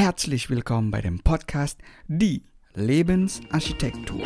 Herzlich 0.00 0.48
willkommen 0.48 0.92
bei 0.92 1.00
dem 1.00 1.18
Podcast 1.18 1.80
Die 2.06 2.44
Lebensarchitektur. 2.74 4.22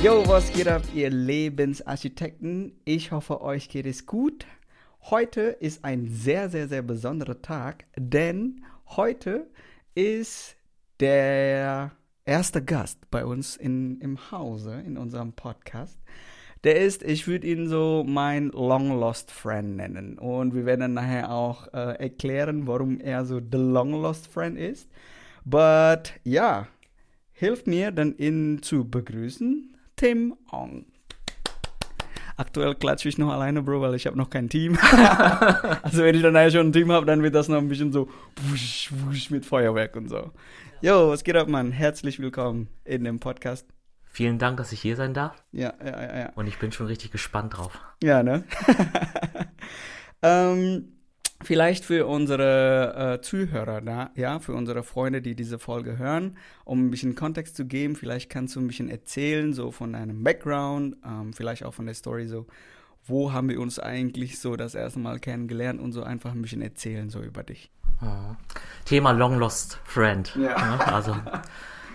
Yo, 0.00 0.28
was 0.28 0.52
geht 0.52 0.68
ab, 0.68 0.82
ihr 0.94 1.10
Lebensarchitekten? 1.10 2.78
Ich 2.84 3.10
hoffe, 3.10 3.40
euch 3.40 3.68
geht 3.68 3.86
es 3.86 4.06
gut. 4.06 4.46
Heute 5.10 5.40
ist 5.40 5.84
ein 5.84 6.06
sehr, 6.06 6.50
sehr, 6.50 6.68
sehr 6.68 6.82
besonderer 6.82 7.42
Tag, 7.42 7.86
denn 7.96 8.64
heute 8.86 9.50
ist 9.96 10.57
der 11.00 11.92
erste 12.24 12.62
Gast 12.62 12.98
bei 13.10 13.24
uns 13.24 13.56
in, 13.56 14.00
im 14.00 14.30
Hause, 14.30 14.82
in 14.86 14.98
unserem 14.98 15.32
Podcast. 15.32 15.98
Der 16.64 16.80
ist, 16.80 17.02
ich 17.04 17.28
würde 17.28 17.46
ihn 17.46 17.68
so 17.68 18.04
mein 18.06 18.48
Long 18.48 18.98
Lost 18.98 19.30
Friend 19.30 19.76
nennen. 19.76 20.18
Und 20.18 20.54
wir 20.54 20.66
werden 20.66 20.80
dann 20.80 20.94
nachher 20.94 21.30
auch 21.30 21.72
äh, 21.72 21.94
erklären, 21.98 22.66
warum 22.66 23.00
er 23.00 23.24
so 23.24 23.38
the 23.38 23.58
Long 23.58 23.92
Lost 23.92 24.26
Friend 24.26 24.58
ist. 24.58 24.88
But 25.44 26.14
ja, 26.24 26.66
hilft 27.32 27.68
mir 27.68 27.92
dann 27.92 28.16
ihn 28.18 28.60
zu 28.62 28.88
begrüßen. 28.88 29.76
Tim 29.94 30.34
Ong. 30.50 30.84
Aktuell 32.36 32.74
klatsche 32.76 33.08
ich 33.08 33.18
noch 33.18 33.32
alleine, 33.32 33.62
Bro, 33.62 33.80
weil 33.80 33.94
ich 33.94 34.06
habe 34.06 34.16
noch 34.16 34.30
kein 34.30 34.48
Team. 34.48 34.78
also 35.82 36.04
wenn 36.04 36.14
ich 36.14 36.22
dann 36.22 36.34
nachher 36.34 36.52
schon 36.52 36.68
ein 36.68 36.72
Team 36.72 36.92
habe, 36.92 37.06
dann 37.06 37.22
wird 37.22 37.34
das 37.34 37.48
noch 37.48 37.58
ein 37.58 37.68
bisschen 37.68 37.92
so 37.92 38.08
wusch, 38.48 38.92
wusch 38.92 39.30
mit 39.30 39.44
Feuerwerk 39.44 39.96
und 39.96 40.08
so. 40.08 40.30
Jo, 40.80 41.08
was 41.08 41.24
geht 41.24 41.34
ab, 41.34 41.48
Mann? 41.48 41.72
Herzlich 41.72 42.20
willkommen 42.20 42.68
in 42.84 43.02
dem 43.02 43.18
Podcast. 43.18 43.66
Vielen 44.04 44.38
Dank, 44.38 44.58
dass 44.58 44.70
ich 44.70 44.80
hier 44.80 44.94
sein 44.94 45.12
darf. 45.12 45.42
Ja, 45.50 45.74
ja, 45.84 46.02
ja. 46.02 46.18
ja. 46.18 46.32
Und 46.36 46.46
ich 46.46 46.56
bin 46.60 46.70
schon 46.70 46.86
richtig 46.86 47.10
gespannt 47.10 47.56
drauf. 47.56 47.76
Ja, 48.00 48.22
ne? 48.22 48.44
ähm, 50.22 50.92
Vielleicht 51.40 51.84
für 51.84 52.06
unsere 52.06 53.14
äh, 53.14 53.20
Zuhörer, 53.20 53.80
da, 53.80 54.10
ja, 54.16 54.40
für 54.40 54.54
unsere 54.54 54.82
Freunde, 54.82 55.22
die 55.22 55.36
diese 55.36 55.60
Folge 55.60 55.96
hören, 55.96 56.36
um 56.64 56.86
ein 56.86 56.90
bisschen 56.90 57.14
Kontext 57.14 57.54
zu 57.54 57.64
geben, 57.64 57.94
vielleicht 57.94 58.28
kannst 58.28 58.56
du 58.56 58.60
ein 58.60 58.66
bisschen 58.66 58.88
erzählen, 58.88 59.52
so 59.52 59.70
von 59.70 59.92
deinem 59.92 60.24
Background, 60.24 60.96
ähm, 61.04 61.32
vielleicht 61.32 61.64
auch 61.64 61.74
von 61.74 61.86
der 61.86 61.94
Story, 61.94 62.26
so, 62.26 62.48
wo 63.04 63.32
haben 63.32 63.48
wir 63.48 63.60
uns 63.60 63.78
eigentlich 63.78 64.40
so 64.40 64.56
das 64.56 64.74
erste 64.74 64.98
Mal 64.98 65.20
kennengelernt 65.20 65.80
und 65.80 65.92
so 65.92 66.02
einfach 66.02 66.32
ein 66.32 66.42
bisschen 66.42 66.60
erzählen, 66.60 67.08
so 67.08 67.22
über 67.22 67.44
dich. 67.44 67.70
Mhm. 68.00 68.36
Thema 68.84 69.12
Long 69.12 69.38
Lost 69.38 69.78
Friend. 69.84 70.34
Ja. 70.36 70.56
ja 70.56 70.78
also 70.78 71.16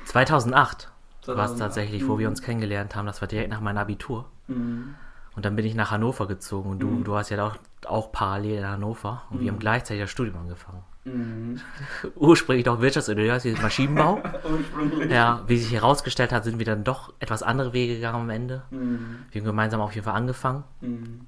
2008 0.06 0.90
war 1.26 1.46
es 1.46 1.56
tatsächlich, 1.56 2.08
wo 2.08 2.20
wir 2.20 2.28
uns 2.28 2.42
kennengelernt 2.42 2.96
haben, 2.96 3.06
das 3.06 3.22
war 3.22 3.28
direkt 3.28 3.50
nach 3.50 3.62
meinem 3.62 3.78
Abitur. 3.78 4.26
Mhm. 4.48 4.96
Und 5.36 5.46
dann 5.46 5.56
bin 5.56 5.66
ich 5.66 5.74
nach 5.74 5.92
Hannover 5.92 6.28
gezogen 6.28 6.70
und 6.70 6.80
du, 6.80 6.88
mhm. 6.88 7.04
du 7.04 7.16
hast 7.16 7.30
ja 7.30 7.44
auch, 7.44 7.56
auch 7.88 8.12
parallel 8.12 8.60
in 8.60 8.68
Hannover 8.68 9.24
und 9.30 9.38
mhm. 9.38 9.42
wir 9.42 9.48
haben 9.50 9.56
mhm. 9.56 9.62
gleichzeitig 9.62 10.04
das 10.04 10.12
Studium 10.12 10.38
angefangen. 10.38 10.84
Mhm. 11.06 11.60
Ursprünglich 12.16 12.66
doch 12.66 12.82
Wirtschaftsingenieur, 12.82 13.40
Maschinenbau. 13.62 14.22
ja, 15.10 15.44
wie 15.48 15.58
sich 15.58 15.74
herausgestellt 15.74 16.32
hat, 16.32 16.44
sind 16.44 16.60
wir 16.60 16.66
dann 16.66 16.84
doch 16.84 17.14
etwas 17.20 17.44
andere 17.44 17.74
Wege 17.74 17.96
gegangen 17.96 18.22
am 18.22 18.30
Ende. 18.30 18.64
Mhm. 18.70 19.26
Wir 19.32 19.42
haben 19.42 19.46
gemeinsam 19.48 19.82
auf 19.82 19.94
jeden 19.96 20.06
Fall 20.06 20.16
angefangen. 20.16 20.64
Mhm. 20.82 21.22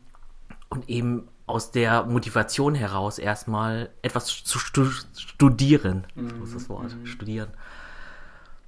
Und 0.70 0.90
eben 0.90 1.28
aus 1.48 1.72
der 1.72 2.04
Motivation 2.06 2.76
heraus 2.76 3.20
erstmal 3.20 3.90
etwas 4.02 4.26
zu 4.26 4.60
stu 4.60 4.86
studieren. 5.16 6.06
So 6.16 6.44
ist 6.44 6.56
das 6.56 6.70
Wort, 6.70 6.96
studieren. 7.04 7.50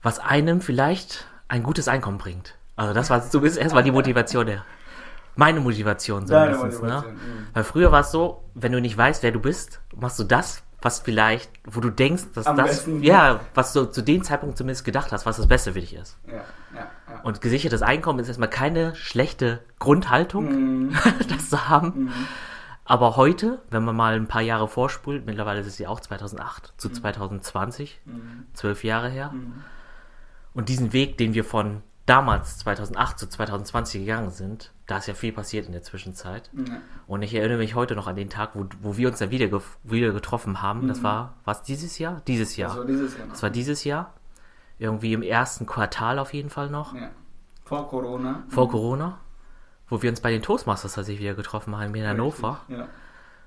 Was 0.02 0.20
einem 0.20 0.62
vielleicht 0.62 1.26
ein 1.48 1.64
gutes 1.64 1.88
Einkommen 1.88 2.18
bringt. 2.18 2.56
Also 2.76 2.94
das 2.94 3.10
war 3.10 3.28
zumindest 3.28 3.60
erstmal 3.60 3.84
die 3.84 3.92
Motivation 3.92 4.46
der 4.46 4.64
meine 5.38 5.60
Motivation 5.60 6.26
zumindest. 6.26 6.82
Ne? 6.82 6.90
Ne? 6.90 7.04
Weil 7.54 7.64
früher 7.64 7.92
war 7.92 8.02
es 8.02 8.12
so, 8.12 8.44
wenn 8.56 8.72
du 8.72 8.82
nicht 8.82 8.98
weißt, 8.98 9.22
wer 9.24 9.32
du 9.32 9.40
bist, 9.40 9.80
machst 9.96 10.20
du 10.20 10.24
das, 10.24 10.64
was 10.82 11.00
vielleicht, 11.00 11.52
wo 11.64 11.80
du 11.80 11.90
denkst, 11.90 12.24
dass 12.36 12.46
Am 12.46 12.58
das, 12.58 12.68
besten, 12.68 13.04
ja, 13.04 13.40
was 13.54 13.74
du 13.74 13.86
zu 13.86 14.02
dem 14.02 14.24
Zeitpunkt 14.24 14.58
zumindest 14.58 14.84
gedacht 14.84 15.12
hast, 15.12 15.26
was 15.26 15.38
das 15.38 15.48
Beste 15.48 15.74
für 15.74 15.80
dich 15.80 15.96
ist. 15.96 16.18
Ja, 16.28 16.34
ja, 16.34 16.42
ja. 16.74 17.22
Und 17.24 17.42
gesichertes 17.42 17.82
Einkommen 17.82 18.20
ist 18.20 18.28
erstmal 18.28 18.50
keine 18.50 18.96
schlechte 18.96 19.60
Grundhaltung, 19.80 20.88
mhm. 20.88 20.98
das 21.30 21.50
zu 21.50 21.70
haben. 21.70 22.06
Mhm. 22.06 22.14
Aber 22.88 23.18
heute, 23.18 23.62
wenn 23.70 23.84
man 23.84 23.98
mal 23.98 24.16
ein 24.16 24.28
paar 24.28 24.42
Jahre 24.42 24.70
vorspult, 24.70 25.26
mittlerweile 25.26 25.60
ist 25.60 25.68
es 25.68 25.78
ja 25.78 25.90
auch 25.90 26.00
2008 26.00 26.74
zu 26.78 26.88
mhm. 26.88 26.94
2020, 26.94 28.00
mhm. 28.06 28.46
zwölf 28.54 28.84
Jahre 28.86 29.10
her. 29.10 29.32
Mhm. 29.32 29.62
Und 30.54 30.70
diesen 30.70 30.94
Weg, 30.94 31.18
den 31.18 31.34
wir 31.34 31.44
von 31.44 31.84
damals 32.06 32.60
2008 32.60 33.20
zu 33.20 33.28
2020 33.28 34.06
gegangen 34.06 34.32
sind, 34.32 34.72
da 34.86 35.00
ist 35.00 35.08
ja 35.08 35.14
viel 35.14 35.34
passiert 35.34 35.66
in 35.66 35.74
der 35.74 35.84
Zwischenzeit. 35.84 36.50
Ja. 36.54 36.78
Und 37.08 37.24
ich 37.24 37.36
erinnere 37.36 37.58
mich 37.58 37.76
heute 37.76 37.94
noch 37.94 38.08
an 38.08 38.16
den 38.16 38.30
Tag, 38.30 38.52
wo, 38.54 38.66
wo 38.82 38.96
wir 38.96 39.10
uns 39.10 39.20
dann 39.20 39.32
wieder, 39.32 39.48
ge 39.48 39.60
wieder 39.84 40.14
getroffen 40.14 40.62
haben. 40.62 40.84
Mhm. 40.84 40.88
Das 40.88 41.04
war, 41.04 41.34
was 41.44 41.64
dieses 41.64 42.00
Jahr? 42.00 42.22
Dieses 42.26 42.56
Jahr. 42.56 42.70
Das 42.70 42.78
war 42.78 42.86
dieses 42.86 43.18
Jahr. 43.18 43.28
Das 43.28 43.44
war 43.44 43.50
dieses 43.50 43.84
Jahr. 43.84 44.14
Irgendwie 44.80 45.12
im 45.12 45.24
ersten 45.24 45.66
Quartal 45.66 46.20
auf 46.20 46.34
jeden 46.34 46.50
Fall 46.50 46.70
noch. 46.70 46.96
Ja. 46.96 47.10
Vor 47.66 47.90
Corona. 47.90 48.44
Vor 48.48 48.68
mhm. 48.68 48.72
Corona. 48.72 49.20
Wo 49.90 50.02
wir 50.02 50.10
uns 50.10 50.22
bei 50.22 50.32
den 50.32 50.42
Toastmasters 50.42 50.94
tatsächlich 50.94 51.22
wieder 51.22 51.36
getroffen 51.36 51.76
haben 51.78 51.96
in 51.96 52.06
Hannover. 52.06 52.62
Ja. 52.68 52.88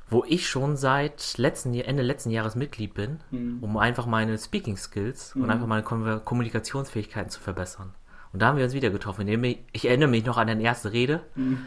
Wo 0.09 0.25
ich 0.27 0.49
schon 0.49 0.77
seit 0.77 1.39
letzten, 1.39 1.73
Ende 1.75 2.03
letzten 2.03 2.31
Jahres 2.31 2.57
Mitglied 2.57 2.95
bin, 2.95 3.21
mhm. 3.31 3.59
um 3.61 3.77
einfach 3.77 4.07
meine 4.07 4.37
Speaking 4.39 4.77
Skills 4.77 5.37
und 5.37 5.43
mhm. 5.43 5.51
einfach 5.51 5.67
meine 5.67 5.83
Kommunikationsfähigkeiten 5.83 7.31
zu 7.31 7.41
verbessern. 7.41 7.95
Und 8.33 8.43
da 8.43 8.49
haben 8.49 8.59
wir 8.59 8.65
uns 8.65 8.75
wieder 8.75 8.91
getroffen. 8.91 9.29
Ich 9.73 9.87
erinnere 9.87 10.09
mich 10.09 10.25
noch 10.25 10.37
an 10.37 10.49
deine 10.49 10.63
erste 10.63 10.93
Rede, 10.93 11.21
mhm. 11.37 11.59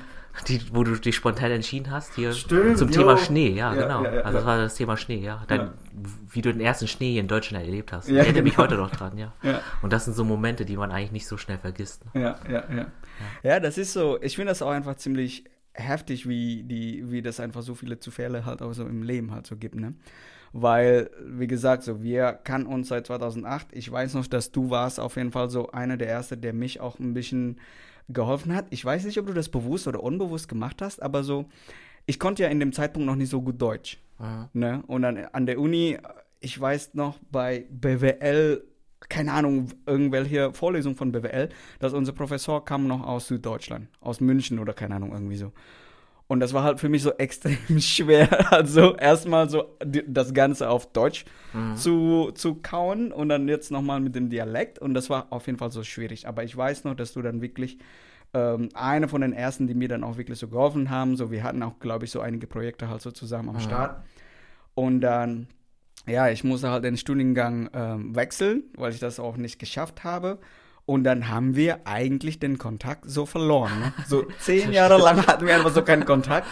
Die, 0.47 0.61
wo 0.73 0.83
du 0.83 0.95
dich 0.95 1.16
spontan 1.16 1.51
entschieden 1.51 1.91
hast, 1.91 2.16
hier 2.16 2.33
Stimmt, 2.33 2.77
zum 2.77 2.89
jo. 2.89 3.01
Thema 3.01 3.17
Schnee. 3.17 3.49
Ja, 3.49 3.73
ja 3.73 3.81
genau. 3.81 4.03
Ja, 4.03 4.16
ja, 4.16 4.21
also 4.21 4.38
das 4.39 4.47
war 4.47 4.57
das 4.57 4.75
Thema 4.75 4.97
Schnee, 4.97 5.19
ja. 5.19 5.44
Dann, 5.47 5.73
Wie 6.29 6.41
du 6.41 6.51
den 6.51 6.61
ersten 6.61 6.88
Schnee 6.88 7.11
hier 7.11 7.21
in 7.21 7.27
Deutschland 7.27 7.66
erlebt 7.66 7.94
hast. 7.94 8.09
ich 8.09 8.16
erinnere 8.16 8.35
genau. 8.35 8.44
mich 8.44 8.57
heute 8.57 8.75
noch 8.75 8.91
dran, 8.91 9.17
ja. 9.17 9.33
Und 9.81 9.94
das 9.94 10.05
sind 10.05 10.16
so 10.16 10.23
Momente, 10.23 10.66
die 10.66 10.77
man 10.77 10.91
eigentlich 10.91 11.11
nicht 11.11 11.27
so 11.27 11.38
schnell 11.38 11.59
vergisst. 11.59 12.03
Ne? 12.13 12.21
Ja, 12.21 12.39
ja, 12.49 12.63
ja. 12.75 12.85
Ja, 13.44 13.59
das 13.59 13.77
ist 13.77 13.94
so, 13.94 14.19
ich 14.21 14.35
finde 14.35 14.51
das 14.51 14.61
auch 14.61 14.71
einfach 14.71 14.95
ziemlich 14.95 15.45
heftig, 15.73 16.27
wie, 16.27 16.63
die, 16.63 17.11
wie 17.11 17.21
das 17.21 17.39
einfach 17.39 17.61
so 17.61 17.75
viele 17.75 18.00
Zufälle 18.00 18.45
halt 18.45 18.61
auch 18.61 18.73
so 18.73 18.85
im 18.85 19.03
Leben 19.03 19.31
halt 19.31 19.47
so 19.47 19.55
gibt, 19.55 19.75
ne? 19.75 19.94
weil, 20.53 21.09
wie 21.25 21.47
gesagt, 21.47 21.83
so 21.83 22.03
wir 22.03 22.31
kannten 22.31 22.71
uns 22.71 22.88
seit 22.88 23.07
2008. 23.07 23.67
Ich 23.71 23.91
weiß 23.91 24.13
noch, 24.13 24.27
dass 24.27 24.51
du 24.51 24.69
warst 24.69 25.00
auf 25.00 25.15
jeden 25.17 25.31
Fall 25.31 25.50
so 25.50 25.71
einer 25.71 25.97
der 25.97 26.09
Ersten, 26.09 26.39
der 26.39 26.53
mich 26.53 26.79
auch 26.79 27.00
ein 27.00 27.15
bisschen 27.15 27.59
geholfen 28.09 28.53
hat. 28.55 28.67
Ich 28.69 28.83
weiß 28.83 29.05
nicht, 29.05 29.17
ob 29.19 29.27
du 29.27 29.33
das 29.33 29.49
bewusst 29.49 29.87
oder 29.87 30.03
unbewusst 30.03 30.47
gemacht 30.47 30.81
hast, 30.81 31.01
aber 31.01 31.23
so, 31.23 31.45
ich 32.05 32.19
konnte 32.19 32.43
ja 32.43 32.49
in 32.49 32.59
dem 32.59 32.73
Zeitpunkt 32.73 33.05
noch 33.05 33.15
nicht 33.15 33.29
so 33.29 33.41
gut 33.41 33.61
Deutsch. 33.61 33.99
Mhm. 34.19 34.49
Ne? 34.53 34.83
Und 34.87 35.03
dann 35.03 35.17
an 35.17 35.45
der 35.45 35.59
Uni, 35.59 35.97
ich 36.39 36.59
weiß 36.59 36.93
noch, 36.93 37.19
bei 37.31 37.65
BWL 37.69 38.63
keine 39.09 39.33
Ahnung, 39.33 39.67
irgendwelche 39.85 40.53
Vorlesungen 40.53 40.95
von 40.95 41.11
BWL, 41.11 41.49
dass 41.79 41.93
unser 41.93 42.13
Professor 42.13 42.63
kam 42.63 42.87
noch 42.87 43.05
aus 43.05 43.27
Süddeutschland, 43.27 43.89
aus 43.99 44.21
München 44.21 44.59
oder 44.59 44.73
keine 44.73 44.95
Ahnung, 44.95 45.11
irgendwie 45.11 45.35
so. 45.35 45.51
Und 46.28 46.39
das 46.39 46.53
war 46.53 46.63
halt 46.63 46.79
für 46.79 46.89
mich 46.89 47.03
so 47.03 47.11
extrem 47.17 47.79
schwer, 47.79 48.51
also 48.51 48.95
erstmal 48.95 49.50
so 49.50 49.78
das 50.07 50.34
Ganze 50.34 50.69
auf 50.69 50.91
Deutsch 50.91 51.25
mhm. 51.53 51.75
zu, 51.75 52.31
zu 52.34 52.56
kauen 52.56 53.11
und 53.11 53.29
dann 53.29 53.47
jetzt 53.47 53.72
nochmal 53.72 54.00
mit 54.00 54.16
dem 54.16 54.29
Dialekt. 54.29 54.79
Und 54.79 54.94
das 54.94 55.09
war 55.09 55.28
auf 55.31 55.47
jeden 55.47 55.59
Fall 55.59 55.72
so 55.72 55.83
schwierig. 55.83 56.28
Aber 56.28 56.44
ich 56.44 56.56
weiß 56.56 56.85
noch, 56.85 56.95
dass 56.95 57.13
du 57.13 57.22
dann 57.22 57.41
wirklich 57.41 57.78
ähm, 58.33 58.69
eine 58.73 59.07
von 59.07 59.22
den 59.22 59.33
ersten, 59.33 59.67
die 59.67 59.73
mir 59.73 59.88
dann 59.88 60.03
auch 60.03 60.17
wirklich 60.17 60.39
so 60.39 60.47
geholfen 60.47 60.89
haben. 60.89 61.16
So, 61.16 61.31
wir 61.31 61.44
hatten 61.44 61.62
auch, 61.62 61.79
glaube 61.79 62.06
ich, 62.06 62.12
so 62.12 62.19
einige 62.22 62.47
Projekte 62.47 62.89
halt 62.89 63.01
so 63.01 63.12
zusammen 63.12 63.50
am 63.50 63.56
mhm. 63.56 63.62
Start. 63.62 64.03
Und 64.75 65.01
dann, 65.01 65.47
ja, 66.07 66.29
ich 66.29 66.44
musste 66.44 66.69
halt 66.69 66.83
den 66.83 66.97
Studiengang 66.97 67.69
ähm, 67.73 68.16
wechseln, 68.16 68.63
weil 68.75 68.91
ich 68.91 69.00
das 69.00 69.19
auch 69.19 69.38
nicht 69.38 69.59
geschafft 69.59 70.03
habe. 70.03 70.39
Und 70.85 71.06
dann 71.06 71.30
haben 71.30 71.56
wir 71.56 71.88
eigentlich 71.88 72.39
den 72.39 72.57
Kontakt 72.57 73.09
so 73.09 73.25
verloren. 73.25 73.80
Ne? 73.80 73.94
So 74.07 74.25
zehn 74.39 74.71
Jahre 74.71 74.97
lang 74.97 75.25
hatten 75.25 75.47
wir 75.47 75.56
einfach 75.56 75.74
so 75.74 75.81
keinen 75.81 76.06
Kontakt. 76.06 76.47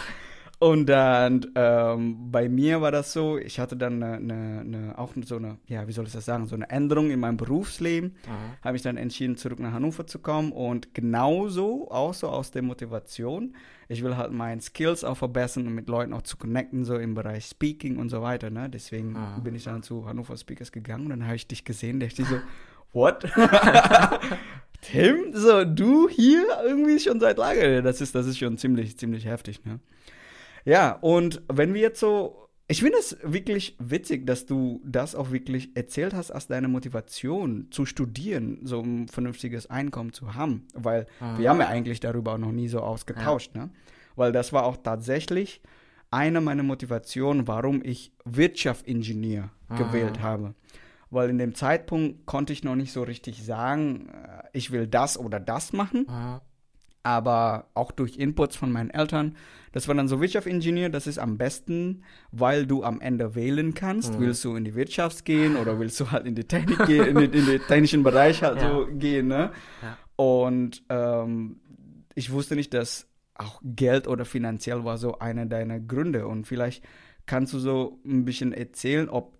Und 0.62 0.86
dann 0.86 1.44
ähm, 1.56 2.30
bei 2.30 2.48
mir 2.48 2.80
war 2.80 2.92
das 2.92 3.12
so, 3.12 3.36
ich 3.36 3.58
hatte 3.58 3.76
dann 3.76 4.00
eine, 4.00 4.18
eine, 4.18 4.60
eine, 4.60 4.96
auch 4.96 5.12
so 5.24 5.34
eine, 5.34 5.58
ja, 5.66 5.88
wie 5.88 5.92
soll 5.92 6.06
ich 6.06 6.12
das 6.12 6.24
sagen, 6.24 6.46
so 6.46 6.54
eine 6.54 6.70
Änderung 6.70 7.10
in 7.10 7.18
meinem 7.18 7.36
Berufsleben. 7.36 8.10
Mhm. 8.10 8.64
Habe 8.64 8.76
ich 8.76 8.82
dann 8.82 8.96
entschieden, 8.96 9.36
zurück 9.36 9.58
nach 9.58 9.72
Hannover 9.72 10.06
zu 10.06 10.20
kommen. 10.20 10.52
Und 10.52 10.94
genauso, 10.94 11.90
auch 11.90 12.14
so 12.14 12.28
aus 12.28 12.52
der 12.52 12.62
Motivation, 12.62 13.56
ich 13.88 14.04
will 14.04 14.16
halt 14.16 14.30
meine 14.30 14.60
Skills 14.60 15.02
auch 15.02 15.16
verbessern 15.16 15.66
und 15.66 15.74
mit 15.74 15.88
Leuten 15.88 16.12
auch 16.12 16.22
zu 16.22 16.36
connecten, 16.36 16.84
so 16.84 16.96
im 16.96 17.14
Bereich 17.14 17.46
Speaking 17.46 17.98
und 17.98 18.08
so 18.08 18.22
weiter. 18.22 18.48
Ne? 18.48 18.70
Deswegen 18.70 19.14
mhm. 19.14 19.42
bin 19.42 19.56
ich 19.56 19.64
dann 19.64 19.82
zu 19.82 20.06
Hannover 20.06 20.36
Speakers 20.36 20.70
gegangen 20.70 21.06
und 21.06 21.10
dann 21.10 21.26
habe 21.26 21.34
ich 21.34 21.48
dich 21.48 21.64
gesehen, 21.64 21.98
der 21.98 22.06
ich 22.06 22.14
so, 22.14 22.38
what? 22.92 23.24
Tim, 24.82 25.32
so 25.32 25.64
du 25.64 26.08
hier 26.08 26.44
irgendwie 26.64 26.98
schon 26.98 27.20
seit 27.20 27.38
lange. 27.38 27.82
Das 27.82 28.00
ist, 28.00 28.14
das 28.14 28.26
ist 28.26 28.38
schon 28.38 28.58
ziemlich, 28.58 28.98
ziemlich 28.98 29.26
heftig, 29.26 29.64
ne? 29.64 29.78
Ja, 30.64 30.92
und 31.00 31.42
wenn 31.52 31.74
wir 31.74 31.80
jetzt 31.80 32.00
so, 32.00 32.48
ich 32.68 32.82
finde 32.82 32.98
es 32.98 33.16
wirklich 33.22 33.76
witzig, 33.78 34.26
dass 34.26 34.46
du 34.46 34.80
das 34.84 35.14
auch 35.14 35.30
wirklich 35.32 35.76
erzählt 35.76 36.14
hast 36.14 36.30
als 36.30 36.46
deine 36.46 36.68
Motivation 36.68 37.68
zu 37.70 37.84
studieren, 37.84 38.60
so 38.62 38.80
ein 38.80 39.08
vernünftiges 39.08 39.68
Einkommen 39.68 40.12
zu 40.12 40.34
haben. 40.34 40.66
Weil 40.74 41.06
mhm. 41.20 41.38
wir 41.38 41.50
haben 41.50 41.60
ja 41.60 41.68
eigentlich 41.68 42.00
darüber 42.00 42.34
auch 42.34 42.38
noch 42.38 42.52
nie 42.52 42.68
so 42.68 42.80
ausgetauscht, 42.80 43.54
ja. 43.54 43.66
ne? 43.66 43.70
Weil 44.14 44.32
das 44.32 44.52
war 44.52 44.64
auch 44.64 44.76
tatsächlich 44.76 45.62
eine 46.10 46.40
meiner 46.40 46.62
Motivationen, 46.62 47.48
warum 47.48 47.82
ich 47.82 48.12
Wirtschaftsingenieur 48.24 49.50
mhm. 49.68 49.76
gewählt 49.76 50.20
habe. 50.20 50.54
Weil 51.12 51.30
in 51.30 51.38
dem 51.38 51.54
Zeitpunkt 51.54 52.26
konnte 52.26 52.52
ich 52.52 52.64
noch 52.64 52.74
nicht 52.74 52.92
so 52.92 53.02
richtig 53.02 53.44
sagen, 53.44 54.08
äh, 54.08 54.48
ich 54.52 54.72
will 54.72 54.86
das 54.86 55.18
oder 55.18 55.38
das 55.38 55.72
machen. 55.72 56.06
Mhm 56.08 56.40
aber 57.02 57.66
auch 57.74 57.90
durch 57.90 58.16
Inputs 58.16 58.56
von 58.56 58.70
meinen 58.70 58.90
Eltern. 58.90 59.36
Das 59.72 59.88
war 59.88 59.94
dann 59.94 60.08
so 60.08 60.20
Wirtschaftsingenieur, 60.20 60.88
das 60.88 61.06
ist 61.06 61.18
am 61.18 61.38
besten, 61.38 62.04
weil 62.30 62.66
du 62.66 62.84
am 62.84 63.00
Ende 63.00 63.34
wählen 63.34 63.74
kannst. 63.74 64.14
Mhm. 64.14 64.20
Willst 64.20 64.44
du 64.44 64.54
in 64.54 64.64
die 64.64 64.74
Wirtschaft 64.74 65.24
gehen 65.24 65.56
oder 65.56 65.78
willst 65.80 65.98
du 65.98 66.10
halt 66.10 66.26
in 66.26 66.34
die 66.34 66.44
Technik 66.44 66.86
gehen, 66.86 67.16
in, 67.16 67.32
in, 67.32 67.46
den 67.46 67.60
technischen 67.66 68.02
Bereich 68.02 68.42
halt 68.42 68.60
ja. 68.60 68.70
so 68.70 68.86
gehen, 68.86 69.28
ne? 69.28 69.50
Ja. 69.82 69.98
Und 70.16 70.82
ähm, 70.90 71.60
ich 72.14 72.30
wusste 72.30 72.54
nicht, 72.54 72.74
dass 72.74 73.08
auch 73.34 73.60
Geld 73.64 74.06
oder 74.06 74.24
finanziell 74.24 74.84
war 74.84 74.98
so 74.98 75.18
einer 75.18 75.46
deiner 75.46 75.80
Gründe. 75.80 76.28
Und 76.28 76.46
vielleicht 76.46 76.84
kannst 77.26 77.52
du 77.54 77.58
so 77.58 77.98
ein 78.04 78.24
bisschen 78.24 78.52
erzählen, 78.52 79.08
ob 79.08 79.38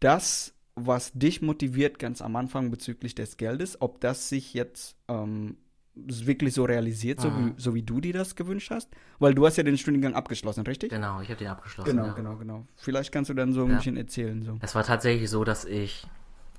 das, 0.00 0.54
was 0.86 1.12
dich 1.12 1.42
motiviert 1.42 1.98
ganz 1.98 2.22
am 2.22 2.36
Anfang 2.36 2.70
bezüglich 2.70 3.14
des 3.14 3.36
Geldes, 3.36 3.80
ob 3.80 4.00
das 4.00 4.28
sich 4.28 4.54
jetzt 4.54 4.96
ähm, 5.08 5.56
wirklich 5.94 6.54
so 6.54 6.64
realisiert, 6.64 7.20
so 7.20 7.30
wie, 7.36 7.54
so 7.56 7.74
wie 7.74 7.82
du 7.82 8.00
dir 8.00 8.12
das 8.12 8.36
gewünscht 8.36 8.70
hast? 8.70 8.88
Weil 9.18 9.34
du 9.34 9.46
hast 9.46 9.56
ja 9.56 9.64
den 9.64 9.76
Studiengang 9.76 10.14
abgeschlossen, 10.14 10.64
richtig? 10.64 10.90
Genau, 10.90 11.20
ich 11.20 11.28
habe 11.28 11.38
den 11.38 11.48
abgeschlossen. 11.48 11.90
Genau, 11.90 12.06
ja. 12.06 12.12
genau, 12.12 12.36
genau. 12.36 12.66
Vielleicht 12.76 13.12
kannst 13.12 13.30
du 13.30 13.34
dann 13.34 13.52
so 13.52 13.64
ein 13.64 13.70
ja. 13.70 13.76
bisschen 13.76 13.96
erzählen. 13.96 14.42
So. 14.42 14.58
Es 14.60 14.74
war 14.74 14.84
tatsächlich 14.84 15.28
so, 15.28 15.44
dass 15.44 15.64
ich 15.64 16.06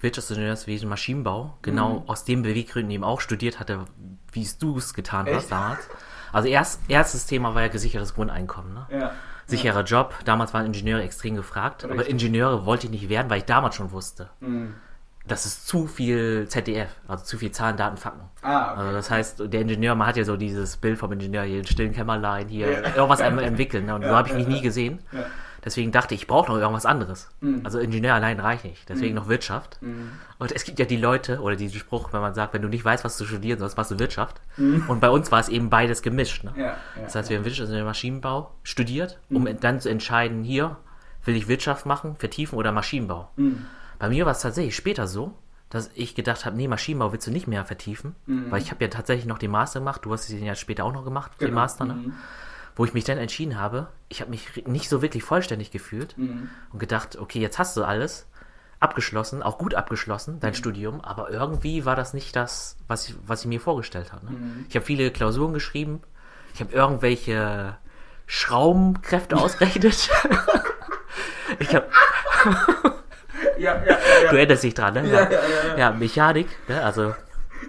Wirtschaftsingenieurswesen 0.02 0.90
Maschinenbau 0.90 1.58
genau 1.62 2.02
mhm. 2.02 2.10
aus 2.10 2.26
dem 2.26 2.42
Beweggründen 2.42 2.92
eben 2.92 3.04
auch 3.04 3.22
studiert 3.22 3.60
hatte, 3.60 3.86
wie 4.32 4.42
es 4.42 4.58
du 4.58 4.78
es 4.78 4.94
getan 4.94 5.28
Echt? 5.28 5.36
hast 5.36 5.52
damals. 5.52 5.90
Also 6.32 6.48
erst, 6.48 6.82
erstes 6.88 7.26
Thema 7.26 7.56
war 7.56 7.64
ja 7.64 7.68
gesichertes 7.70 8.14
Grundeinkommen. 8.14 8.74
Ne? 8.74 8.88
Ja. 8.92 9.14
Sicherer 9.50 9.80
ja. 9.80 9.86
Job. 9.86 10.14
Damals 10.26 10.54
waren 10.54 10.66
Ingenieure 10.66 11.04
extrem 11.04 11.36
gefragt, 11.36 11.84
Richtig. 11.84 12.00
aber 12.00 12.10
Ingenieure 12.10 12.66
wollte 12.66 12.88
ich 12.88 12.92
nicht 12.92 13.10
werden, 13.10 13.30
weil 13.30 13.40
ich 13.40 13.46
damals 13.46 13.76
schon 13.76 13.92
wusste. 13.92 14.30
Mhm 14.40 14.76
das 15.30 15.46
ist 15.46 15.68
zu 15.68 15.88
viel 15.88 16.48
ZDF, 16.48 16.90
also 17.08 17.24
zu 17.24 17.38
viel 17.38 17.52
Zahlen, 17.52 17.78
Daten, 17.78 17.98
Fakten. 17.98 18.22
Ah, 18.42 18.72
okay. 18.72 18.80
Also 18.80 18.92
das 18.94 19.12
heißt, 19.12 19.54
der 19.54 19.62
Ingenieur, 19.62 19.96
man 19.96 20.08
hat 20.08 20.18
ja 20.18 20.24
so 20.24 20.36
dieses 20.36 20.78
Bild 20.78 20.98
vom 20.98 21.12
Ingenieur 21.12 21.44
hier 21.44 21.60
in 21.60 21.68
stillen 21.68 21.94
Kämmerlein, 21.94 22.48
hier 22.48 22.72
ja. 22.72 22.96
irgendwas 22.96 23.20
entwickeln. 23.20 23.86
Ne? 23.86 23.96
Und 23.96 24.04
so 24.04 24.10
habe 24.10 24.30
ich 24.30 24.34
mich 24.34 24.48
nie 24.48 24.62
gesehen. 24.62 25.00
Ja. 25.60 25.62
Deswegen 25.66 25.92
dachte 25.92 26.16
ich, 26.16 26.22
ich 26.22 26.28
brauche 26.28 26.52
noch 26.52 26.58
irgendwas 26.58 26.86
anderes. 26.86 27.30
Mhm. 27.42 27.62
Also 27.64 27.80
Ingenieur 27.80 28.14
allein 28.14 28.40
reicht 28.40 28.64
nicht. 28.64 28.88
Deswegen 28.90 29.12
mhm. 29.12 29.16
noch 29.16 29.28
Wirtschaft. 29.28 29.82
Mhm. 29.82 30.12
Und 30.38 30.52
es 30.52 30.64
gibt 30.64 30.80
ja 30.80 30.86
die 30.86 30.98
Leute, 30.98 31.42
oder 31.42 31.56
diesen 31.56 31.80
Spruch, 31.80 32.14
wenn 32.14 32.22
man 32.22 32.34
sagt, 32.34 32.54
wenn 32.54 32.62
du 32.62 32.70
nicht 32.70 32.86
weißt, 32.86 33.04
was 33.04 33.18
du 33.18 33.26
studieren 33.26 33.60
sollst, 33.60 33.78
machst 33.78 33.92
du 33.92 34.00
Wirtschaft. 34.00 34.42
Mhm. 34.58 34.86
Und 34.88 35.00
bei 35.00 35.10
uns 35.10 35.32
war 35.32 35.40
es 35.40 35.50
eben 35.50 35.70
beides 35.70 36.02
gemischt. 36.02 36.44
Ne? 36.44 36.54
das 36.96 37.16
heißt, 37.16 37.30
wir 37.30 37.38
haben 37.38 37.46
Wirtschaft 37.46 37.72
und 37.72 37.84
Maschinenbau 37.84 38.52
studiert, 38.64 39.20
um 39.30 39.44
mhm. 39.44 39.60
dann 39.60 39.80
zu 39.80 39.90
entscheiden, 39.90 40.44
hier 40.44 40.78
will 41.26 41.36
ich 41.36 41.48
Wirtschaft 41.48 41.86
machen, 41.86 42.16
vertiefen 42.18 42.58
oder 42.58 42.72
Maschinenbau. 42.72 43.30
Mhm. 43.36 43.66
Bei 44.00 44.10
mir 44.10 44.26
war 44.26 44.32
es 44.32 44.42
tatsächlich 44.42 44.76
später 44.76 45.08
so, 45.08 45.34
dass 45.70 45.92
ich 45.94 46.16
gedacht 46.16 46.46
habe, 46.46 46.56
nee, 46.56 46.68
Maschinenbau 46.68 47.12
willst 47.12 47.28
du 47.28 47.32
nicht 47.32 47.48
mehr 47.48 47.64
vertiefen, 47.64 48.16
weil 48.26 48.60
ich 48.60 48.72
habe 48.72 48.84
ja 48.84 48.90
tatsächlich 48.90 49.28
noch 49.28 49.38
den 49.38 49.52
Master 49.52 49.80
gemacht, 49.80 50.04
du 50.04 50.12
hast 50.12 50.28
den 50.30 50.44
ja 50.44 50.56
später 50.56 50.84
auch 50.84 50.94
noch 50.94 51.04
gemacht, 51.04 51.34
genau. 51.38 51.50
den 51.50 51.56
Master, 51.56 51.86
ne? 51.86 52.12
Wo 52.80 52.86
ich 52.86 52.94
mich 52.94 53.04
dann 53.04 53.18
entschieden 53.18 53.60
habe, 53.60 53.90
ich 54.08 54.22
habe 54.22 54.32
mich 54.32 54.66
nicht 54.66 54.88
so 54.88 55.02
wirklich 55.02 55.22
vollständig 55.22 55.70
gefühlt 55.70 56.18
mhm. 56.18 56.50
und 56.72 56.80
gedacht, 56.80 57.18
okay, 57.18 57.40
jetzt 57.40 57.60
hast 57.60 57.76
du 57.76 57.84
alles 57.84 58.26
abgeschlossen, 58.80 59.44
auch 59.44 59.58
gut 59.58 59.76
abgeschlossen, 59.76 60.40
dein 60.40 60.52
mhm. 60.52 60.56
Studium, 60.56 61.02
aber 61.02 61.30
irgendwie 61.30 61.84
war 61.84 61.98
das 61.98 62.14
nicht 62.14 62.38
das, 62.38 62.78
was 62.88 63.10
ich, 63.10 63.16
was 63.28 63.42
ich 63.42 63.48
mir 63.48 63.60
vorgestellt 63.60 64.14
habe. 64.14 64.28
Ne? 64.28 64.32
Mhm. 64.32 64.66
Ich 64.70 64.76
habe 64.78 64.86
viele 64.86 65.12
Klausuren 65.12 65.52
geschrieben, 65.52 66.02
ich 66.54 66.62
habe 66.62 66.72
irgendwelche 66.72 67.76
Schraubenkräfte 68.28 69.36
ausgerechnet. 69.42 70.10
ich 71.60 71.76
habe 71.76 71.86
ja, 73.58 73.76
ja, 73.76 73.86
ja, 73.86 73.98
Du 74.30 74.38
erinnerst 74.38 74.64
dich 74.64 74.74
dran, 74.74 74.94
ne? 74.94 75.30
Ja. 75.78 75.92
Mechanik, 75.92 76.48
ne? 76.70 76.82
also 76.82 77.14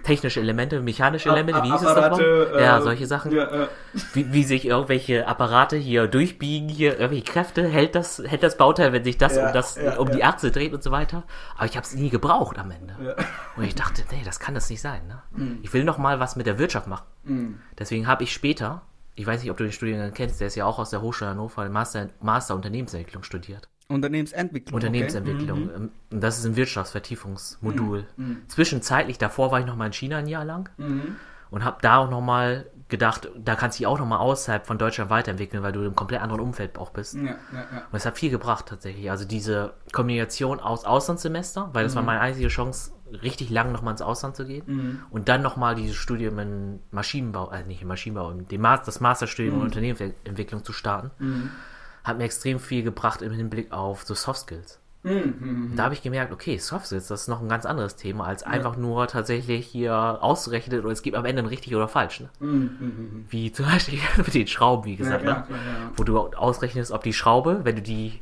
technische 0.03 0.39
Elemente, 0.39 0.81
mechanische 0.81 1.29
Elemente, 1.29 1.63
wie 1.63 1.71
hieß 1.71 1.81
es 1.81 1.95
nochmal? 1.95 2.21
Äh, 2.21 2.61
ja, 2.63 2.81
solche 2.81 3.07
Sachen. 3.07 3.31
Ja, 3.31 3.63
äh. 3.63 3.67
wie, 4.13 4.33
wie 4.33 4.43
sich 4.43 4.65
irgendwelche 4.65 5.27
Apparate 5.27 5.77
hier 5.77 6.07
durchbiegen, 6.07 6.69
hier 6.69 6.99
irgendwelche 6.99 7.25
Kräfte, 7.25 7.67
hält 7.67 7.95
das, 7.95 8.21
hält 8.25 8.43
das 8.43 8.57
Bauteil, 8.57 8.93
wenn 8.93 9.03
sich 9.03 9.17
das 9.17 9.35
ja, 9.35 9.47
um, 9.47 9.53
das, 9.53 9.75
ja, 9.75 9.97
um 9.97 10.11
die 10.11 10.23
Achse 10.23 10.51
dreht 10.51 10.73
und 10.73 10.83
so 10.83 10.91
weiter. 10.91 11.23
Aber 11.55 11.65
ich 11.65 11.75
habe 11.75 11.85
es 11.85 11.93
nie 11.93 12.09
gebraucht 12.09 12.57
am 12.59 12.71
Ende. 12.71 13.15
Und 13.55 13.63
ich 13.63 13.75
dachte, 13.75 14.03
nee, 14.11 14.21
das 14.23 14.39
kann 14.39 14.53
das 14.53 14.69
nicht 14.69 14.81
sein. 14.81 15.07
Ne? 15.07 15.21
Mhm. 15.31 15.59
Ich 15.61 15.73
will 15.73 15.83
noch 15.83 15.97
mal 15.97 16.19
was 16.19 16.35
mit 16.35 16.47
der 16.47 16.57
Wirtschaft 16.57 16.87
machen. 16.87 17.05
Mhm. 17.23 17.59
Deswegen 17.77 18.07
habe 18.07 18.23
ich 18.23 18.33
später, 18.33 18.81
ich 19.15 19.25
weiß 19.25 19.41
nicht, 19.41 19.51
ob 19.51 19.57
du 19.57 19.63
den 19.63 19.73
Studiengang 19.73 20.13
kennst, 20.13 20.39
der 20.39 20.47
ist 20.47 20.55
ja 20.55 20.65
auch 20.65 20.79
aus 20.79 20.89
der 20.89 21.01
Hochschule 21.01 21.31
Hannover, 21.31 21.67
Master, 21.69 22.09
Master 22.21 22.55
Unternehmensentwicklung 22.55 23.23
studiert. 23.23 23.67
Unternehmensentwicklung. 23.93 24.75
Unternehmensentwicklung. 24.75 25.63
Okay. 25.63 25.79
Mhm. 25.79 25.89
Ähm, 26.11 26.19
das 26.19 26.39
ist 26.39 26.45
ein 26.45 26.55
Wirtschaftsvertiefungsmodul. 26.55 28.05
Mhm. 28.17 28.25
mhm. 28.25 28.37
Zwischenzeitlich, 28.47 29.17
davor 29.17 29.51
war 29.51 29.59
ich 29.59 29.65
noch 29.65 29.75
mal 29.75 29.87
in 29.87 29.93
China 29.93 30.17
ein 30.17 30.27
Jahr 30.27 30.45
lang 30.45 30.69
mhm. 30.77 31.15
und 31.49 31.63
habe 31.63 31.77
da 31.81 31.97
auch 31.97 32.09
noch 32.09 32.21
mal 32.21 32.65
gedacht, 32.91 33.29
da 33.35 33.55
kannst 33.55 33.79
du 33.79 33.83
dich 33.83 33.87
auch 33.87 33.97
noch 33.97 34.05
mal 34.05 34.17
außerhalb 34.17 34.67
von 34.67 34.77
Deutschland 34.77 35.09
weiterentwickeln, 35.09 35.63
weil 35.63 35.71
du 35.71 35.79
in 35.79 35.85
einem 35.85 35.95
komplett 35.95 36.21
anderen 36.21 36.41
Umfeld 36.41 36.77
auch 36.77 36.91
bist. 36.91 37.15
Ja, 37.15 37.23
ja, 37.23 37.35
ja. 37.53 37.83
Und 37.89 37.97
es 37.97 38.05
hat 38.05 38.17
viel 38.17 38.29
gebracht 38.29 38.65
tatsächlich. 38.67 39.09
Also 39.09 39.25
diese 39.25 39.73
Kombination 39.93 40.59
aus 40.59 40.83
Auslandssemester, 40.83 41.69
weil 41.71 41.85
das 41.85 41.95
war 41.95 42.01
mhm. 42.01 42.07
meine 42.07 42.19
einzige 42.19 42.49
Chance, 42.49 42.91
richtig 43.23 43.49
lang 43.49 43.71
noch 43.71 43.81
mal 43.81 43.91
ins 43.91 44.01
Ausland 44.01 44.35
zu 44.35 44.45
gehen 44.45 44.63
mhm. 44.67 44.99
und 45.09 45.29
dann 45.29 45.41
noch 45.41 45.57
mal 45.57 45.75
dieses 45.75 45.95
Studium 45.95 46.37
in 46.39 46.79
Maschinenbau, 46.91 47.47
also 47.47 47.65
nicht 47.65 47.81
in 47.81 47.87
Maschinenbau, 47.87 48.33
das 48.33 48.99
Masterstudium 48.99 49.55
in 49.55 49.61
Unternehmensentwicklung 49.61 50.63
zu 50.63 50.73
starten 50.73 51.11
hat 52.03 52.17
mir 52.17 52.25
extrem 52.25 52.59
viel 52.59 52.83
gebracht 52.83 53.21
im 53.21 53.31
Hinblick 53.31 53.71
auf 53.71 54.03
so 54.03 54.13
Soft 54.13 54.41
Skills. 54.41 54.79
Mhm, 55.03 55.33
mhm. 55.39 55.73
Da 55.75 55.85
habe 55.85 55.95
ich 55.95 56.03
gemerkt, 56.03 56.31
okay, 56.31 56.57
Soft 56.57 56.85
Skills, 56.85 57.07
das 57.07 57.21
ist 57.21 57.27
noch 57.27 57.41
ein 57.41 57.49
ganz 57.49 57.65
anderes 57.65 57.95
Thema, 57.95 58.25
als 58.25 58.41
ja. 58.41 58.47
einfach 58.47 58.77
nur 58.77 59.07
tatsächlich 59.07 59.65
hier 59.65 60.19
auszurechnen 60.21 60.85
und 60.85 60.91
es 60.91 61.01
gibt 61.01 61.17
am 61.17 61.25
Ende 61.25 61.41
ein 61.41 61.47
richtig 61.47 61.75
oder 61.75 61.87
falsch. 61.87 62.19
Ne? 62.19 62.29
Mhm, 62.39 62.49
mhm, 62.79 63.25
wie 63.29 63.51
zum 63.51 63.65
Beispiel 63.65 63.99
mit 64.17 64.33
den 64.33 64.47
Schrauben, 64.47 64.85
wie 64.85 64.95
gesagt, 64.95 65.25
ja, 65.25 65.33
ne? 65.33 65.45
ja, 65.49 65.91
wo 65.95 66.03
du 66.03 66.17
ausrechnest, 66.17 66.91
ob 66.91 67.03
die 67.03 67.13
Schraube, 67.13 67.61
wenn 67.63 67.75
du 67.75 67.81
die 67.81 68.21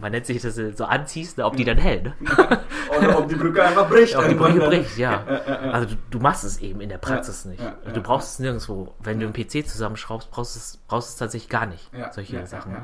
man 0.00 0.12
nennt 0.12 0.24
sich 0.24 0.40
das 0.40 0.54
so 0.54 0.84
anziehst, 0.84 1.36
ne, 1.36 1.44
ob 1.44 1.56
die 1.56 1.64
dann 1.64 1.76
hält. 1.76 2.04
Ne? 2.04 2.14
Oder 2.96 3.18
ob 3.18 3.28
die 3.28 3.34
Brücke 3.34 3.62
einfach 3.62 3.86
bricht. 3.90 4.16
ob 4.16 4.26
die 4.28 4.34
Brücke 4.34 4.60
bricht, 4.60 4.96
ja. 4.96 5.24
Also 5.24 5.88
du, 5.88 5.96
du, 6.10 6.18
machst 6.20 6.44
es 6.44 6.58
eben 6.58 6.80
in 6.80 6.88
der 6.88 6.96
Praxis 6.96 7.44
nicht. 7.44 7.62
Du 7.92 8.00
brauchst 8.00 8.34
es 8.34 8.38
nirgendwo. 8.38 8.94
Wenn 9.00 9.20
du 9.20 9.26
einen 9.26 9.34
PC 9.34 9.66
zusammenschraubst, 9.66 10.30
brauchst 10.30 10.54
du 10.54 10.58
es, 10.58 10.78
brauchst 10.88 11.10
es 11.10 11.16
tatsächlich 11.16 11.50
gar 11.50 11.66
nicht. 11.66 11.90
Solche 12.12 12.46
Sachen. 12.46 12.76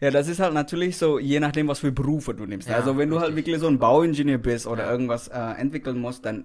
Ja, 0.00 0.10
das 0.10 0.28
ist 0.28 0.40
halt 0.40 0.54
natürlich 0.54 0.96
so, 0.96 1.18
je 1.18 1.40
nachdem, 1.40 1.68
was 1.68 1.80
für 1.80 1.92
Berufe 1.92 2.34
du 2.34 2.46
nimmst. 2.46 2.68
Ja, 2.68 2.76
also 2.76 2.96
wenn 2.98 3.10
du 3.10 3.20
halt 3.20 3.36
wirklich 3.36 3.58
so 3.58 3.68
ein 3.68 3.78
Bauingenieur 3.78 4.38
bist 4.38 4.66
oder 4.66 4.84
ja. 4.84 4.90
irgendwas 4.90 5.28
äh, 5.28 5.38
entwickeln 5.38 5.98
musst, 5.98 6.24
dann 6.24 6.44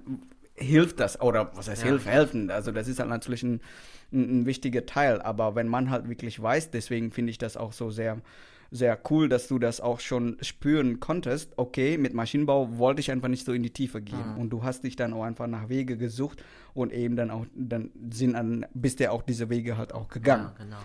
hilft 0.55 0.99
das. 0.99 1.21
Oder 1.21 1.51
was 1.55 1.69
heißt 1.69 1.83
ja. 1.83 1.89
hilf, 1.89 2.05
helfen. 2.05 2.51
Also 2.51 2.71
das 2.71 2.87
ist 2.87 2.99
halt 2.99 3.09
natürlich 3.09 3.43
ein, 3.43 3.61
ein, 4.11 4.41
ein 4.41 4.45
wichtiger 4.45 4.85
Teil. 4.85 5.21
Aber 5.21 5.55
wenn 5.55 5.67
man 5.67 5.89
halt 5.89 6.09
wirklich 6.09 6.41
weiß, 6.41 6.71
deswegen 6.71 7.11
finde 7.11 7.31
ich 7.31 7.37
das 7.37 7.57
auch 7.57 7.73
so 7.73 7.89
sehr 7.89 8.17
sehr 8.71 8.99
cool, 9.09 9.29
dass 9.29 9.47
du 9.47 9.57
das 9.57 9.81
auch 9.81 9.99
schon 9.99 10.37
spüren 10.41 10.99
konntest. 10.99 11.53
Okay, 11.57 11.97
mit 11.97 12.13
Maschinenbau 12.13 12.77
wollte 12.77 12.99
ich 12.99 13.11
einfach 13.11 13.27
nicht 13.27 13.45
so 13.45 13.53
in 13.53 13.63
die 13.63 13.71
Tiefe 13.71 14.01
gehen. 14.01 14.33
Mhm. 14.33 14.41
Und 14.41 14.49
du 14.51 14.63
hast 14.63 14.83
dich 14.83 14.95
dann 14.95 15.13
auch 15.13 15.23
einfach 15.23 15.47
nach 15.47 15.69
Wege 15.69 15.97
gesucht 15.97 16.43
und 16.73 16.93
eben 16.93 17.15
dann 17.15 17.31
auch, 17.31 17.45
dann 17.55 17.91
sind 18.11 18.35
an, 18.35 18.65
bist 18.73 18.99
du 18.99 19.11
auch 19.11 19.23
diese 19.23 19.49
Wege 19.49 19.77
halt 19.77 19.93
auch 19.93 20.07
gegangen. 20.07 20.51
Ja, 20.57 20.63
genau. 20.63 20.77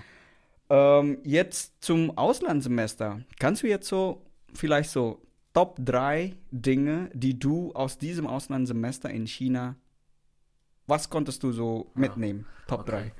Ähm, 0.71 1.18
jetzt 1.25 1.85
zum 1.85 2.16
Auslandssemester. 2.16 3.21
Kannst 3.38 3.62
du 3.62 3.68
jetzt 3.68 3.88
so 3.88 4.25
vielleicht 4.54 4.90
so 4.90 5.21
Top 5.54 5.76
3 5.78 6.35
Dinge, 6.50 7.11
die 7.14 7.38
du 7.38 7.73
aus 7.75 7.97
diesem 7.97 8.26
Auslandssemester 8.26 9.09
in 9.09 9.26
China, 9.26 9.76
was 10.87 11.09
konntest 11.11 11.42
du 11.42 11.52
so 11.52 11.92
mitnehmen? 11.94 12.47
Ja. 12.47 12.66
Top 12.66 12.80
okay. 12.80 12.90
3. 12.90 13.12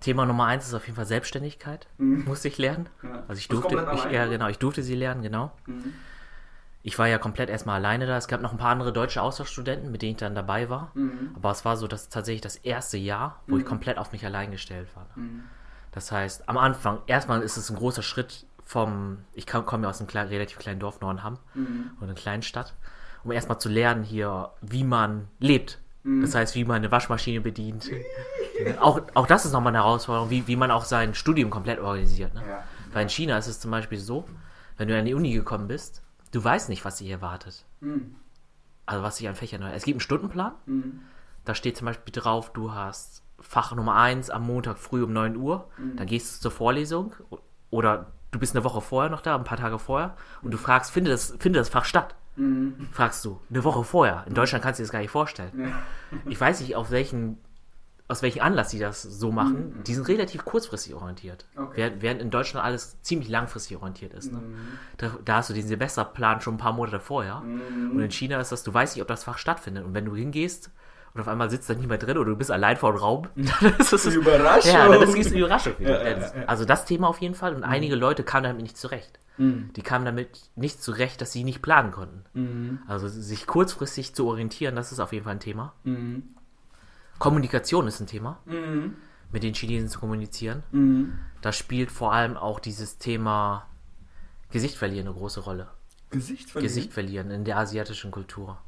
Thema 0.00 0.26
Nummer 0.26 0.46
1 0.46 0.66
ist 0.66 0.74
auf 0.74 0.84
jeden 0.84 0.96
Fall 0.96 1.06
Selbstständigkeit. 1.06 1.86
Mhm. 1.96 2.24
Musste 2.24 2.48
ich 2.48 2.58
lernen. 2.58 2.88
Ja. 3.02 3.24
Also 3.28 3.38
ich 3.38 3.48
durfte, 3.48 3.86
ich, 3.94 4.04
ja, 4.12 4.26
genau, 4.26 4.48
ich 4.48 4.58
durfte 4.58 4.82
sie 4.82 4.96
lernen, 4.96 5.22
genau. 5.22 5.52
Mhm. 5.66 5.94
Ich 6.82 6.98
war 6.98 7.08
ja 7.08 7.16
komplett 7.16 7.48
erstmal 7.48 7.76
alleine 7.76 8.06
da. 8.06 8.18
Es 8.18 8.28
gab 8.28 8.42
noch 8.42 8.52
ein 8.52 8.58
paar 8.58 8.70
andere 8.70 8.92
deutsche 8.92 9.22
Austauschstudenten, 9.22 9.90
mit 9.90 10.02
denen 10.02 10.12
ich 10.12 10.18
dann 10.18 10.34
dabei 10.34 10.68
war. 10.68 10.90
Mhm. 10.94 11.30
Aber 11.36 11.52
es 11.52 11.64
war 11.64 11.76
so, 11.78 11.86
dass 11.86 12.10
tatsächlich 12.10 12.42
das 12.42 12.56
erste 12.56 12.98
Jahr, 12.98 13.42
wo 13.46 13.56
ich 13.56 13.64
mhm. 13.64 13.68
komplett 13.68 13.96
auf 13.96 14.12
mich 14.12 14.26
allein 14.26 14.50
gestellt 14.50 14.88
war. 14.94 15.08
Das 15.94 16.10
heißt, 16.10 16.48
am 16.48 16.58
Anfang, 16.58 16.98
erstmal 17.06 17.40
ist 17.42 17.56
es 17.56 17.70
ein 17.70 17.76
großer 17.76 18.02
Schritt 18.02 18.46
vom, 18.64 19.18
ich 19.32 19.46
komme 19.46 19.84
ja 19.84 19.90
aus 19.90 20.00
einem 20.00 20.08
kleinen, 20.08 20.28
relativ 20.28 20.58
kleinen 20.58 20.80
Dorf 20.80 21.00
Nordenham 21.00 21.38
mhm. 21.54 21.92
oder 21.98 22.08
einer 22.08 22.14
kleinen 22.14 22.42
Stadt, 22.42 22.74
um 23.22 23.30
erstmal 23.30 23.60
zu 23.60 23.68
lernen 23.68 24.02
hier, 24.02 24.50
wie 24.60 24.82
man 24.82 25.28
lebt. 25.38 25.78
Mhm. 26.02 26.22
Das 26.22 26.34
heißt, 26.34 26.56
wie 26.56 26.64
man 26.64 26.76
eine 26.76 26.90
Waschmaschine 26.90 27.40
bedient. 27.40 27.90
auch, 28.80 29.02
auch 29.14 29.28
das 29.28 29.44
ist 29.44 29.52
nochmal 29.52 29.70
eine 29.70 29.84
Herausforderung, 29.84 30.30
wie, 30.30 30.48
wie 30.48 30.56
man 30.56 30.72
auch 30.72 30.84
sein 30.84 31.14
Studium 31.14 31.50
komplett 31.50 31.78
organisiert. 31.78 32.34
Ne? 32.34 32.42
Ja. 32.44 32.64
Weil 32.92 33.02
in 33.02 33.08
China 33.08 33.38
ist 33.38 33.46
es 33.46 33.60
zum 33.60 33.70
Beispiel 33.70 33.98
so, 33.98 34.24
wenn 34.76 34.88
du 34.88 34.98
an 34.98 35.04
die 35.04 35.14
Uni 35.14 35.32
gekommen 35.32 35.68
bist, 35.68 36.02
du 36.32 36.42
weißt 36.42 36.70
nicht, 36.70 36.84
was 36.84 36.96
dich 36.96 37.10
erwartet. 37.10 37.64
Mhm. 37.80 38.16
Also 38.84 39.04
was 39.04 39.16
sich 39.18 39.28
an 39.28 39.36
Fächern 39.36 39.62
Es 39.62 39.84
gibt 39.84 39.94
einen 39.94 40.00
Stundenplan. 40.00 40.54
Mhm. 40.66 41.02
Da 41.44 41.54
steht 41.54 41.76
zum 41.76 41.84
Beispiel 41.84 42.12
drauf, 42.12 42.52
du 42.52 42.72
hast 42.72 43.23
Fach 43.44 43.74
Nummer 43.74 43.94
1 43.94 44.30
am 44.30 44.46
Montag 44.46 44.78
früh 44.78 45.04
um 45.04 45.12
9 45.12 45.36
Uhr. 45.36 45.68
Mhm. 45.76 45.96
Dann 45.96 46.06
gehst 46.06 46.36
du 46.36 46.42
zur 46.42 46.50
Vorlesung 46.50 47.14
oder 47.70 48.12
du 48.30 48.38
bist 48.38 48.56
eine 48.56 48.64
Woche 48.64 48.80
vorher 48.80 49.10
noch 49.10 49.20
da, 49.20 49.36
ein 49.36 49.44
paar 49.44 49.58
Tage 49.58 49.78
vorher 49.78 50.16
und 50.42 50.52
du 50.52 50.58
fragst, 50.58 50.90
findet 50.90 51.12
das, 51.12 51.36
findet 51.38 51.60
das 51.60 51.68
Fach 51.68 51.84
statt? 51.84 52.16
Mhm. 52.36 52.88
Fragst 52.90 53.24
du, 53.24 53.38
eine 53.50 53.62
Woche 53.64 53.84
vorher. 53.84 54.24
In 54.26 54.34
Deutschland 54.34 54.64
kannst 54.64 54.78
du 54.78 54.82
dir 54.82 54.86
das 54.86 54.92
gar 54.92 55.00
nicht 55.00 55.10
vorstellen. 55.10 55.52
Ja. 55.56 56.18
Ich 56.26 56.40
weiß 56.40 56.60
nicht, 56.60 56.74
auf 56.74 56.90
welchen, 56.90 57.38
aus 58.08 58.22
welchem 58.22 58.42
Anlass 58.42 58.70
sie 58.70 58.78
das 58.78 59.02
so 59.02 59.30
machen. 59.30 59.76
Mhm. 59.76 59.84
Die 59.84 59.94
sind 59.94 60.08
relativ 60.08 60.44
kurzfristig 60.44 60.94
orientiert. 60.94 61.46
Okay. 61.54 61.92
Während 62.00 62.20
in 62.20 62.30
Deutschland 62.30 62.64
alles 62.64 63.00
ziemlich 63.02 63.28
langfristig 63.28 63.76
orientiert 63.76 64.14
ist. 64.14 64.32
Ne? 64.32 64.38
Mhm. 64.38 64.56
Da, 64.96 65.10
da, 65.24 65.36
hast 65.36 65.50
du 65.50 65.54
den 65.54 65.66
Semesterplan 65.66 66.40
schon 66.40 66.54
ein 66.54 66.58
paar 66.58 66.72
Monate 66.72 66.98
vorher. 66.98 67.40
Mhm. 67.40 67.92
Und 67.92 68.00
in 68.00 68.10
China 68.10 68.40
ist 68.40 68.50
das, 68.50 68.64
du 68.64 68.74
weißt 68.74 68.96
nicht, 68.96 69.02
ob 69.02 69.08
das 69.08 69.22
Fach 69.24 69.38
stattfindet. 69.38 69.84
Und 69.84 69.94
wenn 69.94 70.04
du 70.04 70.16
hingehst, 70.16 70.70
und 71.14 71.20
auf 71.20 71.28
einmal 71.28 71.48
sitzt 71.48 71.70
da 71.70 71.74
nicht 71.74 71.88
mehr 71.88 71.98
drin 71.98 72.18
oder 72.18 72.30
du 72.30 72.36
bist 72.36 72.50
allein 72.50 72.76
vor 72.76 72.92
dem 72.92 72.98
Raum. 72.98 73.28
das 73.78 73.92
ist 73.92 74.06
eine 74.06 74.16
Überraschung. 74.16 74.72
Ja, 74.72 74.88
das 74.88 75.14
ist 75.14 75.26
eine 75.28 75.38
Überraschung. 75.38 75.74
Ja, 75.78 76.02
ja, 76.02 76.18
ja. 76.18 76.32
Also 76.46 76.64
das 76.64 76.84
Thema 76.84 77.08
auf 77.08 77.20
jeden 77.20 77.34
Fall. 77.34 77.54
Und 77.54 77.60
mhm. 77.60 77.68
einige 77.68 77.94
Leute 77.94 78.24
kamen 78.24 78.44
damit 78.44 78.62
nicht 78.62 78.76
zurecht. 78.76 79.20
Mhm. 79.38 79.70
Die 79.74 79.82
kamen 79.82 80.04
damit 80.04 80.50
nicht 80.56 80.82
zurecht, 80.82 81.20
dass 81.20 81.32
sie 81.32 81.44
nicht 81.44 81.62
planen 81.62 81.92
konnten. 81.92 82.24
Mhm. 82.34 82.78
Also 82.88 83.08
sich 83.08 83.46
kurzfristig 83.46 84.14
zu 84.14 84.26
orientieren, 84.26 84.74
das 84.74 84.92
ist 84.92 85.00
auf 85.00 85.12
jeden 85.12 85.24
Fall 85.24 85.34
ein 85.34 85.40
Thema. 85.40 85.72
Mhm. 85.84 86.24
Kommunikation 87.18 87.86
ist 87.86 88.00
ein 88.00 88.06
Thema. 88.08 88.40
Mhm. 88.46 88.96
Mit 89.30 89.42
den 89.42 89.54
Chinesen 89.54 89.88
zu 89.88 90.00
kommunizieren. 90.00 90.62
Mhm. 90.72 91.18
Da 91.42 91.52
spielt 91.52 91.90
vor 91.90 92.12
allem 92.12 92.36
auch 92.36 92.58
dieses 92.58 92.98
Thema 92.98 93.66
Gesicht 94.50 94.76
verlieren 94.76 95.08
eine 95.08 95.16
große 95.16 95.40
Rolle. 95.40 95.68
Gesicht 96.10 96.50
verlieren? 96.50 96.68
Gesicht 96.68 96.92
verlieren 96.92 97.30
in 97.30 97.44
der 97.44 97.56
asiatischen 97.56 98.10
Kultur. 98.10 98.58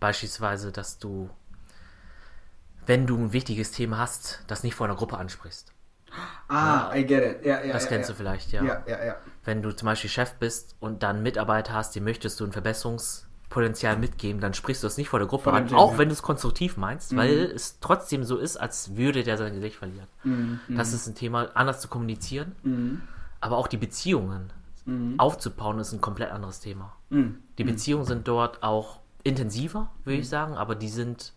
Beispielsweise, 0.00 0.72
dass 0.72 0.98
du 0.98 1.30
wenn 2.90 3.06
du 3.06 3.16
ein 3.16 3.32
wichtiges 3.32 3.70
Thema 3.70 3.98
hast, 3.98 4.42
das 4.48 4.64
nicht 4.64 4.74
vor 4.74 4.88
einer 4.88 4.96
Gruppe 4.96 5.16
ansprichst. 5.16 5.72
Ah, 6.48 6.90
ja. 6.92 6.96
I 6.96 7.06
get 7.06 7.24
it. 7.24 7.46
Ja, 7.46 7.62
ja, 7.62 7.72
das 7.72 7.84
ja, 7.84 7.88
kennst 7.88 8.08
ja. 8.08 8.14
du 8.14 8.18
vielleicht, 8.18 8.50
ja. 8.50 8.64
Ja, 8.64 8.82
ja, 8.84 9.04
ja. 9.04 9.16
Wenn 9.44 9.62
du 9.62 9.70
zum 9.70 9.86
Beispiel 9.86 10.10
Chef 10.10 10.34
bist 10.40 10.74
und 10.80 11.04
dann 11.04 11.22
Mitarbeiter 11.22 11.72
hast, 11.72 11.94
dem 11.94 12.02
möchtest 12.02 12.40
du 12.40 12.44
ein 12.44 12.50
Verbesserungspotenzial 12.50 13.96
mitgeben, 13.96 14.40
dann 14.40 14.54
sprichst 14.54 14.82
du 14.82 14.88
es 14.88 14.96
nicht 14.96 15.08
vor 15.08 15.20
der 15.20 15.28
Gruppe 15.28 15.44
vor 15.44 15.52
an, 15.52 15.68
Thema, 15.68 15.78
auch 15.78 15.98
wenn 15.98 16.08
du 16.08 16.14
es 16.14 16.22
konstruktiv 16.22 16.76
meinst, 16.76 17.12
mhm. 17.12 17.16
weil 17.18 17.38
es 17.54 17.78
trotzdem 17.78 18.24
so 18.24 18.38
ist, 18.38 18.56
als 18.56 18.96
würde 18.96 19.22
der 19.22 19.38
sein 19.38 19.54
Gesicht 19.54 19.76
verlieren. 19.76 20.08
Mhm. 20.24 20.58
Das 20.70 20.92
ist 20.92 21.06
ein 21.06 21.14
Thema, 21.14 21.48
anders 21.54 21.80
zu 21.80 21.86
kommunizieren, 21.86 22.56
mhm. 22.64 23.02
aber 23.40 23.56
auch 23.56 23.68
die 23.68 23.76
Beziehungen 23.76 24.52
mhm. 24.84 25.14
aufzubauen, 25.16 25.78
ist 25.78 25.92
ein 25.92 26.00
komplett 26.00 26.32
anderes 26.32 26.58
Thema. 26.58 26.96
Mhm. 27.10 27.38
Die 27.56 27.62
mhm. 27.62 27.68
Beziehungen 27.68 28.04
sind 28.04 28.26
dort 28.26 28.64
auch 28.64 28.98
intensiver, 29.22 29.92
würde 30.02 30.18
ich 30.18 30.28
sagen, 30.28 30.54
aber 30.54 30.74
die 30.74 30.88
sind 30.88 31.34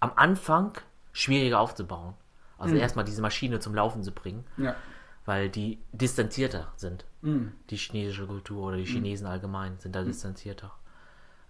am 0.00 0.12
Anfang 0.16 0.72
schwieriger 1.12 1.60
aufzubauen. 1.60 2.14
Also 2.58 2.74
mhm. 2.74 2.80
erstmal 2.80 3.04
diese 3.04 3.22
Maschine 3.22 3.60
zum 3.60 3.74
Laufen 3.74 4.02
zu 4.02 4.12
bringen. 4.12 4.44
Ja. 4.56 4.76
Weil 5.24 5.48
die 5.48 5.78
distanzierter 5.92 6.72
sind. 6.76 7.04
Mhm. 7.22 7.52
Die 7.70 7.76
chinesische 7.76 8.26
Kultur 8.26 8.68
oder 8.68 8.76
die 8.76 8.82
mhm. 8.82 8.94
Chinesen 8.94 9.26
mhm. 9.26 9.32
allgemein 9.32 9.78
sind 9.78 9.94
da 9.94 10.02
mhm. 10.02 10.06
distanzierter. 10.06 10.72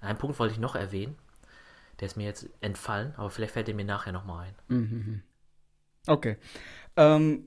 Einen 0.00 0.18
Punkt 0.18 0.38
wollte 0.38 0.54
ich 0.54 0.60
noch 0.60 0.74
erwähnen. 0.74 1.16
Der 1.98 2.06
ist 2.06 2.16
mir 2.16 2.24
jetzt 2.24 2.48
entfallen, 2.60 3.12
aber 3.16 3.28
vielleicht 3.30 3.52
fällt 3.52 3.68
er 3.68 3.74
mir 3.74 3.84
nachher 3.84 4.12
nochmal 4.12 4.46
ein. 4.46 4.54
Mhm, 4.68 5.22
okay. 6.06 6.38
Ähm, 6.96 7.44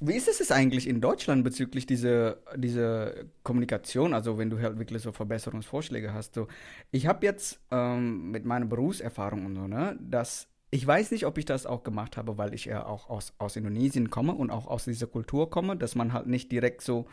wie 0.00 0.14
ist 0.14 0.28
es 0.28 0.52
eigentlich 0.52 0.86
in 0.86 1.00
Deutschland 1.00 1.42
bezüglich 1.42 1.86
dieser 1.86 2.36
diese 2.56 3.26
Kommunikation? 3.42 4.14
Also 4.14 4.38
wenn 4.38 4.50
du 4.50 4.60
halt 4.60 4.78
wirklich 4.78 5.02
so 5.02 5.12
Verbesserungsvorschläge 5.12 6.12
hast. 6.14 6.34
So, 6.34 6.46
ich 6.92 7.06
habe 7.06 7.26
jetzt 7.26 7.60
ähm, 7.70 8.30
mit 8.30 8.44
meiner 8.44 8.66
Berufserfahrung 8.66 9.46
und 9.46 9.56
so, 9.56 9.66
ne, 9.66 9.98
dass 10.00 10.48
ich 10.70 10.86
weiß 10.86 11.10
nicht, 11.12 11.26
ob 11.26 11.38
ich 11.38 11.46
das 11.46 11.66
auch 11.66 11.82
gemacht 11.82 12.16
habe, 12.16 12.36
weil 12.38 12.54
ich 12.54 12.66
ja 12.66 12.84
auch 12.84 13.08
aus, 13.08 13.32
aus 13.38 13.56
Indonesien 13.56 14.10
komme 14.10 14.34
und 14.34 14.50
auch 14.50 14.66
aus 14.66 14.84
dieser 14.84 15.06
Kultur 15.06 15.50
komme, 15.50 15.76
dass 15.76 15.94
man 15.94 16.12
halt 16.12 16.26
nicht 16.26 16.52
direkt 16.52 16.82
so, 16.82 17.06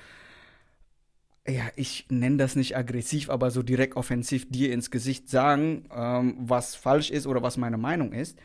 ja, 1.48 1.64
ich 1.76 2.06
nenne 2.10 2.38
das 2.38 2.56
nicht 2.56 2.76
aggressiv, 2.76 3.30
aber 3.30 3.52
so 3.52 3.64
direkt 3.64 3.96
offensiv 3.96 4.50
dir 4.50 4.74
ins 4.74 4.92
Gesicht 4.92 5.30
sagen, 5.30 5.86
ähm, 5.96 6.36
was 6.40 6.76
falsch 6.76 7.12
ist 7.12 7.28
oder 7.28 7.42
was 7.44 7.56
meine 7.56 7.78
Meinung 7.78 8.12
ist. 8.12 8.38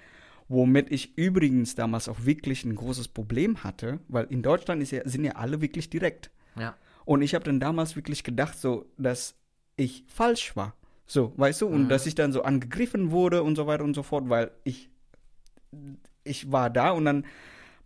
Womit 0.50 0.90
ich 0.90 1.16
übrigens 1.16 1.76
damals 1.76 2.08
auch 2.08 2.24
wirklich 2.24 2.64
ein 2.64 2.74
großes 2.74 3.06
Problem 3.06 3.62
hatte, 3.62 4.00
weil 4.08 4.24
in 4.30 4.42
Deutschland 4.42 4.90
ja, 4.90 5.08
sind 5.08 5.24
ja 5.24 5.36
alle 5.36 5.60
wirklich 5.60 5.90
direkt. 5.90 6.32
Ja. 6.58 6.74
Und 7.04 7.22
ich 7.22 7.36
habe 7.36 7.44
dann 7.44 7.60
damals 7.60 7.94
wirklich 7.94 8.24
gedacht, 8.24 8.58
so, 8.58 8.86
dass 8.98 9.36
ich 9.76 10.02
falsch 10.08 10.56
war. 10.56 10.74
So, 11.06 11.32
weißt 11.36 11.60
du? 11.60 11.68
Und 11.68 11.84
mhm. 11.84 11.88
dass 11.88 12.04
ich 12.04 12.16
dann 12.16 12.32
so 12.32 12.42
angegriffen 12.42 13.12
wurde 13.12 13.44
und 13.44 13.54
so 13.54 13.68
weiter 13.68 13.84
und 13.84 13.94
so 13.94 14.02
fort, 14.02 14.28
weil 14.28 14.50
ich, 14.64 14.90
ich 16.24 16.50
war 16.50 16.68
da 16.68 16.90
und 16.90 17.04
dann 17.04 17.26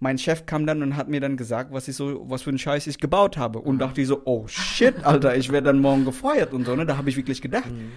mein 0.00 0.16
Chef 0.16 0.46
kam 0.46 0.64
dann 0.66 0.82
und 0.82 0.96
hat 0.96 1.10
mir 1.10 1.20
dann 1.20 1.36
gesagt, 1.36 1.70
was 1.70 1.86
ich 1.86 1.96
so, 1.96 2.24
was 2.30 2.40
für 2.40 2.50
einen 2.50 2.58
Scheiß 2.58 2.86
ich 2.86 2.98
gebaut 2.98 3.36
habe. 3.36 3.58
Und 3.58 3.74
mhm. 3.74 3.80
dachte 3.80 4.00
ich 4.00 4.06
so, 4.06 4.22
oh 4.24 4.46
shit, 4.46 5.04
Alter, 5.04 5.36
ich 5.36 5.52
werde 5.52 5.66
dann 5.66 5.80
morgen 5.80 6.06
gefeuert 6.06 6.54
und 6.54 6.64
so, 6.64 6.74
ne? 6.74 6.86
Da 6.86 6.96
habe 6.96 7.10
ich 7.10 7.16
wirklich 7.18 7.42
gedacht. 7.42 7.70
Mhm. 7.70 7.92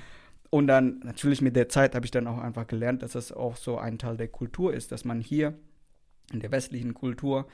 Und 0.50 0.68
dann 0.68 1.00
natürlich 1.04 1.42
mit 1.42 1.56
der 1.56 1.70
Zeit 1.70 1.96
habe 1.96 2.06
ich 2.06 2.12
dann 2.12 2.28
auch 2.28 2.38
einfach 2.38 2.68
gelernt, 2.68 3.04
dass 3.04 3.14
das 3.14 3.32
auch 3.32 3.58
so 3.58 3.78
ein 3.78 3.98
Teil 3.98 4.18
der 4.18 4.30
Kultur 4.30 4.74
ist, 4.74 4.92
dass 4.92 5.04
man 5.04 5.22
hier 5.22 5.54
in 6.32 6.40
der 6.40 6.52
westlichen 6.52 6.94
Kultur 6.94 7.48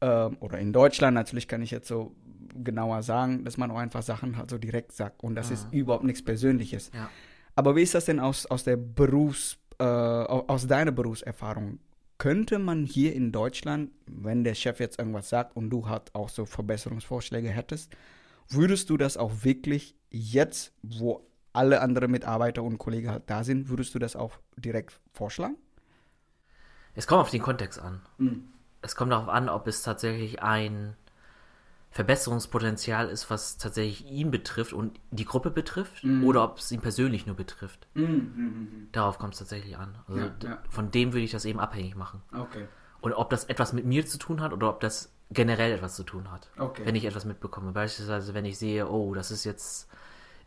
äh, 0.00 0.06
oder 0.06 0.58
in 0.58 0.72
Deutschland, 0.72 1.14
natürlich 1.14 1.48
kann 1.48 1.62
ich 1.62 1.70
jetzt 1.70 1.88
so 1.88 2.14
genauer 2.54 3.02
sagen, 3.02 3.44
dass 3.44 3.56
man 3.56 3.70
auch 3.70 3.78
einfach 3.78 4.02
Sachen 4.02 4.36
halt 4.36 4.50
so 4.50 4.58
direkt 4.58 4.92
sagt 4.92 5.22
und 5.24 5.34
das 5.34 5.50
ah. 5.50 5.54
ist 5.54 5.68
überhaupt 5.72 6.04
nichts 6.04 6.24
Persönliches. 6.24 6.90
Ja. 6.94 7.10
Aber 7.56 7.76
wie 7.76 7.82
ist 7.82 7.94
das 7.94 8.04
denn 8.04 8.20
aus, 8.20 8.46
aus 8.46 8.64
der 8.64 8.76
Berufs, 8.76 9.58
äh, 9.78 9.84
aus 9.84 10.66
deiner 10.66 10.92
Berufserfahrung? 10.92 11.78
Könnte 12.18 12.58
man 12.58 12.84
hier 12.84 13.14
in 13.14 13.32
Deutschland, 13.32 13.90
wenn 14.06 14.44
der 14.44 14.54
Chef 14.54 14.78
jetzt 14.80 14.98
irgendwas 14.98 15.28
sagt 15.28 15.56
und 15.56 15.70
du 15.70 15.88
halt 15.88 16.14
auch 16.14 16.28
so 16.28 16.46
Verbesserungsvorschläge 16.46 17.48
hättest, 17.48 17.94
würdest 18.48 18.90
du 18.90 18.96
das 18.96 19.16
auch 19.16 19.32
wirklich 19.42 19.96
jetzt, 20.10 20.72
wo 20.82 21.26
alle 21.54 21.80
anderen 21.80 22.10
Mitarbeiter 22.10 22.62
und 22.62 22.78
Kollegen 22.78 23.10
halt 23.10 23.24
da 23.26 23.44
sind, 23.44 23.68
würdest 23.68 23.94
du 23.94 23.98
das 23.98 24.16
auch 24.16 24.38
direkt 24.56 25.00
vorschlagen? 25.12 25.56
Es 26.94 27.06
kommt 27.06 27.22
auf 27.22 27.30
den 27.30 27.42
Kontext 27.42 27.80
an. 27.80 28.02
Mhm. 28.18 28.44
Es 28.82 28.96
kommt 28.96 29.12
darauf 29.12 29.28
an, 29.28 29.48
ob 29.48 29.66
es 29.66 29.82
tatsächlich 29.82 30.42
ein 30.42 30.94
Verbesserungspotenzial 31.90 33.08
ist, 33.08 33.30
was 33.30 33.56
tatsächlich 33.56 34.10
ihn 34.10 34.32
betrifft 34.32 34.72
und 34.72 34.98
die 35.12 35.24
Gruppe 35.24 35.50
betrifft, 35.50 36.02
mhm. 36.02 36.24
oder 36.24 36.42
ob 36.42 36.58
es 36.58 36.70
ihn 36.72 36.80
persönlich 36.80 37.24
nur 37.26 37.36
betrifft. 37.36 37.86
Mhm. 37.94 38.88
Darauf 38.90 39.18
kommt 39.18 39.34
es 39.34 39.38
tatsächlich 39.38 39.78
an. 39.78 39.96
Also 40.08 40.20
ja, 40.20 40.34
ja. 40.42 40.58
von 40.68 40.90
dem 40.90 41.12
würde 41.12 41.24
ich 41.24 41.30
das 41.30 41.44
eben 41.44 41.60
abhängig 41.60 41.94
machen. 41.94 42.20
Okay. 42.36 42.66
Und 43.00 43.12
ob 43.12 43.30
das 43.30 43.44
etwas 43.44 43.72
mit 43.72 43.84
mir 43.84 44.04
zu 44.06 44.18
tun 44.18 44.40
hat 44.40 44.52
oder 44.52 44.70
ob 44.70 44.80
das 44.80 45.12
generell 45.30 45.72
etwas 45.72 45.94
zu 45.94 46.02
tun 46.02 46.32
hat. 46.32 46.50
Okay. 46.58 46.82
Wenn 46.84 46.96
ich 46.96 47.04
etwas 47.04 47.24
mitbekomme. 47.24 47.72
Beispielsweise, 47.72 48.34
wenn 48.34 48.44
ich 48.44 48.58
sehe, 48.58 48.88
oh, 48.88 49.14
das 49.14 49.30
ist 49.30 49.44
jetzt 49.44 49.88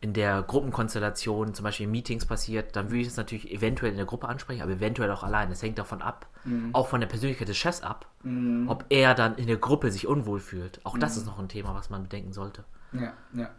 in 0.00 0.12
der 0.12 0.42
Gruppenkonstellation, 0.42 1.54
zum 1.54 1.64
Beispiel 1.64 1.86
in 1.86 1.90
Meetings 1.90 2.24
passiert, 2.24 2.76
dann 2.76 2.90
würde 2.90 3.00
ich 3.00 3.08
es 3.08 3.16
natürlich 3.16 3.50
eventuell 3.50 3.90
in 3.90 3.96
der 3.96 4.06
Gruppe 4.06 4.28
ansprechen, 4.28 4.62
aber 4.62 4.72
eventuell 4.72 5.10
auch 5.10 5.24
allein. 5.24 5.50
Es 5.50 5.62
hängt 5.62 5.78
davon 5.78 6.02
ab, 6.02 6.26
mhm. 6.44 6.70
auch 6.72 6.88
von 6.88 7.00
der 7.00 7.08
Persönlichkeit 7.08 7.48
des 7.48 7.56
Chefs 7.56 7.82
ab, 7.82 8.06
mhm. 8.22 8.68
ob 8.68 8.84
er 8.90 9.14
dann 9.14 9.34
in 9.36 9.48
der 9.48 9.56
Gruppe 9.56 9.90
sich 9.90 10.06
unwohl 10.06 10.38
fühlt. 10.38 10.84
Auch 10.84 10.94
mhm. 10.94 11.00
das 11.00 11.16
ist 11.16 11.26
noch 11.26 11.38
ein 11.38 11.48
Thema, 11.48 11.74
was 11.74 11.90
man 11.90 12.04
bedenken 12.04 12.32
sollte. 12.32 12.64
Ja, 12.92 13.12
ja. 13.32 13.50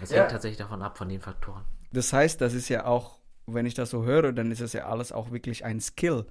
Es 0.00 0.10
ja. 0.10 0.18
hängt 0.18 0.32
tatsächlich 0.32 0.58
davon 0.58 0.82
ab, 0.82 0.98
von 0.98 1.08
den 1.08 1.20
Faktoren. 1.20 1.62
Das 1.92 2.12
heißt, 2.12 2.40
das 2.40 2.54
ist 2.54 2.68
ja 2.68 2.86
auch, 2.86 3.18
wenn 3.46 3.66
ich 3.66 3.74
das 3.74 3.90
so 3.90 4.04
höre, 4.04 4.32
dann 4.32 4.50
ist 4.50 4.60
es 4.60 4.72
ja 4.72 4.86
alles 4.86 5.12
auch 5.12 5.30
wirklich 5.30 5.64
ein 5.64 5.80
Skill 5.80 6.26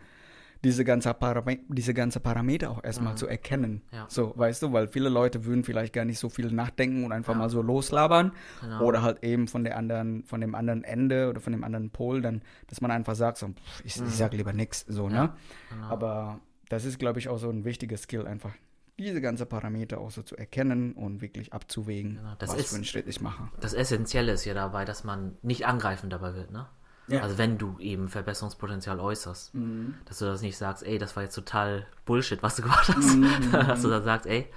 diese 0.64 0.86
ganze, 0.86 1.14
Param 1.14 1.58
diese 1.68 1.94
ganze 1.94 2.20
Parameter 2.20 2.72
auch 2.72 2.84
erstmal 2.84 3.14
mhm. 3.14 3.18
zu 3.18 3.28
erkennen. 3.28 3.82
Ja. 3.92 4.06
So, 4.08 4.34
weißt 4.36 4.64
du, 4.64 4.74
weil 4.74 4.88
viele 4.88 5.10
Leute 5.10 5.46
würden 5.46 5.64
vielleicht 5.64 5.94
gar 5.94 6.06
nicht 6.06 6.20
so 6.20 6.30
viel 6.30 6.52
nachdenken 6.52 7.04
und 7.04 7.12
einfach 7.12 7.34
ja. 7.34 7.40
mal 7.40 7.50
so 7.50 7.62
loslabern. 7.62 8.32
Genau. 8.62 8.82
Oder 8.84 9.02
halt 9.02 9.24
eben 9.24 9.48
von 9.48 9.64
der 9.64 9.78
anderen, 9.78 10.24
von 10.24 10.40
dem 10.42 10.56
anderen 10.56 10.84
Ende 10.84 11.30
oder 11.30 11.42
von 11.42 11.52
dem 11.52 11.64
anderen 11.64 11.90
Pol, 11.90 12.22
dann, 12.22 12.42
dass 12.68 12.82
man 12.82 12.92
einfach 12.92 13.16
sagt, 13.16 13.38
so, 13.38 13.48
pff, 13.48 13.86
ich, 13.86 14.00
mhm. 14.00 14.08
ich 14.08 14.16
sag 14.16 14.34
lieber 14.34 14.54
nichts, 14.54 14.86
so, 14.88 15.10
ne? 15.10 15.16
ja. 15.16 15.24
ne? 15.24 15.34
Genau. 15.70 15.88
Aber 15.88 16.40
das 16.70 16.86
ist, 16.86 16.98
glaube 16.98 17.20
ich, 17.20 17.28
auch 17.28 17.38
so 17.38 17.50
ein 17.50 17.66
wichtiger 17.66 17.98
Skill, 17.98 18.26
einfach 18.26 18.54
diese 19.00 19.22
ganzen 19.22 19.48
Parameter 19.48 20.00
auch 20.00 20.12
so 20.12 20.22
zu 20.22 20.38
erkennen 20.38 20.94
und 20.94 21.22
wirklich 21.22 21.52
abzuwägen, 21.52 22.18
genau. 22.18 22.36
was 22.40 22.54
ist, 22.54 22.70
für 22.70 22.76
einen 22.76 22.86
Schritt 22.86 23.08
ich 23.08 23.22
mache. 23.22 23.50
Das 23.60 23.74
Essentielle 23.74 24.32
ist 24.32 24.46
ja 24.46 24.54
dabei, 24.54 24.86
dass 24.86 25.04
man 25.04 25.36
nicht 25.42 25.66
angreifend 25.66 26.14
dabei 26.14 26.36
wird, 26.36 26.52
ne? 26.52 26.68
Ja. 27.08 27.22
Also 27.22 27.38
wenn 27.38 27.58
du 27.58 27.78
eben 27.80 28.08
Verbesserungspotenzial 28.08 29.00
äußerst, 29.00 29.54
mhm. 29.56 29.96
dass 30.06 30.20
du 30.20 30.26
das 30.26 30.42
nicht 30.42 30.58
sagst, 30.58 30.86
ey, 30.86 30.98
das 30.98 31.16
war 31.16 31.24
jetzt 31.24 31.36
total 31.36 31.86
Bullshit, 32.06 32.42
was 32.42 32.56
du 32.56 32.62
gemacht 32.64 32.88
hast, 32.96 33.16
mhm. 33.16 33.52
dass 33.52 33.82
du 33.82 33.90
dann 33.90 34.04
sagst, 34.04 34.26
ey, 34.26 34.48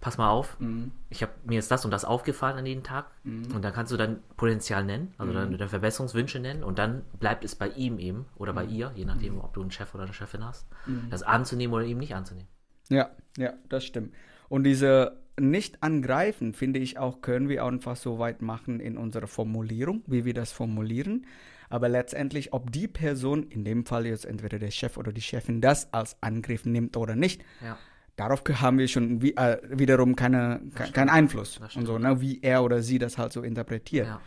pass 0.00 0.18
mal 0.18 0.28
auf, 0.28 0.58
mhm. 0.58 0.90
ich 1.10 1.22
habe 1.22 1.32
mir 1.44 1.54
jetzt 1.54 1.70
das 1.70 1.84
und 1.84 1.92
das 1.92 2.04
aufgefallen 2.04 2.58
an 2.58 2.66
jedem 2.66 2.82
Tag 2.82 3.06
mhm. 3.22 3.54
und 3.54 3.62
dann 3.62 3.72
kannst 3.72 3.92
du 3.92 3.96
dein 3.96 4.18
Potenzial 4.36 4.84
nennen, 4.84 5.14
also 5.16 5.32
deine, 5.32 5.46
mhm. 5.46 5.58
deine 5.58 5.68
Verbesserungswünsche 5.68 6.40
nennen 6.40 6.64
und 6.64 6.78
dann 6.78 7.02
bleibt 7.20 7.44
es 7.44 7.54
bei 7.54 7.68
ihm 7.68 7.98
eben 8.00 8.26
oder 8.36 8.52
bei 8.52 8.64
mhm. 8.64 8.70
ihr, 8.70 8.92
je 8.96 9.04
nachdem, 9.04 9.38
ob 9.38 9.54
du 9.54 9.62
einen 9.62 9.70
Chef 9.70 9.94
oder 9.94 10.04
eine 10.04 10.12
Chefin 10.12 10.44
hast, 10.44 10.66
das 11.10 11.22
anzunehmen 11.22 11.72
oder 11.72 11.84
eben 11.84 12.00
nicht 12.00 12.16
anzunehmen. 12.16 12.48
Ja, 12.88 13.10
ja, 13.38 13.52
das 13.68 13.84
stimmt. 13.84 14.12
Und 14.48 14.64
diese 14.64 15.22
nicht 15.40 15.82
angreifen, 15.82 16.52
finde 16.52 16.80
ich 16.80 16.98
auch, 16.98 17.22
können 17.22 17.48
wir 17.48 17.64
einfach 17.64 17.96
so 17.96 18.18
weit 18.18 18.42
machen 18.42 18.80
in 18.80 18.98
unserer 18.98 19.26
Formulierung, 19.26 20.02
wie 20.06 20.24
wir 20.24 20.34
das 20.34 20.52
formulieren. 20.52 21.26
Aber 21.72 21.88
letztendlich, 21.88 22.52
ob 22.52 22.70
die 22.70 22.86
Person, 22.86 23.44
in 23.44 23.64
dem 23.64 23.86
Fall 23.86 24.04
jetzt 24.04 24.26
entweder 24.26 24.58
der 24.58 24.70
Chef 24.70 24.98
oder 24.98 25.10
die 25.10 25.22
Chefin, 25.22 25.62
das 25.62 25.90
als 25.94 26.18
Angriff 26.20 26.66
nimmt 26.66 26.98
oder 26.98 27.16
nicht, 27.16 27.42
ja. 27.64 27.78
darauf 28.16 28.42
haben 28.60 28.76
wir 28.76 28.88
schon 28.88 29.22
wie, 29.22 29.34
äh, 29.36 29.56
wiederum 29.70 30.14
keine, 30.14 30.60
ke 30.74 30.92
keinen 30.92 31.08
Einfluss. 31.08 31.62
Und 31.74 31.86
so, 31.86 31.96
ne, 31.96 32.20
wie 32.20 32.42
er 32.42 32.62
oder 32.62 32.82
sie 32.82 32.98
das 32.98 33.16
halt 33.16 33.32
so 33.32 33.40
interpretiert. 33.40 34.06
Ja. 34.06 34.20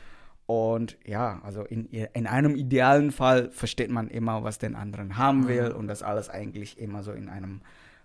Und 0.47 0.97
ja, 1.05 1.39
also 1.43 1.61
in, 1.61 1.85
in 1.85 2.25
einem 2.25 2.55
idealen 2.55 3.11
Fall 3.11 3.51
versteht 3.51 3.91
man 3.91 4.07
immer, 4.07 4.43
was 4.43 4.57
den 4.57 4.75
anderen 4.75 5.15
haben 5.15 5.41
mhm. 5.41 5.47
will 5.47 5.71
und 5.71 5.85
das 5.85 6.01
alles 6.01 6.29
eigentlich 6.29 6.79
immer 6.79 7.03
so 7.03 7.11
in 7.11 7.29
einem 7.29 7.61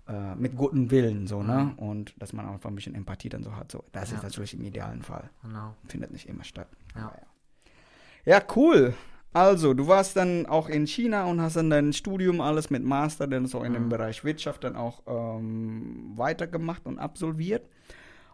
äh, 0.07 0.35
mit 0.35 0.55
gutem 0.55 0.91
Willen 0.91 1.27
so, 1.27 1.43
ne? 1.43 1.73
Mhm. 1.73 1.79
Und 1.79 2.15
dass 2.21 2.35
man 2.35 2.47
einfach 2.47 2.69
ein 2.69 2.75
bisschen 2.75 2.95
Empathie 2.95 3.31
dann 3.31 3.43
so 3.43 3.57
hat. 3.57 3.73
So. 3.73 3.85
Das 3.93 4.11
ja. 4.11 4.19
ist 4.19 4.23
natürlich 4.23 4.53
im 4.53 4.65
idealen 4.65 5.01
Fall. 5.01 5.31
Genau. 5.43 5.75
Findet 5.89 6.11
nicht 6.11 6.29
immer 6.29 6.45
statt. 6.45 6.69
Ja. 6.95 7.15
ja. 8.27 8.43
cool. 8.55 8.93
Also, 9.33 9.75
du 9.75 9.87
warst 9.87 10.17
dann 10.17 10.47
auch 10.47 10.69
in 10.69 10.87
China 10.87 11.27
und 11.27 11.41
hast 11.41 11.57
dann 11.57 11.71
dein 11.71 11.93
Studium 11.93 12.41
alles 12.41 12.71
mit 12.71 12.83
Master, 12.83 13.29
dann 13.29 13.47
so 13.47 13.63
in 13.63 13.73
mhm. 13.73 13.77
dem 13.77 13.89
Bereich 13.89 14.25
Wirtschaft 14.25 14.65
dann 14.65 14.75
auch 14.75 15.03
ähm, 15.07 16.13
weitergemacht 16.17 16.87
und 16.87 16.99
absolviert. 16.99 17.69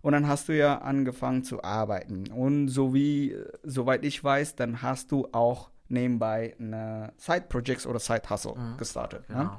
Und 0.00 0.12
dann 0.12 0.26
hast 0.26 0.49
du 0.49 0.57
ja 0.57 0.79
angefangen 0.79 1.43
zu 1.43 1.62
arbeiten. 1.62 2.29
Und 2.29 2.69
so 2.69 2.95
wie, 2.95 3.37
soweit 3.62 4.05
ich 4.05 4.23
weiß, 4.23 4.55
dann 4.55 4.81
hast 4.81 5.12
du 5.12 5.29
auch 5.33 5.71
nebenbei 5.88 6.55
eine 6.59 7.12
Side-Projects 7.19 7.87
oder 7.87 7.99
Side-Hustle 7.99 8.55
mhm. 8.55 8.76
gestartet. 8.79 9.29
Ne? 9.29 9.37
Genau. 9.37 9.45
Ne? 9.45 9.59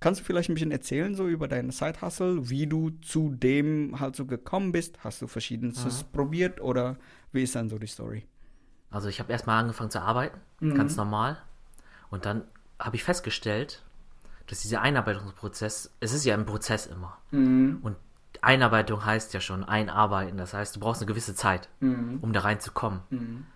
Kannst 0.00 0.20
du 0.20 0.24
vielleicht 0.24 0.50
ein 0.50 0.54
bisschen 0.54 0.72
erzählen, 0.72 1.14
so 1.14 1.28
über 1.28 1.46
deine 1.46 1.70
Side-Hustle, 1.70 2.50
wie 2.50 2.66
du 2.66 2.90
zu 3.02 3.30
dem 3.30 4.00
halt 4.00 4.16
so 4.16 4.26
gekommen 4.26 4.72
bist? 4.72 4.98
Hast 5.04 5.22
du 5.22 5.28
verschiedenes 5.28 5.84
mhm. 5.84 6.12
probiert 6.12 6.60
oder 6.60 6.96
wie 7.30 7.44
ist 7.44 7.54
dann 7.54 7.68
so 7.68 7.78
die 7.78 7.86
Story? 7.86 8.24
Also 8.92 9.08
ich 9.08 9.18
habe 9.18 9.32
erstmal 9.32 9.60
angefangen 9.60 9.90
zu 9.90 10.00
arbeiten, 10.00 10.38
mhm. 10.60 10.74
ganz 10.74 10.96
normal. 10.96 11.38
Und 12.10 12.26
dann 12.26 12.44
habe 12.78 12.96
ich 12.96 13.04
festgestellt, 13.04 13.82
dass 14.46 14.60
dieser 14.60 14.82
Einarbeitungsprozess, 14.82 15.94
es 16.00 16.12
ist 16.12 16.24
ja 16.24 16.34
ein 16.34 16.46
Prozess 16.46 16.86
immer. 16.86 17.16
Mhm. 17.30 17.78
Und 17.82 17.96
Einarbeitung 18.42 19.04
heißt 19.04 19.32
ja 19.34 19.40
schon 19.40 19.64
einarbeiten. 19.64 20.36
Das 20.36 20.52
heißt, 20.52 20.76
du 20.76 20.80
brauchst 20.80 21.00
eine 21.00 21.06
gewisse 21.06 21.34
Zeit, 21.34 21.68
mhm. 21.80 22.18
um 22.20 22.32
da 22.32 22.40
reinzukommen. 22.40 23.00
Mhm. 23.10 23.46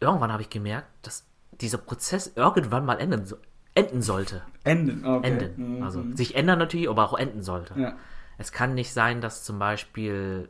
Irgendwann 0.00 0.32
habe 0.32 0.42
ich 0.42 0.50
gemerkt, 0.50 0.88
dass 1.02 1.24
dieser 1.60 1.78
Prozess 1.78 2.32
irgendwann 2.34 2.84
mal 2.84 2.98
enden, 2.98 3.26
enden 3.74 4.02
sollte. 4.02 4.42
Enden, 4.64 5.06
okay. 5.06 5.28
Enden. 5.28 5.76
Mhm. 5.76 5.82
Also 5.82 6.04
sich 6.14 6.34
ändern 6.34 6.58
natürlich, 6.58 6.88
aber 6.88 7.04
auch 7.04 7.18
enden 7.18 7.42
sollte. 7.42 7.78
Ja. 7.78 7.96
Es 8.38 8.50
kann 8.50 8.74
nicht 8.74 8.92
sein, 8.92 9.20
dass 9.20 9.44
zum 9.44 9.58
Beispiel 9.58 10.48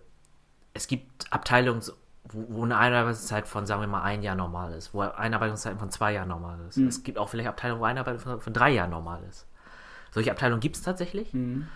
es 0.72 0.88
gibt 0.88 1.32
Abteilungen, 1.32 1.82
wo, 2.34 2.58
wo 2.58 2.64
eine 2.64 2.76
Einarbeitungszeit 2.76 3.46
von, 3.46 3.66
sagen 3.66 3.80
wir 3.80 3.86
mal, 3.86 4.02
ein 4.02 4.22
Jahr 4.22 4.34
normal 4.34 4.72
ist, 4.72 4.92
wo 4.92 5.00
Einarbeitungszeit 5.00 5.78
von 5.78 5.90
zwei 5.90 6.12
Jahren 6.12 6.28
normal 6.28 6.58
ist. 6.68 6.76
Mhm. 6.76 6.88
Es 6.88 7.02
gibt 7.02 7.18
auch 7.18 7.28
vielleicht 7.28 7.48
Abteilungen, 7.48 7.80
wo 7.80 7.84
Einarbeitung 7.84 8.20
von, 8.20 8.40
von 8.40 8.52
drei 8.52 8.70
Jahren 8.70 8.90
normal 8.90 9.22
ist. 9.28 9.46
Solche 10.10 10.30
Abteilungen 10.30 10.60
gibt 10.60 10.76
es 10.76 10.82
tatsächlich. 10.82 11.32
Mhm. 11.32 11.68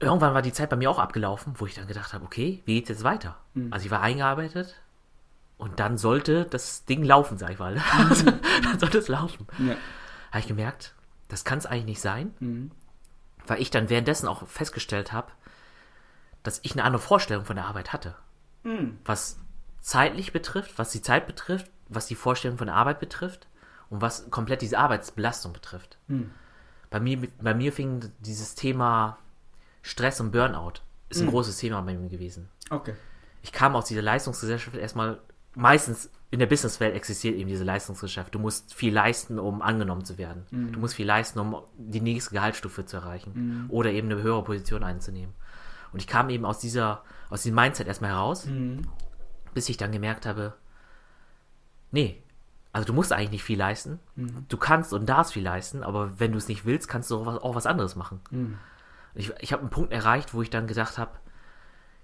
Irgendwann 0.00 0.34
war 0.34 0.42
die 0.42 0.52
Zeit 0.52 0.70
bei 0.70 0.76
mir 0.76 0.90
auch 0.90 0.98
abgelaufen, 0.98 1.54
wo 1.58 1.66
ich 1.66 1.74
dann 1.74 1.86
gedacht 1.86 2.12
habe, 2.12 2.24
okay, 2.24 2.62
wie 2.64 2.74
geht's 2.74 2.88
jetzt 2.88 3.04
weiter? 3.04 3.36
Mhm. 3.54 3.72
Also 3.72 3.86
ich 3.86 3.90
war 3.90 4.00
eingearbeitet, 4.00 4.74
und 5.56 5.80
dann 5.80 5.98
sollte 5.98 6.44
das 6.44 6.84
Ding 6.84 7.04
laufen, 7.04 7.38
sag 7.38 7.50
ich 7.50 7.58
mal. 7.58 7.80
Also, 7.92 8.30
dann 8.62 8.78
sollte 8.78 8.98
es 8.98 9.08
laufen. 9.08 9.46
Ja. 9.58 9.76
Habe 10.30 10.40
ich 10.40 10.46
gemerkt, 10.46 10.94
das 11.28 11.44
kann 11.44 11.58
es 11.58 11.66
eigentlich 11.66 11.84
nicht 11.84 12.00
sein, 12.00 12.34
mhm. 12.40 12.70
weil 13.46 13.60
ich 13.60 13.70
dann 13.70 13.88
währenddessen 13.88 14.28
auch 14.28 14.46
festgestellt 14.48 15.12
habe, 15.12 15.30
dass 16.42 16.60
ich 16.62 16.72
eine 16.72 16.84
andere 16.84 17.00
Vorstellung 17.00 17.44
von 17.44 17.56
der 17.56 17.66
Arbeit 17.66 17.92
hatte. 17.92 18.14
Mhm. 18.64 18.98
Was 19.04 19.38
zeitlich 19.80 20.32
betrifft, 20.32 20.78
was 20.78 20.90
die 20.90 21.02
Zeit 21.02 21.26
betrifft, 21.26 21.70
was 21.88 22.06
die 22.06 22.14
Vorstellung 22.14 22.58
von 22.58 22.68
Arbeit 22.68 23.00
betrifft 23.00 23.46
und 23.90 24.00
was 24.00 24.30
komplett 24.30 24.62
diese 24.62 24.78
Arbeitsbelastung 24.78 25.52
betrifft. 25.52 25.98
Mhm. 26.08 26.30
Bei, 26.90 27.00
mir, 27.00 27.28
bei 27.40 27.54
mir 27.54 27.72
fing 27.72 28.10
dieses 28.20 28.54
Thema 28.54 29.18
Stress 29.82 30.20
und 30.20 30.32
Burnout 30.32 30.80
ist 31.10 31.20
ein 31.20 31.26
mhm. 31.26 31.30
großes 31.30 31.58
Thema 31.58 31.80
bei 31.82 31.94
mir 31.94 32.08
gewesen. 32.08 32.48
Okay. 32.70 32.94
Ich 33.42 33.52
kam 33.52 33.76
aus 33.76 33.86
dieser 33.86 34.02
Leistungsgesellschaft 34.02 34.76
erstmal 34.76 35.20
meistens 35.54 36.10
in 36.30 36.40
der 36.40 36.46
Businesswelt 36.46 36.96
existiert 36.96 37.36
eben 37.36 37.48
diese 37.48 37.62
Leistungsgeschäft. 37.62 38.34
Du 38.34 38.40
musst 38.40 38.74
viel 38.74 38.92
leisten, 38.92 39.38
um 39.38 39.62
angenommen 39.62 40.04
zu 40.04 40.18
werden. 40.18 40.46
Mhm. 40.50 40.72
Du 40.72 40.80
musst 40.80 40.96
viel 40.96 41.06
leisten, 41.06 41.38
um 41.38 41.62
die 41.78 42.00
nächste 42.00 42.32
Gehaltsstufe 42.32 42.84
zu 42.84 42.96
erreichen 42.96 43.32
mhm. 43.34 43.70
oder 43.70 43.92
eben 43.92 44.10
eine 44.10 44.20
höhere 44.20 44.42
Position 44.42 44.82
einzunehmen. 44.82 45.32
Und 45.92 46.00
ich 46.00 46.08
kam 46.08 46.30
eben 46.30 46.44
aus 46.44 46.58
dieser, 46.58 47.04
aus 47.34 47.42
diesem 47.42 47.56
Mindset 47.56 47.88
erstmal 47.88 48.10
heraus, 48.12 48.46
mhm. 48.46 48.86
bis 49.54 49.68
ich 49.68 49.76
dann 49.76 49.90
gemerkt 49.90 50.24
habe, 50.24 50.54
nee, 51.90 52.22
also 52.72 52.86
du 52.86 52.92
musst 52.92 53.12
eigentlich 53.12 53.32
nicht 53.32 53.42
viel 53.42 53.58
leisten. 53.58 53.98
Mhm. 54.14 54.46
Du 54.48 54.56
kannst 54.56 54.92
und 54.92 55.06
darfst 55.06 55.32
viel 55.32 55.42
leisten, 55.42 55.82
aber 55.82 56.20
wenn 56.20 56.30
du 56.30 56.38
es 56.38 56.46
nicht 56.46 56.64
willst, 56.64 56.88
kannst 56.88 57.10
du 57.10 57.16
auch 57.16 57.26
was, 57.26 57.38
auch 57.38 57.56
was 57.56 57.66
anderes 57.66 57.96
machen. 57.96 58.20
Mhm. 58.30 58.58
Ich, 59.16 59.32
ich 59.40 59.52
habe 59.52 59.62
einen 59.62 59.70
Punkt 59.70 59.92
erreicht, 59.92 60.32
wo 60.32 60.42
ich 60.42 60.50
dann 60.50 60.68
gesagt 60.68 60.96
habe, 60.96 61.10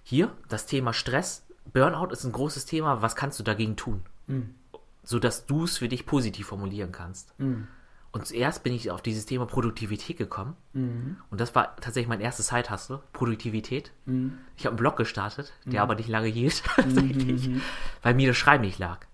hier, 0.02 0.32
das 0.48 0.66
Thema 0.66 0.92
Stress 0.92 1.46
Burnout 1.72 2.10
ist 2.10 2.24
ein 2.24 2.32
großes 2.32 2.66
Thema. 2.66 3.00
Was 3.00 3.14
kannst 3.14 3.38
du 3.38 3.44
dagegen 3.44 3.76
tun? 3.76 4.02
Mhm. 4.26 4.56
Sodass 5.04 5.46
du 5.46 5.62
es 5.62 5.78
für 5.78 5.88
dich 5.88 6.06
positiv 6.06 6.48
formulieren 6.48 6.90
kannst. 6.90 7.38
Mhm. 7.38 7.68
Und 8.12 8.26
zuerst 8.26 8.64
bin 8.64 8.72
ich 8.72 8.90
auf 8.90 9.02
dieses 9.02 9.26
Thema 9.26 9.46
Produktivität 9.46 10.16
gekommen. 10.16 10.56
Mhm. 10.72 11.18
Und 11.30 11.40
das 11.40 11.54
war 11.54 11.76
tatsächlich 11.76 12.08
mein 12.08 12.20
erstes 12.20 12.46
Zeithassel, 12.46 13.00
Produktivität. 13.12 13.92
Mhm. 14.04 14.38
Ich 14.56 14.66
habe 14.66 14.72
einen 14.72 14.80
Blog 14.80 14.96
gestartet, 14.96 15.52
der 15.64 15.80
mhm. 15.80 15.90
aber 15.90 15.94
nicht 15.94 16.08
lange 16.08 16.26
hielt, 16.26 16.62
tatsächlich, 16.76 17.48
mhm. 17.48 17.60
weil 18.02 18.14
mir 18.14 18.28
das 18.28 18.36
Schreiben 18.36 18.64
nicht 18.64 18.78
lag. 18.78 19.06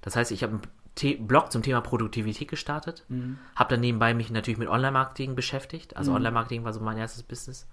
Das 0.00 0.16
heißt, 0.16 0.30
ich 0.30 0.42
habe 0.42 0.54
einen 0.54 0.62
The 0.98 1.16
Blog 1.16 1.52
zum 1.52 1.62
Thema 1.62 1.82
Produktivität 1.82 2.48
gestartet, 2.48 3.04
habe 3.54 3.74
dann 3.74 3.80
nebenbei 3.80 4.14
mich 4.14 4.30
natürlich 4.30 4.58
mit 4.58 4.68
Online-Marketing 4.68 5.34
beschäftigt. 5.34 5.94
Also 5.94 6.14
Online-Marketing 6.14 6.64
war 6.64 6.72
so 6.72 6.80
mein 6.80 6.96
erstes 6.96 7.22
Business 7.22 7.68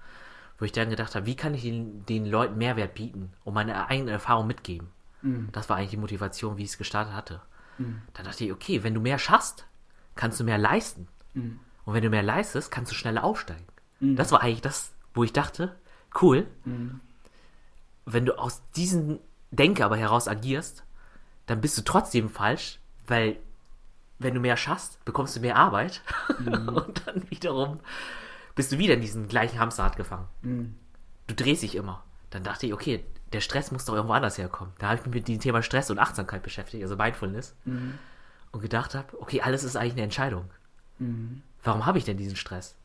wo 0.58 0.66
ich 0.66 0.72
dann 0.72 0.90
gedacht 0.90 1.16
habe, 1.16 1.26
wie 1.26 1.36
kann 1.36 1.54
ich 1.54 1.64
den, 1.64 2.06
den 2.06 2.26
Leuten 2.26 2.58
Mehrwert 2.58 2.94
bieten 2.94 3.34
und 3.44 3.54
meine 3.54 3.90
eigene 3.90 4.12
Erfahrung 4.12 4.48
mitgeben. 4.48 4.90
Mhm. 5.22 5.50
Das 5.52 5.70
war 5.70 5.78
eigentlich 5.78 5.92
die 5.92 5.98
Motivation, 5.98 6.58
wie 6.58 6.64
ich 6.64 6.70
es 6.70 6.78
gestartet 6.78 7.14
hatte. 7.14 7.42
Mhm. 7.78 8.02
Dann 8.14 8.26
dachte 8.26 8.46
ich, 8.46 8.52
okay, 8.52 8.84
wenn 8.84 8.94
du 8.94 9.02
mehr 9.02 9.20
schaffst, 9.20 9.66
kannst 10.16 10.40
du 10.40 10.44
mehr 10.44 10.58
leisten. 10.58 11.08
Mhm. 11.34 11.60
Und 11.86 11.94
wenn 11.94 12.04
du 12.04 12.10
mehr 12.10 12.24
leistest, 12.24 12.72
kannst 12.72 12.92
du 12.92 12.96
schneller 12.96 13.24
aufsteigen. 13.24 13.66
Mhm. 14.00 14.16
Das 14.16 14.32
war 14.32 14.42
eigentlich 14.42 14.62
das, 14.62 14.94
wo 15.14 15.24
ich 15.24 15.34
dachte, 15.34 15.76
cool, 16.22 16.48
mhm. 16.66 17.00
wenn 18.06 18.26
du 18.26 18.38
aus 18.38 18.62
diesem 18.76 19.20
Denke 19.52 19.86
aber 19.86 19.98
heraus 19.98 20.28
agierst, 20.28 20.84
dann 21.46 21.62
bist 21.62 21.78
du 21.78 21.82
trotzdem 21.84 22.30
falsch, 22.30 22.80
weil 23.08 23.38
wenn 24.20 24.34
du 24.34 24.40
mehr 24.40 24.58
schaffst, 24.58 25.04
bekommst 25.06 25.36
du 25.36 25.42
mehr 25.42 25.58
Arbeit 25.58 26.02
mhm. 26.40 26.70
und 26.76 27.06
dann 27.06 27.30
wiederum 27.30 27.80
bist 28.56 28.72
du 28.72 28.78
wieder 28.78 28.94
in 28.94 29.02
diesen 29.02 29.28
gleichen 29.28 29.60
Hamsterrad 29.60 29.98
gefangen. 29.98 30.28
Mhm. 30.42 30.76
Du 31.28 31.36
drehst 31.36 31.64
dich 31.64 31.76
immer. 31.76 32.04
Dann 32.30 32.44
dachte 32.44 32.66
ich, 32.66 32.74
okay, 32.74 33.04
der 33.32 33.42
Stress 33.42 33.72
muss 33.72 33.86
doch 33.86 33.96
irgendwo 33.96 34.14
anders 34.14 34.38
herkommen. 34.38 34.74
Da 34.78 34.88
habe 34.88 35.00
ich 35.00 35.06
mich 35.06 35.16
mit 35.16 35.28
dem 35.28 35.40
Thema 35.40 35.62
Stress 35.62 35.90
und 35.90 36.00
Achtsamkeit 36.00 36.44
beschäftigt, 36.44 36.84
also 36.84 36.96
Mindfulness. 36.96 37.56
Mhm. 37.66 37.98
Und 38.54 38.62
gedacht 38.62 38.96
habe, 38.96 39.20
okay, 39.20 39.42
alles 39.42 39.66
ist 39.66 39.76
eigentlich 39.76 39.94
eine 39.94 40.04
Entscheidung. 40.04 40.50
Mhm. 41.00 41.42
Warum 41.64 41.86
habe 41.86 41.98
ich 41.98 42.06
denn 42.06 42.18
diesen 42.18 42.38
Stress? 42.38 42.76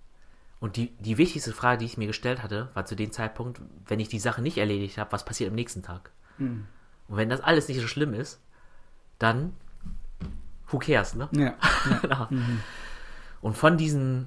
Und 0.60 0.76
die, 0.76 0.88
die 0.98 1.18
wichtigste 1.18 1.52
Frage, 1.52 1.78
die 1.78 1.84
ich 1.84 1.98
mir 1.98 2.08
gestellt 2.08 2.42
hatte, 2.42 2.68
war 2.74 2.84
zu 2.84 2.96
dem 2.96 3.12
Zeitpunkt, 3.12 3.60
wenn 3.86 4.00
ich 4.00 4.08
die 4.08 4.18
Sache 4.18 4.42
nicht 4.42 4.58
erledigt 4.58 4.98
habe, 4.98 5.12
was 5.12 5.24
passiert 5.24 5.50
am 5.50 5.54
nächsten 5.54 5.82
Tag? 5.82 6.10
Mhm. 6.38 6.66
Und 7.06 7.16
wenn 7.16 7.28
das 7.28 7.40
alles 7.40 7.68
nicht 7.68 7.80
so 7.80 7.86
schlimm 7.86 8.12
ist, 8.12 8.40
dann 9.18 9.52
who 10.68 10.78
cares, 10.78 11.14
ne? 11.14 11.28
Ja. 11.32 11.54
ja. 11.90 11.98
genau. 12.02 12.26
mhm. 12.30 12.60
Und 13.40 13.56
von 13.56 13.76
diesen 13.76 14.26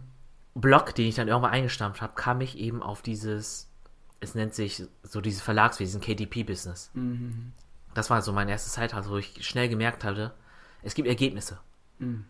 Blog, 0.55 0.95
den 0.95 1.07
ich 1.07 1.15
dann 1.15 1.27
irgendwann 1.27 1.51
eingestampft 1.51 2.01
habe, 2.01 2.13
kam 2.15 2.41
ich 2.41 2.57
eben 2.57 2.81
auf 2.81 3.01
dieses, 3.01 3.69
es 4.19 4.35
nennt 4.35 4.53
sich 4.53 4.83
so 5.03 5.21
dieses 5.21 5.41
Verlagswesen, 5.41 6.01
KDP-Business. 6.01 6.91
Mhm. 6.93 7.51
Das 7.93 8.09
war 8.09 8.21
so 8.21 8.31
mein 8.31 8.47
erstes 8.47 8.73
Zeitalter, 8.73 9.09
wo 9.09 9.17
ich 9.17 9.45
schnell 9.45 9.67
gemerkt 9.67 10.03
hatte, 10.03 10.33
es 10.83 10.95
gibt 10.95 11.07
Ergebnisse, 11.07 11.59
mhm. 11.99 12.25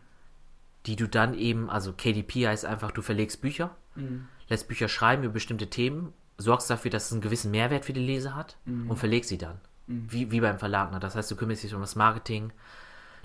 die 0.85 0.95
du 0.95 1.07
dann 1.07 1.33
eben, 1.33 1.69
also 1.69 1.93
KDP 1.93 2.47
heißt 2.47 2.65
einfach, 2.65 2.91
du 2.91 3.01
verlegst 3.01 3.41
Bücher, 3.41 3.75
mhm. 3.95 4.27
lässt 4.47 4.67
Bücher 4.67 4.87
schreiben 4.87 5.23
über 5.23 5.33
bestimmte 5.33 5.69
Themen, 5.69 6.13
sorgst 6.37 6.69
dafür, 6.69 6.91
dass 6.91 7.05
es 7.05 7.11
einen 7.11 7.21
gewissen 7.21 7.51
Mehrwert 7.51 7.85
für 7.85 7.93
die 7.93 8.05
Leser 8.05 8.35
hat 8.35 8.57
mhm. 8.65 8.89
und 8.89 8.97
verlegst 8.97 9.29
sie 9.29 9.37
dann. 9.37 9.59
Mhm. 9.87 10.11
Wie, 10.11 10.31
wie 10.31 10.41
beim 10.41 10.59
Verlag. 10.59 10.91
Ne? 10.91 10.99
Das 10.99 11.15
heißt, 11.15 11.29
du 11.31 11.35
kümmerst 11.35 11.63
dich 11.63 11.73
um 11.73 11.81
das 11.81 11.95
Marketing, 11.95 12.51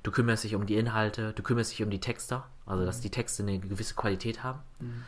du 0.02 0.10
kümmerst 0.10 0.44
dich 0.44 0.54
um 0.54 0.66
die 0.66 0.76
Inhalte, 0.76 1.32
du 1.32 1.42
kümmerst 1.42 1.72
dich 1.72 1.82
um 1.82 1.90
die 1.90 2.00
Texter, 2.00 2.48
also 2.64 2.84
dass 2.84 3.00
die 3.00 3.10
Texte 3.10 3.42
eine 3.42 3.58
gewisse 3.58 3.94
Qualität 3.94 4.42
haben. 4.42 4.60
Mhm. 4.80 5.04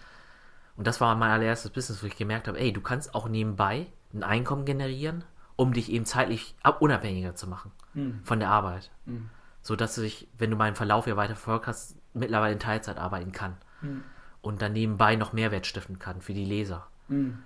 Und 0.76 0.86
das 0.86 1.00
war 1.00 1.14
mein 1.16 1.30
allererstes 1.30 1.72
Business, 1.72 2.02
wo 2.02 2.06
ich 2.06 2.16
gemerkt 2.16 2.46
habe, 2.46 2.58
ey, 2.58 2.72
du 2.72 2.80
kannst 2.80 3.14
auch 3.14 3.28
nebenbei 3.28 3.88
ein 4.14 4.22
Einkommen 4.22 4.64
generieren, 4.64 5.24
um 5.56 5.72
dich 5.72 5.90
eben 5.90 6.06
zeitlich 6.06 6.54
unabhängiger 6.78 7.34
zu 7.34 7.48
machen 7.48 7.72
mhm. 7.94 8.20
von 8.22 8.38
der 8.38 8.50
Arbeit. 8.50 8.90
Mhm. 9.04 9.28
So 9.68 9.76
dass 9.76 9.98
ich, 9.98 10.26
wenn 10.38 10.50
du 10.50 10.56
meinen 10.56 10.76
Verlauf 10.76 11.06
ja 11.06 11.18
weiter 11.18 11.34
verfolgt 11.34 11.66
hast, 11.66 11.94
mittlerweile 12.14 12.54
in 12.54 12.58
Teilzeit 12.58 12.96
arbeiten 12.96 13.32
kann. 13.32 13.58
Mhm. 13.82 14.02
Und 14.40 14.62
dann 14.62 14.72
nebenbei 14.72 15.14
noch 15.14 15.34
Mehrwert 15.34 15.66
stiften 15.66 15.98
kann 15.98 16.22
für 16.22 16.32
die 16.32 16.46
Leser. 16.46 16.86
Mhm. 17.08 17.40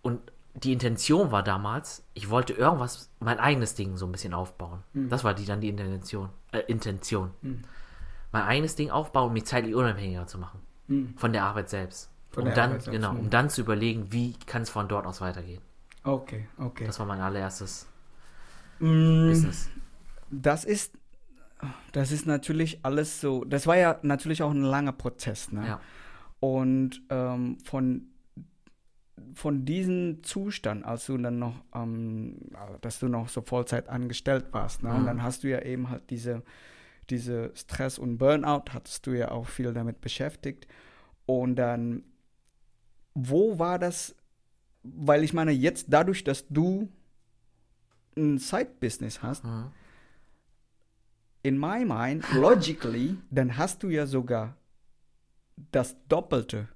Und 0.00 0.32
die 0.54 0.72
Intention 0.72 1.30
war 1.30 1.42
damals, 1.42 2.06
ich 2.14 2.30
wollte 2.30 2.54
irgendwas, 2.54 3.10
mein 3.20 3.38
eigenes 3.38 3.74
Ding 3.74 3.98
so 3.98 4.06
ein 4.06 4.12
bisschen 4.12 4.32
aufbauen. 4.32 4.82
Mhm. 4.94 5.10
Das 5.10 5.22
war 5.22 5.34
die 5.34 5.44
dann 5.44 5.60
die 5.60 5.68
Intention. 5.68 6.30
Äh, 6.52 6.60
Intention. 6.68 7.32
Mhm. 7.42 7.64
Mein 8.32 8.44
eigenes 8.44 8.74
Ding 8.76 8.88
aufbauen, 8.90 9.26
um 9.26 9.34
mich 9.34 9.44
zeitlich 9.44 9.74
unabhängiger 9.74 10.26
zu 10.26 10.38
machen. 10.38 10.60
Mhm. 10.86 11.18
Von 11.18 11.34
der 11.34 11.44
Arbeit 11.44 11.68
selbst. 11.68 12.10
Von 12.30 12.44
um 12.44 12.54
dann, 12.54 12.70
Arbeit 12.70 12.84
selbst. 12.84 12.96
genau, 12.98 13.10
um 13.10 13.24
mhm. 13.24 13.30
dann 13.30 13.50
zu 13.50 13.60
überlegen, 13.60 14.10
wie 14.10 14.38
kann 14.46 14.62
es 14.62 14.70
von 14.70 14.88
dort 14.88 15.04
aus 15.04 15.20
weitergehen. 15.20 15.60
Okay, 16.02 16.48
okay. 16.56 16.86
Das 16.86 16.98
war 16.98 17.04
mein 17.04 17.20
allererstes 17.20 17.86
mm, 18.78 19.28
Business. 19.28 19.68
Das 20.30 20.64
ist, 20.64 20.94
das 21.92 22.12
ist 22.12 22.26
natürlich 22.26 22.80
alles 22.84 23.20
so, 23.20 23.44
das 23.44 23.66
war 23.66 23.76
ja 23.76 23.98
natürlich 24.02 24.42
auch 24.42 24.50
ein 24.50 24.62
langer 24.62 24.92
Prozess, 24.92 25.52
ne? 25.52 25.66
Ja. 25.66 25.80
Und 26.40 27.02
ähm, 27.10 27.58
von 27.64 28.10
von 29.34 29.64
diesem 29.64 30.22
Zustand, 30.22 30.84
als 30.84 31.06
du 31.06 31.16
dann 31.18 31.38
noch, 31.38 31.54
ähm, 31.74 32.38
dass 32.80 32.98
du 32.98 33.08
noch 33.08 33.28
so 33.28 33.42
Vollzeit 33.42 33.88
angestellt 33.88 34.46
warst, 34.52 34.82
ne? 34.82 34.90
Mhm. 34.90 34.96
und 34.96 35.06
dann 35.06 35.22
hast 35.22 35.44
du 35.44 35.48
ja 35.48 35.62
eben 35.62 35.90
halt 35.90 36.10
diese, 36.10 36.42
diese 37.10 37.52
Stress 37.54 37.98
und 37.98 38.18
Burnout, 38.18 38.64
hattest 38.72 39.06
du 39.06 39.12
ja 39.12 39.30
auch 39.30 39.46
viel 39.46 39.72
damit 39.72 40.00
beschäftigt. 40.00 40.66
Und 41.26 41.56
dann, 41.56 42.04
wo 43.14 43.58
war 43.58 43.78
das, 43.78 44.16
weil 44.82 45.22
ich 45.22 45.32
meine, 45.32 45.52
jetzt 45.52 45.86
dadurch, 45.90 46.24
dass 46.24 46.48
du 46.48 46.88
ein 48.16 48.38
Side-Business 48.38 49.22
hast, 49.22 49.44
mhm. 49.44 49.70
In 51.42 51.58
my 51.58 51.84
mind, 51.84 52.24
logically, 52.34 53.16
dann 53.30 53.56
hast 53.56 53.82
du 53.82 53.88
ja 53.88 54.06
sogar 54.06 54.56
das 55.72 55.96
Doppelte 56.08 56.68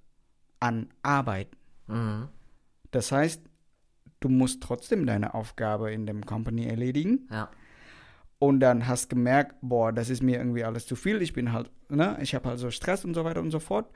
an 0.61 0.89
Arbeit. 1.03 1.49
Mhm. 1.87 2.29
Das 2.91 3.13
heißt, 3.13 3.43
du 4.21 4.29
musst 4.29 4.63
trotzdem 4.63 5.07
deine 5.07 5.35
Aufgabe 5.35 5.93
in 5.93 6.07
dem 6.07 6.25
Company 6.25 6.67
erledigen. 6.67 7.29
Ja. 7.31 7.51
Und 8.39 8.61
dann 8.61 8.87
hast 8.87 9.09
gemerkt, 9.09 9.57
boah, 9.63 9.93
das 9.93 10.11
ist 10.11 10.23
mir 10.23 10.39
irgendwie 10.39 10.65
alles 10.65 10.87
zu 10.87 10.97
viel. 10.97 11.23
Ich 11.23 11.33
bin 11.33 11.53
halt, 11.53 11.71
ne, 11.89 12.19
ich 12.21 12.35
habe 12.35 12.49
halt 12.49 12.59
so 12.59 12.71
Stress 12.71 13.05
und 13.05 13.15
so 13.15 13.25
weiter 13.25 13.41
und 13.41 13.51
so 13.51 13.61
fort. 13.61 13.91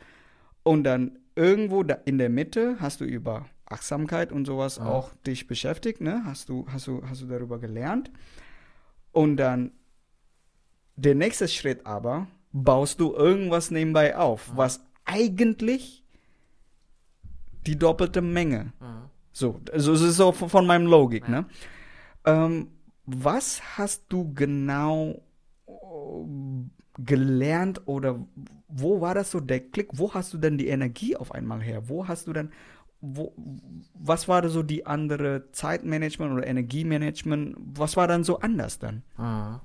Und 0.63 0.85
dann 0.85 1.19
irgendwo 1.35 1.83
da 1.83 1.95
in 2.05 2.19
der 2.19 2.29
Mitte 2.29 2.77
hast 2.81 3.01
du 3.01 3.05
über 3.05 3.47
Achtsamkeit 3.67 4.33
und 4.33 4.47
sowas 4.47 4.77
ja. 4.77 4.85
auch 4.85 5.15
dich 5.27 5.47
beschäftigt, 5.47 6.01
ne? 6.01 6.23
Hast 6.25 6.49
du, 6.49 6.67
hast 6.71 6.87
du, 6.87 7.03
hast 7.09 7.23
du 7.23 7.27
darüber 7.27 7.59
gelernt. 7.59 8.11
Und 9.13 9.37
dann 9.37 9.73
der 10.99 11.15
nächste 11.15 11.49
Schritt 11.49 11.87
aber, 11.87 12.27
baust 12.53 13.01
du 13.01 13.15
irgendwas 13.15 13.71
nebenbei 13.71 14.17
auf, 14.17 14.49
ja. 14.49 14.57
was 14.57 14.81
eigentlich 15.05 16.05
die 17.67 17.79
doppelte 17.79 18.21
Menge. 18.21 18.73
Mhm. 18.81 19.09
So, 19.33 19.61
also 19.73 19.93
es 19.93 20.01
ist 20.01 20.17
so 20.17 20.33
von, 20.33 20.49
von 20.49 20.67
meinem 20.67 20.87
Logik, 20.87 21.25
ja. 21.25 21.29
ne? 21.31 21.47
Ähm, 22.25 22.69
was 23.07 23.79
hast 23.79 24.05
du 24.09 24.35
genau 24.35 25.23
äh, 25.67 25.73
gelernt 26.99 27.83
oder 27.87 28.19
wo 28.67 29.01
war 29.01 29.15
das 29.15 29.31
so 29.31 29.41
der 29.41 29.61
Klick? 29.61 29.91
Wo 29.93 30.13
hast 30.13 30.35
du 30.35 30.39
denn 30.39 30.59
die 30.59 30.69
Energie 30.69 31.17
auf 31.17 31.33
einmal 31.33 31.63
her? 31.63 31.89
Wo 31.89 32.09
hast 32.09 32.27
du 32.27 32.33
denn, 32.33 32.51
wo, 33.01 33.33
was 33.95 34.27
war 34.27 34.43
da 34.43 34.49
so 34.49 34.63
die 34.63 34.85
andere 34.85 35.51
Zeitmanagement 35.53 36.33
oder 36.33 36.47
Energiemanagement? 36.47 37.57
Was 37.75 37.97
war 37.97 38.09
dann 38.09 38.25
so 38.25 38.41
anders 38.41 38.79
dann? 38.79 39.05
Mhm. 39.17 39.61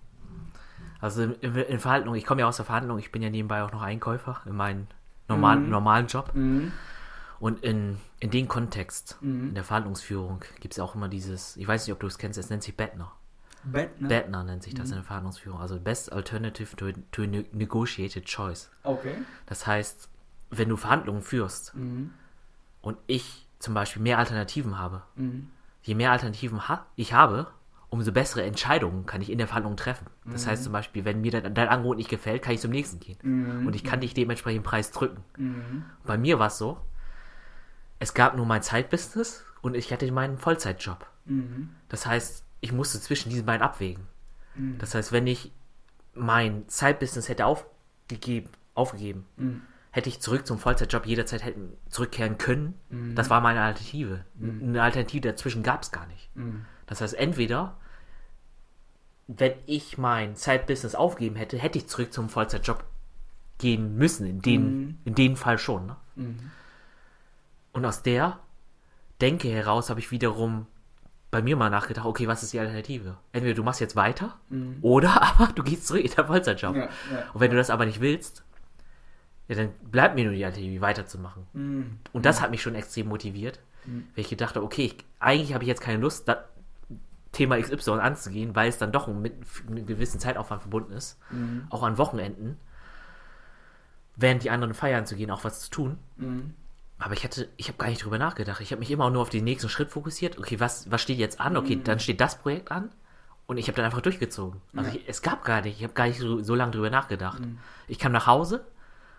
Also 1.04 1.24
in, 1.24 1.56
in, 1.56 1.80
Verhandlungen, 1.80 2.18
ich 2.18 2.26
komme 2.26 2.40
ja 2.40 2.48
aus 2.48 2.56
der 2.56 2.66
Verhandlung, 2.66 2.98
ich 2.98 3.12
bin 3.12 3.22
ja 3.22 3.30
nebenbei 3.30 3.62
auch 3.62 3.74
noch 3.74 3.82
Einkäufer 3.82 4.40
in 4.46 4.56
meinem 4.56 4.88
normalen, 5.28 5.66
mhm. 5.66 5.70
normalen 5.70 6.08
Job. 6.08 6.32
Mhm. 6.34 6.72
Und 7.42 7.62
in, 7.62 7.98
in 8.22 8.32
dem 8.32 8.48
Kontext, 8.48 9.18
mhm. 9.20 9.50
in 9.50 9.54
der 9.54 9.66
Verhandlungsführung, 9.66 10.46
gibt 10.62 10.76
es 10.76 10.80
auch 10.80 10.96
immer 10.96 11.10
dieses, 11.10 11.58
ich 11.58 11.68
weiß 11.68 11.86
nicht, 11.86 11.94
ob 11.94 12.00
du 12.00 12.08
es 12.08 12.18
kennst, 12.18 12.40
es 12.40 12.50
nennt 12.50 12.64
sich 12.64 12.78
Bettner. 12.78 13.12
Bettner? 13.66 14.08
Bettner 14.08 14.44
nennt 14.46 14.64
sich 14.64 14.76
das 14.76 14.88
mhm. 14.88 14.94
in 14.94 14.98
der 15.00 15.04
Verhandlungsführung. 15.04 15.60
Also 15.60 15.78
Best 15.78 16.14
Alternative 16.14 16.74
to, 16.78 16.94
to 17.12 17.24
Negotiated 17.26 18.24
Choice. 18.24 18.72
Okay. 18.84 19.16
Das 19.46 19.68
heißt, 19.68 20.08
wenn 20.52 20.70
du 20.70 20.78
Verhandlungen 20.78 21.22
führst 21.22 21.76
mhm. 21.76 22.14
und 22.82 22.98
ich 23.08 23.46
zum 23.60 23.74
Beispiel 23.74 24.02
mehr 24.02 24.20
Alternativen 24.20 24.80
habe, 24.80 25.02
mhm. 25.18 25.50
je 25.82 25.96
mehr 25.96 26.12
Alternativen 26.12 26.70
ha 26.70 26.86
ich 26.96 27.12
habe, 27.12 27.48
umso 27.94 28.12
bessere 28.12 28.42
Entscheidungen 28.42 29.06
kann 29.06 29.22
ich 29.22 29.32
in 29.32 29.38
der 29.38 29.46
Verhandlung 29.46 29.78
treffen. 29.78 30.08
Das 30.26 30.46
mhm. 30.46 30.50
heißt 30.50 30.64
zum 30.64 30.74
Beispiel, 30.74 31.06
wenn 31.06 31.22
mir 31.22 31.30
dein, 31.30 31.54
dein, 31.54 31.68
Angebot 31.68 31.98
nicht 31.98 32.10
gefällt, 32.10 32.42
kann 32.42 32.56
ich 32.56 32.60
zum 32.60 32.72
nächsten 32.72 33.00
gehen. 33.00 33.20
Mhm. 33.22 33.68
Und 33.68 33.76
ich 33.76 33.84
kann 33.84 34.02
dich 34.02 34.16
dementsprechend 34.16 34.64
Preis 34.64 34.90
drücken. 34.90 35.24
Mhm. 35.38 35.86
Bei 36.04 36.18
mir 36.18 36.40
war 36.40 36.48
es 36.48 36.58
so, 36.58 36.80
es 38.00 38.16
gab 38.16 38.36
nur 38.36 38.48
mein 38.48 38.64
Zeitbusiness 38.64 39.46
und 39.62 39.76
ich 39.76 39.94
hatte 39.94 40.12
meinen 40.12 40.40
Vollzeitjob. 40.40 41.06
Mhm. 41.26 41.70
Das 41.88 42.08
heißt, 42.08 42.44
ich 42.62 42.72
musste 42.72 43.00
zwischen 43.00 43.30
diesen 43.30 43.46
beiden 43.46 43.62
abwägen. 43.62 44.08
Mhm. 44.56 44.80
Das 44.80 44.96
heißt, 44.96 45.12
wenn 45.12 45.28
ich 45.28 45.52
mein 46.16 46.68
Zeitbusiness 46.70 47.30
hätte 47.30 47.46
aufgegeben, 47.46 48.50
aufgegeben 48.74 49.28
mhm. 49.38 49.62
hätte 49.92 50.10
ich 50.10 50.20
zurück 50.20 50.48
zum 50.48 50.58
Vollzeitjob 50.58 51.06
jederzeit 51.06 51.46
hätten 51.46 51.74
zurückkehren 51.90 52.40
können. 52.40 52.74
Das 53.14 53.30
war 53.30 53.40
meine 53.40 53.62
Alternative. 53.62 54.26
Eine 54.42 54.82
Alternative 54.82 55.30
dazwischen 55.30 55.62
gab 55.62 55.84
es 55.84 55.92
gar 55.92 56.08
nicht. 56.08 56.32
Das 56.88 57.02
heißt, 57.02 57.14
entweder 57.14 57.78
wenn 59.28 59.54
ich 59.66 59.98
mein 59.98 60.36
Zeitbusiness 60.36 60.96
aufgeben 60.96 61.36
hätte, 61.36 61.58
hätte 61.58 61.78
ich 61.78 61.88
zurück 61.88 62.12
zum 62.12 62.30
Vollzeitjob 62.30 62.84
gehen 63.58 63.98
müssen. 63.98 64.28
In 64.28 64.42
dem, 64.42 64.98
in 65.06 65.16
dem 65.16 65.36
Fall 65.36 65.58
schon. 65.58 65.88
Ne? 65.88 65.96
Und 67.72 67.86
aus 67.86 68.04
der 68.04 68.40
Denke 69.22 69.50
heraus 69.50 69.90
habe 69.90 70.00
ich 70.00 70.12
wiederum 70.12 70.68
bei 71.32 71.42
mir 71.42 71.56
mal 71.56 71.70
nachgedacht, 71.70 72.06
okay, 72.06 72.28
was 72.28 72.44
ist 72.44 72.54
die 72.54 72.60
Alternative? 72.60 73.18
Entweder 73.32 73.56
du 73.56 73.64
machst 73.64 73.80
jetzt 73.80 73.96
weiter 73.96 74.38
mhm. 74.50 74.78
oder 74.82 75.22
aber 75.40 75.52
du 75.54 75.64
gehst 75.64 75.88
zurück 75.88 76.04
in 76.04 76.12
den 76.12 76.28
Vollzeitjob. 76.28 76.76
Ja, 76.76 76.84
ja. 76.84 76.90
Und 77.34 77.42
wenn 77.42 77.50
du 77.50 77.58
das 77.58 77.70
aber 77.70 77.86
nicht 77.86 78.02
willst, 78.02 78.44
dann 79.48 79.70
bleibt 79.82 80.16
mir 80.16 80.26
nur 80.26 80.34
die 80.34 80.46
Alternative, 80.46 80.82
weiterzumachen. 80.82 81.48
Mhm. 81.54 82.00
Und 82.12 82.26
das 82.26 82.40
mhm. 82.40 82.44
hat 82.44 82.52
mich 82.52 82.62
schon 82.62 82.76
extrem 82.76 83.08
motiviert, 83.08 83.60
mhm. 83.86 84.08
weil 84.16 84.22
ich 84.24 84.30
gedacht 84.30 84.56
habe, 84.56 84.66
okay, 84.66 84.86
ich, 84.86 84.98
eigentlich 85.20 85.54
habe 85.54 85.64
ich 85.64 85.68
jetzt 85.68 85.82
keine 85.82 86.00
Lust, 86.00 86.28
das 86.28 86.38
Thema 87.34 87.60
XY 87.60 87.92
anzugehen, 88.00 88.56
weil 88.56 88.70
es 88.70 88.78
dann 88.78 88.92
doch 88.92 89.08
mit, 89.08 89.34
mit 89.68 89.78
einem 89.78 89.86
gewissen 89.86 90.20
Zeitaufwand 90.20 90.62
verbunden 90.62 90.94
ist, 90.94 91.20
mhm. 91.32 91.68
auch 91.70 91.84
an 91.84 91.98
Wochenenden, 91.98 92.58
während 94.16 94.44
die 94.44 94.52
anderen 94.52 94.74
feiern 94.74 95.06
zu 95.06 95.16
gehen, 95.16 95.32
auch 95.32 95.44
was 95.44 95.62
zu 95.62 95.72
tun. 95.72 95.98
Mhm. 96.16 96.54
Aber 97.00 97.16
ich 97.16 97.24
hatte, 97.24 97.50
ich 97.58 97.68
habe 97.68 97.78
gar 97.78 97.90
nicht 97.90 98.06
drüber 98.06 98.20
nachgedacht. 98.20 98.62
Ich 98.62 98.72
habe 98.72 98.80
mich 98.80 98.92
immer 98.92 99.10
nur 99.10 99.24
auf 99.24 99.30
den 99.30 99.44
nächsten 99.44 99.68
Schritt 99.68 99.90
fokussiert. 99.90 100.38
Okay, 100.38 100.60
was, 100.60 100.90
was 100.90 101.02
steht 101.02 101.18
jetzt 101.18 101.42
an? 101.42 101.58
Okay, 101.58 101.76
mhm. 101.76 101.84
dann 101.84 102.00
steht 102.00 102.22
das 102.22 102.38
Projekt 102.38 102.72
an. 102.72 102.90
Und 103.46 103.58
ich 103.58 103.68
habe 103.68 103.76
dann 103.76 103.86
einfach 103.86 104.00
durchgezogen. 104.00 104.62
Also 104.74 104.92
ja. 104.92 104.96
ich, 104.96 105.10
es 105.10 105.22
gab 105.22 105.44
gar 105.44 105.62
nicht, 105.62 105.78
ich 105.78 105.84
habe 105.84 105.94
gar 105.94 106.08
nicht 106.08 106.20
so, 106.20 106.42
so 106.42 106.56
lange 106.56 106.72
drüber 106.72 106.90
nachgedacht. 106.90 107.42
Mhm. 107.42 107.58
Ich 107.88 108.00
kam 108.00 108.14
nach 108.14 108.28
Hause, 108.28 108.66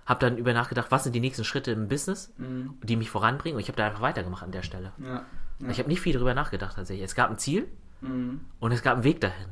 habe 0.06 0.20
dann 0.20 0.38
über 0.38 0.54
nachgedacht, 0.54 0.90
was 0.90 1.04
sind 1.04 1.12
die 1.12 1.20
nächsten 1.20 1.44
Schritte 1.44 1.72
im 1.72 1.88
Business, 1.88 2.32
mhm. 2.38 2.78
die 2.82 2.96
mich 2.96 3.10
voranbringen. 3.10 3.56
Und 3.56 3.60
ich 3.60 3.68
habe 3.68 3.76
da 3.76 3.86
einfach 3.86 4.00
weitergemacht 4.00 4.44
an 4.44 4.52
der 4.52 4.62
Stelle. 4.62 4.92
Ja. 4.98 5.26
Ja. 5.58 5.68
Ich 5.68 5.78
habe 5.78 5.88
nicht 5.88 6.00
viel 6.00 6.16
drüber 6.16 6.32
nachgedacht 6.32 6.76
tatsächlich. 6.76 7.04
Es 7.04 7.14
gab 7.14 7.30
ein 7.30 7.38
Ziel 7.38 7.68
mhm. 8.08 8.40
und 8.60 8.72
es 8.72 8.82
gab 8.82 8.94
einen 8.94 9.04
Weg 9.04 9.20
dahin. 9.20 9.48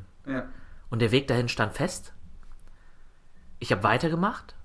Und 0.89 1.01
der 1.01 1.11
Weg 1.11 1.27
dahin 1.27 1.49
stand 1.49 1.73
fest. 1.73 2.13
Ich 3.59 3.71
habe 3.71 3.83
weitergemacht 3.83 4.55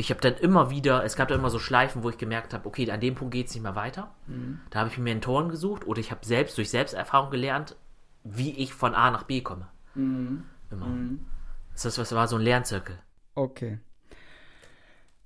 ich 0.00 0.08
habe 0.08 0.20
dann 0.20 0.34
immer 0.38 0.70
wieder, 0.70 1.04
es 1.04 1.14
gab 1.14 1.28
da 1.28 1.34
immer 1.34 1.50
so 1.50 1.58
Schleifen, 1.58 2.02
wo 2.02 2.08
ich 2.08 2.16
gemerkt 2.16 2.54
habe, 2.54 2.66
okay, 2.66 2.90
an 2.90 3.00
dem 3.00 3.14
Punkt 3.14 3.34
geht 3.34 3.48
es 3.48 3.54
nicht 3.54 3.62
mehr 3.62 3.76
weiter. 3.76 4.14
Mhm. 4.26 4.60
Da 4.70 4.80
habe 4.80 4.88
ich 4.88 4.96
mir 4.96 5.04
Mentoren 5.04 5.50
gesucht 5.50 5.86
oder 5.86 6.00
ich 6.00 6.10
habe 6.10 6.24
selbst 6.24 6.56
durch 6.56 6.70
Selbsterfahrung 6.70 7.30
gelernt, 7.30 7.76
wie 8.24 8.50
ich 8.50 8.72
von 8.72 8.94
A 8.94 9.10
nach 9.10 9.24
B 9.24 9.42
komme. 9.42 9.68
Mhm. 9.94 10.44
Immer. 10.70 10.86
Mhm. 10.86 11.26
Das, 11.74 11.82
das 11.82 12.12
war 12.12 12.28
so 12.28 12.36
ein 12.36 12.42
Lernzirkel. 12.42 12.98
Okay. 13.34 13.78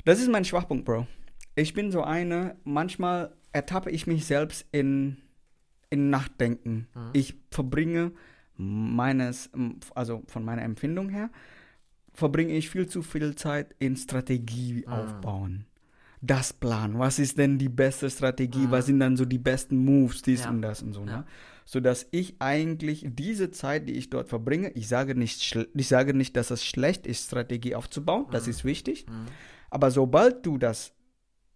Das 0.04 0.18
ist 0.18 0.28
mein 0.28 0.44
Schwachpunkt, 0.44 0.84
Bro. 0.84 1.06
Ich 1.54 1.72
bin 1.72 1.92
so 1.92 2.02
eine, 2.02 2.56
manchmal 2.64 3.32
ertappe 3.52 3.90
ich 3.90 4.08
mich 4.08 4.26
selbst 4.26 4.66
in, 4.72 5.18
in 5.94 6.10
Nachdenken. 6.10 6.86
Mhm. 6.94 7.10
Ich 7.12 7.34
verbringe 7.50 8.12
meines, 8.56 9.50
also 9.94 10.22
von 10.26 10.44
meiner 10.44 10.62
Empfindung 10.62 11.08
her, 11.08 11.30
verbringe 12.12 12.54
ich 12.54 12.70
viel 12.70 12.86
zu 12.86 13.02
viel 13.02 13.34
Zeit 13.34 13.74
in 13.78 13.96
Strategie 13.96 14.84
ah. 14.86 15.00
aufbauen. 15.02 15.66
Das 16.20 16.52
Plan, 16.52 16.98
was 16.98 17.18
ist 17.18 17.36
denn 17.36 17.58
die 17.58 17.68
beste 17.68 18.08
Strategie, 18.08 18.66
ah. 18.66 18.70
was 18.70 18.86
sind 18.86 19.00
dann 19.00 19.16
so 19.16 19.24
die 19.24 19.38
besten 19.38 19.84
Moves, 19.84 20.22
dies 20.22 20.44
ja. 20.44 20.50
und 20.50 20.62
das 20.62 20.82
und 20.82 20.92
so, 20.92 21.04
ne? 21.04 21.10
ja. 21.10 21.16
ne? 21.18 21.26
Sodass 21.66 22.06
ich 22.10 22.36
eigentlich 22.40 23.06
diese 23.08 23.50
Zeit, 23.50 23.88
die 23.88 23.94
ich 23.94 24.10
dort 24.10 24.28
verbringe, 24.28 24.70
ich 24.72 24.86
sage 24.86 25.14
nicht, 25.14 25.56
ich 25.74 25.88
sage 25.88 26.12
nicht, 26.14 26.36
dass 26.36 26.50
es 26.50 26.64
schlecht 26.64 27.06
ist, 27.06 27.26
Strategie 27.26 27.74
aufzubauen, 27.74 28.26
das 28.30 28.44
mhm. 28.44 28.50
ist 28.50 28.64
wichtig, 28.64 29.06
mhm. 29.08 29.26
aber 29.70 29.90
sobald 29.90 30.44
du 30.44 30.58
das 30.58 30.92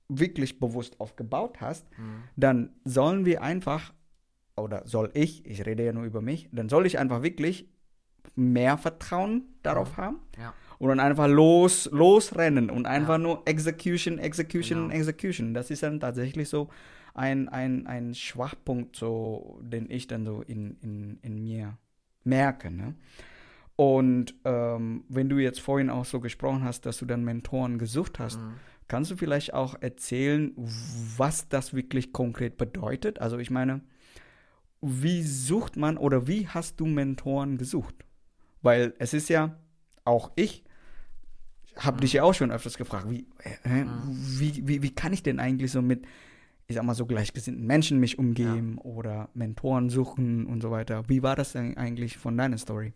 wirklich 0.08 0.58
bewusst 0.58 0.98
aufgebaut 1.00 1.60
hast, 1.60 1.86
mhm. 1.98 2.22
dann 2.36 2.70
sollen 2.84 3.26
wir 3.26 3.42
einfach, 3.42 3.92
oder 4.60 4.86
soll 4.86 5.10
ich, 5.14 5.44
ich 5.46 5.64
rede 5.66 5.84
ja 5.84 5.92
nur 5.92 6.04
über 6.04 6.20
mich, 6.20 6.48
dann 6.52 6.68
soll 6.68 6.86
ich 6.86 6.98
einfach 6.98 7.22
wirklich 7.22 7.68
mehr 8.34 8.78
Vertrauen 8.78 9.44
darauf 9.62 9.96
haben. 9.96 10.20
Ja. 10.38 10.54
und 10.78 10.88
dann 10.88 11.00
einfach 11.00 11.26
los, 11.26 11.88
losrennen 11.92 12.70
und 12.70 12.86
einfach 12.86 13.14
ja. 13.14 13.18
nur 13.18 13.42
Execution, 13.46 14.18
Execution, 14.18 14.88
genau. 14.88 14.94
Execution. 14.94 15.54
Das 15.54 15.70
ist 15.70 15.82
dann 15.82 15.98
tatsächlich 15.98 16.48
so 16.48 16.68
ein, 17.14 17.48
ein, 17.48 17.86
ein 17.86 18.14
Schwachpunkt, 18.14 18.94
so, 18.94 19.58
den 19.60 19.90
ich 19.90 20.06
dann 20.06 20.24
so 20.24 20.42
in, 20.42 20.76
in, 20.80 21.18
in 21.22 21.42
mir 21.42 21.76
merke. 22.22 22.70
Ne? 22.70 22.94
Und 23.74 24.34
ähm, 24.44 25.04
wenn 25.08 25.28
du 25.28 25.38
jetzt 25.38 25.60
vorhin 25.60 25.90
auch 25.90 26.04
so 26.04 26.20
gesprochen 26.20 26.64
hast, 26.64 26.86
dass 26.86 26.98
du 26.98 27.06
dann 27.06 27.24
Mentoren 27.24 27.78
gesucht 27.78 28.18
hast, 28.18 28.38
mhm. 28.40 28.54
kannst 28.86 29.10
du 29.10 29.16
vielleicht 29.16 29.54
auch 29.54 29.76
erzählen, 29.80 30.52
was 30.56 31.48
das 31.48 31.74
wirklich 31.74 32.12
konkret 32.12 32.56
bedeutet? 32.56 33.20
Also 33.20 33.38
ich 33.38 33.50
meine, 33.50 33.80
wie 34.80 35.22
sucht 35.22 35.76
man 35.76 35.96
oder 35.96 36.26
wie 36.26 36.48
hast 36.48 36.80
du 36.80 36.86
Mentoren 36.86 37.58
gesucht? 37.58 37.94
Weil 38.62 38.94
es 38.98 39.14
ist 39.14 39.28
ja, 39.28 39.56
auch 40.04 40.32
ich 40.36 40.64
habe 41.76 42.00
dich 42.00 42.12
ja 42.12 42.24
auch 42.24 42.34
schon 42.34 42.50
öfters 42.50 42.76
gefragt, 42.76 43.08
wie, 43.08 43.26
äh, 43.64 43.84
mhm. 43.84 44.00
wie, 44.38 44.66
wie, 44.66 44.82
wie 44.82 44.94
kann 44.94 45.12
ich 45.12 45.22
denn 45.22 45.38
eigentlich 45.38 45.70
so 45.70 45.80
mit, 45.80 46.04
ich 46.66 46.76
sag 46.76 46.84
mal 46.84 46.94
so 46.94 47.06
gleichgesinnten 47.06 47.66
Menschen 47.66 48.00
mich 48.00 48.18
umgeben 48.18 48.76
ja. 48.76 48.84
oder 48.84 49.28
Mentoren 49.34 49.88
suchen 49.90 50.46
und 50.46 50.60
so 50.60 50.70
weiter. 50.70 51.08
Wie 51.08 51.22
war 51.22 51.36
das 51.36 51.52
denn 51.52 51.76
eigentlich 51.76 52.18
von 52.18 52.36
deiner 52.36 52.58
Story? 52.58 52.94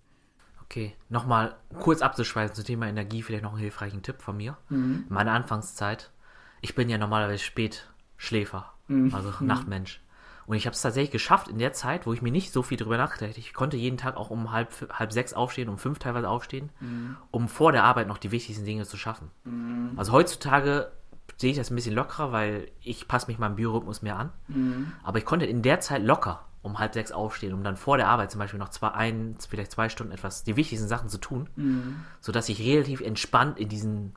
Okay, 0.65 0.95
nochmal 1.11 1.57
kurz 1.81 2.03
abzuschweifen 2.03 2.55
zum 2.55 2.65
Thema 2.65 2.89
Energie, 2.89 3.23
vielleicht 3.23 3.45
noch 3.45 3.53
einen 3.53 3.61
hilfreichen 3.61 4.03
Tipp 4.03 4.23
von 4.23 4.37
mir. 4.37 4.57
Mhm. 4.69 5.05
Meine 5.09 5.33
Anfangszeit, 5.33 6.11
ich 6.61 6.75
bin 6.75 6.89
ja 6.89 6.99
normalerweise 6.99 7.45
Spätschläfer, 7.45 8.73
mhm. 8.89 9.15
also 9.15 9.33
mhm. 9.39 9.47
Nachtmensch. 9.47 10.01
Und 10.47 10.57
ich 10.57 10.67
habe 10.67 10.75
es 10.75 10.83
tatsächlich 10.83 11.11
geschafft 11.11 11.49
in 11.49 11.59
der 11.59 11.73
Zeit, 11.73 12.07
wo 12.07 12.13
ich 12.13 12.23
mir 12.23 12.33
nicht 12.33 12.53
so 12.53 12.63
viel 12.63 12.77
drüber 12.77 12.97
nachgedacht 12.97 13.39
Ich 13.39 13.55
konnte 13.55 13.77
jeden 13.77 13.97
Tag 13.97 14.17
auch 14.17 14.31
um 14.31 14.53
halb, 14.53 14.71
halb 14.93 15.13
sechs 15.13 15.33
aufstehen, 15.33 15.69
um 15.69 15.79
fünf 15.79 15.99
teilweise 15.99 16.29
aufstehen, 16.29 16.71
mhm. 16.81 17.17
um 17.31 17.49
vor 17.49 17.73
der 17.73 17.85
Arbeit 17.85 18.09
noch 18.09 18.19
die 18.19 18.33
wichtigsten 18.33 18.65
Dinge 18.65 18.85
zu 18.85 18.97
schaffen. 18.97 19.31
Mhm. 19.45 19.93
Also 19.97 20.13
heutzutage 20.13 20.91
sehe 21.37 21.51
ich 21.51 21.57
das 21.57 21.71
ein 21.71 21.77
bisschen 21.77 21.95
lockerer, 21.95 22.33
weil 22.33 22.69
ich 22.81 23.09
passe 23.09 23.29
mich 23.29 23.39
meinem 23.39 23.57
Biorhythmus 23.57 24.03
mehr 24.03 24.19
an. 24.19 24.33
Mhm. 24.49 24.93
Aber 25.03 25.19
ich 25.19 25.25
konnte 25.25 25.47
in 25.47 25.63
der 25.63 25.81
Zeit 25.81 26.03
locker 26.03 26.45
um 26.63 26.79
halb 26.79 26.95
sechs 26.95 27.11
aufstehen, 27.11 27.53
um 27.53 27.65
dann 27.65 27.77
vor 27.77 27.97
der 27.97 28.09
Arbeit 28.09 28.31
zum 28.31 28.39
Beispiel 28.39 28.59
noch 28.59 28.69
zwei, 28.69 28.89
ein, 28.93 29.37
vielleicht 29.49 29.73
zwei 29.73 29.89
Stunden 29.89 30.13
etwas, 30.13 30.45
die 30.45 30.57
wichtigsten 30.57 30.89
Sachen 30.89 31.09
zu 31.09 31.19
tun, 31.19 31.51
mhm. 31.57 32.05
sodass 32.21 32.49
ich 32.49 32.61
relativ 32.61 33.01
entspannt 33.01 33.59
in 33.59 33.69
diesen, 33.69 34.15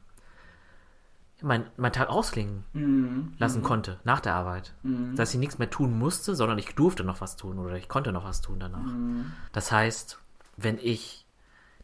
mein, 1.46 1.66
mein 1.78 1.94
Tag 1.94 2.10
ausklingen 2.10 2.66
mhm. 2.74 3.34
lassen 3.38 3.60
mhm. 3.60 3.66
konnte 3.66 4.00
nach 4.04 4.20
der 4.20 4.34
Arbeit. 4.34 4.74
Mhm. 4.84 5.16
Dass 5.16 5.34
ich 5.34 5.40
nichts 5.40 5.60
mehr 5.60 5.70
tun 5.70 5.98
musste, 5.98 6.36
sondern 6.36 6.58
ich 6.58 6.74
durfte 6.76 7.04
noch 7.04 7.22
was 7.22 7.36
tun 7.38 7.60
oder 7.60 7.76
ich 7.76 7.88
konnte 7.88 8.12
noch 8.12 8.26
was 8.26 8.42
tun 8.42 8.60
danach. 8.60 8.80
Mhm. 8.80 9.32
Das 9.54 9.72
heißt, 9.72 10.20
wenn 10.58 10.78
ich 10.80 11.26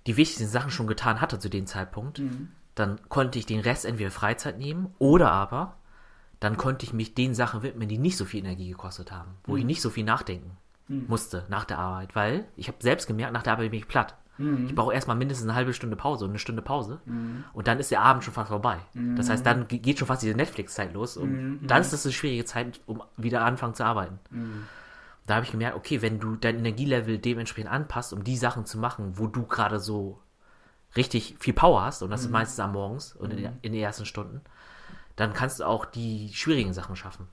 die 0.08 0.17
wichtigsten 0.17 0.47
Sachen 0.47 0.71
schon 0.71 0.88
getan 0.88 1.21
hatte 1.21 1.39
zu 1.39 1.50
dem 1.50 1.67
Zeitpunkt, 1.67 2.19
mhm. 2.19 2.50
dann 2.76 3.00
konnte 3.08 3.38
ich 3.38 3.45
den 3.45 3.60
Rest 3.60 3.86
entweder 3.86 4.12
Freizeit 4.12 4.58
nehmen 4.58 4.93
oder 4.97 5.32
aber 5.32 5.76
dann 6.39 6.58
konnte 6.58 6.86
ich 6.86 6.93
mich 6.93 7.13
den 7.13 7.36
Sachen 7.36 7.62
widmen, 7.62 7.88
die 7.88 8.00
nicht 8.00 8.17
so 8.17 8.26
viel 8.26 8.39
Energie 8.39 8.69
gekostet 8.69 9.12
haben, 9.12 9.36
wo 9.43 9.54
mhm. 9.54 9.60
ich 9.60 9.65
nicht 9.65 9.82
so 9.82 9.91
viel 9.91 10.04
nachdenken 10.04 10.58
mhm. 10.88 11.06
musste 11.08 11.45
nach 11.50 11.65
der 11.65 11.78
Arbeit, 11.78 12.15
weil 12.15 12.45
ich 12.56 12.67
habe 12.67 12.78
selbst 12.82 13.06
gemerkt, 13.06 13.34
nach 13.34 13.43
der 13.43 13.54
Arbeit 13.54 13.69
bin 13.69 13.80
ich 13.80 13.88
platt. 13.88 14.15
Mhm. 14.41 14.65
Ich 14.65 14.75
brauche 14.75 14.93
erstmal 14.93 15.17
mindestens 15.17 15.47
eine 15.47 15.56
halbe 15.56 15.73
Stunde 15.73 15.95
Pause 15.95 16.25
und 16.25 16.32
eine 16.32 16.39
Stunde 16.39 16.62
Pause 16.62 16.99
mhm. 17.06 17.43
und 17.54 17.67
dann 17.67 17.80
ist 17.80 17.91
der 17.91 18.01
Abend 18.01 18.23
schon 18.23 18.34
fast 18.34 18.49
vorbei. 18.49 18.80
Mhm. 18.93 19.15
Das 19.15 19.30
heißt, 19.30 19.45
dann 19.45 19.67
geht 19.67 19.99
schon 19.99 20.08
fast 20.08 20.23
diese 20.23 20.36
Netflix-Zeit 20.36 20.93
los 20.93 21.17
und 21.17 21.32
mhm. 21.32 21.67
dann 21.67 21.82
ist 21.82 21.93
das 21.93 22.06
eine 22.06 22.13
schwierige 22.13 22.45
Zeit, 22.45 22.82
um 22.86 23.04
wieder 23.17 23.43
anfangen 23.43 23.75
zu 23.75 23.86
arbeiten. 23.86 24.19
Da 25.27 25.36
habe 25.36 25.45
ich 25.45 25.51
gemerkt, 25.51 25.77
okay, 25.77 26.01
wenn 26.01 26.19
du 26.19 26.36
dein 26.36 26.58
Energielevel 26.58 27.19
dementsprechend 27.19 27.71
anpasst, 27.71 28.12
um 28.12 28.23
die 28.23 28.38
Sachen 28.38 28.65
zu 28.65 28.77
machen, 28.80 29.17
wo 29.17 29.27
du 29.27 29.43
gerade 29.43 29.80
so 29.80 30.19
richtig 30.95 31.36
viel 31.39 31.54
Power 31.54 31.84
hast, 31.84 32.01
und 32.01 32.10
das 32.10 32.21
ist 32.21 32.32
meistens 32.32 32.60
am 32.60 32.73
Morgens 32.73 33.15
und 33.15 33.32
in, 33.32 33.45
in 33.62 33.71
den 33.73 33.82
ersten 33.82 34.06
Stunden, 34.06 34.41
dann 35.15 35.34
kannst 35.34 35.60
du 35.60 35.65
auch 35.65 35.86
die 35.86 36.32
schwierigen 36.34 36.73
Sachen 36.73 36.95
schaffen 36.95 37.27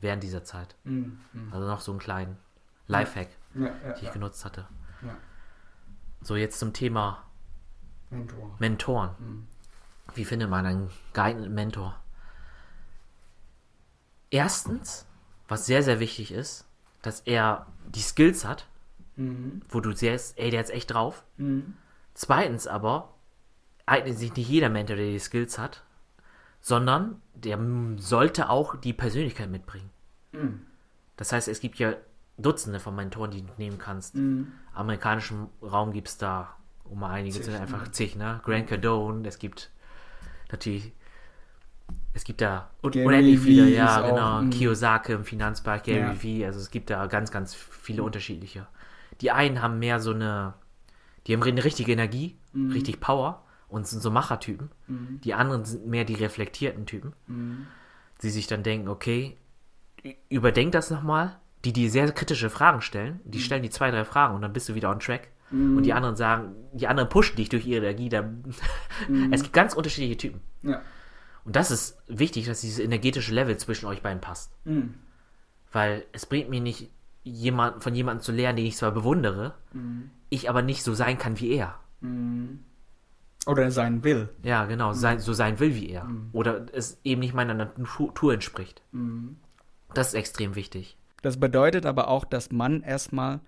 während 0.00 0.22
dieser 0.22 0.44
Zeit. 0.44 0.76
Mhm. 0.84 1.18
Also 1.50 1.66
noch 1.66 1.80
so 1.80 1.92
einen 1.92 2.00
kleinen 2.00 2.38
Lifehack, 2.86 3.28
ja, 3.54 3.66
ja, 3.66 3.70
den 3.70 3.94
ich 3.96 4.02
ja. 4.02 4.12
genutzt 4.12 4.44
hatte. 4.44 4.66
So, 6.24 6.36
jetzt 6.36 6.58
zum 6.58 6.72
Thema 6.72 7.22
Mentor. 8.08 8.56
Mentoren. 8.58 9.10
Mhm. 9.18 9.46
Wie 10.14 10.24
findet 10.24 10.48
man 10.48 10.64
einen 10.64 10.90
geeigneten 11.12 11.52
Mentor? 11.52 12.00
Erstens, 14.30 15.06
was 15.48 15.66
sehr, 15.66 15.82
sehr 15.82 16.00
wichtig 16.00 16.32
ist, 16.32 16.66
dass 17.02 17.20
er 17.20 17.66
die 17.86 18.00
Skills 18.00 18.46
hat, 18.46 18.66
mhm. 19.16 19.60
wo 19.68 19.80
du 19.80 19.92
siehst, 19.92 20.38
ey, 20.38 20.50
der 20.50 20.62
ist 20.62 20.70
echt 20.70 20.94
drauf. 20.94 21.24
Mhm. 21.36 21.74
Zweitens 22.14 22.66
aber, 22.66 23.12
eignet 23.84 24.16
sich 24.18 24.34
nicht 24.34 24.48
jeder 24.48 24.70
Mentor, 24.70 24.96
der 24.96 25.10
die 25.10 25.18
Skills 25.18 25.58
hat, 25.58 25.84
sondern 26.62 27.20
der 27.34 27.58
sollte 27.98 28.48
auch 28.48 28.76
die 28.76 28.94
Persönlichkeit 28.94 29.50
mitbringen. 29.50 29.90
Mhm. 30.32 30.62
Das 31.18 31.32
heißt, 31.32 31.48
es 31.48 31.60
gibt 31.60 31.78
ja 31.78 31.94
Dutzende 32.36 32.80
von 32.80 32.94
Mentoren, 32.94 33.30
die 33.30 33.42
du 33.42 33.52
nehmen 33.58 33.78
kannst. 33.78 34.16
Mhm. 34.16 34.52
Amerikanischen 34.72 35.48
Raum 35.62 35.92
gibt 35.92 36.08
es 36.08 36.18
da, 36.18 36.56
um 36.84 37.00
mal 37.00 37.10
einige 37.10 37.36
zig, 37.36 37.44
zu 37.44 37.60
einfach 37.60 37.90
zig, 37.92 38.16
ne? 38.16 38.40
Grant 38.44 38.66
Cardone, 38.66 39.26
es 39.26 39.38
gibt 39.38 39.70
natürlich, 40.50 40.92
es 42.12 42.24
gibt 42.24 42.40
da 42.40 42.70
Gary 42.82 43.04
unendlich 43.04 43.40
viele, 43.40 43.68
ja, 43.68 44.00
genau, 44.00 44.40
auch, 44.40 44.50
Kiyosaki 44.50 45.12
im 45.12 45.24
Finanzbereich, 45.24 45.84
Gary 45.84 46.00
ja. 46.00 46.22
Vee, 46.22 46.46
also 46.46 46.58
es 46.58 46.70
gibt 46.70 46.90
da 46.90 47.06
ganz, 47.06 47.30
ganz 47.30 47.54
viele 47.54 48.02
mhm. 48.02 48.06
unterschiedliche. 48.06 48.66
Die 49.20 49.30
einen 49.30 49.62
haben 49.62 49.78
mehr 49.78 50.00
so 50.00 50.12
eine, 50.12 50.54
die 51.26 51.34
haben 51.34 51.42
eine 51.42 51.64
richtige 51.64 51.92
Energie, 51.92 52.36
mhm. 52.52 52.72
richtig 52.72 53.00
Power 53.00 53.44
und 53.68 53.86
sind 53.86 54.02
so 54.02 54.10
Machertypen. 54.10 54.70
Mhm. 54.88 55.20
Die 55.22 55.34
anderen 55.34 55.64
sind 55.64 55.86
mehr 55.86 56.04
die 56.04 56.14
reflektierten 56.14 56.86
Typen, 56.86 57.12
mhm. 57.28 57.66
die 58.22 58.30
sich 58.30 58.48
dann 58.48 58.64
denken, 58.64 58.88
okay, 58.88 59.36
überdenk 60.28 60.72
das 60.72 60.90
nochmal. 60.90 61.36
Die, 61.64 61.72
die 61.72 61.88
sehr 61.88 62.10
kritische 62.12 62.50
Fragen 62.50 62.80
stellen, 62.82 63.20
die 63.24 63.38
mhm. 63.38 63.42
stellen 63.42 63.62
die 63.62 63.70
zwei, 63.70 63.90
drei 63.90 64.04
Fragen 64.04 64.34
und 64.34 64.42
dann 64.42 64.52
bist 64.52 64.68
du 64.68 64.74
wieder 64.74 64.90
on 64.90 65.00
track. 65.00 65.28
Und 65.50 65.84
die 65.84 65.90
mhm. 65.90 65.96
anderen 65.96 66.16
sagen, 66.16 66.54
die 66.72 66.88
anderen 66.88 67.08
pushen 67.08 67.36
dich 67.36 67.48
durch 67.48 67.64
ihre 67.64 67.86
Energie. 67.86 68.10
Mhm. 69.08 69.32
es 69.32 69.42
gibt 69.42 69.52
ganz 69.52 69.74
unterschiedliche 69.74 70.16
Typen. 70.16 70.40
Ja. 70.62 70.82
Und 71.44 71.54
das 71.54 71.70
ist 71.70 71.98
wichtig, 72.08 72.46
dass 72.46 72.62
dieses 72.62 72.80
energetische 72.80 73.32
Level 73.32 73.56
zwischen 73.56 73.86
euch 73.86 74.02
beiden 74.02 74.20
passt. 74.20 74.52
Mhm. 74.64 74.94
Weil 75.70 76.06
es 76.12 76.26
bringt 76.26 76.50
mir 76.50 76.60
nicht, 76.60 76.90
jemand, 77.22 77.82
von 77.82 77.94
jemandem 77.94 78.22
zu 78.22 78.32
lernen, 78.32 78.56
den 78.56 78.66
ich 78.66 78.76
zwar 78.76 78.92
bewundere, 78.92 79.54
ich 80.28 80.50
aber 80.50 80.62
nicht 80.62 80.82
so 80.82 80.92
sein 80.92 81.18
kann 81.18 81.40
wie 81.40 81.52
er. 81.52 81.78
Oder 83.46 83.70
sein 83.70 84.04
will. 84.04 84.28
Ja, 84.42 84.64
genau, 84.66 84.90
mhm. 84.90 84.94
sein, 84.94 85.18
so 85.18 85.32
sein 85.32 85.58
will 85.58 85.74
wie 85.74 85.90
er. 85.90 86.04
Mhm. 86.04 86.28
Oder 86.32 86.66
es 86.72 86.98
eben 87.04 87.20
nicht 87.20 87.34
meiner 87.34 87.54
Natur 87.54 88.32
entspricht. 88.32 88.82
Mhm. 88.92 89.36
Das 89.92 90.08
ist 90.08 90.14
extrem 90.14 90.54
wichtig. 90.54 90.96
Das 91.24 91.40
bedeutet 91.40 91.86
aber 91.86 92.08
auch, 92.08 92.26
dass 92.26 92.52
man 92.52 92.82
erstmal 92.82 93.40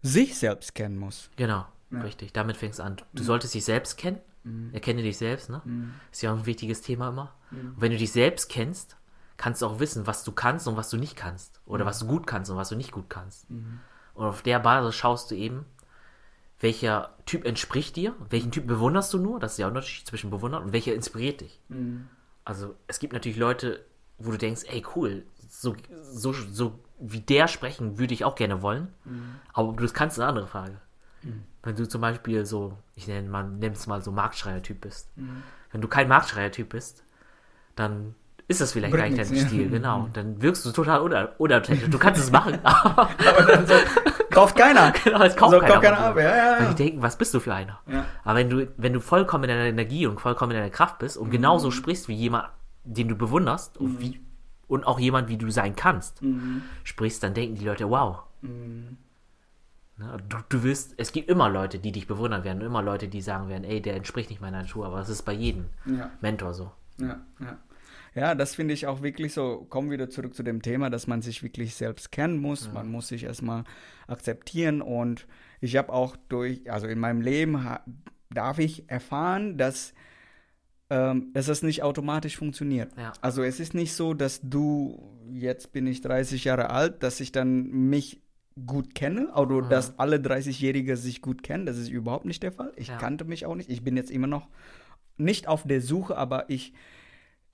sich 0.00 0.38
selbst 0.38 0.74
kennen 0.74 0.96
muss. 0.96 1.28
Genau, 1.36 1.66
ja. 1.90 2.00
richtig. 2.00 2.32
Damit 2.32 2.56
fängst 2.56 2.78
du 2.78 2.82
an. 2.82 2.96
Du 3.12 3.22
mhm. 3.22 3.26
solltest 3.26 3.52
dich 3.52 3.64
selbst 3.66 3.98
kennen. 3.98 4.20
Mhm. 4.42 4.70
Erkenne 4.72 5.02
dich 5.02 5.18
selbst, 5.18 5.50
ne? 5.50 5.60
Mhm. 5.66 5.92
Ist 6.10 6.22
ja 6.22 6.32
auch 6.32 6.38
ein 6.38 6.46
wichtiges 6.46 6.80
Thema 6.80 7.10
immer. 7.10 7.34
Und 7.50 7.74
wenn 7.76 7.92
du 7.92 7.98
dich 7.98 8.10
selbst 8.10 8.48
kennst, 8.48 8.96
kannst 9.36 9.60
du 9.60 9.66
auch 9.66 9.80
wissen, 9.80 10.06
was 10.06 10.24
du 10.24 10.32
kannst 10.32 10.66
und 10.66 10.78
was 10.78 10.88
du 10.88 10.96
nicht 10.96 11.14
kannst. 11.14 11.60
Oder 11.66 11.84
was 11.84 11.98
du 11.98 12.06
gut 12.06 12.26
kannst 12.26 12.50
und 12.50 12.56
was 12.56 12.70
du 12.70 12.76
nicht 12.76 12.92
gut 12.92 13.10
kannst. 13.10 13.46
Und 13.50 14.24
auf 14.24 14.40
der 14.40 14.58
Basis 14.58 14.94
schaust 14.94 15.30
du 15.30 15.34
eben, 15.34 15.66
welcher 16.58 17.14
Typ 17.26 17.44
entspricht 17.44 17.96
dir, 17.96 18.14
welchen 18.30 18.50
Typ 18.50 18.66
bewunderst 18.66 19.12
du 19.12 19.18
nur, 19.18 19.40
das 19.40 19.52
ist 19.52 19.58
ja 19.58 19.66
auch 19.66 19.70
ein 19.70 19.76
Unterschied 19.76 20.06
zwischen 20.06 20.30
bewundern 20.30 20.62
und 20.62 20.72
welcher 20.72 20.94
inspiriert 20.94 21.42
dich. 21.42 21.60
Mhm. 21.68 22.08
Also 22.44 22.76
es 22.86 22.98
gibt 22.98 23.12
natürlich 23.12 23.38
Leute, 23.38 23.84
wo 24.16 24.30
du 24.30 24.38
denkst, 24.38 24.62
ey 24.68 24.82
cool, 24.94 25.26
so, 25.48 25.74
so, 26.02 26.32
so 26.32 26.78
wie 27.00 27.20
der 27.20 27.48
sprechen 27.48 27.98
würde 27.98 28.14
ich 28.14 28.24
auch 28.24 28.34
gerne 28.34 28.62
wollen, 28.62 28.88
mhm. 29.04 29.36
aber 29.52 29.72
das 29.74 29.94
kannst 29.94 30.18
eine 30.18 30.28
andere 30.28 30.46
Frage. 30.46 30.80
Mhm. 31.22 31.44
Wenn 31.62 31.76
du 31.76 31.88
zum 31.88 32.00
Beispiel 32.00 32.46
so, 32.46 32.76
ich 32.94 33.08
nenne 33.08 33.28
mal, 33.28 33.44
nimm 33.44 33.72
es 33.72 33.86
mal 33.86 34.02
so 34.02 34.12
Marktschreier-Typ 34.12 34.80
bist. 34.80 35.16
Mhm. 35.16 35.42
Wenn 35.72 35.80
du 35.80 35.88
kein 35.88 36.08
Marktschreier-Typ 36.08 36.68
bist, 36.68 37.04
dann 37.76 38.14
ist 38.48 38.60
das 38.60 38.72
vielleicht 38.72 38.92
Bringt 38.92 39.16
gar 39.16 39.24
nicht 39.24 39.30
dein 39.30 39.46
Stil, 39.46 39.70
genau. 39.70 40.00
Mhm. 40.00 40.12
Dann 40.12 40.42
wirkst 40.42 40.66
du 40.66 40.72
total 40.72 41.32
unauthentisch. 41.38 41.88
Du 41.88 41.98
kannst 41.98 42.20
es 42.20 42.32
machen, 42.32 42.58
aber, 42.64 43.08
aber 43.08 43.66
so, 43.66 43.74
kauft 44.30 44.56
keiner. 44.56 44.92
genau, 45.04 45.22
es 45.22 45.36
kauft 45.36 45.52
so, 45.52 45.60
keiner. 45.60 45.74
Kauft 45.74 45.84
keiner 45.84 45.98
ab. 45.98 46.16
Ja, 46.16 46.22
ja, 46.22 46.36
ja. 46.36 46.60
Weil 46.60 46.68
die 46.74 46.84
denken, 46.84 47.02
was 47.02 47.16
bist 47.16 47.32
du 47.32 47.40
für 47.40 47.54
einer? 47.54 47.80
Ja. 47.86 48.04
Aber 48.24 48.38
wenn 48.38 48.50
du, 48.50 48.68
wenn 48.76 48.92
du 48.92 49.00
vollkommen 49.00 49.44
in 49.44 49.50
deiner 49.50 49.64
Energie 49.64 50.06
und 50.06 50.20
vollkommen 50.20 50.52
in 50.52 50.58
deiner 50.58 50.70
Kraft 50.70 50.98
bist 50.98 51.16
und 51.16 51.28
mhm. 51.28 51.32
genauso 51.32 51.70
sprichst 51.70 52.08
wie 52.08 52.14
jemand, 52.14 52.48
den 52.82 53.08
du 53.08 53.14
bewunderst 53.14 53.80
mhm. 53.80 53.86
und, 53.86 54.00
wie, 54.00 54.20
und 54.70 54.84
auch 54.86 55.00
jemand, 55.00 55.28
wie 55.28 55.36
du 55.36 55.50
sein 55.50 55.74
kannst, 55.74 56.22
mhm. 56.22 56.62
sprichst, 56.84 57.22
dann 57.22 57.34
denken 57.34 57.56
die 57.56 57.64
Leute, 57.64 57.90
wow. 57.90 58.22
Mhm. 58.42 58.96
Du, 60.28 60.38
du 60.48 60.62
wirst, 60.62 60.94
es 60.96 61.12
gibt 61.12 61.28
immer 61.28 61.50
Leute, 61.50 61.78
die 61.78 61.92
dich 61.92 62.06
bewundern 62.06 62.42
werden, 62.42 62.62
immer 62.62 62.80
Leute, 62.80 63.08
die 63.08 63.20
sagen 63.20 63.48
werden, 63.48 63.64
ey, 63.64 63.82
der 63.82 63.96
entspricht 63.96 64.30
nicht 64.30 64.40
meiner 64.40 64.62
Natur, 64.62 64.86
aber 64.86 64.98
das 64.98 65.10
ist 65.10 65.22
bei 65.22 65.32
jedem 65.32 65.66
ja. 65.84 66.10
Mentor 66.22 66.54
so. 66.54 66.72
Ja, 66.98 67.20
ja. 67.40 67.58
Ja, 68.14 68.34
das 68.34 68.56
finde 68.56 68.74
ich 68.74 68.86
auch 68.86 69.02
wirklich 69.02 69.32
so, 69.32 69.66
kommen 69.68 69.90
wieder 69.90 70.10
zurück 70.10 70.34
zu 70.34 70.42
dem 70.42 70.62
Thema, 70.62 70.90
dass 70.90 71.06
man 71.06 71.22
sich 71.22 71.42
wirklich 71.42 71.74
selbst 71.74 72.10
kennen 72.10 72.38
muss. 72.38 72.66
Ja. 72.66 72.72
Man 72.72 72.90
muss 72.90 73.08
sich 73.08 73.24
erstmal 73.24 73.64
akzeptieren 74.08 74.82
und 74.82 75.26
ich 75.60 75.76
habe 75.76 75.92
auch 75.92 76.16
durch, 76.28 76.70
also 76.70 76.88
in 76.88 76.98
meinem 76.98 77.20
Leben 77.20 77.64
darf 78.30 78.58
ich 78.58 78.90
erfahren, 78.90 79.58
dass, 79.58 79.94
ähm, 80.90 81.30
dass 81.32 81.46
das 81.46 81.62
nicht 81.62 81.82
automatisch 81.82 82.36
funktioniert. 82.36 82.90
Ja. 82.96 83.12
Also 83.20 83.42
es 83.42 83.60
ist 83.60 83.74
nicht 83.74 83.94
so, 83.94 84.12
dass 84.12 84.40
du, 84.42 85.00
jetzt 85.32 85.72
bin 85.72 85.86
ich 85.86 86.00
30 86.00 86.44
Jahre 86.44 86.70
alt, 86.70 87.02
dass 87.02 87.20
ich 87.20 87.30
dann 87.32 87.70
mich 87.88 88.20
gut 88.66 88.94
kenne, 88.94 89.32
oder 89.34 89.62
mhm. 89.62 89.68
dass 89.68 89.98
alle 89.98 90.16
30-Jährige 90.16 90.96
sich 90.96 91.22
gut 91.22 91.42
kennen. 91.42 91.64
Das 91.64 91.78
ist 91.78 91.88
überhaupt 91.88 92.26
nicht 92.26 92.42
der 92.42 92.52
Fall. 92.52 92.72
Ich 92.76 92.88
ja. 92.88 92.96
kannte 92.98 93.24
mich 93.24 93.46
auch 93.46 93.54
nicht. 93.54 93.70
Ich 93.70 93.82
bin 93.82 93.96
jetzt 93.96 94.10
immer 94.10 94.26
noch 94.26 94.48
nicht 95.16 95.46
auf 95.46 95.62
der 95.62 95.80
Suche, 95.80 96.16
aber 96.16 96.50
ich 96.50 96.72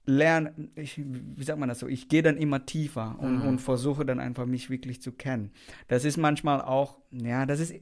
lerne, 0.07 0.55
ich, 0.77 0.99
wie 0.99 1.45
sagt 1.45 1.59
man 1.59 1.69
das 1.69 1.81
so, 1.81 1.89
ich 1.89 2.09
gehe 2.09 2.23
dann 2.23 2.39
immer 2.39 2.65
tiefer 2.65 3.17
und, 3.19 3.43
mhm. 3.43 3.49
und, 3.49 3.59
versuche 3.61 4.07
dann 4.07 4.21
einfach 4.21 4.47
mich 4.47 4.71
wirklich 4.71 5.03
zu 5.03 5.13
kennen. 5.13 5.51
Das 5.89 6.05
ist 6.05 6.17
manchmal 6.17 6.63
auch, 6.63 6.99
ja, 7.11 7.45
das 7.45 7.61
ist, 7.61 7.75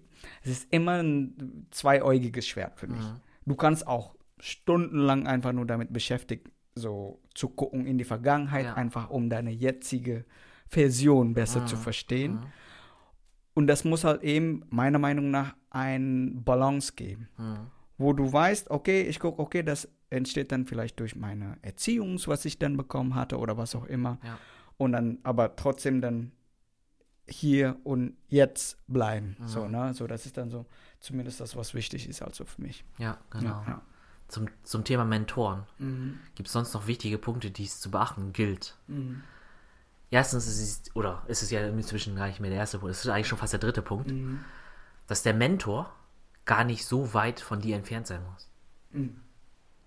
es 0.43 0.51
ist 0.51 0.73
immer 0.73 1.03
ein 1.03 1.67
zweiäugiges 1.71 2.47
Schwert 2.49 2.79
für 2.79 2.89
mich. 2.89 3.03
Mhm. 3.03 3.21
Du 3.47 3.55
kannst 3.55 3.87
auch 3.87 4.15
stundenlang 4.45 5.27
einfach 5.27 5.53
nur 5.53 5.65
damit 5.65 5.91
beschäftigt, 5.91 6.51
so 6.75 7.23
zu 7.35 7.49
gucken 7.49 7.87
in 7.87 7.97
die 7.97 8.05
Vergangenheit, 8.05 8.67
ja. 8.67 8.75
einfach 8.75 9.09
um 9.09 9.31
deine 9.31 9.51
jetzige 9.51 10.27
Version 10.69 11.33
besser 11.33 11.63
mhm. 11.63 11.67
zu 11.67 11.77
verstehen. 11.79 12.35
Mhm. 12.35 12.47
Und 13.55 13.67
das 13.69 13.85
muss 13.85 14.05
halt 14.05 14.23
eben 14.23 14.65
meiner 14.69 14.99
Meinung 14.99 15.31
nach 15.31 15.55
ein 15.71 16.45
Balance 16.45 16.93
geben, 16.95 17.29
mhm. 17.39 17.71
wo 17.97 18.13
du 18.13 18.31
weißt, 18.31 18.71
okay, 18.71 19.03
ich 19.03 19.19
gucke, 19.19 19.41
okay, 19.41 19.63
das 19.63 19.89
entsteht 20.11 20.53
dann 20.53 20.67
vielleicht 20.67 21.01
durch 21.01 21.17
meine 21.17 21.57
Erziehung, 21.63 22.21
was 22.27 22.45
ich 22.45 22.59
dann 22.59 22.77
bekommen 22.77 23.15
hatte 23.15 23.39
oder 23.39 23.57
was 23.57 23.75
auch 23.75 23.87
immer. 23.87 24.19
Ja. 24.23 24.39
Und 24.77 24.93
dann 24.93 25.21
aber 25.23 25.57
trotzdem 25.57 26.03
dann 26.03 26.33
hier 27.27 27.79
und 27.85 28.19
jetzt 28.29 28.77
bleiben. 28.89 29.37
So, 29.47 29.69
ne? 29.69 29.95
So, 29.95 30.07
das 30.07 30.27
ist 30.27 30.37
dann 30.37 30.51
so 30.51 30.67
zumindest 31.01 31.41
das, 31.41 31.57
was 31.57 31.73
wichtig 31.73 32.07
ist, 32.11 32.21
also 32.21 32.45
für 32.45 32.61
mich. 32.61 32.85
Ja, 32.99 33.17
genau. 33.31 33.63
Ja. 33.67 33.81
Zum, 34.35 34.49
zum 34.63 34.85
Thema 34.85 35.05
Mentoren. 35.05 35.65
Mhm. 35.79 36.19
Gibt 36.35 36.49
es 36.49 36.53
sonst 36.53 36.75
noch 36.75 36.87
wichtige 36.87 37.19
Punkte, 37.19 37.51
die 37.51 37.65
es 37.65 37.81
zu 37.81 37.91
beachten 37.91 38.33
gilt? 38.33 38.77
Mhm. 38.87 39.23
Erstens 40.11 40.47
ist 40.47 40.61
es, 40.61 40.97
oder 40.97 41.23
ist 41.29 41.43
es 41.43 41.51
ja 41.51 41.67
inzwischen 41.67 42.17
gar 42.17 42.27
nicht 42.27 42.41
mehr 42.41 42.51
der 42.51 42.61
erste 42.61 42.79
Punkt, 42.79 42.95
es 42.95 43.05
ist 43.05 43.11
eigentlich 43.11 43.29
schon 43.29 43.39
fast 43.39 43.53
der 43.53 43.61
dritte 43.61 43.83
Punkt, 43.83 44.11
mhm. 44.11 44.41
dass 45.07 45.23
der 45.23 45.35
Mentor 45.35 45.93
gar 46.45 46.65
nicht 46.65 46.85
so 46.85 47.15
weit 47.15 47.41
von 47.41 47.61
dir 47.61 47.77
entfernt 47.77 48.07
sein 48.07 48.23
muss. 48.25 48.49
Mhm 48.91 49.25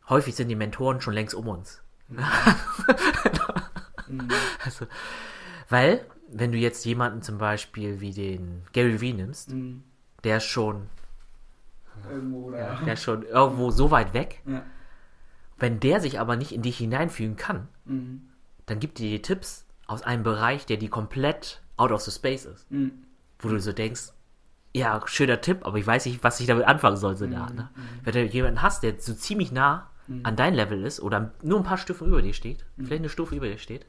häufig 0.10 0.36
sind 0.36 0.48
die 0.48 0.56
Mentoren 0.56 1.02
schon 1.02 1.14
längst 1.14 1.36
um 1.36 1.48
uns. 1.48 1.82
Mhm. 2.08 2.20
also, 4.64 4.88
weil, 5.70 6.06
wenn 6.30 6.52
du 6.52 6.58
jetzt 6.58 6.86
jemanden 6.86 7.22
zum 7.22 7.38
Beispiel 7.38 8.00
wie 8.00 8.14
den 8.14 8.64
Gary 8.74 9.02
Vee 9.02 9.14
nimmst, 9.14 9.52
mhm. 9.52 9.84
der 10.24 10.40
schon 10.40 10.90
irgendwo, 12.10 12.52
ja, 12.52 12.80
der 12.86 12.94
ist 12.94 13.04
schon 13.04 13.24
irgendwo 13.24 13.72
so 13.72 13.92
weit 13.92 14.14
weg. 14.14 14.42
Ja. 14.46 14.64
Wenn 15.58 15.80
der 15.80 16.00
sich 16.00 16.20
aber 16.20 16.36
nicht 16.36 16.52
in 16.52 16.62
dich 16.62 16.78
hineinfühlen 16.78 17.36
kann, 17.36 17.68
mhm. 17.86 18.30
dann 18.66 18.80
gibt 18.80 19.00
dir 19.00 19.10
die 19.10 19.22
Tipps 19.22 19.66
aus 19.88 20.04
einem 20.04 20.24
Bereich, 20.24 20.66
der 20.66 20.78
die 20.78 20.90
komplett 20.90 21.62
out 21.78 21.92
of 21.92 22.02
the 22.02 22.12
space 22.12 22.46
ist. 22.46 22.70
Mhm. 22.72 22.92
Wo 23.40 23.50
du 23.50 23.60
so 23.60 23.72
denkst, 23.72 24.12
ja, 24.74 25.02
schöner 25.06 25.42
Tipp, 25.42 25.66
aber 25.66 25.78
ich 25.78 25.88
weiß 25.88 26.06
nicht, 26.06 26.24
was 26.24 26.40
ich 26.40 26.48
damit 26.48 26.66
anfangen 26.66 26.98
soll. 26.98 27.16
So 27.16 27.26
mhm. 27.26 27.32
da, 27.32 27.46
ne? 27.48 27.70
Mhm. 27.76 27.82
Wenn 28.04 28.14
du 28.14 28.26
jemanden 28.26 28.62
hast, 28.62 28.84
der 28.84 29.00
so 29.00 29.14
ziemlich 29.14 29.52
nah 29.52 29.90
mhm. 30.08 30.22
an 30.24 30.36
dein 30.36 30.54
Level 30.54 30.84
ist 30.84 31.00
oder 31.00 31.32
nur 31.42 31.60
ein 31.60 31.64
paar 31.64 31.78
Stufen 31.78 32.08
über 32.08 32.22
dir 32.22 32.34
steht, 32.34 32.66
mhm. 32.76 32.86
vielleicht 32.86 33.02
eine 33.02 33.10
Stufe 33.10 33.36
über 33.36 33.48
dir 33.48 33.58
steht, 33.58 33.86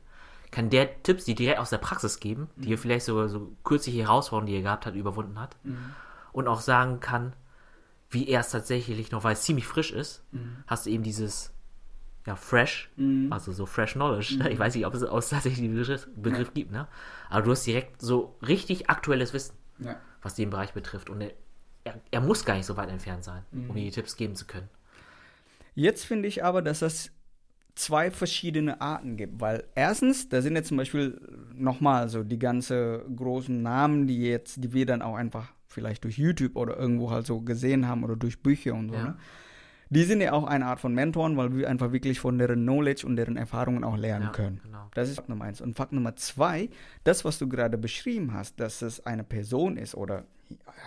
kann 0.50 0.70
der 0.70 1.02
Tipps, 1.02 1.24
die 1.24 1.34
direkt 1.34 1.58
aus 1.58 1.70
der 1.70 1.78
Praxis 1.78 2.20
geben, 2.20 2.48
die 2.56 2.72
er 2.72 2.78
vielleicht 2.78 3.04
sogar 3.04 3.28
so 3.28 3.52
kürzliche 3.64 4.00
Herausforderungen, 4.00 4.46
die 4.46 4.56
er 4.56 4.62
gehabt 4.62 4.86
hat, 4.86 4.94
überwunden 4.94 5.38
hat 5.38 5.56
und 6.32 6.48
auch 6.48 6.60
sagen 6.60 7.00
kann, 7.00 7.34
wie 8.10 8.28
er 8.28 8.40
es 8.40 8.50
tatsächlich 8.50 9.10
noch, 9.10 9.24
weil 9.24 9.34
es 9.34 9.42
ziemlich 9.42 9.66
frisch 9.66 9.92
ist, 9.92 10.24
mhm. 10.32 10.64
hast 10.66 10.86
du 10.86 10.90
eben 10.90 11.02
dieses 11.02 11.52
ja, 12.26 12.36
fresh, 12.36 12.90
mhm. 12.96 13.32
also 13.32 13.52
so 13.52 13.66
fresh 13.66 13.92
knowledge. 13.92 14.36
Mhm. 14.38 14.46
Ich 14.46 14.58
weiß 14.58 14.74
nicht, 14.74 14.86
ob 14.86 14.94
es 14.94 15.02
aus 15.02 15.30
tatsächlich 15.30 15.66
den 15.66 15.74
Begriff, 15.74 16.08
Begriff 16.14 16.48
ja. 16.48 16.54
gibt, 16.54 16.70
ne? 16.70 16.86
Aber 17.30 17.42
du 17.42 17.50
hast 17.50 17.64
direkt 17.66 18.02
so 18.02 18.36
richtig 18.46 18.90
aktuelles 18.90 19.32
Wissen, 19.32 19.54
ja. 19.78 19.96
was 20.22 20.34
den 20.34 20.50
Bereich 20.50 20.72
betrifft. 20.72 21.10
Und 21.10 21.22
er, 21.84 21.94
er, 22.10 22.20
muss 22.20 22.44
gar 22.44 22.54
nicht 22.54 22.66
so 22.66 22.76
weit 22.76 22.90
entfernt 22.90 23.24
sein, 23.24 23.44
mhm. 23.50 23.70
um 23.70 23.76
dir 23.76 23.84
die 23.84 23.90
Tipps 23.90 24.16
geben 24.16 24.34
zu 24.34 24.46
können. 24.46 24.68
Jetzt 25.74 26.04
finde 26.04 26.28
ich 26.28 26.44
aber, 26.44 26.60
dass 26.60 26.82
es 26.82 27.12
zwei 27.74 28.10
verschiedene 28.10 28.80
Arten 28.80 29.16
gibt, 29.16 29.40
weil 29.40 29.64
erstens, 29.74 30.28
da 30.28 30.42
sind 30.42 30.56
jetzt 30.56 30.68
zum 30.68 30.76
Beispiel 30.76 31.20
nochmal 31.54 32.08
so 32.08 32.24
die 32.24 32.38
ganze 32.38 33.06
großen 33.14 33.62
Namen, 33.62 34.06
die 34.06 34.20
jetzt, 34.20 34.62
die 34.62 34.72
wir 34.72 34.84
dann 34.84 35.00
auch 35.00 35.14
einfach 35.14 35.52
vielleicht 35.68 36.04
durch 36.04 36.18
YouTube 36.18 36.56
oder 36.56 36.76
irgendwo 36.76 37.10
halt 37.10 37.26
so 37.26 37.40
gesehen 37.40 37.86
haben 37.86 38.04
oder 38.04 38.16
durch 38.16 38.42
Bücher 38.42 38.74
und 38.74 38.88
so, 38.88 38.94
ja. 38.94 39.04
ne? 39.04 39.16
Die 39.90 40.02
sind 40.02 40.20
ja 40.20 40.32
auch 40.32 40.44
eine 40.44 40.66
Art 40.66 40.80
von 40.80 40.94
Mentoren, 40.94 41.38
weil 41.38 41.56
wir 41.56 41.68
einfach 41.68 41.92
wirklich 41.92 42.20
von 42.20 42.36
deren 42.36 42.62
Knowledge 42.62 43.06
und 43.06 43.16
deren 43.16 43.38
Erfahrungen 43.38 43.84
auch 43.84 43.96
lernen 43.96 44.26
ja, 44.26 44.32
können. 44.32 44.60
Genau. 44.62 44.90
Das 44.92 45.08
ist 45.08 45.16
Fakt 45.16 45.30
Nummer 45.30 45.46
eins. 45.46 45.62
Und 45.62 45.76
Fakt 45.76 45.92
Nummer 45.92 46.14
zwei, 46.14 46.68
das, 47.04 47.24
was 47.24 47.38
du 47.38 47.48
gerade 47.48 47.78
beschrieben 47.78 48.34
hast, 48.34 48.60
dass 48.60 48.82
es 48.82 49.06
eine 49.06 49.24
Person 49.24 49.78
ist 49.78 49.94
oder 49.94 50.26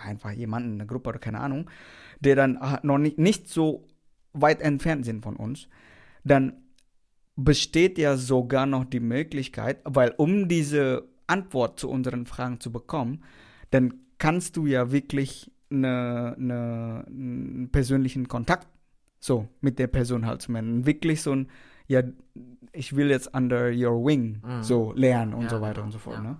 einfach 0.04 0.30
jemand, 0.30 0.66
eine 0.66 0.86
Gruppe 0.86 1.08
oder 1.10 1.18
keine 1.18 1.40
Ahnung, 1.40 1.68
der 2.20 2.36
dann 2.36 2.60
noch 2.84 2.98
nicht, 2.98 3.18
nicht 3.18 3.48
so 3.48 3.88
weit 4.34 4.62
entfernt 4.62 5.04
sind 5.04 5.22
von 5.22 5.34
uns, 5.34 5.68
dann 6.22 6.54
besteht 7.34 7.98
ja 7.98 8.16
sogar 8.16 8.66
noch 8.66 8.84
die 8.84 9.00
Möglichkeit, 9.00 9.80
weil 9.84 10.14
um 10.16 10.48
diese 10.48 11.08
Antwort 11.26 11.80
zu 11.80 11.88
unseren 11.88 12.26
Fragen 12.26 12.60
zu 12.60 12.70
bekommen, 12.70 13.24
dann 13.70 13.94
kannst 14.22 14.56
du 14.56 14.66
ja 14.66 14.92
wirklich 14.92 15.50
eine, 15.68 16.36
eine, 16.38 17.04
einen 17.08 17.70
persönlichen 17.72 18.28
Kontakt 18.28 18.68
so 19.18 19.48
mit 19.60 19.80
der 19.80 19.88
Person 19.88 20.26
halt 20.26 20.42
zu 20.42 20.52
machen. 20.52 20.86
Wirklich 20.86 21.22
so 21.22 21.32
ein, 21.32 21.48
ja, 21.88 22.02
ich 22.72 22.94
will 22.94 23.10
jetzt 23.10 23.34
under 23.34 23.72
your 23.72 24.06
wing 24.06 24.40
mhm. 24.46 24.62
so 24.62 24.92
lernen 24.92 25.34
und 25.34 25.44
ja, 25.44 25.50
so 25.50 25.60
weiter 25.60 25.74
genau. 25.74 25.86
und 25.86 25.90
so 25.90 25.98
fort. 25.98 26.18
Ja. 26.18 26.22
Ne? 26.22 26.36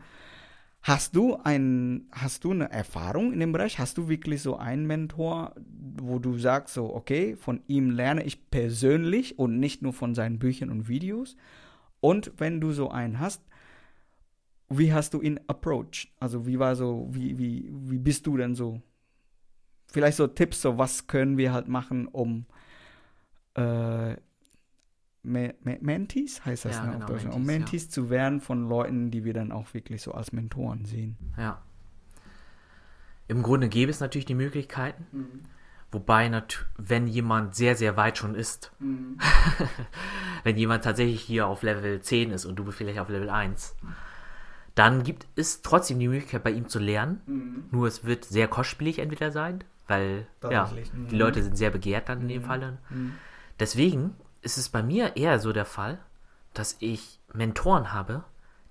Hast 0.80 1.16
du 1.16 1.34
ein, 1.42 2.06
hast 2.12 2.44
du 2.44 2.52
eine 2.52 2.70
Erfahrung 2.70 3.32
in 3.32 3.40
dem 3.40 3.50
Bereich? 3.50 3.80
Hast 3.80 3.98
du 3.98 4.08
wirklich 4.08 4.42
so 4.42 4.56
einen 4.56 4.86
Mentor, 4.86 5.52
wo 6.00 6.20
du 6.20 6.38
sagst 6.38 6.74
so, 6.74 6.94
okay, 6.94 7.34
von 7.34 7.62
ihm 7.66 7.90
lerne 7.90 8.22
ich 8.22 8.48
persönlich 8.48 9.40
und 9.40 9.58
nicht 9.58 9.82
nur 9.82 9.92
von 9.92 10.14
seinen 10.14 10.38
Büchern 10.38 10.70
und 10.70 10.86
Videos? 10.86 11.36
Und 11.98 12.30
wenn 12.36 12.60
du 12.60 12.70
so 12.70 12.92
einen 12.92 13.18
hast, 13.18 13.42
wie 14.78 14.92
hast 14.92 15.14
du 15.14 15.20
ihn 15.20 15.40
approached? 15.46 16.12
Also 16.18 16.46
wie 16.46 16.58
war 16.58 16.76
so, 16.76 17.08
wie, 17.10 17.38
wie, 17.38 17.70
wie 17.72 17.98
bist 17.98 18.26
du 18.26 18.36
denn 18.36 18.54
so? 18.54 18.80
Vielleicht 19.86 20.16
so 20.16 20.26
Tipps, 20.26 20.62
so 20.62 20.78
was 20.78 21.06
können 21.06 21.36
wir 21.36 21.52
halt 21.52 21.68
machen, 21.68 22.06
um 22.06 22.46
äh, 23.54 24.16
Me 25.24 25.54
Me 25.62 25.78
Mentees 25.80 26.44
heißt 26.44 26.64
das, 26.64 26.76
ja, 26.76 26.86
ne, 26.86 26.92
genau, 26.94 27.06
Mentees, 27.06 27.34
um 27.34 27.44
Mentees 27.44 27.84
ja. 27.84 27.90
zu 27.90 28.10
werden 28.10 28.40
von 28.40 28.68
Leuten, 28.68 29.10
die 29.10 29.24
wir 29.24 29.34
dann 29.34 29.52
auch 29.52 29.72
wirklich 29.72 30.02
so 30.02 30.12
als 30.12 30.32
Mentoren 30.32 30.84
sehen. 30.84 31.16
Ja. 31.38 31.62
Im 33.28 33.42
Grunde 33.42 33.68
gäbe 33.68 33.90
es 33.90 34.00
natürlich 34.00 34.24
die 34.24 34.34
Möglichkeiten, 34.34 35.06
mhm. 35.12 35.40
wobei, 35.92 36.42
wenn 36.76 37.06
jemand 37.06 37.54
sehr, 37.54 37.76
sehr 37.76 37.96
weit 37.96 38.18
schon 38.18 38.34
ist, 38.34 38.72
mhm. 38.80 39.16
wenn 40.44 40.56
jemand 40.56 40.82
tatsächlich 40.82 41.22
hier 41.22 41.46
auf 41.46 41.62
Level 41.62 42.00
10 42.00 42.32
ist 42.32 42.44
und 42.44 42.56
du 42.56 42.68
vielleicht 42.72 42.98
auf 42.98 43.08
Level 43.08 43.30
1, 43.30 43.76
dann 44.74 45.02
gibt 45.02 45.26
es 45.36 45.62
trotzdem 45.62 45.98
die 45.98 46.08
Möglichkeit, 46.08 46.42
bei 46.42 46.50
ihm 46.50 46.68
zu 46.68 46.78
lernen. 46.78 47.20
Mhm. 47.26 47.64
Nur 47.70 47.86
es 47.86 48.04
wird 48.04 48.24
sehr 48.24 48.48
kostspielig 48.48 48.98
entweder 48.98 49.30
sein, 49.30 49.64
weil 49.86 50.26
ja, 50.48 50.70
die 51.10 51.16
Leute 51.16 51.42
sind 51.42 51.56
sehr 51.56 51.70
begehrt 51.70 52.08
dann 52.08 52.22
in 52.22 52.28
dem 52.28 52.42
mhm. 52.42 52.46
Fall. 52.46 52.78
Mhm. 52.90 53.14
Deswegen 53.60 54.14
ist 54.40 54.58
es 54.58 54.68
bei 54.68 54.82
mir 54.82 55.16
eher 55.16 55.38
so 55.38 55.52
der 55.52 55.66
Fall, 55.66 55.98
dass 56.54 56.76
ich 56.80 57.20
Mentoren 57.32 57.92
habe, 57.92 58.24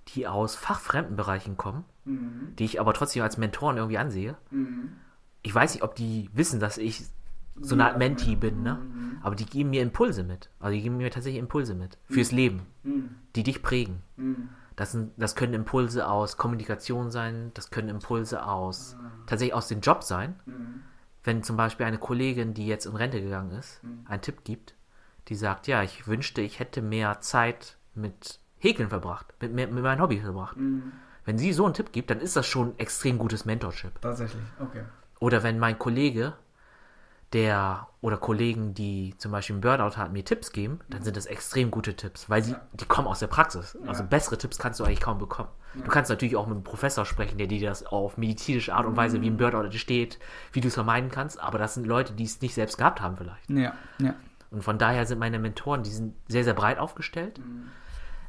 die 0.08 0.26
aus 0.26 0.56
fachfremden 0.56 1.16
Bereichen 1.16 1.56
kommen, 1.56 1.84
mhm. 2.04 2.54
die 2.58 2.64
ich 2.64 2.80
aber 2.80 2.92
trotzdem 2.94 3.22
als 3.22 3.38
Mentoren 3.38 3.76
irgendwie 3.76 3.98
ansehe. 3.98 4.36
Mhm. 4.50 4.92
Ich 5.42 5.54
weiß 5.54 5.74
nicht, 5.74 5.82
ob 5.82 5.94
die 5.94 6.28
wissen, 6.32 6.60
dass 6.60 6.78
ich 6.78 7.04
so 7.60 7.74
eine 7.74 7.86
Art 7.86 7.98
Mentee 7.98 8.34
bin, 8.34 8.62
ne? 8.62 8.74
Mhm. 8.74 9.18
Aber 9.22 9.34
die 9.34 9.44
geben 9.44 9.70
mir 9.70 9.82
Impulse 9.82 10.24
mit. 10.24 10.48
Also 10.58 10.74
die 10.74 10.82
geben 10.82 10.96
mir 10.96 11.10
tatsächlich 11.10 11.40
Impulse 11.40 11.74
mit 11.74 11.98
fürs 12.08 12.32
mhm. 12.32 12.36
Leben, 12.36 12.60
mhm. 12.82 13.14
die 13.36 13.42
dich 13.42 13.62
prägen. 13.62 14.02
Mhm. 14.72 14.76
Das, 14.76 14.92
sind, 14.92 15.12
das 15.16 15.34
können 15.34 15.54
Impulse 15.54 16.08
aus 16.08 16.36
Kommunikation 16.36 17.10
sein, 17.10 17.50
das 17.54 17.70
können 17.70 17.88
Impulse 17.88 18.44
aus 18.44 18.96
tatsächlich 19.26 19.54
aus 19.54 19.68
dem 19.68 19.80
Job 19.80 20.02
sein. 20.02 20.40
Wenn 21.24 21.42
zum 21.42 21.56
Beispiel 21.56 21.86
eine 21.86 21.98
Kollegin, 21.98 22.54
die 22.54 22.66
jetzt 22.66 22.86
in 22.86 22.96
Rente 22.96 23.22
gegangen 23.22 23.52
ist, 23.52 23.80
einen 24.06 24.22
Tipp 24.22 24.44
gibt, 24.44 24.74
die 25.28 25.34
sagt, 25.34 25.68
ja, 25.68 25.82
ich 25.82 26.06
wünschte, 26.06 26.40
ich 26.40 26.58
hätte 26.58 26.82
mehr 26.82 27.20
Zeit 27.20 27.76
mit 27.94 28.40
Häkeln 28.58 28.88
verbracht, 28.88 29.32
mit, 29.40 29.52
mit, 29.52 29.72
mit 29.72 29.82
meinem 29.82 30.00
Hobby 30.00 30.20
verbracht. 30.20 30.56
Mhm. 30.56 30.92
Wenn 31.24 31.38
sie 31.38 31.52
so 31.52 31.64
einen 31.64 31.74
Tipp 31.74 31.92
gibt, 31.92 32.10
dann 32.10 32.20
ist 32.20 32.36
das 32.36 32.46
schon 32.46 32.78
extrem 32.78 33.18
gutes 33.18 33.44
Mentorship. 33.44 34.00
Tatsächlich, 34.00 34.42
okay. 34.58 34.82
Oder 35.20 35.44
wenn 35.44 35.58
mein 35.58 35.78
Kollege, 35.78 36.34
der 37.32 37.88
oder 38.00 38.16
Kollegen, 38.16 38.74
die 38.74 39.14
zum 39.18 39.32
Beispiel 39.32 39.54
einen 39.54 39.60
Burnout 39.60 39.96
hatten, 39.96 40.12
mir 40.12 40.24
Tipps 40.24 40.52
geben, 40.52 40.80
dann 40.90 41.02
sind 41.02 41.16
das 41.16 41.26
extrem 41.26 41.70
gute 41.70 41.94
Tipps, 41.94 42.28
weil 42.28 42.42
sie, 42.42 42.54
die 42.74 42.84
kommen 42.84 43.08
aus 43.08 43.20
der 43.20 43.28
Praxis. 43.28 43.78
Also 43.86 44.04
bessere 44.04 44.36
Tipps 44.36 44.58
kannst 44.58 44.80
du 44.80 44.84
eigentlich 44.84 45.00
kaum 45.00 45.18
bekommen. 45.18 45.48
Du 45.74 45.90
kannst 45.90 46.10
natürlich 46.10 46.36
auch 46.36 46.46
mit 46.46 46.56
einem 46.56 46.64
Professor 46.64 47.06
sprechen, 47.06 47.38
der 47.38 47.46
dir 47.46 47.68
das 47.68 47.86
auf 47.86 48.18
medizinische 48.18 48.74
Art 48.74 48.86
und 48.86 48.96
Weise, 48.96 49.22
wie 49.22 49.30
ein 49.30 49.38
Burnout 49.38 49.70
steht, 49.72 50.18
wie 50.52 50.60
du 50.60 50.68
es 50.68 50.74
vermeiden 50.74 51.10
kannst, 51.10 51.40
aber 51.40 51.58
das 51.58 51.74
sind 51.74 51.86
Leute, 51.86 52.12
die 52.12 52.24
es 52.24 52.40
nicht 52.42 52.54
selbst 52.54 52.76
gehabt 52.76 53.00
haben 53.00 53.16
vielleicht. 53.16 53.48
Ja, 53.48 53.72
ja. 53.98 54.14
Und 54.50 54.62
von 54.62 54.76
daher 54.76 55.06
sind 55.06 55.18
meine 55.18 55.38
Mentoren, 55.38 55.82
die 55.82 55.90
sind 55.90 56.14
sehr, 56.28 56.44
sehr 56.44 56.52
breit 56.52 56.78
aufgestellt. 56.78 57.38
Mhm. 57.38 57.70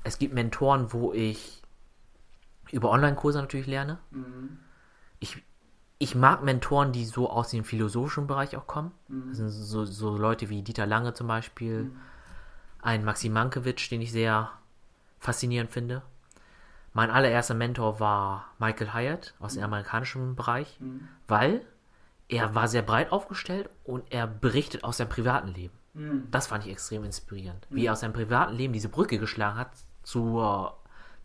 Es 0.06 0.20
gibt 0.20 0.34
Mentoren, 0.34 0.93
wo 0.93 1.12
ich 1.12 1.62
über 2.72 2.89
Online-Kurse 2.91 3.39
natürlich 3.39 3.68
lerne. 3.68 3.99
Mhm. 4.12 4.60
Ich 5.20 5.43
ich 6.00 6.16
mag 6.16 6.44
Mentoren, 6.44 6.91
die 6.91 7.06
so 7.06 7.30
aus 7.30 7.50
dem 7.50 7.64
philosophischen 7.64 8.28
Bereich 8.28 8.58
auch 8.58 8.68
kommen. 8.68 8.91
Mhm. 9.08 9.30
Das 9.30 9.38
sind 9.38 9.50
so, 9.50 9.86
so, 9.86 10.18
Leute 10.18 10.50
wie 10.50 10.62
Dieter 10.62 10.86
Lange 10.86 11.14
zum 11.14 11.28
Beispiel, 11.28 11.86
mhm. 11.86 11.96
ein 12.82 13.06
Maxim 13.06 13.34
Mankiewicz, 13.34 13.89
den 13.89 14.02
ich 14.02 14.12
sehr 14.12 14.50
faszinierend 15.20 15.72
finde. 15.72 16.02
Mein 16.94 17.10
allererster 17.10 17.56
Mentor 17.56 18.00
war 18.00 18.50
Michael 18.60 18.94
Hyatt 18.94 19.34
aus 19.39 19.54
dem 19.54 19.62
mhm. 19.62 19.66
amerikanischen 19.66 20.36
Bereich, 20.36 20.78
mhm. 20.80 21.08
weil 21.28 21.62
er 22.28 22.54
war 22.56 22.68
sehr 22.68 22.82
breit 22.82 23.12
aufgestellt 23.12 23.70
und 23.84 24.04
er 24.12 24.28
berichtet 24.28 24.84
aus 24.84 24.98
seinem 24.98 25.10
privaten 25.10 25.50
Leben. 25.50 25.74
Mhm. 25.94 26.28
Das 26.32 26.48
fand 26.48 26.66
ich 26.66 26.72
extrem 26.72 27.04
inspirierend. 27.04 27.66
Wie 27.70 27.86
er 27.86 27.94
aus 27.94 28.02
seinem 28.02 28.14
privaten 28.14 28.56
Leben 28.56 28.74
diese 28.74 28.89
Brücke 28.89 29.20
geschlagen 29.20 29.58
hat 29.58 29.72
zu, 30.04 30.44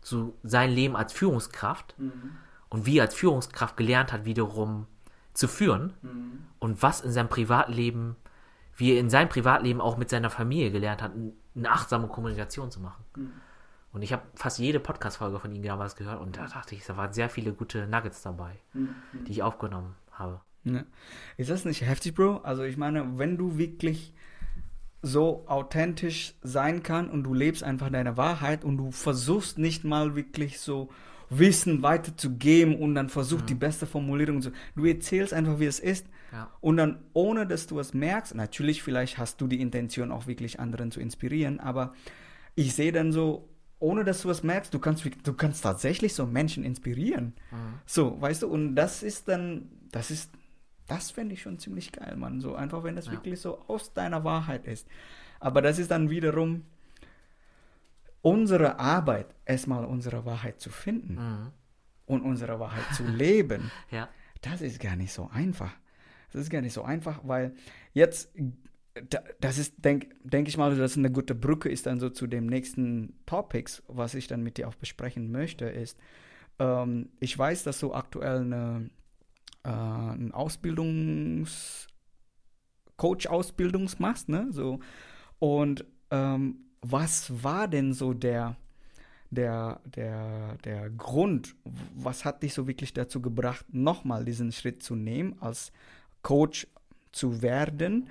zu 0.01 0.33
seinem 0.43 0.73
Leben 0.73 0.95
als 0.95 1.13
Führungskraft 1.13 1.95
und 2.69 2.85
wie 2.85 2.97
er 2.97 3.05
als 3.05 3.15
Führungskraft 3.15 3.77
gelernt 3.77 4.13
hat, 4.13 4.25
wiederum 4.25 4.87
zu 5.33 5.47
führen 5.47 5.93
mhm. 6.01 6.45
und 6.59 6.81
was 6.83 7.01
in 7.01 7.11
seinem 7.11 7.29
Privatleben, 7.29 8.15
wie 8.75 8.93
er 8.93 8.99
in 8.99 9.09
seinem 9.09 9.29
Privatleben 9.29 9.81
auch 9.81 9.97
mit 9.97 10.09
seiner 10.09 10.29
Familie 10.29 10.71
gelernt 10.71 11.01
hat, 11.01 11.11
eine 11.13 11.69
achtsame 11.69 12.07
Kommunikation 12.07 12.71
zu 12.71 12.79
machen. 12.79 13.03
Mhm. 13.15 13.31
Und 13.91 14.03
ich 14.03 14.13
habe 14.13 14.23
fast 14.35 14.59
jede 14.59 14.79
Podcast-Folge 14.79 15.39
von 15.39 15.51
ihm 15.51 15.63
damals 15.63 15.95
gehört 15.95 16.21
und 16.21 16.37
da 16.37 16.45
dachte 16.45 16.75
ich, 16.75 16.85
da 16.85 16.95
waren 16.95 17.11
sehr 17.11 17.29
viele 17.29 17.53
gute 17.53 17.87
Nuggets 17.87 18.21
dabei, 18.21 18.59
mhm. 18.73 18.93
die 19.27 19.31
ich 19.31 19.43
aufgenommen 19.43 19.95
habe. 20.11 20.41
Ja. 20.63 20.83
Ist 21.37 21.49
das 21.49 21.65
nicht 21.65 21.81
heftig, 21.81 22.13
Bro? 22.15 22.37
Also 22.43 22.63
ich 22.63 22.77
meine, 22.77 23.17
wenn 23.17 23.37
du 23.37 23.57
wirklich 23.57 24.13
so 25.01 25.45
authentisch 25.47 26.35
sein 26.41 26.83
kann 26.83 27.09
und 27.09 27.23
du 27.23 27.33
lebst 27.33 27.63
einfach 27.63 27.89
deine 27.89 28.17
Wahrheit 28.17 28.65
und 28.65 28.77
du 28.77 28.91
versuchst 28.91 29.57
nicht 29.57 29.85
mal 29.85 30.15
wirklich 30.15 30.59
so 30.59 30.89
Wissen 31.29 31.83
weiterzugeben 31.83 32.75
und 32.75 32.95
dann 32.95 33.09
versucht 33.09 33.43
mhm. 33.43 33.47
die 33.47 33.55
beste 33.55 33.85
Formulierung 33.85 34.41
zu. 34.41 34.51
Du 34.75 34.85
erzählst 34.85 35.33
einfach, 35.33 35.59
wie 35.59 35.65
es 35.65 35.79
ist. 35.79 36.07
Ja. 36.31 36.51
Und 36.61 36.77
dann, 36.77 36.99
ohne 37.13 37.47
dass 37.47 37.67
du 37.67 37.79
es 37.79 37.93
merkst, 37.93 38.35
natürlich, 38.35 38.83
vielleicht 38.83 39.17
hast 39.17 39.41
du 39.41 39.47
die 39.47 39.61
Intention 39.61 40.11
auch 40.11 40.27
wirklich 40.27 40.59
anderen 40.59 40.91
zu 40.91 40.99
inspirieren, 40.99 41.59
aber 41.59 41.93
ich 42.55 42.75
sehe 42.75 42.91
dann 42.91 43.11
so, 43.11 43.47
ohne 43.79 44.03
dass 44.03 44.21
du 44.21 44.29
es 44.29 44.43
merkst, 44.43 44.73
du 44.73 44.79
kannst, 44.79 45.09
du 45.23 45.33
kannst 45.33 45.63
tatsächlich 45.63 46.13
so 46.13 46.25
Menschen 46.25 46.63
inspirieren. 46.63 47.33
Mhm. 47.51 47.55
So, 47.85 48.19
weißt 48.21 48.43
du, 48.43 48.47
und 48.47 48.75
das 48.75 49.03
ist 49.03 49.27
dann, 49.27 49.69
das 49.91 50.11
ist, 50.11 50.31
das 50.87 51.11
fände 51.11 51.33
ich 51.33 51.41
schon 51.41 51.59
ziemlich 51.59 51.91
geil, 51.91 52.15
Mann. 52.17 52.41
So 52.41 52.55
einfach, 52.55 52.83
wenn 52.83 52.95
das 52.95 53.05
ja. 53.05 53.13
wirklich 53.13 53.39
so 53.39 53.63
aus 53.67 53.93
deiner 53.93 54.23
Wahrheit 54.23 54.65
ist. 54.65 54.87
Aber 55.39 55.61
das 55.61 55.79
ist 55.79 55.91
dann 55.91 56.09
wiederum, 56.09 56.63
unsere 58.21 58.79
Arbeit, 58.79 59.35
erstmal 59.45 59.85
unsere 59.85 60.25
Wahrheit 60.25 60.59
zu 60.59 60.69
finden 60.69 61.15
mhm. 61.15 61.51
und 62.05 62.21
unsere 62.21 62.59
Wahrheit 62.59 62.93
zu 62.95 63.03
leben, 63.05 63.71
ja. 63.91 64.09
das 64.41 64.61
ist 64.61 64.79
gar 64.79 64.95
nicht 64.95 65.13
so 65.13 65.29
einfach. 65.31 65.71
Das 66.31 66.41
ist 66.41 66.49
gar 66.49 66.61
nicht 66.61 66.73
so 66.73 66.83
einfach, 66.83 67.21
weil 67.23 67.55
jetzt, 67.93 68.31
das 69.39 69.57
ist, 69.57 69.73
denke 69.77 70.09
denk 70.23 70.47
ich 70.47 70.57
mal, 70.57 70.75
dass 70.75 70.97
eine 70.97 71.11
gute 71.11 71.33
Brücke 71.33 71.69
ist 71.69 71.85
dann 71.85 71.99
so 71.99 72.09
zu 72.09 72.27
dem 72.27 72.45
nächsten 72.45 73.19
Topics, 73.25 73.81
was 73.87 74.13
ich 74.13 74.27
dann 74.27 74.43
mit 74.43 74.57
dir 74.57 74.67
auch 74.67 74.75
besprechen 74.75 75.31
möchte, 75.31 75.65
ist, 75.65 75.97
ähm, 76.59 77.09
ich 77.19 77.37
weiß, 77.37 77.63
dass 77.63 77.79
du 77.79 77.93
aktuell 77.93 78.41
eine, 78.41 78.89
äh, 79.63 79.69
eine 79.69 80.31
Ausbildungs- 80.33 81.89
Coach-Ausbildung 82.99 83.89
machst, 83.97 84.29
ne? 84.29 84.47
So, 84.51 84.79
und 85.39 85.85
ähm, 86.11 86.68
was 86.81 87.43
war 87.43 87.67
denn 87.67 87.93
so 87.93 88.13
der, 88.13 88.55
der, 89.29 89.81
der, 89.85 90.57
der 90.63 90.89
Grund? 90.89 91.55
Was 91.95 92.25
hat 92.25 92.43
dich 92.43 92.53
so 92.53 92.67
wirklich 92.67 92.93
dazu 92.93 93.21
gebracht, 93.21 93.65
nochmal 93.71 94.25
diesen 94.25 94.51
Schritt 94.51 94.83
zu 94.83 94.95
nehmen, 94.95 95.35
als 95.41 95.71
Coach 96.21 96.67
zu 97.11 97.41
werden? 97.41 98.09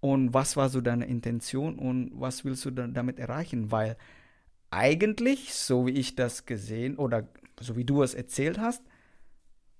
Und 0.00 0.32
was 0.32 0.56
war 0.56 0.68
so 0.68 0.80
deine 0.80 1.06
Intention 1.06 1.78
und 1.78 2.12
was 2.14 2.44
willst 2.44 2.64
du 2.64 2.70
damit 2.70 3.18
erreichen? 3.18 3.70
Weil 3.70 3.96
eigentlich, 4.70 5.52
so 5.54 5.86
wie 5.86 5.92
ich 5.92 6.14
das 6.14 6.46
gesehen 6.46 6.96
oder 6.96 7.28
so 7.60 7.76
wie 7.76 7.84
du 7.84 8.02
es 8.02 8.14
erzählt 8.14 8.58
hast, 8.58 8.82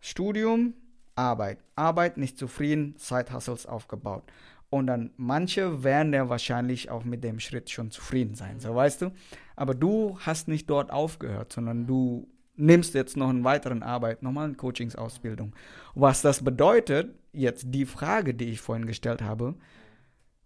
Studium, 0.01 0.75
Arbeit. 1.15 1.59
Arbeit 1.77 2.17
nicht 2.17 2.39
zufrieden, 2.39 2.95
Side-Hustles 2.99 3.67
aufgebaut. 3.67 4.25
Und 4.71 4.87
dann 4.87 5.11
manche 5.17 5.83
werden 5.83 6.13
ja 6.13 6.29
wahrscheinlich 6.29 6.91
auch 6.91 7.05
mit 7.05 7.25
dem 7.25 7.41
Schritt 7.41 7.71
schon 7.71 7.91
zufrieden 7.91 8.37
sein, 8.37 8.61
so 8.61 8.75
weißt 8.75 9.03
du. 9.03 9.11
Aber 9.57 9.75
du 9.75 10.17
hast 10.21 10.47
nicht 10.47 10.71
dort 10.71 10.93
aufgehört, 10.93 11.53
sondern 11.53 11.87
du 11.87 12.29
nimmst 12.55 12.95
jetzt 12.95 13.17
noch 13.17 13.29
einen 13.29 13.43
weiteren 13.43 13.83
Arbeit, 13.83 14.23
nochmal 14.23 14.47
eine 14.47 14.55
Coachingsausbildung. 14.55 15.55
Was 15.95 16.23
das 16.23 16.45
bedeutet, 16.45 17.15
jetzt 17.33 17.67
die 17.69 17.87
Frage, 17.87 18.35
die 18.35 18.47
ich 18.47 18.61
vorhin 18.61 18.87
gestellt 18.87 19.23
habe, 19.23 19.55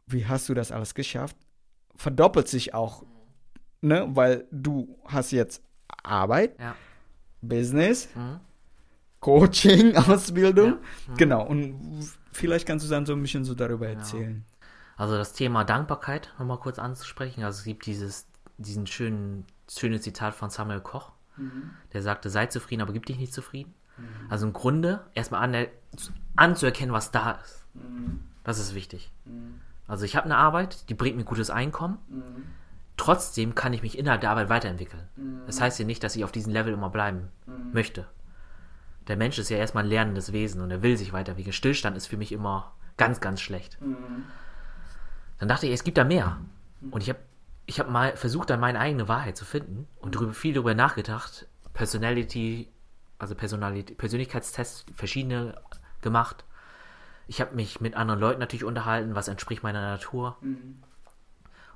wie 0.06 0.26
hast 0.26 0.48
du 0.48 0.54
das 0.54 0.72
alles 0.72 0.94
geschafft, 0.94 1.36
verdoppelt 1.94 2.48
sich 2.48 2.72
auch, 2.74 3.04
ne, 3.80 4.06
weil 4.08 4.46
du 4.50 4.98
hast 5.04 5.32
jetzt 5.32 5.62
Arbeit, 6.02 6.58
ja. 6.58 6.74
Business, 7.40 8.08
mhm. 8.14 8.40
Coaching, 9.24 9.96
Ausbildung, 9.96 10.66
ja. 10.66 10.76
mhm. 11.08 11.16
genau. 11.16 11.46
Und 11.46 12.06
vielleicht 12.30 12.66
kannst 12.66 12.84
du 12.84 12.90
dann 12.90 13.06
so 13.06 13.14
ein 13.14 13.22
bisschen 13.22 13.42
so 13.42 13.54
darüber 13.54 13.88
erzählen. 13.88 14.44
Also 14.98 15.16
das 15.16 15.32
Thema 15.32 15.64
Dankbarkeit 15.64 16.34
nochmal 16.38 16.58
kurz 16.58 16.78
anzusprechen. 16.78 17.42
Also 17.42 17.60
es 17.60 17.64
gibt 17.64 17.86
dieses, 17.86 18.26
diesen 18.58 18.86
schönen, 18.86 19.46
schönes 19.66 20.02
Zitat 20.02 20.34
von 20.34 20.50
Samuel 20.50 20.82
Koch, 20.82 21.12
mhm. 21.38 21.70
der 21.94 22.02
sagte, 22.02 22.28
sei 22.28 22.46
zufrieden, 22.46 22.82
aber 22.82 22.92
gib 22.92 23.06
dich 23.06 23.16
nicht 23.18 23.32
zufrieden. 23.32 23.72
Mhm. 23.96 24.04
Also 24.28 24.46
im 24.46 24.52
Grunde 24.52 25.00
erstmal 25.14 25.40
an, 25.40 25.66
anzuerkennen, 26.36 26.92
was 26.92 27.10
da 27.10 27.32
ist. 27.42 27.64
Mhm. 27.72 28.20
Das 28.44 28.58
ist 28.58 28.74
wichtig. 28.74 29.10
Mhm. 29.24 29.62
Also 29.88 30.04
ich 30.04 30.16
habe 30.16 30.26
eine 30.26 30.36
Arbeit, 30.36 30.90
die 30.90 30.94
bringt 30.94 31.16
mir 31.16 31.24
gutes 31.24 31.48
Einkommen. 31.48 31.96
Mhm. 32.08 32.44
Trotzdem 32.98 33.54
kann 33.54 33.72
ich 33.72 33.80
mich 33.80 33.98
innerhalb 33.98 34.20
der 34.20 34.30
Arbeit 34.30 34.50
weiterentwickeln. 34.50 35.02
Das 35.46 35.62
heißt 35.62 35.78
ja 35.78 35.86
nicht, 35.86 36.04
dass 36.04 36.14
ich 36.14 36.24
auf 36.24 36.30
diesem 36.30 36.52
Level 36.52 36.74
immer 36.74 36.90
bleiben 36.90 37.28
möchte 37.72 38.06
der 39.09 39.16
Mensch 39.16 39.38
ist 39.38 39.50
ja 39.50 39.59
erstmal 39.59 39.84
ein 39.84 39.90
lernendes 39.90 40.32
Wesen 40.32 40.61
und 40.61 40.70
er 40.70 40.82
will 40.82 40.96
sich 40.96 41.12
weiterentwickeln. 41.12 41.52
Stillstand 41.52 41.96
ist 41.96 42.07
für 42.07 42.16
mich 42.16 42.32
immer 42.32 42.74
ganz, 42.96 43.20
ganz 43.20 43.40
schlecht. 43.40 43.80
Mhm. 43.80 44.24
Dann 45.38 45.48
dachte 45.48 45.66
ich, 45.66 45.72
es 45.72 45.84
gibt 45.84 45.98
da 45.98 46.05
mehr. 46.05 46.38
Und 46.90 47.02
ich 47.02 47.09
habe 47.09 47.18
ich 47.66 47.80
hab 47.80 47.88
mal 47.88 48.16
versucht, 48.16 48.50
dann 48.50 48.61
meine 48.61 48.78
eigene 48.78 49.09
Wahrheit 49.09 49.36
zu 49.36 49.44
finden 49.44 49.88
und 49.98 50.14
darüber, 50.14 50.34
viel 50.34 50.55
darüber 50.55 50.74
nachgedacht. 50.74 51.46
Personality, 51.72 52.68
also 53.18 53.34
Personality, 53.34 53.94
Persönlichkeitstests, 53.94 54.86
verschiedene 54.94 55.61
gemacht. 56.02 56.44
Ich 57.26 57.40
habe 57.40 57.55
mich 57.55 57.80
mit 57.80 57.94
anderen 57.96 58.20
Leuten 58.20 58.40
natürlich 58.40 58.64
unterhalten, 58.64 59.14
was 59.14 59.28
entspricht 59.28 59.62
meiner 59.62 59.80
Natur. 59.80 60.36
Mhm. 60.42 60.82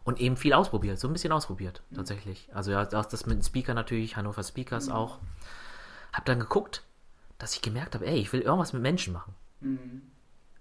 Und 0.04 0.20
eben 0.20 0.36
viel 0.36 0.52
ausprobiert, 0.52 0.98
so 0.98 1.08
ein 1.08 1.12
bisschen 1.12 1.32
ausprobiert, 1.32 1.82
mhm. 1.90 1.96
tatsächlich. 1.96 2.48
Also 2.54 2.70
ja, 2.70 2.84
das 2.84 3.26
mit 3.26 3.36
dem 3.36 3.42
Speaker 3.42 3.74
natürlich, 3.74 4.16
Hannover 4.16 4.42
Speakers 4.42 4.86
mhm. 4.86 4.92
auch. 4.92 5.18
Hab 6.12 6.24
dann 6.26 6.40
geguckt, 6.40 6.82
dass 7.38 7.54
ich 7.54 7.62
gemerkt 7.62 7.94
habe, 7.94 8.06
ey, 8.06 8.18
ich 8.18 8.32
will 8.32 8.40
irgendwas 8.40 8.72
mit 8.72 8.82
Menschen 8.82 9.12
machen. 9.12 9.34
Mhm. 9.60 10.02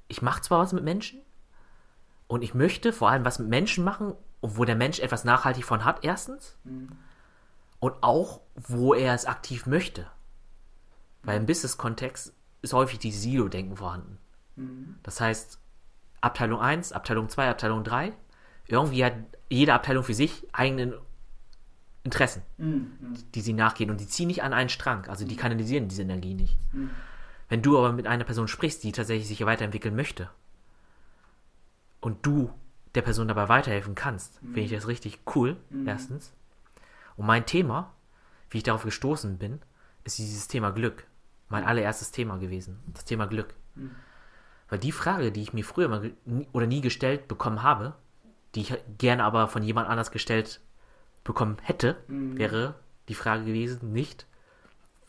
Ich 0.08 0.22
mache 0.22 0.42
zwar 0.42 0.60
was 0.60 0.74
mit 0.74 0.84
Menschen 0.84 1.20
und 2.28 2.44
ich 2.44 2.54
möchte 2.54 2.94
vor 2.94 3.10
allem 3.10 3.26
was 3.26 3.40
mit 3.40 3.50
Menschen 3.50 3.84
machen, 3.84 4.14
wo 4.42 4.64
der 4.64 4.76
Mensch 4.76 5.00
etwas 5.00 5.24
nachhaltig 5.24 5.66
von 5.66 5.84
hat, 5.84 6.04
erstens. 6.04 6.58
Mhm. 6.64 6.90
Und 7.80 7.96
auch, 8.02 8.42
wo 8.56 8.94
er 8.94 9.14
es 9.14 9.26
aktiv 9.26 9.66
möchte. 9.66 10.10
Weil 11.24 11.38
im 11.38 11.46
Business-Kontext 11.46 12.34
ist 12.62 12.74
häufig 12.74 13.00
die 13.00 13.12
Silo-Denken 13.12 13.78
vorhanden. 13.78 14.18
Mhm. 14.56 14.96
Das 15.04 15.20
heißt, 15.20 15.60
Abteilung 16.22 16.60
1, 16.60 16.92
Abteilung 16.92 17.30
2, 17.30 17.50
Abteilung 17.50 17.84
3, 17.84 18.14
irgendwie 18.68 19.04
hat 19.06 19.14
jede 19.50 19.74
Abteilung 19.74 20.04
für 20.04 20.14
sich 20.14 20.48
eigenen 20.54 20.94
Interessen, 22.08 22.42
mhm. 22.58 22.92
die 23.36 23.42
sie 23.42 23.52
nachgehen 23.52 23.92
und 23.92 24.00
die 24.00 24.08
ziehen 24.08 24.28
nicht 24.28 24.42
an 24.42 24.54
einen 24.54 24.70
Strang, 24.70 25.06
also 25.08 25.26
die 25.26 25.36
mhm. 25.36 25.40
kanalisieren 25.40 25.90
diese 25.90 26.04
Energie 26.04 26.36
nicht. 26.36 26.58
Mhm. 26.72 26.90
Wenn 27.50 27.62
du 27.62 27.78
aber 27.78 27.92
mit 27.92 28.08
einer 28.08 28.24
Person 28.24 28.48
sprichst, 28.48 28.82
die 28.84 28.94
tatsächlich 28.94 29.28
sich 29.28 29.46
weiterentwickeln 29.46 29.94
möchte 29.94 30.30
und 32.00 32.26
du 32.26 32.50
der 32.96 33.02
Person 33.02 33.28
dabei 33.28 33.50
weiterhelfen 33.50 33.94
kannst, 33.94 34.42
mhm. 34.42 34.54
finde 34.54 34.62
ich 34.62 34.72
das 34.72 34.88
richtig 34.88 35.20
cool, 35.36 35.58
mhm. 35.70 35.86
erstens. 35.86 36.32
Und 37.18 37.26
mein 37.26 37.46
Thema, 37.46 37.94
wie 38.50 38.60
ich 38.60 38.64
darauf 38.64 38.84
gestoßen 38.84 39.38
bin, 39.38 39.60
ist 40.06 40.18
dieses 40.18 40.48
Thema 40.48 40.72
Glück. 40.72 41.06
Mein 41.50 41.66
allererstes 41.66 42.12
Thema 42.12 42.38
gewesen, 42.38 42.80
das 42.94 43.04
Thema 43.04 43.26
Glück. 43.28 43.54
Mhm. 43.76 43.92
Weil 44.70 44.80
die 44.80 44.94
Frage, 44.94 45.34
die 45.34 45.42
ich 45.42 45.52
mir 45.52 45.66
früher 45.66 45.90
mal 45.90 46.12
oder 46.54 46.68
nie 46.68 46.82
gestellt 46.82 47.28
bekommen 47.28 47.64
habe, 47.64 47.96
die 48.56 48.62
ich 48.62 48.74
gerne 48.98 49.26
aber 49.26 49.50
von 49.50 49.62
jemand 49.62 49.90
anders 49.90 50.12
gestellt 50.12 50.62
bekommen 51.28 51.58
hätte, 51.62 51.98
mhm. 52.08 52.38
wäre 52.38 52.76
die 53.08 53.16
Frage 53.16 53.46
gewesen, 53.46 53.94
nicht, 53.94 54.26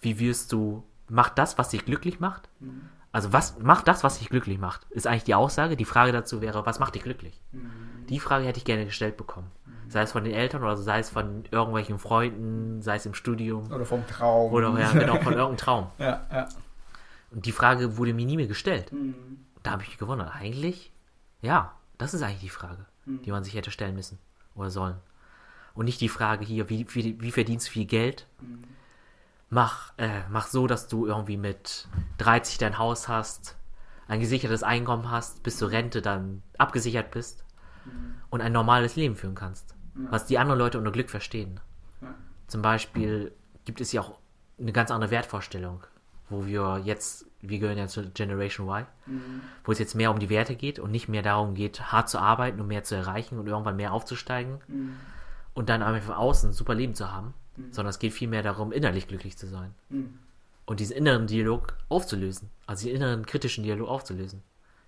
wie 0.00 0.18
wirst 0.18 0.52
du, 0.52 0.84
mach 1.08 1.30
das, 1.30 1.58
was 1.58 1.70
dich 1.70 1.84
glücklich 1.84 2.20
macht? 2.20 2.48
Mhm. 2.60 2.88
Also 3.10 3.32
was 3.32 3.58
macht 3.58 3.88
das, 3.88 4.04
was 4.04 4.18
dich 4.18 4.28
glücklich 4.28 4.58
macht? 4.58 4.86
Ist 4.90 5.06
eigentlich 5.06 5.24
die 5.24 5.34
Aussage. 5.34 5.76
Die 5.76 5.86
Frage 5.86 6.12
dazu 6.12 6.42
wäre, 6.42 6.66
was 6.66 6.78
macht 6.78 6.94
dich 6.94 7.02
glücklich? 7.02 7.40
Mhm. 7.52 7.70
Die 8.08 8.20
Frage 8.20 8.44
hätte 8.44 8.58
ich 8.58 8.64
gerne 8.64 8.84
gestellt 8.84 9.16
bekommen. 9.16 9.50
Mhm. 9.64 9.90
Sei 9.90 10.02
es 10.02 10.12
von 10.12 10.24
den 10.24 10.34
Eltern 10.34 10.62
oder 10.62 10.76
sei 10.76 10.98
es 10.98 11.10
von 11.10 11.44
irgendwelchen 11.50 11.98
Freunden, 11.98 12.82
sei 12.82 12.96
es 12.96 13.06
im 13.06 13.14
Studium. 13.14 13.72
Oder 13.72 13.86
vom 13.86 14.06
Traum. 14.06 14.52
Oder 14.52 14.78
ja, 14.78 14.92
genau, 14.92 15.16
von 15.16 15.32
irgendeinem 15.32 15.56
Traum. 15.56 15.86
ja, 15.98 16.26
ja. 16.30 16.48
Und 17.30 17.44
die 17.44 17.52
Frage 17.52 17.98
wurde 17.98 18.14
mir 18.14 18.24
nie 18.24 18.36
mehr 18.36 18.46
gestellt. 18.46 18.92
Mhm. 18.92 19.44
Da 19.62 19.72
habe 19.72 19.82
ich 19.82 19.88
mich 19.88 19.98
gewundert. 19.98 20.34
Eigentlich, 20.34 20.92
ja, 21.42 21.72
das 21.98 22.14
ist 22.14 22.22
eigentlich 22.22 22.40
die 22.40 22.48
Frage, 22.48 22.86
mhm. 23.04 23.22
die 23.22 23.30
man 23.30 23.44
sich 23.44 23.54
hätte 23.54 23.70
stellen 23.70 23.94
müssen 23.94 24.18
oder 24.54 24.70
sollen. 24.70 24.96
Und 25.78 25.84
nicht 25.84 26.00
die 26.00 26.08
Frage 26.08 26.44
hier, 26.44 26.68
wie, 26.68 26.86
wie, 26.92 27.20
wie 27.20 27.30
verdienst 27.30 27.68
du 27.68 27.70
viel 27.70 27.86
Geld? 27.86 28.26
Mhm. 28.40 28.64
Mach, 29.48 29.92
äh, 29.96 30.22
mach 30.28 30.48
so, 30.48 30.66
dass 30.66 30.88
du 30.88 31.06
irgendwie 31.06 31.36
mit 31.36 31.86
30 32.18 32.58
dein 32.58 32.78
Haus 32.78 33.06
hast, 33.06 33.56
ein 34.08 34.18
gesichertes 34.18 34.64
Einkommen 34.64 35.08
hast, 35.08 35.44
bis 35.44 35.56
zur 35.56 35.70
Rente 35.70 36.02
dann 36.02 36.42
abgesichert 36.58 37.12
bist 37.12 37.44
mhm. 37.84 38.16
und 38.28 38.40
ein 38.40 38.50
normales 38.50 38.96
Leben 38.96 39.14
führen 39.14 39.36
kannst. 39.36 39.76
Ja. 39.94 40.10
Was 40.10 40.26
die 40.26 40.38
anderen 40.38 40.58
Leute 40.58 40.78
unter 40.78 40.90
Glück 40.90 41.10
verstehen. 41.10 41.60
Ja. 42.02 42.12
Zum 42.48 42.60
Beispiel 42.60 43.30
gibt 43.64 43.80
es 43.80 43.92
ja 43.92 44.00
auch 44.00 44.18
eine 44.58 44.72
ganz 44.72 44.90
andere 44.90 45.12
Wertvorstellung 45.12 45.84
wo 46.30 46.46
wir 46.46 46.82
jetzt, 46.84 47.26
wir 47.40 47.58
gehören 47.58 47.78
ja 47.78 47.86
zur 47.86 48.04
Generation 48.04 48.68
Y, 48.68 48.86
mhm. 49.06 49.40
wo 49.64 49.72
es 49.72 49.78
jetzt 49.78 49.94
mehr 49.94 50.10
um 50.10 50.18
die 50.18 50.28
Werte 50.28 50.56
geht 50.56 50.78
und 50.78 50.90
nicht 50.90 51.08
mehr 51.08 51.22
darum 51.22 51.54
geht, 51.54 51.92
hart 51.92 52.08
zu 52.08 52.18
arbeiten 52.18 52.60
und 52.60 52.66
mehr 52.66 52.84
zu 52.84 52.94
erreichen 52.94 53.38
und 53.38 53.46
irgendwann 53.46 53.76
mehr 53.76 53.92
aufzusteigen 53.92 54.58
mhm. 54.68 54.96
Und 55.58 55.68
dann 55.68 55.82
einfach 55.82 56.06
von 56.06 56.14
außen 56.14 56.50
ein 56.50 56.52
super 56.52 56.76
Leben 56.76 56.94
zu 56.94 57.12
haben, 57.12 57.34
mhm. 57.56 57.72
sondern 57.72 57.90
es 57.90 57.98
geht 57.98 58.12
vielmehr 58.12 58.44
darum, 58.44 58.70
innerlich 58.70 59.08
glücklich 59.08 59.36
zu 59.36 59.48
sein. 59.48 59.74
Mhm. 59.88 60.20
Und 60.66 60.78
diesen 60.78 60.96
inneren 60.96 61.26
Dialog 61.26 61.76
aufzulösen, 61.88 62.48
also 62.66 62.86
den 62.86 62.94
inneren 62.94 63.26
kritischen 63.26 63.64
Dialog 63.64 63.88
aufzulösen. 63.88 64.42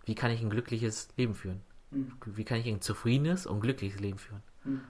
Wie 0.05 0.14
kann 0.14 0.31
ich 0.31 0.41
ein 0.43 0.49
glückliches 0.49 1.09
Leben 1.16 1.35
führen? 1.35 1.62
Mhm. 1.91 2.12
Wie 2.25 2.45
kann 2.45 2.59
ich 2.59 2.68
ein 2.68 2.81
zufriedenes 2.81 3.47
und 3.47 3.61
glückliches 3.62 3.99
Leben 3.99 4.18
führen? 4.18 4.43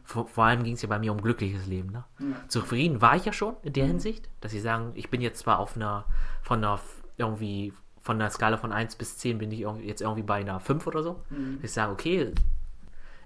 Vor, 0.05 0.29
vor, 0.29 0.45
allem 0.45 0.65
ging 0.65 0.75
es 0.75 0.83
ja 0.83 0.89
bei 0.89 0.99
mir 0.99 1.13
um 1.13 1.23
glückliches 1.23 1.67
Leben. 1.67 1.93
Ne? 1.93 2.05
Zufrieden 2.49 3.01
war 3.01 3.17
ich 3.17 3.25
ja 3.25 3.33
schon 3.33 3.55
in 3.63 3.73
der 3.73 3.85
mhm. 3.85 3.93
Hinsicht, 3.93 4.29
dass 4.43 4.53
sie 4.53 4.61
sagen, 4.61 4.91
ich 4.97 5.09
bin 5.09 5.23
jetzt 5.23 5.39
zwar 5.39 5.61
auf 5.61 5.77
einer, 5.77 6.05
von 6.43 6.59
einer, 6.59 6.79
irgendwie, 7.17 7.73
von 8.01 8.17
einer 8.17 8.29
Skala 8.29 8.59
von 8.59 8.73
1 8.73 8.97
bis 8.97 9.17
10 9.17 9.39
bin 9.39 9.51
ich 9.51 9.61
jetzt 9.83 10.03
irgendwie 10.03 10.25
bei 10.25 10.41
einer 10.41 10.61
5 10.61 10.87
oder 10.87 11.03
so. 11.03 11.23
Mhm. 11.31 11.61
Ich 11.63 11.73
sage, 11.73 11.93
okay, 11.93 12.35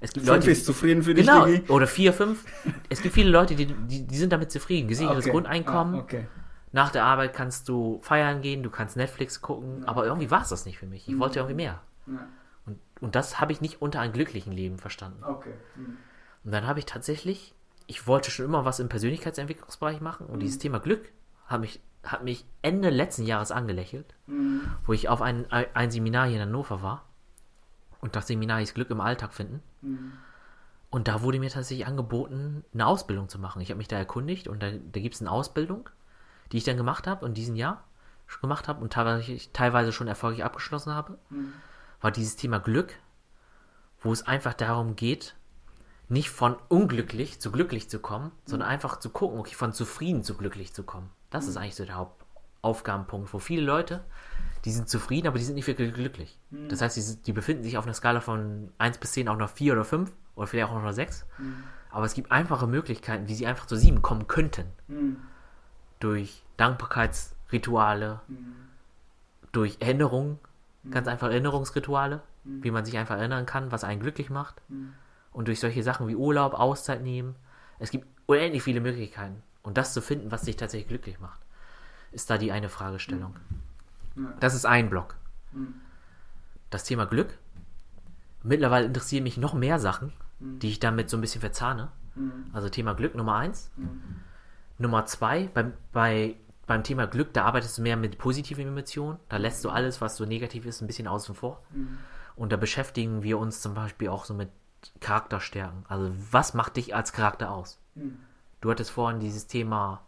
es 0.04 0.12
gibt 0.12 0.26
Leute, 0.26 0.50
ist 0.50 0.66
zufrieden 0.66 1.02
für 1.02 1.14
dich, 1.14 1.26
genau, 1.26 1.46
Digi? 1.46 1.72
oder 1.72 1.86
4, 1.86 2.12
5. 2.12 2.44
es 2.90 3.00
gibt 3.00 3.14
viele 3.14 3.30
Leute, 3.30 3.54
die, 3.54 3.66
die, 3.66 4.06
die 4.06 4.16
sind 4.16 4.32
damit 4.34 4.52
zufrieden. 4.52 4.86
Gesichertes 4.86 5.24
okay. 5.24 5.32
Grundeinkommen. 5.32 5.94
Ah, 5.94 6.02
okay. 6.02 6.26
Nach 6.72 6.90
der 6.90 7.04
Arbeit 7.04 7.32
kannst 7.32 7.70
du 7.70 8.00
feiern 8.02 8.42
gehen, 8.42 8.62
du 8.62 8.68
kannst 8.68 8.98
Netflix 8.98 9.40
gucken, 9.40 9.80
ja. 9.80 9.88
aber 9.88 10.04
irgendwie 10.04 10.30
war 10.30 10.42
es 10.42 10.50
das 10.50 10.66
nicht 10.66 10.78
für 10.78 10.86
mich. 10.86 11.08
Ich 11.08 11.14
mhm. 11.14 11.20
wollte 11.20 11.38
irgendwie 11.38 11.54
mehr. 11.54 11.80
Ja. 12.06 12.28
Und, 12.66 12.78
und 13.00 13.14
das 13.14 13.40
habe 13.40 13.52
ich 13.52 13.62
nicht 13.62 13.80
unter 13.80 14.00
einem 14.00 14.12
glücklichen 14.12 14.52
Leben 14.52 14.78
verstanden. 14.78 15.24
Okay. 15.24 15.54
Mhm. 15.76 15.96
Und 16.44 16.52
dann 16.52 16.66
habe 16.66 16.80
ich 16.80 16.84
tatsächlich, 16.84 17.54
ich 17.86 18.06
wollte 18.06 18.30
schon 18.30 18.44
immer 18.44 18.66
was 18.66 18.80
im 18.80 18.90
Persönlichkeitsentwicklungsbereich 18.90 20.02
machen 20.02 20.26
und 20.26 20.36
mhm. 20.36 20.40
dieses 20.40 20.58
Thema 20.58 20.80
Glück 20.80 21.10
hat 21.46 21.62
mich, 21.62 21.80
hat 22.02 22.24
mich 22.24 22.44
Ende 22.60 22.90
letzten 22.90 23.22
Jahres 23.22 23.52
angelächelt, 23.52 24.14
mhm. 24.26 24.62
wo 24.84 24.92
ich 24.92 25.08
auf 25.08 25.22
ein, 25.22 25.50
ein 25.50 25.90
Seminar 25.90 26.26
hier 26.26 26.36
in 26.36 26.42
Hannover 26.42 26.82
war. 26.82 27.06
Und 28.00 28.16
das 28.16 28.26
Seminar 28.26 28.58
hieß 28.58 28.74
Glück 28.74 28.90
im 28.90 29.00
Alltag 29.00 29.32
finden. 29.32 29.62
Mhm. 29.84 30.12
Und 30.90 31.08
da 31.08 31.22
wurde 31.22 31.40
mir 31.40 31.50
tatsächlich 31.50 31.86
angeboten, 31.86 32.64
eine 32.72 32.86
Ausbildung 32.86 33.28
zu 33.28 33.38
machen. 33.38 33.60
Ich 33.60 33.70
habe 33.70 33.78
mich 33.78 33.88
da 33.88 33.96
erkundigt 33.96 34.46
und 34.46 34.62
da, 34.62 34.70
da 34.70 35.00
gibt 35.00 35.14
es 35.14 35.20
eine 35.20 35.30
Ausbildung, 35.30 35.88
die 36.52 36.58
ich 36.58 36.64
dann 36.64 36.76
gemacht 36.76 37.06
habe 37.06 37.26
in 37.26 37.34
diesem 37.34 37.56
Jahr 37.56 37.84
schon 38.26 38.42
gemacht 38.42 38.68
habe 38.68 38.80
und 38.80 38.92
teilweise, 38.92 39.36
teilweise 39.52 39.92
schon 39.92 40.08
erfolgreich 40.08 40.44
abgeschlossen 40.44 40.94
habe, 40.94 41.18
mhm. 41.30 41.52
war 42.00 42.10
dieses 42.10 42.36
Thema 42.36 42.58
Glück, 42.58 42.94
wo 44.00 44.12
es 44.12 44.26
einfach 44.26 44.54
darum 44.54 44.96
geht, 44.96 45.34
nicht 46.08 46.30
von 46.30 46.56
unglücklich 46.68 47.40
zu 47.40 47.50
glücklich 47.50 47.88
zu 47.88 47.98
kommen, 47.98 48.30
sondern 48.44 48.68
einfach 48.68 48.98
zu 48.98 49.10
gucken, 49.10 49.38
okay, 49.38 49.54
von 49.54 49.72
zufrieden 49.72 50.22
zu 50.22 50.36
glücklich 50.36 50.74
zu 50.74 50.82
kommen. 50.82 51.10
Das 51.30 51.48
ist 51.48 51.56
eigentlich 51.56 51.74
so 51.74 51.84
der 51.84 51.96
Hauptaufgabenpunkt, 51.96 53.32
wo 53.32 53.38
viele 53.38 53.62
Leute, 53.62 54.04
die 54.64 54.70
sind 54.70 54.88
zufrieden, 54.88 55.26
aber 55.26 55.38
die 55.38 55.44
sind 55.44 55.54
nicht 55.54 55.66
wirklich 55.66 55.92
glücklich. 55.92 56.38
Mhm. 56.50 56.68
Das 56.68 56.80
heißt, 56.80 56.96
die, 56.96 57.22
die, 57.22 57.32
befinden 57.32 57.62
sich 57.62 57.76
auf 57.76 57.84
einer 57.84 57.94
Skala 57.94 58.20
von 58.20 58.72
1 58.78 58.98
bis 58.98 59.12
10 59.12 59.28
auch 59.28 59.36
noch 59.36 59.50
4 59.50 59.74
oder 59.74 59.84
5 59.84 60.12
oder 60.36 60.46
vielleicht 60.46 60.70
auch 60.70 60.82
noch 60.82 60.92
6. 60.92 61.26
Mhm. 61.38 61.64
Aber 61.90 62.06
es 62.06 62.14
gibt 62.14 62.32
einfache 62.32 62.66
Möglichkeiten, 62.66 63.28
wie 63.28 63.34
sie 63.34 63.46
einfach 63.46 63.66
zu 63.66 63.76
7 63.76 64.02
kommen 64.02 64.26
könnten. 64.26 64.64
Mhm. 64.88 65.16
Durch 66.00 66.42
Dankbarkeitsrituale, 66.56 68.20
mhm. 68.26 68.54
durch 69.52 69.76
Erinnerungen, 69.80 70.38
ganz 70.90 71.08
einfach 71.08 71.28
Erinnerungsrituale, 71.28 72.22
wie 72.44 72.70
man 72.70 72.84
sich 72.84 72.98
einfach 72.98 73.16
erinnern 73.16 73.46
kann, 73.46 73.72
was 73.72 73.84
einen 73.84 74.00
glücklich 74.00 74.28
macht 74.28 74.60
und 75.32 75.48
durch 75.48 75.60
solche 75.60 75.82
Sachen 75.82 76.08
wie 76.08 76.14
Urlaub, 76.14 76.52
Auszeit 76.52 77.02
nehmen. 77.02 77.36
Es 77.78 77.90
gibt 77.90 78.06
unendlich 78.26 78.62
viele 78.62 78.82
Möglichkeiten. 78.82 79.42
Und 79.62 79.78
das 79.78 79.94
zu 79.94 80.02
finden, 80.02 80.30
was 80.30 80.42
dich 80.42 80.56
tatsächlich 80.56 80.88
glücklich 80.88 81.20
macht, 81.20 81.40
ist 82.12 82.28
da 82.28 82.36
die 82.36 82.52
eine 82.52 82.68
Fragestellung. 82.68 83.34
Das 84.40 84.54
ist 84.54 84.66
ein 84.66 84.90
Block. 84.90 85.16
Das 86.70 86.84
Thema 86.84 87.06
Glück. 87.06 87.38
Mittlerweile 88.42 88.86
interessieren 88.86 89.24
mich 89.24 89.38
noch 89.38 89.54
mehr 89.54 89.78
Sachen, 89.78 90.12
die 90.38 90.68
ich 90.68 90.80
damit 90.80 91.08
so 91.10 91.16
ein 91.16 91.20
bisschen 91.20 91.40
verzahne. 91.40 91.90
Also 92.52 92.68
Thema 92.68 92.94
Glück 92.94 93.14
Nummer 93.14 93.36
eins. 93.36 93.70
Nummer 94.78 95.06
zwei, 95.06 95.48
beim, 95.54 95.72
bei, 95.92 96.36
beim 96.66 96.82
Thema 96.82 97.06
Glück, 97.06 97.32
da 97.32 97.44
arbeitest 97.44 97.78
du 97.78 97.82
mehr 97.82 97.96
mit 97.96 98.18
positiven 98.18 98.66
Emotionen. 98.66 99.18
Da 99.28 99.36
lässt 99.36 99.64
du 99.64 99.70
alles, 99.70 100.00
was 100.00 100.16
so 100.16 100.24
negativ 100.24 100.66
ist, 100.66 100.80
ein 100.80 100.86
bisschen 100.86 101.08
außen 101.08 101.34
vor. 101.34 101.62
Und 102.36 102.52
da 102.52 102.56
beschäftigen 102.56 103.22
wir 103.22 103.38
uns 103.38 103.62
zum 103.62 103.74
Beispiel 103.74 104.08
auch 104.08 104.24
so 104.24 104.34
mit 104.34 104.50
Charakterstärken. 105.00 105.84
Also 105.88 106.12
was 106.30 106.54
macht 106.54 106.76
dich 106.76 106.94
als 106.94 107.12
Charakter 107.12 107.50
aus? 107.50 107.78
Mhm. 107.94 108.18
Du 108.60 108.70
hattest 108.70 108.90
vorhin 108.90 109.20
dieses 109.20 109.46
Thema 109.46 110.02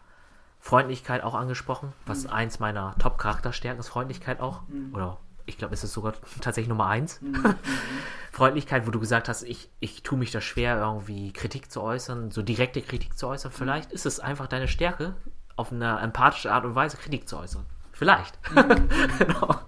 Freundlichkeit 0.58 1.22
auch 1.22 1.34
angesprochen, 1.34 1.92
was 2.06 2.24
mhm. 2.24 2.30
eins 2.30 2.58
meiner 2.58 2.94
Top-Charakterstärken 2.98 3.80
ist, 3.80 3.88
Freundlichkeit 3.88 4.40
auch. 4.40 4.62
Mhm. 4.68 4.94
Oder 4.94 5.18
ich 5.46 5.58
glaube, 5.58 5.74
es 5.74 5.84
ist 5.84 5.92
sogar 5.92 6.14
tatsächlich 6.40 6.68
Nummer 6.68 6.86
eins. 6.86 7.20
Mhm. 7.22 7.30
Mhm. 7.30 7.54
Freundlichkeit, 8.32 8.86
wo 8.86 8.90
du 8.90 9.00
gesagt 9.00 9.28
hast, 9.28 9.42
ich, 9.44 9.70
ich 9.80 10.02
tue 10.02 10.18
mich 10.18 10.30
da 10.30 10.40
schwer, 10.40 10.78
irgendwie 10.78 11.32
Kritik 11.32 11.70
zu 11.70 11.82
äußern, 11.82 12.30
so 12.30 12.42
direkte 12.42 12.82
Kritik 12.82 13.16
zu 13.16 13.28
äußern. 13.28 13.52
Mhm. 13.52 13.56
Vielleicht 13.56 13.92
ist 13.92 14.06
es 14.06 14.20
einfach 14.20 14.46
deine 14.46 14.68
Stärke, 14.68 15.14
auf 15.56 15.72
eine 15.72 15.98
empathische 16.00 16.52
Art 16.52 16.64
und 16.64 16.74
Weise 16.74 16.96
Kritik 16.98 17.28
zu 17.28 17.38
äußern. 17.38 17.64
Vielleicht. 17.92 18.38
genau. 19.18 19.58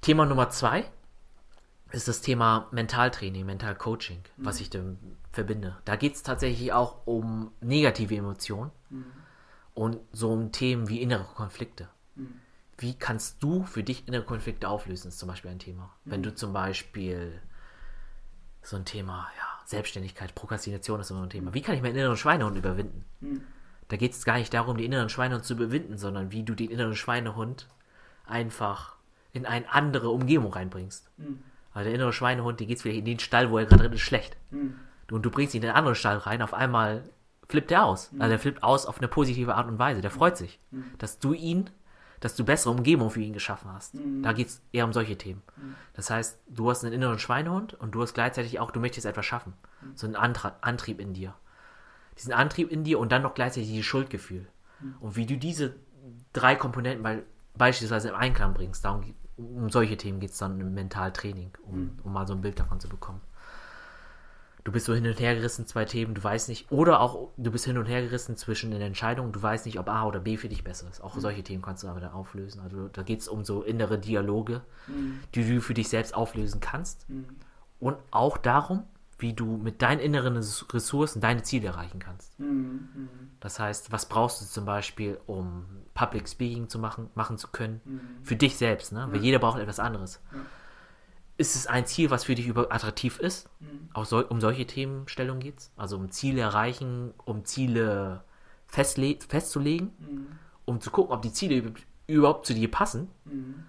Thema 0.00 0.24
Nummer 0.24 0.48
zwei 0.50 0.84
ist 1.92 2.08
das 2.08 2.22
Thema 2.22 2.68
Mentaltraining, 2.70 3.44
Mentalcoaching, 3.44 4.22
mhm. 4.36 4.44
was 4.44 4.60
ich 4.60 4.70
damit 4.70 4.98
verbinde. 5.32 5.76
Da 5.84 5.96
geht 5.96 6.14
es 6.14 6.22
tatsächlich 6.22 6.72
auch 6.72 7.06
um 7.06 7.52
negative 7.60 8.16
Emotionen 8.16 8.70
mhm. 8.88 9.04
Und 9.74 9.98
so 10.12 10.32
um 10.32 10.52
Themen 10.52 10.88
wie 10.88 11.02
innere 11.02 11.24
Konflikte. 11.34 11.88
Mhm. 12.14 12.40
Wie 12.78 12.94
kannst 12.94 13.42
du 13.42 13.64
für 13.64 13.82
dich 13.82 14.08
innere 14.08 14.24
Konflikte 14.24 14.68
auflösen, 14.68 15.08
ist 15.08 15.18
zum 15.18 15.28
Beispiel 15.28 15.50
ein 15.50 15.58
Thema. 15.58 15.94
Wenn 16.04 16.22
du 16.22 16.34
zum 16.34 16.52
Beispiel 16.52 17.40
so 18.62 18.76
ein 18.76 18.84
Thema, 18.84 19.28
ja, 19.36 19.66
Selbstständigkeit, 19.66 20.34
Prokrastination 20.34 21.00
ist 21.00 21.10
immer 21.10 21.22
ein 21.22 21.30
Thema. 21.30 21.54
Wie 21.54 21.62
kann 21.62 21.76
ich 21.76 21.82
meinen 21.82 21.96
inneren 21.96 22.16
Schweinehund 22.16 22.56
überwinden? 22.56 23.04
Da 23.88 23.96
geht 23.96 24.12
es 24.12 24.24
gar 24.24 24.38
nicht 24.38 24.52
darum, 24.52 24.76
den 24.76 24.86
inneren 24.86 25.08
Schweinehund 25.08 25.44
zu 25.44 25.54
überwinden, 25.54 25.98
sondern 25.98 26.32
wie 26.32 26.42
du 26.42 26.54
den 26.54 26.70
inneren 26.70 26.96
Schweinehund 26.96 27.68
einfach 28.26 28.96
in 29.32 29.46
eine 29.46 29.70
andere 29.70 30.10
Umgebung 30.10 30.52
reinbringst. 30.52 31.10
Mhm. 31.16 31.42
Weil 31.72 31.84
der 31.84 31.94
innere 31.94 32.12
Schweinehund, 32.12 32.60
die 32.60 32.66
geht 32.66 32.80
vielleicht 32.80 33.00
in 33.00 33.04
den 33.04 33.18
Stall, 33.18 33.50
wo 33.50 33.58
er 33.58 33.66
gerade 33.66 33.84
drin 33.84 33.92
ist, 33.92 34.00
schlecht. 34.00 34.36
Mhm. 34.50 34.76
Und 35.10 35.22
du 35.22 35.30
bringst 35.30 35.54
ihn 35.54 35.62
in 35.62 35.68
den 35.68 35.76
anderen 35.76 35.96
Stall 35.96 36.18
rein, 36.18 36.40
auf 36.40 36.54
einmal 36.54 37.04
flippt 37.48 37.70
er 37.70 37.84
aus. 37.84 38.12
Mhm. 38.12 38.22
Also 38.22 38.32
er 38.32 38.38
flippt 38.38 38.62
aus 38.62 38.86
auf 38.86 38.98
eine 38.98 39.08
positive 39.08 39.54
Art 39.54 39.68
und 39.68 39.78
Weise. 39.78 40.00
Der 40.00 40.10
freut 40.10 40.36
sich, 40.36 40.60
mhm. 40.70 40.84
dass 40.98 41.18
du 41.18 41.32
ihn, 41.32 41.70
dass 42.20 42.36
du 42.36 42.44
bessere 42.44 42.72
Umgebung 42.72 43.10
für 43.10 43.20
ihn 43.20 43.32
geschaffen 43.32 43.72
hast. 43.72 43.94
Mhm. 43.94 44.22
Da 44.22 44.32
geht 44.32 44.48
es 44.48 44.62
eher 44.72 44.84
um 44.84 44.92
solche 44.92 45.16
Themen. 45.16 45.42
Mhm. 45.56 45.74
Das 45.94 46.10
heißt, 46.10 46.38
du 46.48 46.70
hast 46.70 46.84
einen 46.84 46.94
inneren 46.94 47.18
Schweinehund 47.18 47.74
und 47.74 47.92
du 47.92 48.02
hast 48.02 48.14
gleichzeitig 48.14 48.60
auch, 48.60 48.70
du 48.70 48.80
möchtest 48.80 49.06
etwas 49.06 49.26
schaffen. 49.26 49.54
Mhm. 49.82 49.92
So 49.96 50.06
einen 50.06 50.16
Antra 50.16 50.56
Antrieb 50.60 51.00
in 51.00 51.12
dir. 51.12 51.34
Diesen 52.18 52.32
Antrieb 52.32 52.70
in 52.70 52.84
dir 52.84 52.98
und 52.98 53.10
dann 53.10 53.22
noch 53.22 53.34
gleichzeitig 53.34 53.68
dieses 53.68 53.84
Schuldgefühl. 53.84 54.46
Und 55.00 55.16
wie 55.16 55.26
du 55.26 55.36
diese 55.36 55.74
drei 56.32 56.54
Komponenten 56.54 57.22
beispielsweise 57.56 58.10
im 58.10 58.14
Einklang 58.14 58.54
bringst, 58.54 58.84
darum 58.84 59.02
um 59.36 59.70
solche 59.70 59.96
Themen 59.96 60.20
geht 60.20 60.30
es 60.30 60.38
dann 60.38 60.60
im 60.60 60.74
Mentaltraining, 60.74 61.50
um, 61.64 61.76
mhm. 61.76 61.98
um 62.04 62.12
mal 62.12 62.26
so 62.26 62.34
ein 62.34 62.40
Bild 62.40 62.58
davon 62.60 62.80
zu 62.80 62.88
bekommen. 62.88 63.20
Du 64.64 64.72
bist 64.72 64.86
so 64.86 64.94
hin 64.94 65.06
und 65.06 65.20
her 65.20 65.34
gerissen, 65.34 65.66
zwei 65.66 65.84
Themen, 65.84 66.14
du 66.14 66.24
weißt 66.24 66.48
nicht, 66.48 66.72
oder 66.72 67.00
auch 67.00 67.28
du 67.36 67.50
bist 67.50 67.66
hin 67.66 67.76
und 67.76 67.84
her 67.84 68.02
gerissen 68.02 68.36
zwischen 68.36 68.70
den 68.70 68.80
Entscheidungen, 68.80 69.30
du 69.30 69.40
weißt 69.40 69.66
nicht, 69.66 69.78
ob 69.78 69.88
A 69.88 70.04
oder 70.04 70.20
B 70.20 70.38
für 70.38 70.48
dich 70.48 70.64
besser 70.64 70.88
ist. 70.88 71.02
Auch 71.02 71.14
mhm. 71.14 71.20
solche 71.20 71.42
Themen 71.42 71.62
kannst 71.62 71.82
du 71.82 71.88
aber 71.88 72.00
dann 72.00 72.12
auflösen. 72.12 72.60
Also 72.60 72.88
da 72.88 73.02
geht 73.02 73.20
es 73.20 73.28
um 73.28 73.44
so 73.44 73.62
innere 73.62 73.98
Dialoge, 73.98 74.62
mhm. 74.86 75.20
die 75.34 75.46
du 75.46 75.60
für 75.60 75.74
dich 75.74 75.90
selbst 75.90 76.14
auflösen 76.14 76.60
kannst. 76.60 77.08
Mhm. 77.10 77.26
Und 77.78 77.98
auch 78.10 78.38
darum, 78.38 78.84
wie 79.18 79.34
du 79.34 79.58
mit 79.58 79.82
deinen 79.82 80.00
inneren 80.00 80.36
Ressourcen 80.36 81.20
deine 81.20 81.42
Ziele 81.42 81.68
erreichen 81.68 81.98
kannst. 81.98 82.38
Mhm. 82.40 82.88
mhm. 82.94 83.08
Das 83.40 83.60
heißt, 83.60 83.92
was 83.92 84.08
brauchst 84.08 84.40
du 84.40 84.46
zum 84.46 84.64
Beispiel, 84.64 85.20
um 85.26 85.66
Public 85.92 86.26
Speaking 86.26 86.70
zu 86.70 86.78
machen, 86.78 87.10
machen 87.14 87.36
zu 87.36 87.48
können? 87.48 87.82
Mhm. 87.84 88.00
Für 88.22 88.36
dich 88.36 88.56
selbst, 88.56 88.92
ne? 88.92 89.06
Weil 89.10 89.20
jeder 89.20 89.38
braucht 89.38 89.58
etwas 89.58 89.78
anderes. 89.78 90.22
Ja 90.32 90.38
ist 91.36 91.56
es 91.56 91.66
ein 91.66 91.86
Ziel, 91.86 92.10
was 92.10 92.24
für 92.24 92.34
dich 92.34 92.46
über 92.46 92.72
attraktiv 92.72 93.18
ist? 93.18 93.48
Mhm. 93.60 93.88
Auch 93.92 94.04
so, 94.04 94.24
um 94.26 94.40
solche 94.40 94.66
Themenstellungen 94.66 95.40
geht 95.40 95.58
es? 95.58 95.72
Also 95.76 95.96
um 95.96 96.10
Ziele 96.10 96.42
erreichen, 96.42 97.12
um 97.24 97.44
Ziele 97.44 98.22
festzulegen, 98.66 99.92
mhm. 99.98 100.26
um 100.64 100.80
zu 100.80 100.90
gucken, 100.90 101.12
ob 101.12 101.22
die 101.22 101.32
Ziele 101.32 101.74
überhaupt 102.06 102.46
zu 102.46 102.54
dir 102.54 102.70
passen 102.70 103.08
mhm. 103.24 103.64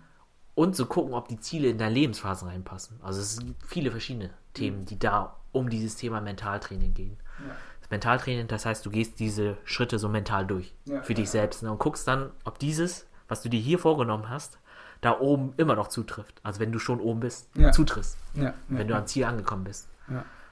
und 0.53 0.75
zu 0.75 0.85
gucken, 0.85 1.13
ob 1.13 1.27
die 1.27 1.39
Ziele 1.39 1.69
in 1.69 1.77
deine 1.77 1.93
Lebensphase 1.93 2.45
reinpassen. 2.45 2.99
Also 3.01 3.21
es 3.21 3.35
sind 3.35 3.55
viele 3.65 3.91
verschiedene 3.91 4.31
Themen, 4.53 4.81
mhm. 4.81 4.85
die 4.85 4.99
da 4.99 5.37
um 5.51 5.69
dieses 5.69 5.95
Thema 5.95 6.21
Mentaltraining 6.21 6.93
gehen. 6.93 7.17
Ja. 7.39 7.55
Das 7.81 7.89
Mentaltraining, 7.89 8.47
das 8.47 8.65
heißt, 8.65 8.85
du 8.85 8.89
gehst 8.89 9.19
diese 9.19 9.57
Schritte 9.63 9.99
so 9.99 10.09
mental 10.09 10.45
durch 10.45 10.73
ja, 10.85 11.01
für 11.03 11.13
dich 11.13 11.25
ja. 11.25 11.31
selbst 11.31 11.63
ne, 11.63 11.71
und 11.71 11.79
guckst 11.79 12.07
dann, 12.07 12.31
ob 12.43 12.59
dieses, 12.59 13.07
was 13.27 13.41
du 13.41 13.49
dir 13.49 13.59
hier 13.59 13.79
vorgenommen 13.79 14.29
hast, 14.29 14.59
da 15.05 15.19
oben 15.19 15.53
immer 15.57 15.75
noch 15.75 15.87
zutrifft. 15.87 16.39
Also 16.43 16.59
wenn 16.59 16.71
du 16.71 16.79
schon 16.79 16.99
oben 16.99 17.19
bist, 17.19 17.49
ja. 17.55 17.71
zutriffst. 17.71 18.17
Ja, 18.33 18.53
wenn 18.67 18.87
du 18.87 18.95
am 18.95 19.05
Ziel 19.05 19.25
angekommen 19.25 19.63
bist. 19.63 19.87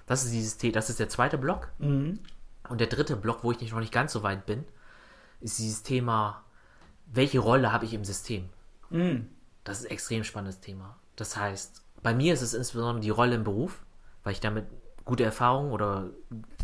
Das 0.05 0.23
ist 0.25 0.33
dieses 0.33 0.57
das 0.73 0.89
ist 0.89 0.99
der 0.99 1.09
zweite 1.09 1.37
Block. 1.37 1.69
Mhm. 1.79 2.19
Und 2.69 2.79
der 2.79 2.87
dritte 2.87 3.15
Block, 3.15 3.43
wo 3.43 3.51
ich 3.51 3.71
noch 3.71 3.79
nicht 3.79 3.91
ganz 3.91 4.13
so 4.13 4.23
weit 4.23 4.45
bin, 4.45 4.63
ist 5.41 5.59
dieses 5.59 5.83
Thema, 5.83 6.43
welche 7.07 7.39
Rolle 7.39 7.71
habe 7.71 7.85
ich 7.85 7.93
im 7.93 8.05
System? 8.05 8.49
Mhm. 8.89 9.27
Das 9.63 9.79
ist 9.79 9.85
ein 9.85 9.91
extrem 9.91 10.23
spannendes 10.23 10.59
Thema. 10.59 10.95
Das 11.15 11.35
heißt, 11.35 11.83
bei 12.01 12.13
mir 12.13 12.33
ist 12.33 12.41
es 12.41 12.53
insbesondere 12.53 13.01
die 13.01 13.09
Rolle 13.09 13.35
im 13.35 13.43
Beruf, 13.43 13.83
weil 14.23 14.33
ich 14.33 14.39
damit 14.39 14.65
gute 15.03 15.23
Erfahrung 15.23 15.71
oder 15.71 16.09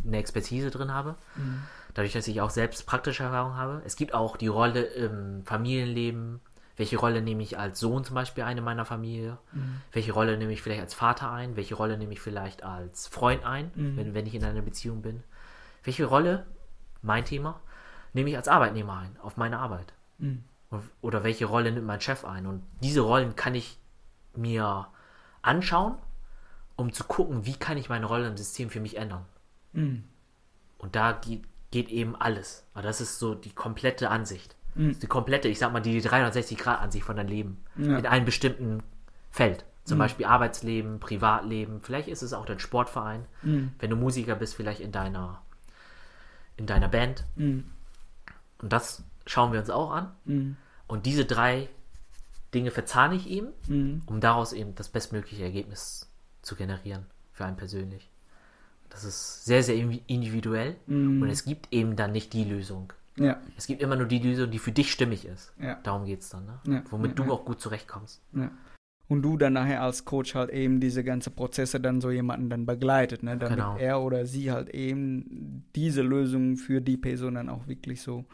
eine 0.05 0.17
Expertise 0.17 0.69
drin 0.71 0.93
habe. 0.93 1.15
Mhm. 1.35 1.63
Dadurch, 1.93 2.13
dass 2.13 2.27
ich 2.27 2.39
auch 2.39 2.51
selbst 2.51 2.85
praktische 2.85 3.23
Erfahrung 3.23 3.55
habe. 3.55 3.81
Es 3.83 3.95
gibt 3.95 4.13
auch 4.13 4.37
die 4.37 4.47
Rolle 4.47 4.83
im 4.83 5.43
Familienleben, 5.43 6.39
welche 6.79 6.95
Rolle 6.95 7.21
nehme 7.21 7.43
ich 7.43 7.59
als 7.59 7.77
Sohn 7.81 8.05
zum 8.05 8.15
Beispiel 8.15 8.45
ein 8.45 8.57
in 8.57 8.63
meiner 8.63 8.85
Familie? 8.85 9.37
Mhm. 9.51 9.81
Welche 9.91 10.13
Rolle 10.13 10.37
nehme 10.37 10.53
ich 10.53 10.61
vielleicht 10.61 10.79
als 10.79 10.93
Vater 10.93 11.29
ein? 11.29 11.57
Welche 11.57 11.75
Rolle 11.75 11.97
nehme 11.97 12.13
ich 12.13 12.21
vielleicht 12.21 12.63
als 12.63 13.07
Freund 13.07 13.43
ein, 13.43 13.69
mhm. 13.75 13.97
wenn, 13.97 14.13
wenn 14.13 14.25
ich 14.25 14.33
in 14.33 14.45
einer 14.45 14.61
Beziehung 14.61 15.01
bin? 15.01 15.21
Welche 15.83 16.05
Rolle, 16.05 16.45
mein 17.01 17.25
Thema, 17.25 17.59
nehme 18.13 18.29
ich 18.29 18.37
als 18.37 18.47
Arbeitnehmer 18.47 18.97
ein, 18.97 19.17
auf 19.21 19.35
meine 19.35 19.59
Arbeit? 19.59 19.91
Mhm. 20.19 20.45
Oder 21.01 21.25
welche 21.25 21.47
Rolle 21.47 21.69
nimmt 21.73 21.85
mein 21.85 21.99
Chef 21.99 22.23
ein? 22.23 22.45
Und 22.45 22.63
diese 22.81 23.01
Rollen 23.01 23.35
kann 23.35 23.55
ich 23.55 23.77
mir 24.33 24.87
anschauen, 25.41 25.95
um 26.77 26.93
zu 26.93 27.03
gucken, 27.03 27.45
wie 27.45 27.55
kann 27.55 27.77
ich 27.77 27.89
meine 27.89 28.05
Rolle 28.05 28.29
im 28.29 28.37
System 28.37 28.69
für 28.69 28.79
mich 28.79 28.95
ändern. 28.95 29.25
Mhm. 29.73 30.05
Und 30.77 30.95
da 30.95 31.11
geht, 31.11 31.43
geht 31.71 31.89
eben 31.89 32.15
alles. 32.15 32.63
Aber 32.73 32.83
das 32.83 33.01
ist 33.01 33.19
so 33.19 33.35
die 33.35 33.51
komplette 33.51 34.09
Ansicht. 34.09 34.55
Mhm. 34.75 34.99
Die 34.99 35.07
komplette, 35.07 35.47
ich 35.47 35.59
sag 35.59 35.71
mal, 35.71 35.79
die 35.79 36.01
360-Grad-Ansicht 36.01 37.05
von 37.05 37.15
deinem 37.15 37.29
Leben. 37.29 37.63
Ja. 37.77 37.97
In 37.97 38.05
einem 38.05 38.25
bestimmten 38.25 38.83
Feld. 39.31 39.65
Zum 39.83 39.97
mhm. 39.97 39.99
Beispiel 39.99 40.25
Arbeitsleben, 40.25 40.99
Privatleben, 40.99 41.81
vielleicht 41.81 42.09
ist 42.09 42.21
es 42.21 42.33
auch 42.33 42.45
dein 42.45 42.59
Sportverein. 42.59 43.25
Mhm. 43.41 43.71
Wenn 43.79 43.89
du 43.89 43.95
Musiker 43.95 44.35
bist, 44.35 44.55
vielleicht 44.55 44.81
in 44.81 44.91
deiner, 44.91 45.41
in 46.57 46.65
deiner 46.65 46.87
Band. 46.87 47.25
Mhm. 47.35 47.65
Und 48.61 48.73
das 48.73 49.03
schauen 49.25 49.51
wir 49.51 49.59
uns 49.59 49.69
auch 49.69 49.91
an. 49.91 50.11
Mhm. 50.25 50.57
Und 50.87 51.05
diese 51.05 51.25
drei 51.25 51.69
Dinge 52.53 52.71
verzahne 52.71 53.15
ich 53.15 53.27
ihm, 53.27 53.47
mhm. 53.67 54.01
um 54.05 54.21
daraus 54.21 54.53
eben 54.53 54.75
das 54.75 54.89
bestmögliche 54.89 55.43
Ergebnis 55.43 56.09
zu 56.41 56.55
generieren 56.55 57.05
für 57.31 57.45
einen 57.45 57.57
persönlich. 57.57 58.09
Das 58.89 59.03
ist 59.03 59.45
sehr, 59.45 59.63
sehr 59.63 59.75
individuell 59.75 60.75
mhm. 60.87 61.21
und 61.21 61.29
es 61.29 61.45
gibt 61.45 61.71
eben 61.71 61.95
dann 61.95 62.11
nicht 62.11 62.33
die 62.33 62.43
Lösung. 62.43 62.91
Ja. 63.19 63.39
Es 63.57 63.67
gibt 63.67 63.81
immer 63.81 63.95
nur 63.95 64.07
die 64.07 64.19
Lösung, 64.19 64.49
die 64.49 64.59
für 64.59 64.71
dich 64.71 64.91
stimmig 64.91 65.25
ist. 65.25 65.53
Ja. 65.59 65.75
Darum 65.83 66.05
geht 66.05 66.21
es 66.21 66.29
dann, 66.29 66.45
ne? 66.45 66.59
Ja. 66.67 66.83
Womit 66.89 67.19
du 67.19 67.31
auch 67.31 67.45
gut 67.45 67.59
zurechtkommst. 67.59 68.21
Und 69.07 69.23
du 69.23 69.37
dann 69.37 69.53
nachher 69.53 69.81
als 69.81 70.05
Coach 70.05 70.35
halt 70.35 70.51
eben 70.51 70.79
diese 70.79 71.03
ganzen 71.03 71.33
Prozesse 71.33 71.79
dann 71.79 71.99
so 71.99 72.11
jemanden 72.11 72.49
dann 72.49 72.65
begleitet, 72.65 73.23
ne? 73.23 73.37
Damit 73.37 73.57
genau. 73.57 73.77
er 73.77 74.01
oder 74.01 74.25
sie 74.25 74.51
halt 74.51 74.69
eben 74.69 75.65
diese 75.75 76.01
Lösung 76.01 76.57
für 76.57 76.79
die 76.79 76.97
Person 76.97 77.35
dann 77.35 77.49
auch 77.49 77.67
wirklich 77.67 78.01
so 78.01 78.25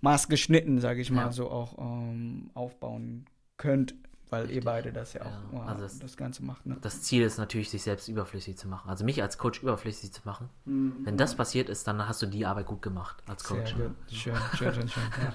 maßgeschnitten, 0.00 0.80
sage 0.80 1.00
ich 1.00 1.10
mal, 1.10 1.32
so 1.32 1.50
auch 1.50 1.78
ähm, 1.78 2.50
aufbauen 2.54 3.26
könnt 3.56 3.94
weil 4.30 4.42
Richtig. 4.42 4.56
ihr 4.56 4.64
beide 4.64 4.92
das 4.92 5.12
ja 5.12 5.22
auch 5.22 5.52
ja, 5.52 5.62
also 5.62 5.82
das, 5.82 5.98
das, 5.98 6.16
Ganze 6.16 6.44
macht. 6.44 6.66
Ne? 6.66 6.76
Das 6.80 7.02
Ziel 7.02 7.22
ist 7.22 7.38
natürlich, 7.38 7.70
sich 7.70 7.82
selbst 7.82 8.08
überflüssig 8.08 8.56
zu 8.56 8.68
machen. 8.68 8.88
Also 8.88 9.04
mich 9.04 9.22
als 9.22 9.38
Coach 9.38 9.62
überflüssig 9.62 10.12
zu 10.12 10.22
machen. 10.24 10.50
Mhm. 10.64 10.96
Wenn 11.04 11.16
das 11.16 11.34
passiert 11.34 11.68
ist, 11.68 11.86
dann 11.86 12.06
hast 12.06 12.22
du 12.22 12.26
die 12.26 12.46
Arbeit 12.46 12.66
gut 12.66 12.82
gemacht 12.82 13.22
als 13.26 13.44
Coach. 13.44 13.74
Sehr 13.74 13.86
gut. 13.86 13.96
Schön, 14.10 14.34
schön, 14.56 14.74
schön, 14.74 14.88
schön. 14.88 15.02
Ja. 15.22 15.34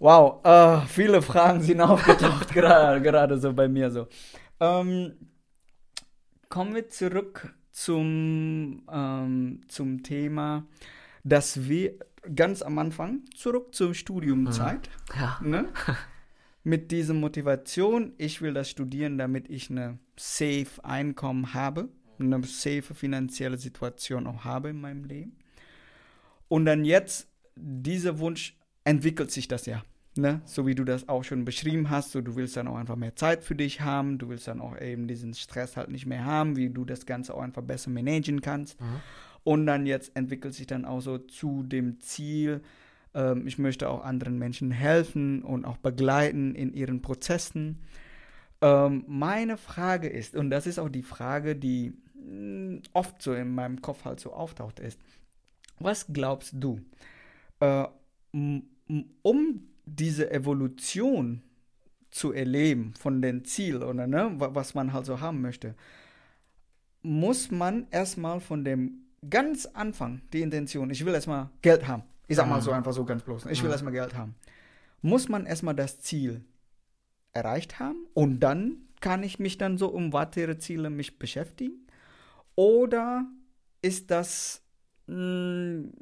Wow, 0.00 0.44
äh, 0.44 0.86
viele 0.86 1.20
Fragen 1.22 1.60
sind 1.60 1.80
aufgetaucht, 1.82 2.52
gerade, 2.52 3.02
gerade 3.02 3.38
so 3.38 3.52
bei 3.52 3.68
mir 3.68 3.90
so. 3.90 4.06
Ähm, 4.60 5.14
kommen 6.48 6.74
wir 6.74 6.88
zurück 6.88 7.52
zum, 7.72 8.82
ähm, 8.90 9.60
zum 9.68 10.02
Thema, 10.02 10.64
dass 11.24 11.68
wir 11.68 11.94
ganz 12.34 12.62
am 12.62 12.78
Anfang, 12.78 13.24
zurück 13.36 13.74
zur 13.74 13.94
Studiumzeit, 13.94 14.88
mhm. 15.14 15.20
ja. 15.20 15.38
ne? 15.42 15.68
mit 16.68 16.90
dieser 16.90 17.14
Motivation, 17.14 18.12
ich 18.18 18.42
will 18.42 18.52
das 18.52 18.68
studieren, 18.68 19.16
damit 19.16 19.48
ich 19.48 19.70
eine 19.70 19.98
safe 20.18 20.84
Einkommen 20.84 21.54
habe, 21.54 21.88
eine 22.18 22.44
safe 22.44 22.94
finanzielle 22.94 23.56
Situation 23.56 24.26
auch 24.26 24.44
habe 24.44 24.68
in 24.68 24.80
meinem 24.80 25.04
Leben. 25.04 25.38
Und 26.48 26.66
dann 26.66 26.84
jetzt, 26.84 27.26
dieser 27.56 28.18
Wunsch 28.18 28.58
entwickelt 28.84 29.30
sich 29.30 29.48
das 29.48 29.64
ja. 29.64 29.82
Ne? 30.14 30.42
So 30.44 30.66
wie 30.66 30.74
du 30.74 30.84
das 30.84 31.08
auch 31.08 31.24
schon 31.24 31.46
beschrieben 31.46 31.88
hast, 31.88 32.12
so 32.12 32.20
du 32.20 32.36
willst 32.36 32.56
dann 32.56 32.68
auch 32.68 32.76
einfach 32.76 32.96
mehr 32.96 33.16
Zeit 33.16 33.44
für 33.44 33.54
dich 33.54 33.80
haben, 33.80 34.18
du 34.18 34.28
willst 34.28 34.46
dann 34.46 34.60
auch 34.60 34.78
eben 34.78 35.08
diesen 35.08 35.32
Stress 35.32 35.76
halt 35.76 35.90
nicht 35.90 36.04
mehr 36.04 36.26
haben, 36.26 36.56
wie 36.56 36.68
du 36.68 36.84
das 36.84 37.06
Ganze 37.06 37.32
auch 37.32 37.40
einfach 37.40 37.62
besser 37.62 37.90
managen 37.90 38.42
kannst. 38.42 38.78
Mhm. 38.78 39.00
Und 39.42 39.66
dann 39.66 39.86
jetzt 39.86 40.14
entwickelt 40.14 40.52
sich 40.52 40.66
dann 40.66 40.84
auch 40.84 41.00
so 41.00 41.16
zu 41.16 41.62
dem 41.62 42.00
Ziel, 42.00 42.60
ähm, 43.14 43.46
ich 43.46 43.58
möchte 43.58 43.88
auch 43.88 44.04
anderen 44.04 44.38
Menschen 44.38 44.70
helfen 44.70 45.42
und 45.42 45.64
auch 45.64 45.78
begleiten 45.78 46.54
in 46.54 46.72
ihren 46.72 47.02
Prozessen. 47.02 47.78
Ähm, 48.60 49.04
meine 49.06 49.56
Frage 49.56 50.08
ist, 50.08 50.34
und 50.34 50.50
das 50.50 50.66
ist 50.66 50.78
auch 50.78 50.88
die 50.88 51.02
Frage, 51.02 51.56
die 51.56 51.92
mm, 52.14 52.78
oft 52.92 53.20
so 53.22 53.34
in 53.34 53.54
meinem 53.54 53.80
Kopf 53.82 54.04
halt 54.04 54.20
so 54.20 54.32
auftaucht, 54.32 54.80
ist, 54.80 54.98
was 55.78 56.06
glaubst 56.12 56.54
du, 56.56 56.80
äh, 57.60 57.84
um 59.22 59.68
diese 59.86 60.30
Evolution 60.30 61.42
zu 62.10 62.32
erleben 62.32 62.94
von 62.98 63.22
den 63.22 63.44
Zielen 63.44 63.82
oder 63.82 64.06
ne, 64.06 64.32
was 64.36 64.74
man 64.74 64.92
halt 64.92 65.06
so 65.06 65.20
haben 65.20 65.40
möchte, 65.40 65.74
muss 67.02 67.50
man 67.50 67.86
erstmal 67.90 68.40
von 68.40 68.64
dem 68.64 69.04
ganz 69.28 69.66
Anfang 69.66 70.22
die 70.32 70.42
Intention, 70.42 70.90
ich 70.90 71.04
will 71.04 71.14
erstmal 71.14 71.50
Geld 71.62 71.86
haben, 71.86 72.02
ich 72.28 72.36
sag 72.36 72.48
mal 72.48 72.60
so 72.60 72.70
einfach 72.70 72.92
so 72.92 73.04
ganz 73.04 73.22
bloß. 73.22 73.46
Ich 73.46 73.62
will 73.62 73.70
erstmal 73.70 73.92
Geld 73.92 74.14
haben. 74.14 74.34
Muss 75.00 75.28
man 75.28 75.46
erstmal 75.46 75.74
das 75.74 76.00
Ziel 76.00 76.44
erreicht 77.32 77.78
haben 77.78 78.06
und 78.14 78.40
dann 78.40 78.88
kann 79.00 79.22
ich 79.22 79.38
mich 79.38 79.58
dann 79.58 79.78
so 79.78 79.88
um 79.88 80.12
weitere 80.12 80.58
Ziele 80.58 80.90
mich 80.90 81.18
beschäftigen? 81.18 81.86
Oder 82.54 83.26
ist 83.80 84.10
das 84.10 84.62
mh, 85.06 85.16
mm, 85.16 85.92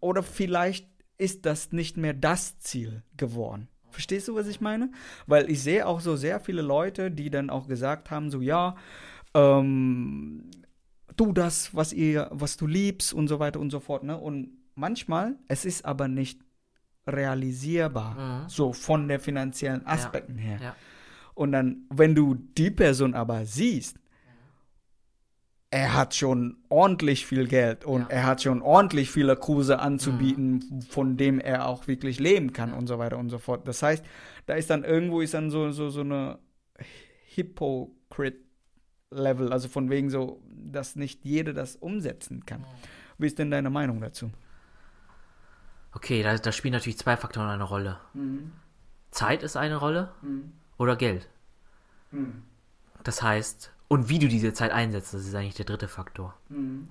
oder 0.00 0.22
vielleicht 0.22 0.88
ist 1.18 1.46
das 1.46 1.72
nicht 1.72 1.96
mehr 1.96 2.14
das 2.14 2.58
Ziel 2.58 3.02
geworden? 3.16 3.68
Verstehst 3.90 4.28
du, 4.28 4.34
was 4.34 4.46
ich 4.46 4.60
meine? 4.60 4.90
Weil 5.26 5.50
ich 5.50 5.62
sehe 5.62 5.86
auch 5.86 6.00
so 6.00 6.16
sehr 6.16 6.40
viele 6.40 6.62
Leute, 6.62 7.10
die 7.10 7.30
dann 7.30 7.48
auch 7.48 7.66
gesagt 7.66 8.10
haben, 8.10 8.30
so 8.30 8.40
ja, 8.40 8.76
ähm, 9.34 10.50
tu 11.16 11.32
das, 11.32 11.74
was 11.74 11.92
ihr, 11.92 12.28
was 12.30 12.56
du 12.56 12.66
liebst 12.66 13.14
und 13.14 13.28
so 13.28 13.38
weiter 13.38 13.60
und 13.60 13.70
so 13.70 13.80
fort, 13.80 14.04
ne? 14.04 14.18
Und 14.18 14.55
manchmal, 14.76 15.36
es 15.48 15.64
ist 15.64 15.84
aber 15.84 16.08
nicht 16.08 16.40
realisierbar, 17.06 18.14
mhm. 18.14 18.48
so 18.48 18.72
von 18.72 19.08
den 19.08 19.20
finanziellen 19.20 19.86
Aspekten 19.86 20.38
ja. 20.38 20.44
her. 20.44 20.58
Ja. 20.62 20.76
Und 21.34 21.52
dann, 21.52 21.86
wenn 21.90 22.14
du 22.14 22.34
die 22.34 22.70
Person 22.70 23.14
aber 23.14 23.44
siehst, 23.44 23.98
er 25.70 25.94
hat 25.94 26.14
schon 26.14 26.56
ordentlich 26.68 27.26
viel 27.26 27.46
Geld 27.46 27.84
und 27.84 28.02
ja. 28.02 28.08
er 28.08 28.24
hat 28.24 28.42
schon 28.42 28.62
ordentlich 28.62 29.10
viele 29.10 29.36
Kurse 29.36 29.78
anzubieten, 29.78 30.64
mhm. 30.70 30.82
von 30.82 31.16
dem 31.16 31.40
er 31.40 31.66
auch 31.66 31.86
wirklich 31.86 32.18
leben 32.20 32.52
kann 32.52 32.72
und 32.72 32.86
so 32.86 32.98
weiter 32.98 33.18
und 33.18 33.28
so 33.28 33.38
fort. 33.38 33.66
Das 33.68 33.82
heißt, 33.82 34.04
da 34.46 34.54
ist 34.54 34.70
dann 34.70 34.84
irgendwo 34.84 35.20
ist 35.20 35.34
dann 35.34 35.50
so, 35.50 35.70
so, 35.72 35.90
so 35.90 36.00
eine 36.00 36.38
Hypocrite 37.34 38.38
Level, 39.10 39.52
also 39.52 39.68
von 39.68 39.90
wegen 39.90 40.10
so, 40.10 40.40
dass 40.48 40.96
nicht 40.96 41.24
jeder 41.24 41.52
das 41.52 41.76
umsetzen 41.76 42.44
kann. 42.46 42.64
Wie 43.18 43.26
ist 43.26 43.38
denn 43.38 43.50
deine 43.50 43.70
Meinung 43.70 44.00
dazu? 44.00 44.30
Okay, 45.96 46.22
da, 46.22 46.36
da 46.36 46.52
spielen 46.52 46.72
natürlich 46.74 46.98
zwei 46.98 47.16
Faktoren 47.16 47.48
eine 47.48 47.64
Rolle. 47.64 47.98
Mhm. 48.12 48.52
Zeit 49.10 49.42
ist 49.42 49.56
eine 49.56 49.76
Rolle 49.76 50.12
mhm. 50.20 50.52
oder 50.76 50.94
Geld. 50.94 51.26
Mhm. 52.10 52.42
Das 53.02 53.22
heißt, 53.22 53.72
und 53.88 54.10
wie 54.10 54.18
du 54.18 54.28
diese 54.28 54.52
Zeit 54.52 54.72
einsetzt, 54.72 55.14
das 55.14 55.24
ist 55.24 55.34
eigentlich 55.34 55.54
der 55.54 55.64
dritte 55.64 55.88
Faktor. 55.88 56.34
Mhm. 56.50 56.90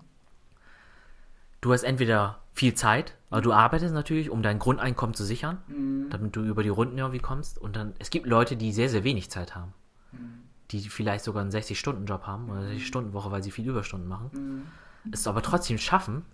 Du 1.61 1.71
hast 1.71 1.83
entweder 1.83 2.39
viel 2.53 2.73
Zeit, 2.73 3.15
aber 3.29 3.41
du 3.41 3.53
arbeitest 3.53 3.93
natürlich, 3.93 4.31
um 4.31 4.41
dein 4.41 4.57
Grundeinkommen 4.57 5.13
zu 5.13 5.23
sichern, 5.23 5.59
mhm. 5.67 6.09
damit 6.09 6.35
du 6.35 6.41
über 6.41 6.63
die 6.63 6.69
Runden 6.69 6.97
irgendwie 6.97 7.19
kommst. 7.19 7.59
Und 7.59 7.75
dann, 7.75 7.93
es 7.99 8.09
gibt 8.09 8.25
Leute, 8.25 8.57
die 8.57 8.73
sehr, 8.73 8.89
sehr 8.89 9.03
wenig 9.03 9.29
Zeit 9.29 9.53
haben. 9.53 9.73
Mhm. 10.13 10.41
Die 10.71 10.79
vielleicht 10.79 11.23
sogar 11.23 11.43
einen 11.43 11.51
60-Stunden-Job 11.51 12.25
haben 12.25 12.49
oder 12.49 12.61
60-Stunden-Woche, 12.61 13.29
weil 13.29 13.43
sie 13.43 13.51
viel 13.51 13.69
Überstunden 13.69 14.07
machen. 14.07 14.31
Mhm. 14.33 15.11
Es 15.11 15.27
aber 15.27 15.43
trotzdem 15.43 15.77
schaffen, 15.77 16.25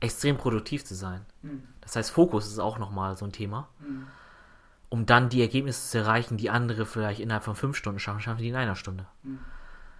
extrem 0.00 0.36
produktiv 0.36 0.84
zu 0.84 0.94
sein. 0.94 1.24
Mhm. 1.42 1.62
Das 1.80 1.96
heißt, 1.96 2.10
Fokus 2.10 2.46
ist 2.46 2.58
auch 2.58 2.78
nochmal 2.78 3.16
so 3.16 3.24
ein 3.24 3.32
Thema. 3.32 3.68
Mhm. 3.80 4.06
Um 4.88 5.06
dann 5.06 5.28
die 5.28 5.40
Ergebnisse 5.40 5.90
zu 5.90 5.98
erreichen, 5.98 6.36
die 6.36 6.50
andere 6.50 6.84
vielleicht 6.84 7.20
innerhalb 7.20 7.44
von 7.44 7.54
fünf 7.54 7.76
Stunden 7.76 8.00
schaffen, 8.00 8.20
schaffen 8.20 8.42
die 8.42 8.48
in 8.48 8.56
einer 8.56 8.74
Stunde. 8.74 9.06
Mhm. 9.22 9.38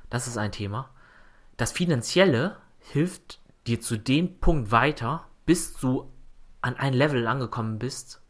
Das 0.09 0.27
ist 0.27 0.37
ein 0.37 0.53
Thema. 0.53 0.91
Das 1.57 1.71
Finanzielle 1.71 2.57
hilft 2.79 3.41
dir 3.67 3.81
zu 3.81 3.97
dem 3.97 4.41
Punkt 4.41 4.73
weiter, 4.73 5.27
bis 5.47 5.75
du 5.75 6.11
an 6.63 6.77
ein 6.77 6.93
Level 6.93 7.27
angekommen 7.27 7.79
bist, 7.79 8.21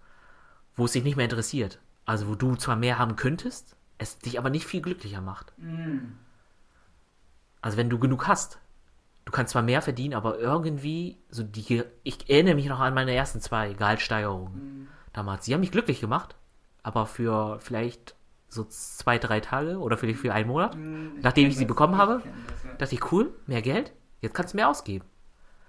wo 0.76 0.84
es 0.84 0.92
dich 0.92 1.04
nicht 1.04 1.16
mehr 1.16 1.24
interessiert. 1.24 1.80
Also 2.04 2.28
wo 2.28 2.34
du 2.34 2.56
zwar 2.56 2.76
mehr 2.76 2.98
haben 2.98 3.16
könntest, 3.16 3.76
es 3.98 4.18
dich 4.18 4.38
aber 4.38 4.50
nicht 4.50 4.66
viel 4.66 4.82
glücklicher 4.82 5.20
macht. 5.20 5.52
Mhm. 5.58 6.18
Also 7.62 7.76
wenn 7.76 7.90
du 7.90 7.98
genug 7.98 8.26
hast, 8.26 8.58
du 9.30 9.36
kannst 9.36 9.52
zwar 9.52 9.62
mehr 9.62 9.80
verdienen, 9.80 10.14
aber 10.14 10.40
irgendwie, 10.40 11.16
so 11.30 11.44
die, 11.44 11.84
ich 12.02 12.28
erinnere 12.28 12.56
mich 12.56 12.66
noch 12.66 12.80
an 12.80 12.94
meine 12.94 13.14
ersten 13.14 13.40
zwei 13.40 13.74
Gehaltssteigerungen 13.74 14.54
mhm. 14.54 14.88
damals. 15.12 15.44
Sie 15.44 15.54
haben 15.54 15.60
mich 15.60 15.70
glücklich 15.70 16.00
gemacht, 16.00 16.34
aber 16.82 17.06
für 17.06 17.60
vielleicht 17.60 18.16
so 18.48 18.64
zwei, 18.64 19.18
drei 19.18 19.38
Tage 19.38 19.78
oder 19.78 19.96
vielleicht 19.96 20.18
für 20.18 20.34
einen 20.34 20.48
Monat, 20.48 20.76
mhm, 20.76 21.20
nachdem 21.22 21.46
ich 21.46 21.56
sie 21.56 21.64
bekommen 21.64 21.96
habe, 21.96 22.22
das, 22.48 22.64
ja. 22.64 22.74
dachte 22.76 22.94
ich, 22.96 23.12
cool, 23.12 23.32
mehr 23.46 23.62
Geld, 23.62 23.92
jetzt 24.20 24.34
kannst 24.34 24.52
du 24.52 24.56
mehr 24.56 24.68
ausgeben. 24.68 25.04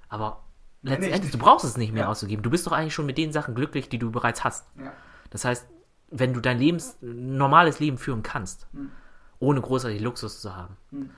Aber 0.10 0.42
letztendlich, 0.82 1.32
du 1.32 1.38
brauchst 1.38 1.64
es 1.64 1.78
nicht 1.78 1.94
mehr 1.94 2.06
ja. 2.06 2.10
auszugeben. 2.10 2.42
Du 2.42 2.50
bist 2.50 2.66
doch 2.66 2.72
eigentlich 2.72 2.96
schon 2.96 3.06
mit 3.06 3.20
den 3.20 3.32
Sachen 3.32 3.54
glücklich, 3.54 3.90
die 3.90 4.00
du 4.00 4.10
bereits 4.10 4.44
hast. 4.44 4.66
Ja. 4.80 4.92
Das 5.30 5.46
heißt, 5.46 5.68
wenn 6.10 6.34
du 6.34 6.40
dein 6.40 6.58
Lebens, 6.58 6.98
normales 7.02 7.80
Leben 7.80 8.00
führen 8.00 8.24
kannst, 8.24 8.68
mhm. 8.74 8.90
ohne 9.38 9.62
großartig 9.62 10.02
Luxus 10.02 10.42
zu 10.42 10.56
haben, 10.56 10.78
mhm. 10.90 11.12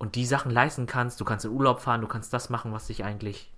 Und 0.00 0.14
die 0.14 0.24
Sachen 0.24 0.50
leisten 0.50 0.86
kannst, 0.86 1.20
du 1.20 1.26
kannst 1.26 1.44
in 1.44 1.50
Urlaub 1.50 1.80
fahren, 1.80 2.00
du 2.00 2.08
kannst 2.08 2.32
das 2.32 2.48
machen, 2.48 2.72
was 2.72 2.86
dich 2.86 3.04
eigentlich, 3.04 3.52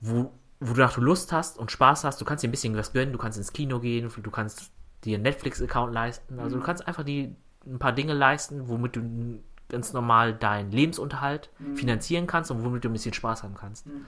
wo, 0.00 0.32
wonach 0.60 0.94
du 0.94 1.02
Lust 1.02 1.30
hast 1.30 1.58
und 1.58 1.70
Spaß 1.70 2.04
hast, 2.04 2.22
du 2.22 2.24
kannst 2.24 2.42
dir 2.42 2.48
ein 2.48 2.52
bisschen 2.52 2.74
was 2.74 2.94
gönnen, 2.94 3.12
du 3.12 3.18
kannst 3.18 3.36
ins 3.36 3.52
Kino 3.52 3.80
gehen, 3.80 4.10
du 4.10 4.30
kannst 4.30 4.72
dir 5.04 5.16
einen 5.16 5.24
Netflix-Account 5.24 5.92
leisten, 5.92 6.40
also 6.40 6.56
mhm. 6.56 6.60
du 6.60 6.66
kannst 6.66 6.88
einfach 6.88 7.04
die 7.04 7.36
ein 7.66 7.78
paar 7.78 7.92
Dinge 7.92 8.14
leisten, 8.14 8.66
womit 8.66 8.96
du 8.96 9.42
ganz 9.68 9.92
normal 9.92 10.32
deinen 10.32 10.70
Lebensunterhalt 10.70 11.50
mhm. 11.58 11.76
finanzieren 11.76 12.26
kannst 12.26 12.50
und 12.50 12.64
womit 12.64 12.82
du 12.82 12.88
ein 12.88 12.94
bisschen 12.94 13.12
Spaß 13.12 13.42
haben 13.42 13.54
kannst. 13.54 13.86
Mhm. 13.86 14.06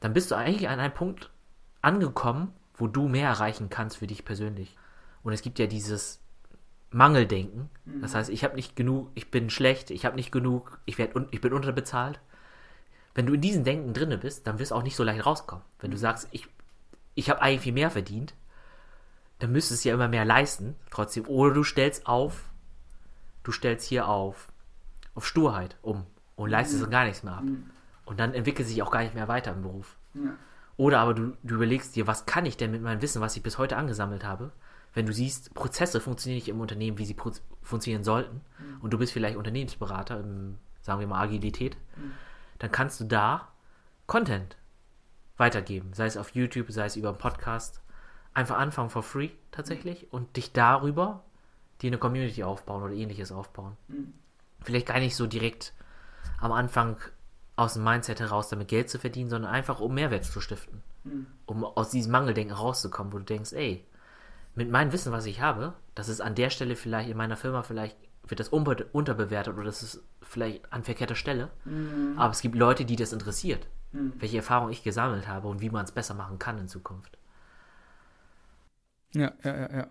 Dann 0.00 0.14
bist 0.14 0.30
du 0.30 0.34
eigentlich 0.34 0.70
an 0.70 0.80
einem 0.80 0.94
Punkt 0.94 1.30
angekommen, 1.82 2.54
wo 2.74 2.86
du 2.86 3.06
mehr 3.06 3.28
erreichen 3.28 3.68
kannst 3.68 3.98
für 3.98 4.06
dich 4.06 4.24
persönlich. 4.24 4.78
Und 5.22 5.34
es 5.34 5.42
gibt 5.42 5.58
ja 5.58 5.66
dieses 5.66 6.20
Mangeldenken. 6.90 7.70
Mhm. 7.84 8.02
Das 8.02 8.14
heißt, 8.14 8.30
ich 8.30 8.44
habe 8.44 8.56
nicht 8.56 8.76
genug, 8.76 9.10
ich 9.14 9.30
bin 9.30 9.50
schlecht, 9.50 9.90
ich 9.90 10.04
habe 10.04 10.16
nicht 10.16 10.32
genug, 10.32 10.78
ich, 10.84 10.98
werd, 10.98 11.14
ich 11.30 11.40
bin 11.40 11.52
unterbezahlt. 11.52 12.20
Wenn 13.14 13.26
du 13.26 13.34
in 13.34 13.40
diesem 13.40 13.64
Denken 13.64 13.92
drinne 13.92 14.18
bist, 14.18 14.46
dann 14.46 14.58
wirst 14.58 14.70
du 14.70 14.74
auch 14.74 14.82
nicht 14.82 14.96
so 14.96 15.04
leicht 15.04 15.26
rauskommen. 15.26 15.64
Wenn 15.80 15.90
du 15.90 15.96
mhm. 15.96 16.00
sagst, 16.00 16.28
ich, 16.32 16.48
ich 17.14 17.30
habe 17.30 17.42
eigentlich 17.42 17.60
viel 17.60 17.72
mehr 17.72 17.90
verdient, 17.90 18.34
dann 19.38 19.52
müsstest 19.52 19.84
du 19.84 19.88
ja 19.88 19.94
immer 19.94 20.08
mehr 20.08 20.24
leisten, 20.24 20.76
trotzdem. 20.90 21.26
Oder 21.26 21.54
du 21.54 21.64
stellst 21.64 22.06
auf, 22.06 22.50
du 23.42 23.52
stellst 23.52 23.88
hier 23.88 24.08
auf 24.08 24.50
auf 25.14 25.26
Sturheit 25.26 25.76
um 25.82 26.06
und 26.36 26.50
leistest 26.50 26.86
mhm. 26.86 26.90
gar 26.90 27.04
nichts 27.04 27.22
mehr 27.22 27.34
ab. 27.34 27.44
Mhm. 27.44 27.70
Und 28.04 28.18
dann 28.18 28.34
entwickelt 28.34 28.66
sich 28.66 28.82
auch 28.82 28.90
gar 28.90 29.02
nicht 29.02 29.14
mehr 29.14 29.28
weiter 29.28 29.52
im 29.52 29.62
Beruf. 29.62 29.96
Ja. 30.14 30.30
Oder 30.76 31.00
aber 31.00 31.14
du, 31.14 31.36
du 31.42 31.56
überlegst 31.56 31.94
dir, 31.94 32.06
was 32.06 32.26
kann 32.26 32.46
ich 32.46 32.56
denn 32.56 32.70
mit 32.70 32.82
meinem 32.82 33.02
Wissen, 33.02 33.20
was 33.20 33.36
ich 33.36 33.42
bis 33.42 33.58
heute 33.58 33.76
angesammelt 33.76 34.24
habe, 34.24 34.50
wenn 34.94 35.06
du 35.06 35.12
siehst, 35.12 35.54
Prozesse 35.54 36.00
funktionieren 36.00 36.36
nicht 36.36 36.48
im 36.48 36.60
Unternehmen, 36.60 36.98
wie 36.98 37.04
sie 37.04 37.16
funktionieren 37.62 38.04
sollten, 38.04 38.40
mhm. 38.58 38.80
und 38.80 38.92
du 38.92 38.98
bist 38.98 39.12
vielleicht 39.12 39.36
Unternehmensberater 39.36 40.20
im, 40.20 40.58
sagen 40.80 41.00
wir 41.00 41.06
mal, 41.06 41.22
Agilität, 41.22 41.76
mhm. 41.96 42.12
dann 42.58 42.70
kannst 42.70 43.00
du 43.00 43.04
da 43.04 43.48
Content 44.06 44.56
weitergeben, 45.36 45.92
sei 45.94 46.06
es 46.06 46.16
auf 46.16 46.34
YouTube, 46.34 46.70
sei 46.70 46.86
es 46.86 46.96
über 46.96 47.10
einen 47.10 47.18
Podcast, 47.18 47.80
einfach 48.34 48.58
anfangen 48.58 48.90
for 48.90 49.02
free 49.02 49.30
tatsächlich 49.50 50.02
mhm. 50.02 50.08
und 50.10 50.36
dich 50.36 50.52
darüber 50.52 51.24
dir 51.82 51.88
eine 51.88 51.98
Community 51.98 52.42
aufbauen 52.42 52.82
oder 52.82 52.94
ähnliches 52.94 53.32
aufbauen. 53.32 53.76
Mhm 53.88 54.12
vielleicht 54.62 54.86
gar 54.86 54.98
nicht 54.98 55.16
so 55.16 55.26
direkt 55.26 55.72
am 56.40 56.52
Anfang 56.52 56.96
aus 57.56 57.74
dem 57.74 57.84
Mindset 57.84 58.20
heraus 58.20 58.48
damit 58.48 58.68
Geld 58.68 58.88
zu 58.88 58.98
verdienen, 58.98 59.30
sondern 59.30 59.50
einfach 59.50 59.80
um 59.80 59.94
Mehrwert 59.94 60.24
zu 60.24 60.40
stiften. 60.40 60.82
Mhm. 61.04 61.26
Um 61.46 61.64
aus 61.64 61.90
diesem 61.90 62.12
Mangeldenken 62.12 62.54
rauszukommen, 62.54 63.12
wo 63.12 63.18
du 63.18 63.24
denkst, 63.24 63.52
ey, 63.52 63.86
mit 64.54 64.70
meinem 64.70 64.92
Wissen, 64.92 65.12
was 65.12 65.26
ich 65.26 65.40
habe, 65.40 65.74
das 65.94 66.08
ist 66.08 66.20
an 66.20 66.34
der 66.34 66.50
Stelle 66.50 66.76
vielleicht 66.76 67.10
in 67.10 67.16
meiner 67.16 67.36
Firma 67.36 67.62
vielleicht 67.62 67.96
wird 68.26 68.40
das 68.40 68.48
unterbewertet 68.48 69.54
oder 69.54 69.64
das 69.64 69.82
ist 69.82 70.02
vielleicht 70.22 70.72
an 70.72 70.84
verkehrter 70.84 71.14
Stelle. 71.14 71.50
Mhm. 71.64 72.14
Aber 72.16 72.30
es 72.30 72.40
gibt 72.40 72.54
Leute, 72.54 72.84
die 72.84 72.96
das 72.96 73.12
interessiert, 73.12 73.66
mhm. 73.92 74.12
welche 74.18 74.38
Erfahrung 74.38 74.70
ich 74.70 74.82
gesammelt 74.82 75.26
habe 75.26 75.48
und 75.48 75.60
wie 75.60 75.70
man 75.70 75.84
es 75.84 75.92
besser 75.92 76.14
machen 76.14 76.38
kann 76.38 76.58
in 76.58 76.68
Zukunft. 76.68 77.18
Ja, 79.14 79.32
ja, 79.42 79.56
ja, 79.56 79.76
ja. 79.76 79.86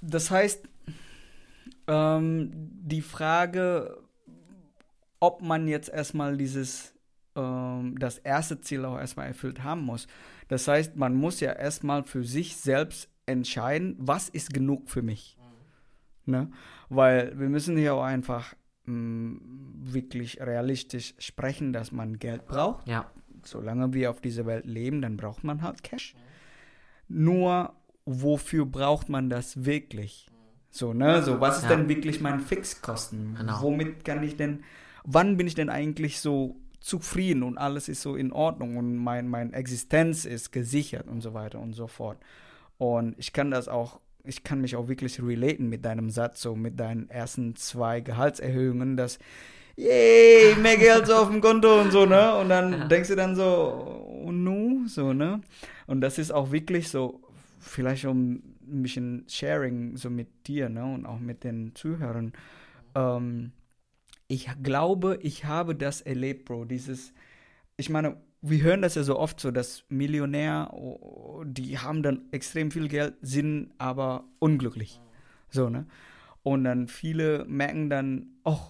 Das 0.00 0.30
heißt, 0.30 0.66
ähm, 1.86 2.50
die 2.52 3.02
Frage, 3.02 4.02
ob 5.18 5.42
man 5.42 5.68
jetzt 5.68 5.90
erstmal 5.90 6.36
dieses, 6.38 6.94
ähm, 7.36 7.98
das 7.98 8.18
erste 8.18 8.60
Ziel 8.62 8.84
auch 8.86 8.98
erstmal 8.98 9.26
erfüllt 9.26 9.62
haben 9.62 9.82
muss. 9.82 10.06
Das 10.50 10.66
heißt, 10.66 10.96
man 10.96 11.14
muss 11.14 11.38
ja 11.38 11.52
erstmal 11.52 12.02
für 12.02 12.24
sich 12.24 12.56
selbst 12.56 13.08
entscheiden, 13.24 13.94
was 13.98 14.28
ist 14.28 14.52
genug 14.52 14.90
für 14.90 15.00
mich. 15.00 15.38
Mhm. 16.26 16.32
Ne? 16.32 16.50
Weil 16.88 17.38
wir 17.38 17.48
müssen 17.48 17.76
hier 17.76 17.94
auch 17.94 18.02
einfach 18.02 18.54
mh, 18.84 18.94
mm, 18.94 19.40
wirklich 19.94 20.40
realistisch 20.40 21.14
sprechen, 21.20 21.72
dass 21.72 21.92
man 21.92 22.18
Geld 22.18 22.48
braucht. 22.48 22.88
Ja. 22.88 23.08
Solange 23.44 23.94
wir 23.94 24.10
auf 24.10 24.20
dieser 24.20 24.44
Welt 24.44 24.66
leben, 24.66 25.02
dann 25.02 25.16
braucht 25.16 25.44
man 25.44 25.62
halt 25.62 25.84
Cash. 25.84 26.16
Mhm. 27.08 27.24
Nur, 27.24 27.72
wofür 28.04 28.66
braucht 28.66 29.08
man 29.08 29.30
das 29.30 29.64
wirklich? 29.64 30.32
So, 30.68 30.92
ne? 30.92 31.22
So, 31.22 31.40
was 31.40 31.58
ist 31.58 31.70
ja. 31.70 31.76
denn 31.76 31.88
wirklich 31.88 32.20
mein 32.20 32.40
Fixkosten? 32.40 33.36
Genau. 33.36 33.62
Womit 33.62 34.04
kann 34.04 34.24
ich 34.24 34.36
denn, 34.36 34.64
wann 35.04 35.36
bin 35.36 35.46
ich 35.46 35.54
denn 35.54 35.70
eigentlich 35.70 36.18
so 36.18 36.56
zufrieden 36.80 37.42
und 37.42 37.58
alles 37.58 37.88
ist 37.88 38.02
so 38.02 38.16
in 38.16 38.32
Ordnung 38.32 38.76
und 38.76 38.96
mein, 38.96 39.28
meine 39.28 39.52
Existenz 39.52 40.24
ist 40.24 40.50
gesichert 40.50 41.06
und 41.06 41.20
so 41.20 41.34
weiter 41.34 41.60
und 41.60 41.74
so 41.74 41.86
fort. 41.86 42.18
Und 42.78 43.14
ich 43.18 43.32
kann 43.32 43.50
das 43.50 43.68
auch, 43.68 44.00
ich 44.24 44.42
kann 44.42 44.60
mich 44.60 44.76
auch 44.76 44.88
wirklich 44.88 45.22
relaten 45.22 45.68
mit 45.68 45.84
deinem 45.84 46.10
Satz, 46.10 46.40
so 46.40 46.56
mit 46.56 46.80
deinen 46.80 47.10
ersten 47.10 47.54
zwei 47.56 48.00
Gehaltserhöhungen, 48.00 48.96
dass 48.96 49.18
yay, 49.76 50.54
mehr 50.56 50.76
Geld 50.76 51.06
so 51.06 51.14
auf 51.14 51.30
dem 51.30 51.40
Konto 51.40 51.80
und 51.80 51.90
so, 51.90 52.06
ne? 52.06 52.34
Und 52.36 52.48
dann 52.48 52.72
ja. 52.72 52.84
denkst 52.86 53.08
du 53.08 53.16
dann 53.16 53.36
so, 53.36 54.22
oh, 54.24 54.32
nu, 54.32 54.86
so, 54.86 55.12
ne? 55.12 55.40
Und 55.86 56.00
das 56.00 56.18
ist 56.18 56.32
auch 56.32 56.52
wirklich 56.52 56.88
so, 56.88 57.20
vielleicht 57.60 58.06
um 58.06 58.42
ein 58.70 58.82
bisschen 58.82 59.24
Sharing 59.28 59.96
so 59.96 60.10
mit 60.10 60.46
dir 60.46 60.68
ne, 60.68 60.84
und 60.84 61.06
auch 61.06 61.18
mit 61.18 61.44
den 61.44 61.74
Zuhörern. 61.74 62.32
Ähm, 62.94 63.52
ich 64.30 64.48
glaube, 64.62 65.18
ich 65.22 65.44
habe 65.44 65.74
das 65.74 66.02
erlebt, 66.02 66.44
Bro. 66.44 66.66
Dieses, 66.66 67.12
ich 67.76 67.90
meine, 67.90 68.16
wir 68.40 68.62
hören 68.62 68.80
das 68.80 68.94
ja 68.94 69.02
so 69.02 69.18
oft 69.18 69.40
so, 69.40 69.50
dass 69.50 69.82
Millionär, 69.88 70.70
oh, 70.72 71.42
die 71.44 71.78
haben 71.78 72.04
dann 72.04 72.28
extrem 72.30 72.70
viel 72.70 72.86
Geld, 72.86 73.14
sind 73.22 73.72
aber 73.78 74.22
unglücklich. 74.38 75.00
So, 75.50 75.68
ne? 75.68 75.84
Und 76.44 76.62
dann 76.62 76.86
viele 76.86 77.44
merken 77.46 77.90
dann, 77.90 78.28
oh, 78.44 78.60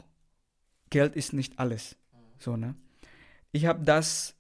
Geld 0.89 1.15
ist 1.15 1.35
nicht 1.35 1.59
alles. 1.59 1.95
So, 2.39 2.57
ne? 2.57 2.75
Ich 3.53 3.67
habe 3.67 3.85
das 3.85 4.35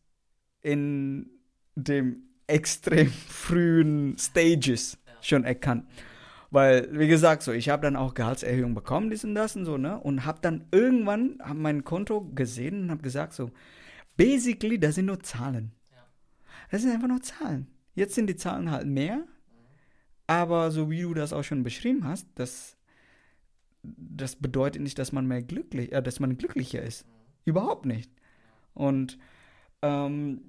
in 0.62 1.28
dem 1.74 2.22
extrem 2.46 3.10
frühen 3.10 4.16
Stages 4.16 4.96
schon 5.20 5.44
erkannt. 5.44 5.84
Weil, 6.51 6.88
wie 6.98 7.07
gesagt, 7.07 7.42
so, 7.42 7.53
ich 7.53 7.68
habe 7.68 7.82
dann 7.82 7.94
auch 7.94 8.14
Gehaltserhöhung 8.14 8.74
bekommen, 8.74 9.11
dies 9.11 9.24
und 9.24 9.34
das 9.34 9.55
und 9.55 9.64
so, 9.64 9.78
ne? 9.78 9.98
Und 10.01 10.24
habe 10.24 10.40
dann 10.40 10.64
irgendwann 10.72 11.38
hab 11.40 11.57
mein 11.57 11.84
Konto 11.84 12.28
gesehen 12.34 12.84
und 12.84 12.90
habe 12.90 13.03
gesagt, 13.03 13.34
so, 13.34 13.51
basically, 14.16 14.78
das 14.78 14.96
sind 14.96 15.07
nur 15.07 15.20
Zahlen. 15.20 15.72
Das 16.70 16.82
sind 16.82 16.92
einfach 16.92 17.09
nur 17.09 17.20
Zahlen. 17.20 17.68
Jetzt 17.94 18.14
sind 18.14 18.28
die 18.28 18.36
Zahlen 18.36 18.70
halt 18.70 18.86
mehr, 18.86 19.24
aber 20.26 20.70
so 20.70 20.90
wie 20.90 21.03
du 21.03 21.14
das 21.14 21.32
auch 21.32 21.42
schon 21.42 21.62
beschrieben 21.62 22.05
hast, 22.05 22.26
dass 22.36 22.76
das 23.82 24.36
bedeutet 24.36 24.82
nicht, 24.82 24.98
dass 24.98 25.12
man 25.12 25.26
mehr 25.26 25.42
glücklich, 25.42 25.92
äh, 25.92 26.03
dass 26.03 26.20
man 26.20 26.36
glücklicher 26.36 26.82
ist. 26.82 27.07
Überhaupt 27.44 27.86
nicht. 27.86 28.11
Und 28.74 29.18
ähm, 29.82 30.42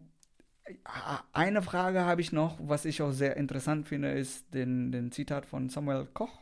eine 1.34 1.62
Frage 1.62 2.02
habe 2.02 2.22
ich 2.22 2.32
noch, 2.32 2.58
was 2.62 2.86
ich 2.86 3.02
auch 3.02 3.12
sehr 3.12 3.38
interessant 3.38 3.88
finde, 3.88 4.12
ist 4.12 4.54
den, 4.54 4.92
den 4.92 5.12
Zitat 5.12 5.46
von 5.46 5.70
Samuel 5.70 6.08
Koch. 6.14 6.40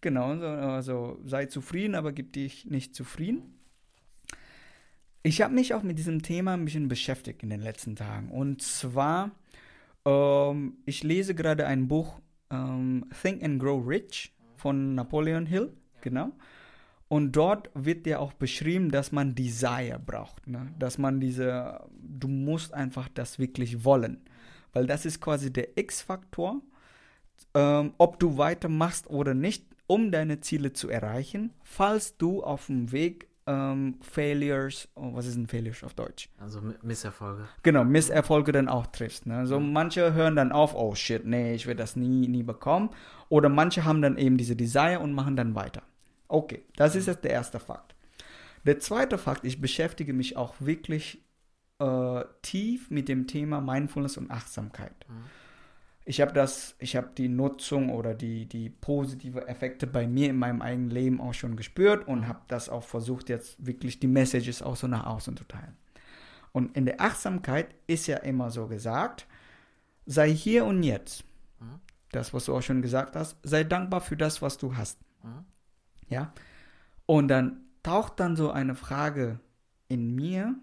Genau, 0.00 0.30
also 0.30 1.18
sei 1.26 1.46
zufrieden, 1.46 1.94
aber 1.94 2.12
gib 2.12 2.32
dich 2.32 2.64
nicht 2.64 2.94
zufrieden. 2.94 3.54
Ich 5.22 5.42
habe 5.42 5.54
mich 5.54 5.74
auch 5.74 5.82
mit 5.82 5.98
diesem 5.98 6.22
Thema 6.22 6.54
ein 6.54 6.64
bisschen 6.64 6.88
beschäftigt 6.88 7.42
in 7.42 7.50
den 7.50 7.60
letzten 7.60 7.96
Tagen. 7.96 8.30
Und 8.30 8.62
zwar, 8.62 9.32
ähm, 10.06 10.78
ich 10.86 11.02
lese 11.02 11.34
gerade 11.34 11.66
ein 11.66 11.88
Buch, 11.88 12.20
ähm, 12.50 13.04
Think 13.20 13.42
and 13.42 13.60
Grow 13.60 13.86
Rich 13.86 14.32
von 14.56 14.94
Napoleon 14.94 15.44
Hill, 15.44 15.72
genau. 16.00 16.32
Und 17.10 17.32
dort 17.32 17.70
wird 17.74 18.06
ja 18.06 18.20
auch 18.20 18.32
beschrieben, 18.32 18.92
dass 18.92 19.10
man 19.10 19.34
Desire 19.34 19.98
braucht. 19.98 20.46
Ne? 20.46 20.72
Dass 20.78 20.96
man 20.96 21.18
diese, 21.18 21.80
du 22.00 22.28
musst 22.28 22.72
einfach 22.72 23.08
das 23.12 23.40
wirklich 23.40 23.84
wollen. 23.84 24.20
Weil 24.72 24.86
das 24.86 25.04
ist 25.04 25.20
quasi 25.20 25.52
der 25.52 25.76
X-Faktor, 25.76 26.60
ähm, 27.54 27.94
ob 27.98 28.20
du 28.20 28.38
weitermachst 28.38 29.10
oder 29.10 29.34
nicht, 29.34 29.66
um 29.88 30.12
deine 30.12 30.40
Ziele 30.40 30.72
zu 30.72 30.88
erreichen, 30.88 31.52
falls 31.64 32.16
du 32.16 32.44
auf 32.44 32.66
dem 32.66 32.92
Weg 32.92 33.26
ähm, 33.48 33.96
Failures, 34.02 34.86
oh, 34.94 35.12
was 35.12 35.26
ist 35.26 35.34
ein 35.34 35.48
Failures 35.48 35.82
auf 35.82 35.94
Deutsch? 35.94 36.28
Also 36.38 36.60
Misserfolge. 36.82 37.48
Genau, 37.64 37.82
Misserfolge 37.82 38.52
dann 38.52 38.68
auch 38.68 38.86
triffst. 38.86 39.26
Ne? 39.26 39.48
So 39.48 39.58
manche 39.58 40.14
hören 40.14 40.36
dann 40.36 40.52
auf, 40.52 40.76
oh 40.76 40.94
shit, 40.94 41.26
nee, 41.26 41.54
ich 41.54 41.66
werde 41.66 41.78
das 41.78 41.96
nie, 41.96 42.28
nie 42.28 42.44
bekommen. 42.44 42.90
Oder 43.28 43.48
manche 43.48 43.84
haben 43.84 44.00
dann 44.00 44.16
eben 44.16 44.36
diese 44.36 44.54
Desire 44.54 45.00
und 45.00 45.12
machen 45.12 45.34
dann 45.34 45.56
weiter. 45.56 45.82
Okay, 46.30 46.62
das 46.76 46.94
ist 46.94 47.06
jetzt 47.06 47.24
der 47.24 47.32
erste 47.32 47.58
Fakt. 47.58 47.96
Der 48.64 48.78
zweite 48.78 49.18
Fakt, 49.18 49.44
ich 49.44 49.60
beschäftige 49.60 50.12
mich 50.12 50.36
auch 50.36 50.54
wirklich 50.60 51.24
äh, 51.80 52.24
tief 52.42 52.88
mit 52.90 53.08
dem 53.08 53.26
Thema 53.26 53.60
Mindfulness 53.60 54.16
und 54.16 54.30
Achtsamkeit. 54.30 54.94
Mhm. 55.08 55.24
Ich 56.04 56.20
habe 56.20 56.32
das, 56.32 56.76
ich 56.78 56.94
habe 56.94 57.10
die 57.16 57.28
Nutzung 57.28 57.90
oder 57.90 58.14
die, 58.14 58.46
die 58.46 58.70
positive 58.70 59.48
Effekte 59.48 59.86
bei 59.86 60.06
mir 60.06 60.30
in 60.30 60.36
meinem 60.36 60.62
eigenen 60.62 60.90
Leben 60.90 61.20
auch 61.20 61.34
schon 61.34 61.56
gespürt 61.56 62.06
und 62.06 62.28
habe 62.28 62.40
das 62.48 62.68
auch 62.68 62.84
versucht, 62.84 63.28
jetzt 63.28 63.64
wirklich 63.64 63.98
die 63.98 64.06
Messages 64.06 64.62
auch 64.62 64.76
so 64.76 64.86
nach 64.86 65.06
außen 65.06 65.36
zu 65.36 65.44
teilen. 65.44 65.76
Und 66.52 66.76
in 66.76 66.86
der 66.86 67.00
Achtsamkeit 67.00 67.74
ist 67.86 68.06
ja 68.06 68.18
immer 68.18 68.50
so 68.50 68.68
gesagt, 68.68 69.26
sei 70.06 70.32
hier 70.32 70.64
und 70.64 70.84
jetzt. 70.84 71.24
Mhm. 71.58 71.80
Das, 72.12 72.32
was 72.32 72.44
du 72.44 72.56
auch 72.56 72.62
schon 72.62 72.82
gesagt 72.82 73.16
hast, 73.16 73.36
sei 73.42 73.64
dankbar 73.64 74.00
für 74.00 74.16
das, 74.16 74.42
was 74.42 74.58
du 74.58 74.76
hast. 74.76 75.00
Mhm. 75.24 75.44
Ja? 76.10 76.32
Und 77.06 77.28
dann 77.28 77.62
taucht 77.82 78.20
dann 78.20 78.36
so 78.36 78.50
eine 78.50 78.74
Frage 78.74 79.40
in 79.88 80.14
mir, 80.14 80.54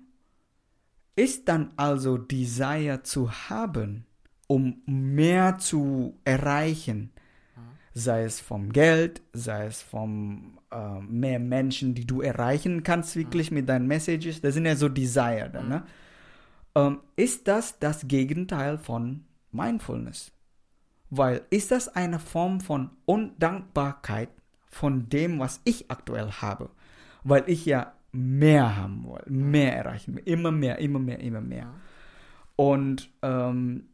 ist 1.16 1.50
dann 1.50 1.72
also 1.78 2.18
Desire 2.18 3.02
zu 3.04 3.32
haben, 3.32 4.06
um 4.48 4.82
mehr 4.86 5.58
zu 5.58 6.20
erreichen, 6.24 7.12
sei 7.94 8.24
es 8.24 8.40
vom 8.40 8.72
Geld, 8.72 9.22
sei 9.34 9.66
es 9.66 9.82
vom 9.82 10.60
äh, 10.72 11.00
mehr 11.00 11.40
Menschen, 11.40 11.96
die 11.96 12.06
du 12.06 12.22
erreichen 12.22 12.84
kannst 12.84 13.16
wirklich 13.16 13.50
mit 13.50 13.68
deinen 13.68 13.88
Messages, 13.88 14.40
das 14.40 14.54
sind 14.54 14.68
ja 14.68 14.76
so 14.76 14.88
Desire 14.88 15.50
dann, 15.52 15.70
ne? 15.70 15.84
Ähm, 16.76 17.00
ist 17.16 17.48
das 17.48 17.80
das 17.80 18.08
Gegenteil 18.08 18.78
von 18.78 19.26
Mindfulness? 19.52 20.32
Weil 21.10 21.42
ist 21.50 21.72
das 21.72 21.88
eine 21.88 22.20
Form 22.20 22.62
von 22.62 22.92
Undankbarkeit 23.06 24.30
von 24.78 25.10
dem, 25.10 25.40
was 25.40 25.62
ich 25.64 25.90
aktuell 25.90 26.32
habe. 26.32 26.70
Weil 27.24 27.44
ich 27.48 27.66
ja 27.66 27.94
mehr 28.12 28.76
haben 28.76 29.06
will, 29.06 29.24
mehr 29.28 29.76
erreichen 29.76 30.16
will, 30.16 30.24
immer 30.26 30.52
mehr, 30.52 30.80
immer 30.80 31.00
mehr, 31.00 31.20
immer 31.20 31.42
mehr. 31.42 31.74
Und 32.56 33.10
ähm, 33.22 33.90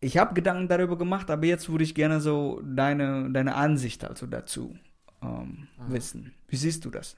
ich 0.00 0.16
habe 0.16 0.34
Gedanken 0.34 0.68
darüber 0.68 0.96
gemacht, 0.96 1.30
aber 1.30 1.44
jetzt 1.46 1.68
würde 1.68 1.84
ich 1.84 1.94
gerne 1.94 2.20
so 2.20 2.60
deine, 2.64 3.30
deine 3.30 3.54
Ansicht 3.54 4.04
also 4.04 4.26
dazu 4.26 4.76
ähm, 5.22 5.68
mhm. 5.78 5.92
wissen. 5.92 6.34
Wie 6.48 6.56
siehst 6.56 6.84
du 6.84 6.90
das? 6.90 7.16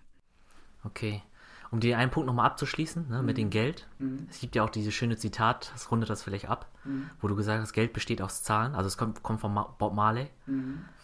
Okay. 0.85 1.23
Um 1.71 1.81
dir 1.81 1.97
einen 1.97 2.11
Punkt 2.11 2.27
nochmal 2.27 2.47
abzuschließen, 2.47 3.09
ne, 3.09 3.21
mhm. 3.21 3.27
mit 3.27 3.39
dem 3.39 3.51
Geld. 3.51 3.89
Mhm. 3.99 4.27
Es 4.29 4.41
gibt 4.41 4.57
ja 4.57 4.65
auch 4.65 4.71
dieses 4.71 4.93
schöne 4.93 5.17
Zitat, 5.17 5.71
das 5.73 5.91
rundet 5.91 6.11
das 6.11 6.23
vielleicht 6.23 6.49
ab, 6.49 6.71
mhm. 6.85 7.09
wo 7.21 7.29
du 7.29 7.37
gesagt 7.37 7.63
hast, 7.63 7.73
Geld 7.73 7.93
besteht 7.93 8.21
aus 8.21 8.43
Zahlen. 8.43 8.75
Also 8.75 8.89
es 8.89 8.99
kommt, 8.99 9.23
kommt 9.23 9.41
von 9.41 9.55
Bob 9.55 9.95
Marley. 9.95 10.29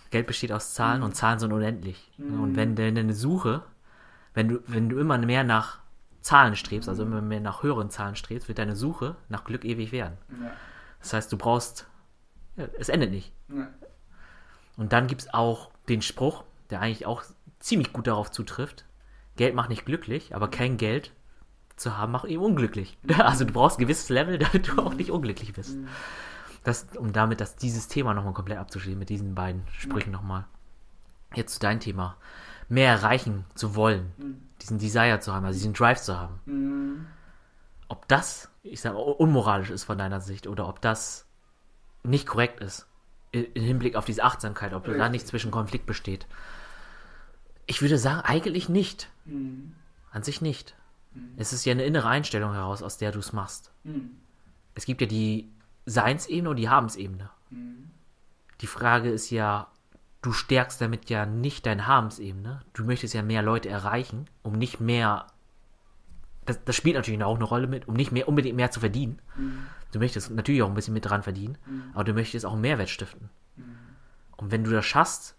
Mhm. 0.08 0.10
Geld 0.10 0.26
besteht 0.26 0.52
aus 0.52 0.74
Zahlen 0.74 0.98
mhm. 0.98 1.06
und 1.06 1.14
Zahlen 1.14 1.38
sind 1.38 1.52
unendlich. 1.52 2.10
Mhm. 2.18 2.40
Und 2.40 2.56
wenn 2.56 2.74
deine 2.76 3.12
Suche, 3.14 3.62
wenn 4.34 4.48
du, 4.48 4.60
wenn 4.66 4.88
du 4.88 4.98
immer 4.98 5.18
mehr 5.18 5.44
nach 5.44 5.78
Zahlen 6.20 6.56
strebst, 6.56 6.88
also 6.88 7.04
immer 7.04 7.22
mehr 7.22 7.40
nach 7.40 7.62
höheren 7.62 7.90
Zahlen 7.90 8.16
strebst, 8.16 8.48
wird 8.48 8.58
deine 8.58 8.76
Suche 8.76 9.16
nach 9.28 9.44
Glück 9.44 9.64
ewig 9.64 9.92
werden. 9.92 10.18
Ja. 10.42 10.50
Das 11.00 11.12
heißt, 11.12 11.32
du 11.32 11.38
brauchst, 11.38 11.86
ja, 12.56 12.66
es 12.78 12.88
endet 12.88 13.10
nicht. 13.10 13.32
Ja. 13.48 13.68
Und 14.76 14.92
dann 14.92 15.06
gibt 15.06 15.22
es 15.22 15.34
auch 15.34 15.70
den 15.88 16.02
Spruch, 16.02 16.44
der 16.70 16.80
eigentlich 16.80 17.06
auch 17.06 17.22
ziemlich 17.60 17.92
gut 17.92 18.06
darauf 18.06 18.30
zutrifft, 18.30 18.84
Geld 19.36 19.54
macht 19.54 19.70
nicht 19.70 19.86
glücklich, 19.86 20.34
aber 20.34 20.48
kein 20.48 20.76
Geld 20.76 21.12
zu 21.76 21.96
haben 21.96 22.12
macht 22.12 22.26
eben 22.26 22.42
unglücklich. 22.42 22.98
Also 23.18 23.44
du 23.44 23.52
brauchst 23.52 23.78
ein 23.78 23.82
gewisses 23.82 24.08
Level, 24.08 24.38
damit 24.38 24.68
du 24.68 24.82
auch 24.82 24.94
nicht 24.94 25.10
unglücklich 25.10 25.52
bist. 25.52 25.76
Mhm. 26.68 26.86
Das, 26.90 26.96
um 26.96 27.12
damit 27.12 27.40
das, 27.40 27.56
dieses 27.56 27.88
Thema 27.88 28.14
nochmal 28.14 28.34
komplett 28.34 28.58
abzuschließen, 28.58 28.98
mit 28.98 29.08
diesen 29.08 29.34
beiden 29.34 29.62
Sprüchen 29.72 30.12
ja. 30.12 30.18
nochmal. 30.18 30.44
Jetzt 31.34 31.54
zu 31.54 31.60
deinem 31.60 31.80
Thema. 31.80 32.16
Mehr 32.68 32.90
erreichen 32.90 33.44
zu 33.54 33.74
wollen, 33.74 34.12
mhm. 34.18 34.42
diesen 34.60 34.78
Desire 34.78 35.20
zu 35.20 35.32
haben, 35.32 35.46
also 35.46 35.58
diesen 35.58 35.72
Drive 35.72 36.00
zu 36.00 36.18
haben. 36.18 36.40
Mhm. 36.46 37.06
Ob 37.88 38.06
das, 38.08 38.50
ich 38.62 38.80
sage, 38.80 38.98
unmoralisch 38.98 39.70
ist 39.70 39.84
von 39.84 39.96
deiner 39.96 40.20
Sicht 40.20 40.46
oder 40.46 40.68
ob 40.68 40.82
das 40.82 41.26
nicht 42.02 42.26
korrekt 42.26 42.60
ist, 42.60 42.86
im 43.32 43.62
Hinblick 43.62 43.96
auf 43.96 44.04
diese 44.04 44.22
Achtsamkeit, 44.22 44.72
ob 44.74 44.84
Richtig. 44.84 44.98
da 44.98 45.08
nicht 45.08 45.26
zwischen 45.26 45.50
Konflikt 45.50 45.86
besteht. 45.86 46.26
Ich 47.66 47.82
würde 47.82 47.98
sagen, 47.98 48.20
eigentlich 48.20 48.68
nicht. 48.68 49.10
Mhm. 49.24 49.74
An 50.10 50.22
sich 50.22 50.40
nicht. 50.40 50.74
Mhm. 51.14 51.32
Es 51.36 51.52
ist 51.52 51.64
ja 51.64 51.72
eine 51.72 51.84
innere 51.84 52.08
Einstellung 52.08 52.52
heraus, 52.52 52.82
aus 52.82 52.98
der 52.98 53.12
du 53.12 53.18
es 53.18 53.32
machst. 53.32 53.72
Mhm. 53.84 54.10
Es 54.74 54.86
gibt 54.86 55.00
ja 55.00 55.06
die 55.06 55.50
Seinsebene 55.88 56.50
und 56.50 56.56
die 56.56 56.68
Habensebene. 56.68 57.30
Mhm. 57.50 57.90
Die 58.60 58.66
Frage 58.66 59.10
ist 59.10 59.30
ja, 59.30 59.68
du 60.22 60.32
stärkst 60.32 60.80
damit 60.80 61.10
ja 61.10 61.26
nicht 61.26 61.66
deine 61.66 61.86
Habensebene. 61.86 62.60
Du 62.72 62.84
möchtest 62.84 63.14
ja 63.14 63.22
mehr 63.22 63.42
Leute 63.42 63.68
erreichen, 63.68 64.26
um 64.42 64.52
nicht 64.52 64.80
mehr. 64.80 65.26
Das, 66.44 66.62
das 66.64 66.76
spielt 66.76 66.96
natürlich 66.96 67.22
auch 67.22 67.36
eine 67.36 67.44
Rolle 67.44 67.66
mit, 67.66 67.88
um 67.88 67.94
nicht 67.94 68.12
mehr 68.12 68.28
unbedingt 68.28 68.56
mehr 68.56 68.70
zu 68.70 68.80
verdienen. 68.80 69.20
Mhm. 69.36 69.66
Du 69.92 69.98
möchtest 69.98 70.30
natürlich 70.30 70.62
auch 70.62 70.68
ein 70.68 70.74
bisschen 70.74 70.94
mit 70.94 71.06
dran 71.06 71.22
verdienen, 71.22 71.56
mhm. 71.66 71.90
aber 71.94 72.04
du 72.04 72.12
möchtest 72.12 72.44
auch 72.44 72.52
einen 72.52 72.60
Mehrwert 72.60 72.90
stiften. 72.90 73.30
Mhm. 73.56 73.76
Und 74.36 74.50
wenn 74.50 74.64
du 74.64 74.70
das 74.70 74.84
schaffst, 74.84 75.36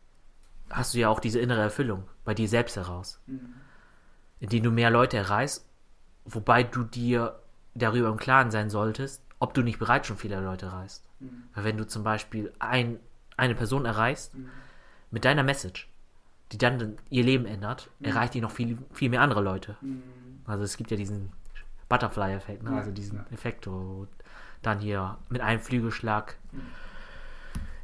hast 0.69 0.93
du 0.93 0.99
ja 0.99 1.09
auch 1.09 1.19
diese 1.19 1.39
innere 1.39 1.61
Erfüllung 1.61 2.05
bei 2.23 2.33
dir 2.33 2.47
selbst 2.47 2.75
heraus. 2.75 3.19
Mhm. 3.27 3.53
Indem 4.39 4.63
du 4.63 4.71
mehr 4.71 4.89
Leute 4.89 5.17
erreichst, 5.17 5.65
wobei 6.25 6.63
du 6.63 6.83
dir 6.83 7.39
darüber 7.75 8.09
im 8.09 8.17
Klaren 8.17 8.51
sein 8.51 8.69
solltest, 8.69 9.23
ob 9.39 9.53
du 9.53 9.61
nicht 9.61 9.79
bereits 9.79 10.07
schon 10.07 10.17
viele 10.17 10.39
Leute 10.39 10.67
erreichst. 10.67 11.05
Mhm. 11.19 11.43
Weil 11.53 11.63
wenn 11.63 11.77
du 11.77 11.87
zum 11.87 12.03
Beispiel 12.03 12.53
ein, 12.59 12.99
eine 13.37 13.55
Person 13.55 13.85
erreichst 13.85 14.35
mhm. 14.35 14.49
mit 15.11 15.25
deiner 15.25 15.43
Message, 15.43 15.89
die 16.51 16.57
dann 16.57 16.97
ihr 17.09 17.23
Leben 17.23 17.45
ändert, 17.45 17.89
mhm. 17.99 18.07
erreicht 18.07 18.33
die 18.33 18.41
noch 18.41 18.51
viel, 18.51 18.77
viel 18.91 19.09
mehr 19.09 19.21
andere 19.21 19.41
Leute. 19.41 19.77
Mhm. 19.81 20.03
Also 20.45 20.63
es 20.63 20.77
gibt 20.77 20.91
ja 20.91 20.97
diesen 20.97 21.31
Butterfly-Effekt, 21.87 22.63
ne? 22.63 22.71
ja, 22.71 22.77
also 22.77 22.91
diesen 22.91 23.19
ja. 23.19 23.25
Effekt, 23.31 23.67
wo 23.67 24.07
dann 24.61 24.79
hier 24.79 25.17
mit 25.29 25.41
einem 25.41 25.61
Flügelschlag 25.61 26.35
mhm. 26.51 26.61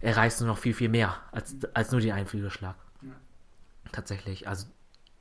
erreichst 0.02 0.42
du 0.42 0.46
noch 0.46 0.58
viel, 0.58 0.74
viel 0.74 0.90
mehr 0.90 1.16
als, 1.32 1.56
als 1.74 1.92
nur 1.92 2.02
den 2.02 2.12
einen 2.12 2.28
Flügelschlag. 2.28 2.76
Ja. 3.02 3.12
Tatsächlich. 3.92 4.48
Also 4.48 4.68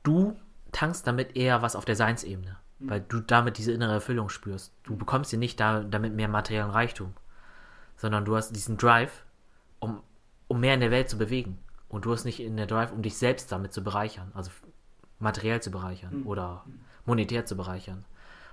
du 0.03 0.35
tankst 0.73 1.07
damit 1.07 1.37
eher 1.37 1.61
was 1.61 1.77
auf 1.77 1.85
der 1.85 1.95
Seinsebene. 1.95 2.57
Mhm. 2.79 2.89
Weil 2.89 3.01
du 3.01 3.21
damit 3.21 3.57
diese 3.57 3.71
innere 3.71 3.93
Erfüllung 3.93 4.29
spürst. 4.29 4.73
Du 4.83 4.95
bekommst 4.95 5.31
dir 5.31 5.39
nicht 5.39 5.59
da, 5.59 5.83
damit 5.83 6.13
mehr 6.13 6.27
materiellen 6.27 6.71
Reichtum, 6.71 7.13
sondern 7.97 8.25
du 8.25 8.35
hast 8.35 8.55
diesen 8.55 8.77
Drive, 8.77 9.23
um, 9.79 10.01
um 10.47 10.59
mehr 10.59 10.73
in 10.73 10.81
der 10.81 10.91
Welt 10.91 11.09
zu 11.09 11.17
bewegen. 11.17 11.57
Und 11.87 12.05
du 12.05 12.11
hast 12.11 12.25
nicht 12.25 12.39
in 12.39 12.57
der 12.57 12.67
Drive, 12.67 12.91
um 12.91 13.01
dich 13.01 13.17
selbst 13.17 13.51
damit 13.51 13.71
zu 13.71 13.83
bereichern, 13.83 14.31
also 14.33 14.51
materiell 15.19 15.61
zu 15.61 15.71
bereichern 15.71 16.21
mhm. 16.21 16.27
oder 16.27 16.65
monetär 17.05 17.45
zu 17.45 17.55
bereichern. 17.55 18.03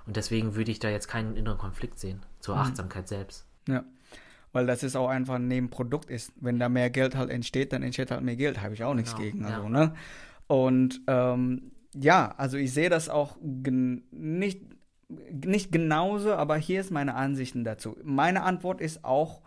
Und 0.06 0.16
deswegen 0.16 0.54
würde 0.54 0.70
ich 0.70 0.78
da 0.78 0.88
jetzt 0.88 1.08
keinen 1.08 1.36
inneren 1.36 1.58
Konflikt 1.58 1.98
sehen 1.98 2.22
zur 2.40 2.56
mhm. 2.56 2.62
Achtsamkeit 2.62 3.08
selbst. 3.08 3.46
Ja. 3.68 3.84
Weil 4.52 4.66
das 4.66 4.82
ist 4.82 4.96
auch 4.96 5.08
einfach 5.08 5.36
ein 5.36 5.48
Nebenprodukt 5.48 6.10
ist. 6.10 6.32
Wenn 6.36 6.58
da 6.58 6.68
mehr 6.68 6.90
Geld 6.90 7.16
halt 7.16 7.30
entsteht, 7.30 7.72
dann 7.72 7.82
entsteht 7.82 8.10
halt 8.10 8.22
mehr 8.22 8.36
Geld. 8.36 8.60
Habe 8.60 8.74
ich 8.74 8.84
auch 8.84 8.94
nichts 8.94 9.12
genau. 9.14 9.22
gegen. 9.22 9.44
Also, 9.46 9.62
ja. 9.62 9.68
ne? 9.68 9.94
Und 10.46 11.00
ähm, 11.06 11.71
ja, 11.94 12.34
also 12.36 12.56
ich 12.56 12.72
sehe 12.72 12.90
das 12.90 13.08
auch 13.08 13.36
nicht, 13.40 14.62
nicht 15.08 15.72
genauso, 15.72 16.32
aber 16.34 16.56
hier 16.56 16.80
ist 16.80 16.90
meine 16.90 17.14
Ansichten 17.14 17.64
dazu. 17.64 17.96
Meine 18.02 18.42
Antwort 18.42 18.80
ist 18.80 19.04
auch, 19.04 19.42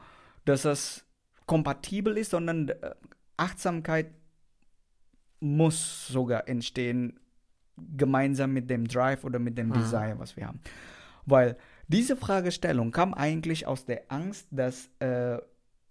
dass 0.46 0.64
das 0.64 1.06
kompatibel 1.46 2.18
ist, 2.18 2.32
sondern 2.32 2.70
äh, 2.70 2.92
Achtsamkeit 3.38 4.12
muss 5.40 6.08
sogar 6.08 6.48
entstehen, 6.48 7.20
gemeinsam 7.78 8.54
mit 8.54 8.70
dem 8.70 8.88
Drive 8.88 9.24
oder 9.24 9.40
mit 9.40 9.58
dem 9.58 9.70
mhm. 9.70 9.74
Desire, 9.74 10.16
was 10.18 10.38
wir 10.38 10.48
haben. 10.48 10.60
Weil 11.26 11.58
diese 11.88 12.16
Fragestellung 12.16 12.92
kam 12.92 13.14
eigentlich 13.14 13.68
aus 13.68 13.86
der 13.86 14.04
Angst, 14.10 14.48
dass 14.52 14.90
äh, 15.00 15.40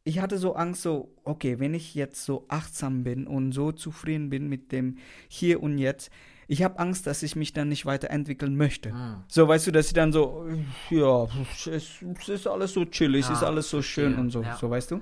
ich 0.04 0.18
hatte 0.18 0.38
so 0.38 0.54
Angst, 0.54 0.82
so, 0.82 1.14
okay, 1.24 1.58
wenn 1.58 1.72
ich 1.72 1.94
jetzt 1.94 2.24
so 2.24 2.44
achtsam 2.48 3.04
bin 3.04 3.26
und 3.26 3.52
so 3.52 3.72
zufrieden 3.72 4.28
bin 4.28 4.48
mit 4.48 4.70
dem 4.70 4.98
Hier 5.28 5.62
und 5.62 5.78
Jetzt, 5.78 6.10
ich 6.46 6.62
habe 6.62 6.78
Angst, 6.78 7.06
dass 7.06 7.22
ich 7.22 7.36
mich 7.36 7.52
dann 7.52 7.68
nicht 7.68 7.86
weiterentwickeln 7.86 8.56
möchte. 8.56 8.92
Mhm. 8.92 9.24
So, 9.28 9.48
weißt 9.48 9.66
du, 9.66 9.70
dass 9.72 9.88
ich 9.88 9.94
dann 9.94 10.12
so, 10.12 10.46
ja, 10.90 11.26
es, 11.66 12.02
es 12.02 12.28
ist 12.28 12.46
alles 12.46 12.72
so 12.72 12.84
chillig, 12.84 13.22
es 13.22 13.28
ja, 13.28 13.34
ist 13.34 13.42
alles 13.42 13.70
so 13.70 13.82
schön 13.82 14.12
ja, 14.12 14.18
und 14.18 14.30
so, 14.30 14.42
ja. 14.42 14.56
so, 14.56 14.70
weißt 14.70 14.90
du? 14.92 15.00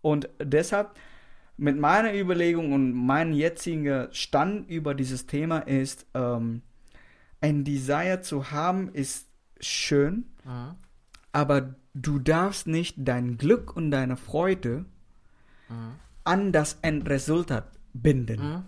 Und 0.00 0.28
deshalb, 0.42 0.94
mit 1.56 1.78
meiner 1.78 2.14
Überlegung 2.14 2.72
und 2.72 2.92
mein 2.92 3.32
jetziger 3.32 4.08
Stand 4.12 4.68
über 4.68 4.94
dieses 4.94 5.26
Thema 5.26 5.58
ist, 5.58 6.06
ähm, 6.14 6.62
ein 7.40 7.64
Desire 7.64 8.20
zu 8.20 8.50
haben, 8.50 8.88
ist 8.92 9.28
schön, 9.60 10.26
mhm. 10.44 10.76
aber 11.32 11.74
du 11.94 12.18
darfst 12.18 12.66
nicht 12.66 12.96
dein 12.98 13.38
Glück 13.38 13.76
und 13.76 13.90
deine 13.90 14.16
Freude 14.16 14.84
mhm. 15.68 15.94
an 16.24 16.52
das 16.52 16.78
Endresultat 16.82 17.72
binden. 17.92 18.64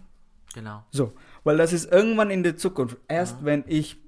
Genau. 0.55 0.85
So, 0.91 1.13
weil 1.45 1.57
das 1.57 1.73
ist 1.73 1.91
irgendwann 1.91 2.31
in 2.31 2.43
der 2.43 2.57
Zukunft. 2.57 2.99
Erst 3.09 3.43
mhm. 3.43 3.47
wenn 3.47 3.65
ich 3.67 3.99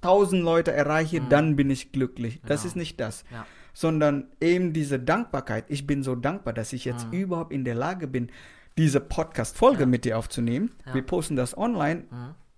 tausend 0.00 0.42
Leute 0.42 0.72
erreiche, 0.72 1.20
mhm. 1.20 1.28
dann 1.28 1.56
bin 1.56 1.70
ich 1.70 1.92
glücklich. 1.92 2.36
Genau. 2.36 2.48
Das 2.48 2.64
ist 2.64 2.76
nicht 2.76 3.00
das. 3.00 3.24
Ja. 3.32 3.46
Sondern 3.72 4.28
eben 4.40 4.72
diese 4.72 5.00
Dankbarkeit. 5.00 5.64
Ich 5.68 5.86
bin 5.86 6.02
so 6.02 6.14
dankbar, 6.14 6.52
dass 6.54 6.72
ich 6.72 6.84
jetzt 6.84 7.08
mhm. 7.08 7.18
überhaupt 7.18 7.52
in 7.52 7.64
der 7.64 7.74
Lage 7.74 8.06
bin, 8.06 8.30
diese 8.76 9.00
Podcast-Folge 9.00 9.80
ja. 9.80 9.86
mit 9.86 10.04
dir 10.04 10.18
aufzunehmen. 10.18 10.72
Ja. 10.86 10.94
Wir 10.94 11.02
posten 11.02 11.36
das 11.36 11.56
online 11.56 12.04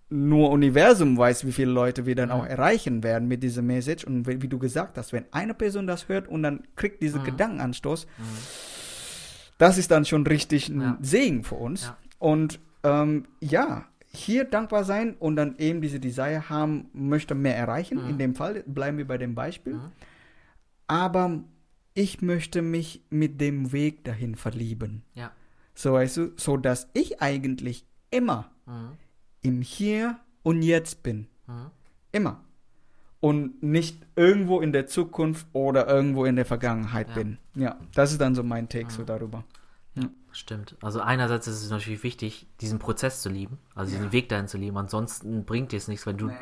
nur 0.09 0.51
Universum 0.51 1.17
weiß, 1.19 1.47
wie 1.47 1.53
viele 1.53 1.73
Leute 1.73 2.07
wir 2.07 2.15
dann 2.15 2.29
mhm. 2.29 2.35
auch 2.35 2.47
erreichen 2.47 3.03
werden 3.03 3.27
mit 3.27 3.43
dieser 3.43 3.63
Message. 3.63 4.05
Und 4.05 4.27
wie, 4.27 4.43
wie, 4.43 4.49
du 4.49 4.59
gesagt 4.59 4.99
hast, 4.99 5.13
wenn 5.13 5.25
eine 5.33 5.55
Person 5.55 5.87
das 5.87 6.09
hört 6.09 6.29
und 6.29 6.43
dann 6.43 6.63
kriegt 6.77 7.03
diesen 7.03 7.23
mhm. 7.23 7.27
Gedankenanstoß, 7.27 8.07
mhm. 8.07 8.23
das 9.59 9.79
ist 9.79 9.91
dann 9.91 10.05
schon 10.05 10.27
richtig 10.27 10.69
ein 10.69 10.81
ja. 10.81 10.99
Segen 11.01 11.43
für 11.43 11.57
uns. 11.57 11.85
Ja. 11.85 11.97
Und 12.19 12.61
ähm, 12.87 13.27
ja, 13.41 13.85
hier 14.07 14.45
dankbar 14.45 14.85
sein 14.85 15.15
und 15.19 15.37
dann 15.37 15.57
eben 15.59 15.81
diese 15.81 16.01
Desire 16.01 16.49
haben, 16.49 16.89
möchte 16.93 17.35
mehr 17.35 17.57
erreichen. 17.57 18.03
Mhm. 18.03 18.11
In 18.11 18.19
dem 18.19 18.35
Fall 18.35 18.63
bleiben 18.67 18.99
wir 18.99 19.07
bei 19.07 19.19
dem 19.19 19.35
Beispiel. 19.35 19.75
Mhm. 19.75 19.93
Aber 20.87 21.45
ich 21.95 22.23
möchte 22.23 22.63
mich 22.63 23.03
mit 23.11 23.41
dem 23.41 23.73
Weg 23.73 24.05
dahin 24.05 24.37
verlieben. 24.37 25.03
Ja. 25.15 25.33
So 25.75 25.95
weißt 25.95 26.17
du, 26.17 26.33
so 26.37 26.57
dass 26.57 26.89
ich 26.95 27.21
eigentlich 27.21 27.87
immer 28.11 28.51
mhm 28.67 28.97
im 29.47 29.63
Hier 29.63 30.19
und 30.43 30.63
Jetzt 30.63 31.03
bin. 31.03 31.29
Mhm. 31.47 31.71
Immer. 32.13 32.41
Und 33.21 33.63
nicht 33.63 34.05
irgendwo 34.17 34.61
in 34.61 34.73
der 34.73 34.87
Zukunft 34.87 35.47
oder 35.53 35.87
irgendwo 35.89 36.25
in 36.25 36.37
der 36.37 36.45
Vergangenheit 36.45 37.09
ja. 37.11 37.15
bin. 37.15 37.39
Ja, 37.55 37.77
das 37.95 38.13
ist 38.13 38.21
dann 38.21 38.35
so 38.35 38.43
mein 38.43 38.69
Take 38.69 38.87
mhm. 38.87 38.91
so 38.91 39.05
darüber. 39.05 39.45
Ja. 40.37 40.41
Stimmt. 40.41 40.77
Also 40.83 41.01
einerseits 41.01 41.47
ist 41.47 41.63
es 41.63 41.71
natürlich 41.71 42.03
wichtig, 42.03 42.47
diesen 42.61 42.79
Prozess 42.79 43.23
zu 43.23 43.29
lieben, 43.29 43.59
also 43.75 43.91
diesen 43.91 44.13
Weg 44.13 44.29
dahin 44.29 44.49
zu 44.49 44.59
lieben. 44.59 44.77
Ansonsten 44.77 45.45
bringt 45.45 45.73
dir 45.73 45.79
es 45.79 45.89
nichts, 45.89 46.07
wenn 46.07 46.19
du, 46.19 46.27
nee. 46.27 46.35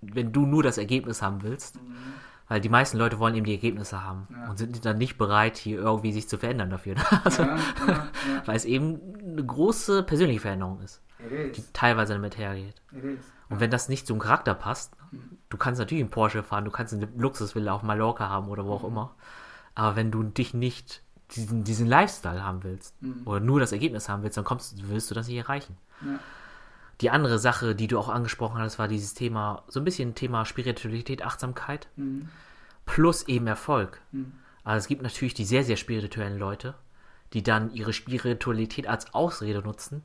wenn 0.00 0.32
du 0.32 0.46
nur 0.46 0.62
das 0.62 0.78
Ergebnis 0.78 1.20
haben 1.22 1.42
willst. 1.42 1.76
Mhm. 1.76 1.94
Weil 2.46 2.60
die 2.60 2.68
meisten 2.68 2.98
Leute 2.98 3.18
wollen 3.18 3.34
eben 3.34 3.46
die 3.46 3.54
Ergebnisse 3.54 4.04
haben 4.04 4.28
ja. 4.30 4.50
und 4.50 4.58
sind 4.58 4.84
dann 4.84 4.98
nicht 4.98 5.16
bereit, 5.16 5.56
hier 5.56 5.78
irgendwie 5.78 6.12
sich 6.12 6.28
zu 6.28 6.36
verändern 6.36 6.70
dafür. 6.70 6.96
Also, 7.24 7.42
ja, 7.42 7.56
ja, 7.88 8.08
Weil 8.44 8.56
es 8.56 8.66
eben 8.66 9.00
eine 9.24 9.44
große 9.44 10.02
persönliche 10.02 10.40
Veränderung 10.40 10.80
ist 10.80 11.00
die 11.30 11.64
teilweise 11.72 12.14
damit 12.14 12.38
hergeht. 12.38 12.80
Und 12.92 13.60
wenn 13.60 13.70
das 13.70 13.88
nicht 13.88 14.06
zum 14.06 14.18
Charakter 14.18 14.54
passt, 14.54 14.96
du 15.48 15.56
kannst 15.56 15.78
natürlich 15.78 16.02
einen 16.02 16.10
Porsche 16.10 16.42
fahren, 16.42 16.64
du 16.64 16.70
kannst 16.70 16.92
eine 16.92 17.08
Luxusvilla 17.16 17.72
auf 17.72 17.82
Mallorca 17.82 18.28
haben 18.28 18.48
oder 18.48 18.64
wo 18.64 18.74
auch 18.74 18.82
mhm. 18.82 18.88
immer, 18.88 19.14
aber 19.74 19.96
wenn 19.96 20.10
du 20.10 20.22
dich 20.22 20.54
nicht 20.54 21.02
diesen, 21.32 21.64
diesen 21.64 21.86
Lifestyle 21.86 22.44
haben 22.44 22.62
willst 22.64 23.00
mhm. 23.02 23.22
oder 23.24 23.40
nur 23.40 23.60
das 23.60 23.72
Ergebnis 23.72 24.08
haben 24.08 24.22
willst, 24.22 24.36
dann 24.36 24.44
kommst, 24.44 24.88
willst 24.88 25.10
du 25.10 25.14
das 25.14 25.28
nicht 25.28 25.36
erreichen. 25.36 25.76
Ja. 26.02 26.18
Die 27.00 27.10
andere 27.10 27.38
Sache, 27.38 27.74
die 27.74 27.88
du 27.88 27.98
auch 27.98 28.08
angesprochen 28.08 28.60
hast, 28.60 28.78
war 28.78 28.88
dieses 28.88 29.14
Thema, 29.14 29.64
so 29.68 29.80
ein 29.80 29.84
bisschen 29.84 30.14
Thema 30.14 30.44
Spiritualität, 30.44 31.24
Achtsamkeit 31.24 31.88
mhm. 31.96 32.28
plus 32.86 33.26
eben 33.26 33.46
Erfolg. 33.46 34.00
Mhm. 34.12 34.32
Also 34.62 34.78
es 34.78 34.88
gibt 34.88 35.02
natürlich 35.02 35.34
die 35.34 35.44
sehr, 35.44 35.64
sehr 35.64 35.76
spirituellen 35.76 36.38
Leute, 36.38 36.74
die 37.32 37.42
dann 37.42 37.72
ihre 37.72 37.92
Spiritualität 37.92 38.86
als 38.86 39.12
Ausrede 39.12 39.60
nutzen, 39.60 40.04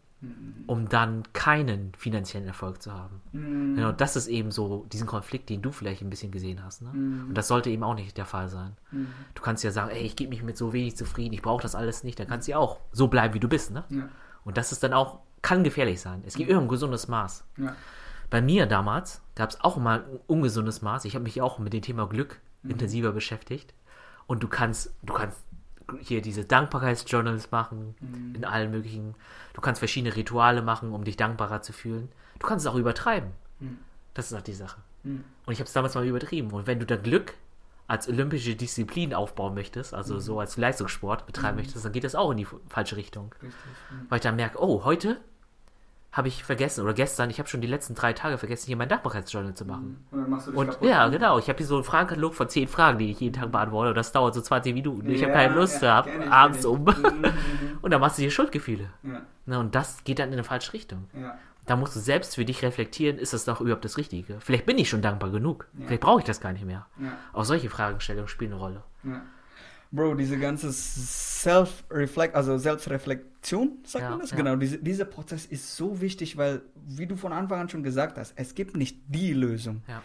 um 0.68 0.90
dann 0.90 1.24
keinen 1.32 1.94
finanziellen 1.98 2.46
Erfolg 2.46 2.82
zu 2.82 2.94
haben. 2.94 3.22
Mhm. 3.32 3.76
Genau, 3.76 3.92
das 3.94 4.18
ist 4.18 4.28
eben 4.28 4.52
so 4.52 4.86
diesen 4.92 5.08
Konflikt, 5.08 5.50
den 5.50 5.62
du 5.62 5.72
vielleicht 5.72 6.02
ein 6.02 6.10
bisschen 6.10 6.32
gesehen 6.32 6.64
hast. 6.64 6.82
Ne? 6.82 6.90
Mhm. 6.92 7.30
Und 7.30 7.38
das 7.38 7.48
sollte 7.48 7.70
eben 7.70 7.84
auch 7.84 7.96
nicht 7.96 8.18
der 8.18 8.26
Fall 8.26 8.50
sein. 8.50 8.76
Mhm. 8.92 9.08
Du 9.34 9.42
kannst 9.42 9.64
ja 9.64 9.72
sagen, 9.72 9.92
ey, 9.92 10.02
ich 10.02 10.18
gebe 10.18 10.30
mich 10.30 10.44
mit 10.44 10.58
so 10.58 10.74
wenig 10.74 10.98
zufrieden, 10.98 11.34
ich 11.34 11.42
brauche 11.42 11.62
das 11.62 11.74
alles 11.74 12.04
nicht. 12.04 12.20
Dann 12.20 12.28
kannst 12.28 12.48
du 12.48 12.52
ja 12.52 12.58
auch 12.58 12.80
so 12.92 13.08
bleiben, 13.08 13.34
wie 13.34 13.40
du 13.40 13.48
bist. 13.48 13.72
Ne? 13.72 13.86
Ja. 13.90 14.10
Und 14.44 14.58
das 14.58 14.74
ist 14.74 14.84
dann 14.84 14.94
auch, 14.94 15.20
kann 15.42 15.64
gefährlich 15.64 16.02
sein. 16.02 16.22
Es 16.26 16.36
gibt 16.36 16.50
mhm. 16.50 16.56
irgendein 16.56 16.70
gesundes 16.70 17.08
Maß. 17.08 17.46
Ja. 17.58 17.76
Bei 18.30 18.42
mir 18.42 18.66
damals 18.66 19.22
gab 19.36 19.50
es 19.50 19.62
auch 19.62 19.78
mal 19.78 20.04
ein 20.04 20.20
ungesundes 20.28 20.82
Maß. 20.82 21.06
Ich 21.06 21.16
habe 21.16 21.24
mich 21.24 21.42
auch 21.42 21.60
mit 21.60 21.72
dem 21.72 21.82
Thema 21.82 22.08
Glück 22.08 22.42
mhm. 22.64 22.72
intensiver 22.72 23.14
beschäftigt. 23.14 23.74
Und 24.28 24.44
du 24.44 24.48
kannst, 24.50 24.94
du 25.02 25.14
kannst 25.14 25.40
hier 26.02 26.22
diese 26.22 26.46
Dankbarkeitsjournals 26.46 27.52
machen, 27.52 27.96
mhm. 28.00 28.36
in 28.36 28.46
allen 28.46 28.72
möglichen. 28.72 29.16
Du 29.54 29.62
kannst 29.62 29.80
verschiedene 29.80 30.16
Rituale 30.16 30.62
machen, 30.62 30.92
um 30.92 31.04
dich 31.04 31.18
dankbarer 31.18 31.62
zu 31.62 31.74
fühlen. 31.74 32.10
Du 32.40 32.48
kannst 32.48 32.66
es 32.66 32.72
auch 32.72 32.78
übertreiben. 32.78 33.32
Mhm. 33.60 33.78
Das 34.14 34.32
ist 34.32 34.38
auch 34.38 34.42
die 34.42 34.54
Sache. 34.54 34.82
Mhm. 35.04 35.24
Und 35.46 35.54
ich 35.54 35.60
habe 35.60 35.68
es 35.68 35.74
damals 35.74 35.96
mal 35.96 36.06
übertrieben. 36.06 36.52
Und 36.52 36.68
wenn 36.68 36.80
du 36.80 36.86
dann 36.86 37.04
Glück 37.04 37.34
als 37.88 38.08
olympische 38.08 38.56
Disziplin 38.56 39.14
aufbauen 39.14 39.56
möchtest, 39.56 39.94
also 39.94 40.16
mhm. 40.16 40.20
so 40.20 40.40
als 40.40 40.58
Leistungssport 40.58 41.26
betreiben 41.26 41.58
mhm. 41.58 41.64
möchtest, 41.64 41.84
dann 41.84 41.92
geht 41.92 42.04
das 42.04 42.16
auch 42.16 42.32
in 42.32 42.38
die 42.38 42.48
falsche 42.68 42.96
Richtung. 42.96 43.34
Richtig, 43.42 43.52
mhm. 43.92 44.06
Weil 44.10 44.18
ich 44.18 44.24
dann 44.24 44.36
merke, 44.36 44.62
oh, 44.62 44.84
heute 44.86 45.20
habe 46.12 46.28
ich 46.28 46.44
vergessen, 46.44 46.84
oder 46.84 46.94
gestern, 46.94 47.30
ich 47.30 47.38
habe 47.38 47.48
schon 47.48 47.62
die 47.62 47.68
letzten 47.68 47.94
drei 47.94 48.14
Tage 48.14 48.38
vergessen, 48.38 48.68
hier 48.68 48.78
mein 48.78 48.90
Dankbarkeitsjournal 48.90 49.54
zu 49.54 49.66
machen. 49.66 50.04
Und 50.10 50.22
dann 50.22 50.30
machst 50.30 50.48
du 50.48 50.52
dich 50.52 50.60
Und 50.60 50.78
ja, 50.82 51.08
genau, 51.08 51.38
ich 51.38 51.50
habe 51.50 51.58
hier 51.58 51.68
so 51.68 51.76
einen 51.76 51.84
Fragenkatalog 51.84 52.34
von 52.34 52.50
zehn 52.50 52.68
Fragen, 52.68 52.98
die 52.98 53.12
ich 53.12 53.20
jeden 53.20 53.36
Tag 53.36 53.52
beantworte, 53.52 53.90
und 53.90 53.96
das 53.96 54.12
dauert 54.12 54.34
so 54.34 54.42
20 54.42 54.74
Minuten. 54.74 55.08
Ja, 55.08 55.16
ich 55.16 55.24
habe 55.24 55.34
keine 55.34 55.54
Lust 55.54 55.82
ja, 55.82 56.02
gehabt, 56.02 56.32
abends 56.32 56.66
um. 56.66 56.80
Mhm. 57.00 57.80
und 57.82 57.92
dann 57.92 58.02
machst 58.02 58.18
du 58.18 58.22
hier 58.22 58.32
Schuldgefühle. 58.32 58.90
Ja. 59.04 59.22
Na, 59.46 59.60
und 59.60 59.74
das 59.76 60.04
geht 60.04 60.20
dann 60.20 60.30
in 60.30 60.34
eine 60.34 60.44
falsche 60.44 60.74
Richtung. 60.74 61.08
Ja. 61.14 61.38
Da 61.66 61.76
musst 61.76 61.96
du 61.96 62.00
selbst 62.00 62.36
für 62.36 62.46
dich 62.46 62.64
reflektieren, 62.64 63.18
ist 63.18 63.34
das 63.34 63.46
doch 63.46 63.62
überhaupt 63.62 63.86
das 63.86 63.98
Richtige? 63.98 64.40
Vielleicht 64.40 64.66
bin 64.66 64.78
ich 64.78 64.90
schon 64.90 65.02
dankbar 65.02 65.30
genug. 65.30 65.68
Vielleicht 65.86 66.02
brauche 66.02 66.20
ich 66.20 66.26
das 66.26 66.42
gar 66.42 66.52
nicht 66.52 66.66
mehr. 66.66 66.88
Auch 67.32 67.46
solche 67.46 67.70
Fragestellungen 67.70 68.28
spielen 68.28 68.54
eine 68.54 68.60
Rolle. 68.62 68.84
Bro, 69.92 70.16
diese 70.16 70.38
ganze 70.38 70.72
Self-Reflect, 70.72 72.36
also 72.36 72.58
Selbstreflexion, 72.58 73.80
sagt 73.84 74.04
ja, 74.04 74.10
man 74.12 74.20
das? 74.20 74.32
Ja. 74.32 74.38
Genau, 74.38 74.56
diese, 74.56 74.78
dieser 74.78 75.06
Prozess 75.06 75.46
ist 75.48 75.76
so 75.76 76.00
wichtig, 76.00 76.38
weil, 76.38 76.62
wie 76.76 77.08
du 77.08 77.16
von 77.16 77.34
Anfang 77.34 77.62
an 77.62 77.70
schon 77.70 77.82
gesagt 77.82 78.18
hast, 78.20 78.34
es 78.36 78.54
gibt 78.54 78.78
nicht 78.78 79.00
die 79.08 79.34
Lösung. 79.34 79.82
Ja. 79.88 80.04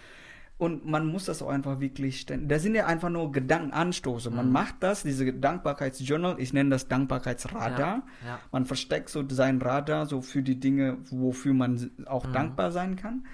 Und 0.56 0.86
man 0.86 1.06
muss 1.06 1.24
das 1.24 1.42
auch 1.42 1.48
einfach 1.48 1.80
wirklich 1.80 2.20
ständig. 2.20 2.48
Da 2.48 2.58
sind 2.60 2.76
ja 2.76 2.86
einfach 2.86 3.10
nur 3.10 3.32
Gedankenanstoße. 3.32 4.30
Man 4.30 4.46
mhm. 4.46 4.52
macht 4.52 4.76
das, 4.80 5.02
diese 5.02 5.32
Dankbarkeitsjournal, 5.32 6.36
ich 6.38 6.52
nenne 6.52 6.70
das 6.70 6.86
Dankbarkeitsradar. 6.86 7.78
Ja, 7.78 8.26
ja. 8.26 8.40
Man 8.52 8.64
versteckt 8.64 9.10
so 9.10 9.28
sein 9.28 9.60
Radar 9.60 10.06
so 10.06 10.22
für 10.22 10.42
die 10.42 10.58
Dinge, 10.60 10.98
wofür 11.10 11.54
man 11.54 11.90
auch 12.06 12.26
mhm. 12.26 12.32
dankbar 12.32 12.70
sein 12.70 12.96
kann. 12.96 13.26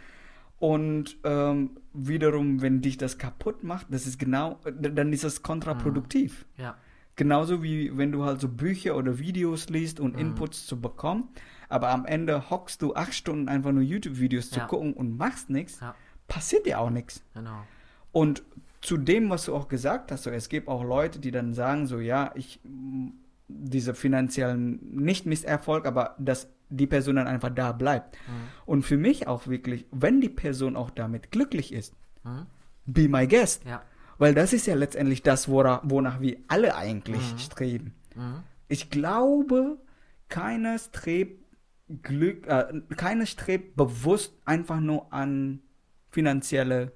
Und 0.61 1.17
ähm, 1.25 1.71
wiederum, 1.95 2.61
wenn 2.61 2.83
dich 2.83 2.99
das 2.99 3.17
kaputt 3.17 3.65
macht, 3.65 3.87
das 3.91 4.07
ist 4.07 4.19
genau, 4.19 4.61
dann 4.65 5.13
ist 5.13 5.25
das 5.25 5.43
kontraproduktiv. 5.43 6.47
Mhm. 6.57 6.63
Ja. 6.63 6.77
Genauso 7.17 7.63
wie 7.63 7.97
wenn 7.97 8.13
du 8.13 8.25
halt 8.25 8.41
so 8.41 8.49
Bücher 8.49 8.97
oder 8.97 9.19
Videos 9.19 9.69
liest 9.71 10.01
und 10.01 10.15
mhm. 10.15 10.21
Inputs 10.21 10.67
zu 10.67 10.81
bekommen, 10.81 11.29
aber 11.69 11.89
am 11.89 12.05
Ende 12.05 12.51
hockst 12.51 12.83
du 12.83 12.95
acht 12.95 13.15
Stunden 13.15 13.49
einfach 13.49 13.73
nur 13.73 13.83
YouTube-Videos 13.83 14.51
zu 14.51 14.61
gucken 14.61 14.93
und 14.93 15.17
machst 15.17 15.51
nichts, 15.51 15.81
ja. 15.81 15.95
passiert 16.29 16.67
dir 16.67 16.79
auch 16.79 16.91
nichts. 16.91 17.23
Genau. 17.35 17.63
Und 18.13 18.43
zu 18.83 18.99
dem, 18.99 19.31
was 19.31 19.47
du 19.47 19.55
auch 19.55 19.69
gesagt 19.69 20.13
hast, 20.13 20.25
so, 20.25 20.31
es 20.31 20.49
gibt 20.49 20.69
auch 20.69 20.85
Leute, 20.85 21.21
die 21.21 21.31
dann 21.31 21.55
sagen, 21.55 21.87
so 21.87 22.01
ja, 22.01 22.33
ich 22.35 22.61
diese 23.49 23.95
finanziellen, 23.95 24.79
nicht 24.83 25.27
Misserfolg, 25.27 25.87
aber 25.87 26.15
das 26.19 26.49
die 26.71 26.87
Person 26.87 27.17
dann 27.17 27.27
einfach 27.27 27.51
da 27.51 27.73
bleibt. 27.73 28.17
Mhm. 28.17 28.33
Und 28.65 28.83
für 28.83 28.97
mich 28.97 29.27
auch 29.27 29.47
wirklich, 29.47 29.87
wenn 29.91 30.21
die 30.21 30.29
Person 30.29 30.77
auch 30.77 30.91
damit 30.91 31.31
glücklich 31.31 31.73
ist, 31.73 31.95
mhm. 32.25 32.47
be 32.87 33.09
my 33.09 33.27
guest. 33.27 33.65
Ja. 33.65 33.83
Weil 34.19 34.35
das 34.35 34.53
ist 34.53 34.67
ja 34.67 34.75
letztendlich 34.75 35.23
das, 35.23 35.49
wonach, 35.49 35.81
wonach 35.85 36.21
wir 36.21 36.37
alle 36.49 36.77
eigentlich 36.77 37.33
mhm. 37.33 37.39
streben. 37.39 37.95
Mhm. 38.15 38.43
Ich 38.69 38.91
glaube, 38.91 39.79
keiner 40.29 40.79
strebt 40.79 41.45
Glück, 42.03 42.47
äh, 42.47 42.83
keiner 42.97 43.27
strebt 43.27 43.77
bewusst 43.77 44.35
einfach 44.45 44.79
nur 44.79 45.13
an 45.13 45.61
finanzielle, 46.11 46.93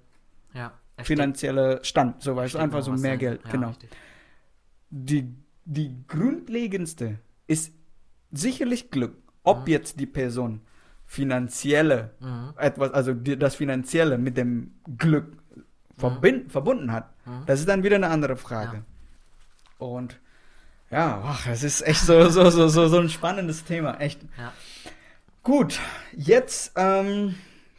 ja, 0.52 0.72
finanzielle 1.02 1.80
Stand, 1.82 2.22
so 2.22 2.36
weißt 2.36 2.54
einfach 2.54 2.82
so 2.82 2.92
mehr 2.92 3.00
sein. 3.00 3.18
Geld, 3.18 3.40
ja, 3.44 3.50
genau. 3.50 3.68
Richtig. 3.70 3.90
Die, 4.90 5.34
die 5.64 5.96
grundlegendste 6.06 7.18
ist 7.48 7.72
sicherlich 8.30 8.92
Glück 8.92 9.23
ob 9.44 9.60
mhm. 9.60 9.66
jetzt 9.68 10.00
die 10.00 10.06
Person 10.06 10.60
finanzielle 11.06 12.10
mhm. 12.18 12.54
etwas, 12.56 12.92
also 12.92 13.14
die, 13.14 13.38
das 13.38 13.54
finanzielle 13.54 14.18
mit 14.18 14.36
dem 14.36 14.74
Glück 14.98 15.36
verbind, 15.96 16.50
verbunden 16.50 16.90
hat, 16.90 17.10
das 17.46 17.60
ist 17.60 17.68
dann 17.68 17.82
wieder 17.84 17.96
eine 17.96 18.08
andere 18.08 18.36
Frage. 18.36 18.78
Ja. 18.78 19.86
Und 19.86 20.18
ja, 20.90 21.22
ach, 21.24 21.46
das 21.46 21.62
ist 21.62 21.82
echt 21.82 22.00
so, 22.00 22.28
so, 22.28 22.50
so, 22.50 22.68
so, 22.68 22.88
so 22.88 22.98
ein 22.98 23.08
spannendes 23.08 23.64
Thema, 23.64 24.00
echt. 24.00 24.20
Ja. 24.38 24.52
Gut, 25.42 25.78
jetzt, 26.12 26.72
ähm, 26.76 27.34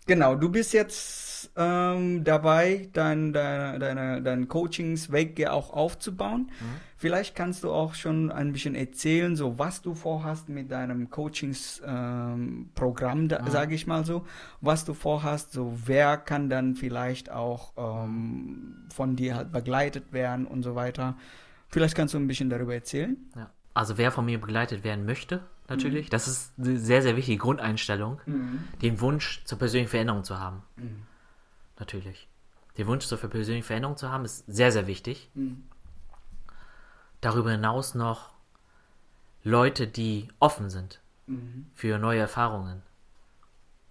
genau, 0.05 0.35
du 0.35 0.49
bist 0.49 0.73
jetzt 0.73 1.24
ähm, 1.57 2.23
dabei, 2.23 2.89
dein, 2.93 3.31
deine, 3.31 3.79
deine, 3.79 4.21
dein 4.21 4.47
Coachingsweg 4.47 5.47
auch 5.47 5.71
aufzubauen. 5.71 6.51
Mhm. 6.59 6.65
Vielleicht 6.97 7.35
kannst 7.35 7.63
du 7.63 7.71
auch 7.71 7.93
schon 7.93 8.31
ein 8.31 8.51
bisschen 8.51 8.75
erzählen, 8.75 9.35
so 9.35 9.59
was 9.59 9.81
du 9.81 9.93
vorhast 9.93 10.49
mit 10.49 10.71
deinem 10.71 11.09
Coachingsprogramm, 11.09 13.19
ähm, 13.19 13.27
mhm. 13.27 13.49
sage 13.49 13.75
ich 13.75 13.87
mal 13.87 14.05
so, 14.05 14.25
was 14.61 14.85
du 14.85 14.93
vorhast, 14.93 15.53
so 15.53 15.77
wer 15.85 16.17
kann 16.17 16.49
dann 16.49 16.75
vielleicht 16.75 17.31
auch 17.31 17.73
ähm, 17.77 18.87
von 18.93 19.15
dir 19.15 19.35
halt 19.35 19.51
begleitet 19.51 20.13
werden 20.13 20.47
und 20.47 20.63
so 20.63 20.75
weiter. 20.75 21.15
Vielleicht 21.69 21.95
kannst 21.95 22.13
du 22.13 22.17
ein 22.17 22.27
bisschen 22.27 22.49
darüber 22.49 22.73
erzählen. 22.73 23.17
Ja. 23.35 23.49
Also 23.73 23.97
wer 23.97 24.11
von 24.11 24.25
mir 24.25 24.39
begleitet 24.39 24.85
werden 24.85 25.05
möchte, 25.05 25.41
natürlich. 25.67 26.07
Mhm. 26.07 26.11
Das 26.11 26.29
ist 26.29 26.53
eine 26.57 26.77
sehr, 26.77 27.01
sehr 27.01 27.17
wichtige 27.17 27.37
Grundeinstellung, 27.37 28.21
mhm. 28.25 28.63
den 28.81 29.01
Wunsch 29.01 29.43
zur 29.43 29.57
persönlichen 29.57 29.89
Veränderung 29.89 30.23
zu 30.23 30.39
haben. 30.39 30.61
Natürlich. 31.79 32.27
Den 32.77 32.87
Wunsch 32.87 33.05
zur 33.05 33.17
persönlichen 33.17 33.65
Veränderung 33.65 33.97
zu 33.97 34.11
haben, 34.11 34.25
ist 34.25 34.43
sehr, 34.47 34.71
sehr 34.71 34.87
wichtig. 34.87 35.29
Mhm. 35.33 35.63
Darüber 37.21 37.51
hinaus 37.51 37.95
noch 37.95 38.33
Leute, 39.43 39.87
die 39.87 40.27
offen 40.39 40.69
sind 40.69 41.01
mhm. 41.27 41.67
für 41.73 41.97
neue 41.97 42.19
Erfahrungen. 42.19 42.81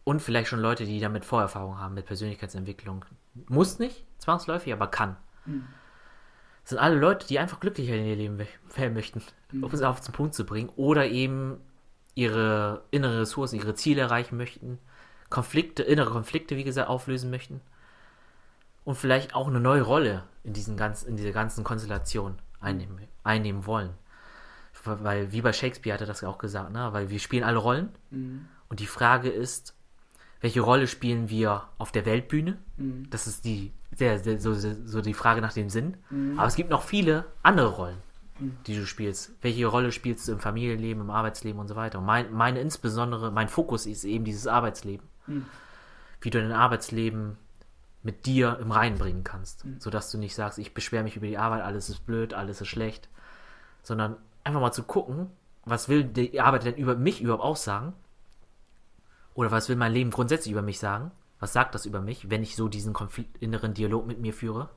Und 0.04 0.20
vielleicht 0.20 0.48
schon 0.48 0.60
Leute, 0.60 0.84
die 0.84 1.00
damit 1.00 1.24
Vorerfahrung 1.24 1.78
haben 1.78 1.94
mit 1.94 2.06
Persönlichkeitsentwicklung. 2.06 3.04
Muss 3.48 3.78
nicht, 3.78 4.04
zwangsläufig, 4.18 4.72
aber 4.72 4.88
kann. 4.88 5.16
Mhm. 5.46 5.66
Das 6.62 6.70
sind 6.70 6.78
alle 6.78 6.96
Leute, 6.96 7.26
die 7.26 7.38
einfach 7.38 7.60
glücklicher 7.60 7.94
in 7.94 8.06
ihr 8.06 8.16
Leben 8.16 8.38
werden 8.38 8.94
möchten, 8.94 9.22
mhm. 9.52 9.64
um 9.64 9.70
es 9.72 9.82
auf 9.82 10.00
den 10.00 10.12
Punkt 10.12 10.34
zu 10.34 10.44
bringen. 10.44 10.70
Oder 10.76 11.06
eben 11.06 11.58
ihre 12.14 12.82
innere 12.90 13.20
Ressourcen, 13.20 13.56
ihre 13.56 13.74
Ziele 13.74 14.02
erreichen 14.02 14.36
möchten. 14.36 14.78
Konflikte, 15.30 15.82
innere 15.82 16.10
Konflikte, 16.10 16.56
wie 16.56 16.64
gesagt, 16.64 16.88
auflösen 16.88 17.30
möchten. 17.30 17.60
Und 18.84 18.96
vielleicht 18.96 19.34
auch 19.34 19.48
eine 19.48 19.60
neue 19.60 19.82
Rolle 19.82 20.24
in, 20.42 20.52
diesen 20.52 20.76
ganz, 20.76 21.02
in 21.02 21.16
dieser 21.16 21.32
ganzen 21.32 21.64
Konstellation 21.64 22.36
einnehmen, 22.60 22.98
einnehmen 23.22 23.66
wollen. 23.66 23.90
Weil, 24.84 25.32
wie 25.32 25.40
bei 25.40 25.52
Shakespeare 25.52 25.94
hat 25.94 26.02
er 26.02 26.06
das 26.06 26.22
auch 26.24 26.36
gesagt, 26.36 26.70
ne? 26.70 26.92
weil 26.92 27.08
wir 27.08 27.18
spielen 27.18 27.44
alle 27.44 27.58
Rollen. 27.58 27.88
Mhm. 28.10 28.46
Und 28.68 28.80
die 28.80 28.86
Frage 28.86 29.30
ist, 29.30 29.74
welche 30.40 30.60
Rolle 30.60 30.86
spielen 30.86 31.30
wir 31.30 31.62
auf 31.78 31.90
der 31.90 32.04
Weltbühne? 32.04 32.58
Mhm. 32.76 33.08
Das 33.08 33.26
ist 33.26 33.46
die, 33.46 33.72
sehr, 33.92 34.18
sehr, 34.18 34.38
so, 34.38 34.52
so 34.52 35.00
die 35.00 35.14
Frage 35.14 35.40
nach 35.40 35.54
dem 35.54 35.70
Sinn. 35.70 35.96
Mhm. 36.10 36.38
Aber 36.38 36.46
es 36.46 36.56
gibt 36.56 36.68
noch 36.68 36.82
viele 36.82 37.24
andere 37.42 37.68
Rollen, 37.68 37.96
mhm. 38.38 38.56
die 38.66 38.76
du 38.76 38.84
spielst. 38.84 39.32
Welche 39.40 39.66
Rolle 39.66 39.90
spielst 39.90 40.28
du 40.28 40.32
im 40.32 40.40
Familienleben, 40.40 41.02
im 41.02 41.10
Arbeitsleben 41.10 41.58
und 41.58 41.68
so 41.68 41.76
weiter? 41.76 41.98
Und 41.98 42.04
mein, 42.04 42.30
meine 42.30 42.60
insbesondere, 42.60 43.30
mein 43.30 43.48
Fokus 43.48 43.86
ist 43.86 44.04
eben 44.04 44.26
dieses 44.26 44.46
Arbeitsleben. 44.46 45.06
Mhm. 45.26 45.46
Wie 46.20 46.28
du 46.28 46.42
dein 46.42 46.52
Arbeitsleben 46.52 47.38
mit 48.04 48.26
dir 48.26 48.58
im 48.60 48.70
Reinen 48.70 48.98
bringen 48.98 49.24
kannst. 49.24 49.64
Mhm. 49.64 49.80
Sodass 49.80 50.10
du 50.12 50.18
nicht 50.18 50.34
sagst, 50.34 50.58
ich 50.58 50.74
beschwere 50.74 51.02
mich 51.02 51.16
über 51.16 51.26
die 51.26 51.38
Arbeit, 51.38 51.62
alles 51.62 51.88
ist 51.88 52.06
blöd, 52.06 52.34
alles 52.34 52.60
ist 52.60 52.68
schlecht. 52.68 53.08
Sondern 53.82 54.16
einfach 54.44 54.60
mal 54.60 54.72
zu 54.72 54.84
gucken, 54.84 55.30
was 55.64 55.88
will 55.88 56.04
die 56.04 56.40
Arbeit 56.40 56.64
denn 56.64 56.76
über 56.76 56.94
mich 56.94 57.22
überhaupt 57.22 57.42
aussagen? 57.42 57.94
Oder 59.32 59.50
was 59.50 59.68
will 59.68 59.76
mein 59.76 59.92
Leben 59.92 60.10
grundsätzlich 60.10 60.52
über 60.52 60.62
mich 60.62 60.78
sagen? 60.78 61.10
Was 61.40 61.54
sagt 61.54 61.74
das 61.74 61.86
über 61.86 62.00
mich, 62.00 62.30
wenn 62.30 62.42
ich 62.42 62.54
so 62.54 62.68
diesen 62.68 62.92
Konflikt, 62.92 63.38
inneren 63.38 63.74
Dialog 63.74 64.06
mit 64.06 64.20
mir 64.20 64.34
führe? 64.34 64.68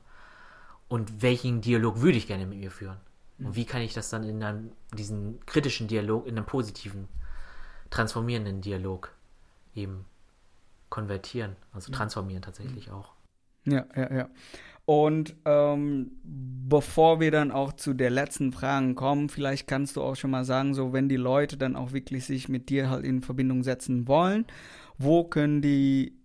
Und 0.88 1.22
welchen 1.22 1.60
Dialog 1.60 2.00
würde 2.00 2.18
ich 2.18 2.26
gerne 2.26 2.46
mit 2.46 2.58
mir 2.58 2.70
führen? 2.70 2.96
Und 3.38 3.54
wie 3.54 3.66
kann 3.66 3.82
ich 3.82 3.94
das 3.94 4.10
dann 4.10 4.24
in 4.24 4.42
einem, 4.42 4.72
diesen 4.94 5.44
kritischen 5.46 5.86
Dialog, 5.86 6.26
in 6.26 6.36
einen 6.36 6.46
positiven, 6.46 7.08
transformierenden 7.90 8.62
Dialog 8.62 9.12
eben 9.74 10.06
konvertieren, 10.88 11.56
also 11.72 11.92
transformieren 11.92 12.42
tatsächlich 12.42 12.90
auch. 12.90 13.12
Ja, 13.70 13.86
ja, 13.96 14.14
ja. 14.14 14.28
Und 14.88 15.36
ähm, 15.44 16.12
bevor 16.24 17.20
wir 17.20 17.30
dann 17.30 17.50
auch 17.50 17.74
zu 17.74 17.92
der 17.92 18.08
letzten 18.08 18.52
Frage 18.52 18.94
kommen, 18.94 19.28
vielleicht 19.28 19.68
kannst 19.68 19.96
du 19.96 20.02
auch 20.02 20.14
schon 20.14 20.30
mal 20.30 20.46
sagen, 20.46 20.72
so 20.72 20.94
wenn 20.94 21.10
die 21.10 21.16
Leute 21.16 21.58
dann 21.58 21.76
auch 21.76 21.92
wirklich 21.92 22.24
sich 22.24 22.48
mit 22.48 22.70
dir 22.70 22.88
halt 22.88 23.04
in 23.04 23.20
Verbindung 23.20 23.62
setzen 23.64 24.08
wollen, 24.08 24.46
wo 24.96 25.24
können 25.24 25.60
die, 25.60 26.18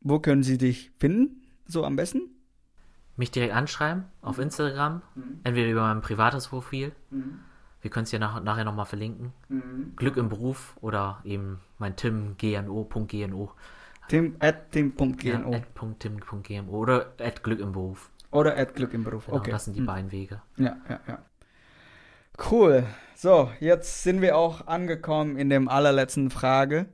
wo 0.00 0.20
können 0.20 0.44
sie 0.44 0.56
dich 0.56 0.92
finden, 1.00 1.42
so 1.66 1.84
am 1.84 1.96
besten? 1.96 2.30
Mich 3.16 3.32
direkt 3.32 3.54
anschreiben 3.54 4.04
auf 4.22 4.36
mhm. 4.36 4.44
Instagram, 4.44 5.02
mhm. 5.16 5.40
entweder 5.42 5.68
über 5.68 5.82
mein 5.82 6.00
privates 6.00 6.46
Profil. 6.46 6.92
Mhm. 7.10 7.40
Wir 7.80 7.90
können 7.90 8.04
es 8.04 8.12
ja 8.12 8.20
nach, 8.20 8.40
nachher 8.40 8.64
nochmal 8.64 8.86
verlinken. 8.86 9.32
Mhm. 9.48 9.94
Glück 9.96 10.16
im 10.16 10.28
Beruf 10.28 10.76
oder 10.80 11.20
eben 11.24 11.58
mein 11.78 11.96
Tim 11.96 12.36
gno.gno. 12.38 13.52
Tim, 14.10 14.34
at 14.40 14.72
tim.gmo. 14.72 15.52
Ja, 15.52 15.58
at 15.58 16.00
tim.gmo 16.00 16.72
oder 16.72 17.12
at 17.20 17.44
Glück 17.44 17.60
im 17.60 17.70
Beruf. 17.70 18.10
Oder 18.32 18.56
at 18.56 18.74
Glück 18.74 18.92
im 18.92 19.04
Beruf, 19.04 19.26
genau, 19.26 19.38
okay. 19.38 19.52
Das 19.52 19.66
sind 19.66 19.74
die 19.74 19.80
hm. 19.80 19.86
beiden 19.86 20.10
Wege. 20.10 20.42
Ja, 20.56 20.76
ja, 20.88 21.00
ja. 21.06 21.18
Cool. 22.50 22.84
So, 23.14 23.52
jetzt 23.60 24.02
sind 24.02 24.20
wir 24.20 24.36
auch 24.36 24.66
angekommen 24.66 25.36
in 25.36 25.48
dem 25.48 25.68
allerletzten 25.68 26.30
Frage. 26.30 26.86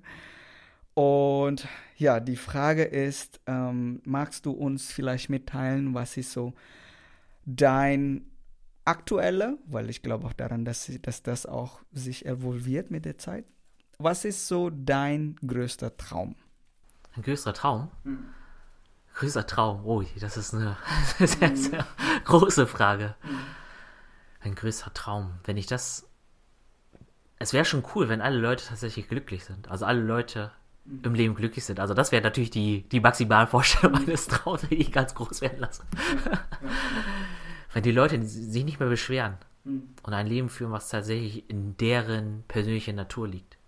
Und 0.92 1.66
ja, 1.96 2.20
die 2.20 2.36
Frage 2.36 2.84
ist, 2.84 3.40
ähm, 3.46 4.02
magst 4.04 4.44
du 4.44 4.50
uns 4.50 4.92
vielleicht 4.92 5.30
mitteilen, 5.30 5.94
was 5.94 6.18
ist 6.18 6.32
so 6.32 6.52
dein 7.46 8.26
aktuelle, 8.84 9.56
weil 9.66 9.88
ich 9.88 10.02
glaube 10.02 10.26
auch 10.26 10.34
daran, 10.34 10.66
dass, 10.66 10.92
dass 11.00 11.22
das 11.22 11.46
auch 11.46 11.80
sich 11.92 12.26
evolviert 12.26 12.90
mit 12.90 13.06
der 13.06 13.16
Zeit. 13.16 13.46
Was 13.96 14.26
ist 14.26 14.46
so 14.48 14.68
dein 14.68 15.36
größter 15.46 15.96
Traum? 15.96 16.36
Ein 17.16 17.22
größerer 17.22 17.54
Traum? 17.54 17.90
Mhm. 18.04 18.26
Größer 19.14 19.46
Traum, 19.46 19.86
oh, 19.86 20.04
das 20.20 20.36
ist 20.36 20.54
eine 20.54 20.76
sehr, 21.18 21.50
mhm. 21.50 21.56
sehr 21.56 21.86
große 22.24 22.66
Frage. 22.66 23.14
Mhm. 23.22 23.38
Ein 24.40 24.54
größer 24.54 24.92
Traum. 24.92 25.32
Wenn 25.44 25.56
ich 25.56 25.66
das. 25.66 26.06
Es 27.38 27.52
wäre 27.52 27.64
schon 27.64 27.84
cool, 27.94 28.08
wenn 28.08 28.20
alle 28.20 28.38
Leute 28.38 28.64
tatsächlich 28.66 29.08
glücklich 29.08 29.44
sind. 29.44 29.70
Also 29.70 29.84
alle 29.84 30.00
Leute 30.00 30.52
mhm. 30.84 31.00
im 31.04 31.14
Leben 31.14 31.34
glücklich 31.34 31.64
sind. 31.64 31.80
Also 31.80 31.94
das 31.94 32.12
wäre 32.12 32.22
natürlich 32.22 32.50
die, 32.50 32.82
die 32.88 33.00
maximale 33.00 33.46
Vorstellung 33.46 33.92
meines 34.06 34.28
Traums, 34.28 34.62
die 34.68 34.76
ich 34.76 34.92
ganz 34.92 35.14
groß 35.14 35.40
werden 35.40 35.60
lasse. 35.60 35.84
wenn 37.72 37.82
die 37.82 37.92
Leute 37.92 38.22
sich 38.24 38.64
nicht 38.64 38.80
mehr 38.80 38.88
beschweren 38.88 39.36
und 39.64 40.14
ein 40.14 40.26
Leben 40.26 40.48
führen, 40.48 40.72
was 40.72 40.88
tatsächlich 40.88 41.50
in 41.50 41.76
deren 41.76 42.44
persönlicher 42.48 42.92
Natur 42.92 43.28
liegt. 43.28 43.58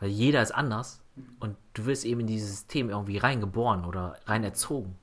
Weil 0.00 0.08
jeder 0.08 0.42
ist 0.42 0.52
anders 0.52 1.02
und 1.40 1.56
du 1.74 1.86
wirst 1.86 2.04
eben 2.04 2.20
in 2.20 2.26
dieses 2.26 2.50
System 2.50 2.90
irgendwie 2.90 3.18
reingeboren 3.18 3.84
oder 3.84 4.18
rein 4.26 4.44
erzogen. 4.44 4.96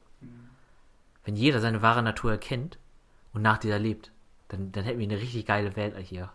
Wenn 1.24 1.36
jeder 1.36 1.59
seine 1.59 1.82
wahre 1.82 2.03
Natur 2.03 2.32
erkennt 2.32 2.78
und 3.34 3.41
nach 3.41 3.57
dieser 3.57 3.80
lebt, 3.80 4.11
dann, 4.47 4.72
dann 4.72 4.84
hätten 4.84 4.99
wir 4.99 5.07
eine 5.07 5.20
richtig 5.20 5.45
geile 5.45 5.76
Welt 5.76 5.97
hier. 5.97 6.32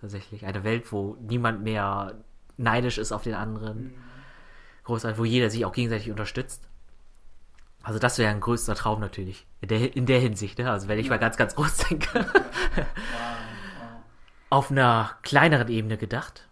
Tatsächlich. 0.00 0.44
Eine 0.44 0.64
Welt, 0.64 0.90
wo 0.90 1.16
niemand 1.20 1.62
mehr 1.62 2.14
neidisch 2.56 2.98
ist 2.98 3.12
auf 3.12 3.22
den 3.22 3.34
anderen. 3.34 3.84
Mhm. 3.84 3.94
Großartig, 4.84 5.18
wo 5.18 5.24
jeder 5.24 5.48
sich 5.48 5.64
auch 5.64 5.72
gegenseitig 5.72 6.10
unterstützt. 6.10 6.68
Also 7.84 8.00
das 8.00 8.18
wäre 8.18 8.32
ein 8.32 8.40
größter 8.40 8.74
Traum 8.74 9.00
natürlich. 9.00 9.46
In 9.60 9.68
der, 9.68 9.96
in 9.96 10.06
der 10.06 10.18
Hinsicht, 10.18 10.58
ne? 10.58 10.70
Also 10.70 10.88
wenn 10.88 10.98
ich 10.98 11.06
ja. 11.06 11.10
mal 11.10 11.18
ganz, 11.18 11.36
ganz 11.36 11.54
groß 11.54 11.76
denke. 11.88 12.08
wow, 12.74 12.86
wow. 13.14 14.02
Auf 14.50 14.70
einer 14.72 15.16
kleineren 15.22 15.68
Ebene 15.68 15.96
gedacht 15.96 16.48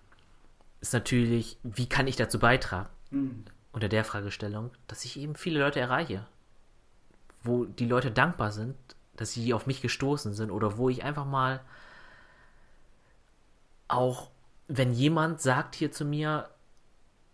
ist 0.81 0.93
natürlich, 0.93 1.59
wie 1.63 1.89
kann 1.89 2.07
ich 2.07 2.17
dazu 2.17 2.39
beitragen? 2.39 2.89
Mhm. 3.11 3.45
Unter 3.73 3.89
der 3.89 4.05
Fragestellung, 4.05 4.71
dass 4.89 5.05
ich 5.05 5.19
eben 5.19 5.37
viele 5.37 5.61
Leute 5.61 5.81
erreiche. 5.81 6.27
Wo 7.43 7.65
die 7.65 7.87
Leute 7.87 8.11
dankbar 8.11 8.51
sind, 8.51 8.77
dass 9.17 9.33
sie 9.33 9.55
auf 9.55 9.67
mich 9.67 9.81
gestoßen 9.81 10.35
sind 10.35 10.51
oder 10.51 10.77
wo 10.77 10.89
ich 10.89 11.05
einfach 11.05 11.27
mal 11.27 11.61
auch, 13.89 14.31
wenn 14.69 14.93
jemand 14.93 15.41
sagt 15.41 15.75
hier 15.75 15.93
zu 15.93 16.05
mir, 16.05 16.49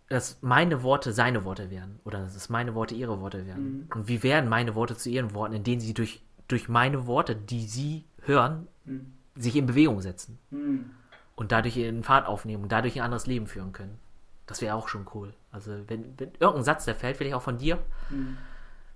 dass 0.09 0.41
meine 0.41 0.83
Worte 0.83 1.11
seine 1.11 1.43
Worte 1.43 1.69
werden 1.69 1.99
oder 2.03 2.19
dass 2.21 2.49
meine 2.49 2.75
Worte 2.75 2.95
ihre 2.95 3.19
Worte 3.19 3.45
werden. 3.45 3.79
Mhm. 3.79 3.87
Und 3.93 4.07
wie 4.07 4.23
werden 4.23 4.49
meine 4.49 4.75
Worte 4.75 4.95
zu 4.95 5.09
ihren 5.09 5.33
Worten, 5.33 5.55
indem 5.55 5.79
sie 5.79 5.93
durch, 5.93 6.21
durch 6.47 6.69
meine 6.69 7.07
Worte, 7.07 7.35
die 7.35 7.67
sie 7.67 8.05
hören, 8.21 8.67
mhm. 8.85 9.13
sich 9.35 9.55
in 9.55 9.65
Bewegung 9.65 10.01
setzen. 10.01 10.39
Mhm 10.49 10.91
und 11.37 11.51
dadurch 11.53 11.77
ihren 11.77 12.03
Pfad 12.03 12.25
aufnehmen 12.25 12.63
und 12.63 12.71
dadurch 12.71 12.97
ein 12.97 13.03
anderes 13.03 13.27
Leben 13.27 13.47
führen 13.47 13.71
können. 13.71 13.99
Das 14.47 14.59
wäre 14.59 14.75
auch 14.75 14.89
schon 14.89 15.07
cool. 15.13 15.33
Also, 15.51 15.71
wenn, 15.87 16.19
wenn 16.19 16.31
irgendein 16.39 16.63
Satz, 16.63 16.85
der 16.85 16.95
fällt, 16.95 17.15
vielleicht 17.17 17.35
auch 17.35 17.41
von 17.41 17.59
dir, 17.59 17.77
mhm. 18.09 18.37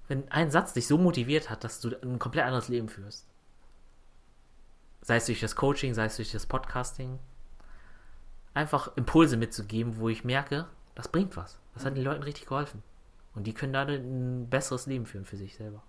wenn 0.08 0.30
ein 0.32 0.50
Satz 0.50 0.74
dich 0.74 0.88
so 0.88 0.98
motiviert 0.98 1.50
hat, 1.50 1.64
dass 1.64 1.80
du 1.80 1.96
ein 2.02 2.20
komplett 2.20 2.46
anderes 2.46 2.68
Leben 2.68 2.90
führst. 2.90 3.28
Sei 5.02 5.18
es 5.18 5.28
durch 5.28 5.40
das 5.40 5.56
Coaching, 5.56 5.94
sei 5.94 6.06
es 6.06 6.16
durch 6.18 6.32
das 6.32 6.46
Podcasting. 6.46 7.20
einfach 8.54 8.96
Impulse 8.98 9.38
mitzugeben, 9.38 9.98
wo 9.98 10.10
ich 10.10 10.24
merke, 10.24 10.68
das 10.96 11.08
bringt 11.08 11.38
was. 11.38 11.60
Das 11.74 11.86
hat 11.86 11.96
den 11.96 12.04
Leuten 12.04 12.24
richtig 12.24 12.48
geholfen. 12.48 12.84
Und 13.34 13.46
die 13.46 13.54
können 13.54 13.72
dadurch 13.72 14.00
ein 14.00 14.50
besseres 14.50 14.88
Leben 14.88 15.06
führen 15.06 15.26
für 15.26 15.38
sich 15.38 15.56
selber. 15.56 15.84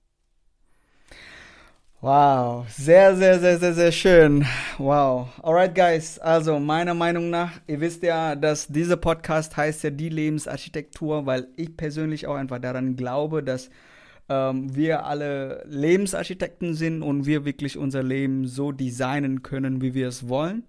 Wow, 2.02 2.68
sehr, 2.68 3.14
sehr, 3.14 3.38
sehr, 3.38 3.60
sehr, 3.60 3.74
sehr 3.74 3.92
schön. 3.92 4.44
Wow. 4.76 5.28
Alright, 5.40 5.72
guys. 5.72 6.18
Also, 6.18 6.58
meiner 6.58 6.94
Meinung 6.94 7.30
nach, 7.30 7.52
ihr 7.68 7.80
wisst 7.80 8.02
ja, 8.02 8.34
dass 8.34 8.66
dieser 8.66 8.96
Podcast 8.96 9.56
heißt 9.56 9.84
ja 9.84 9.90
die 9.90 10.08
Lebensarchitektur, 10.08 11.26
weil 11.26 11.46
ich 11.54 11.76
persönlich 11.76 12.26
auch 12.26 12.34
einfach 12.34 12.58
daran 12.58 12.96
glaube, 12.96 13.44
dass 13.44 13.70
ähm, 14.28 14.74
wir 14.74 15.04
alle 15.06 15.62
Lebensarchitekten 15.68 16.74
sind 16.74 17.02
und 17.04 17.24
wir 17.24 17.44
wirklich 17.44 17.78
unser 17.78 18.02
Leben 18.02 18.48
so 18.48 18.72
designen 18.72 19.44
können, 19.44 19.80
wie 19.80 19.94
wir 19.94 20.08
es 20.08 20.28
wollen. 20.28 20.64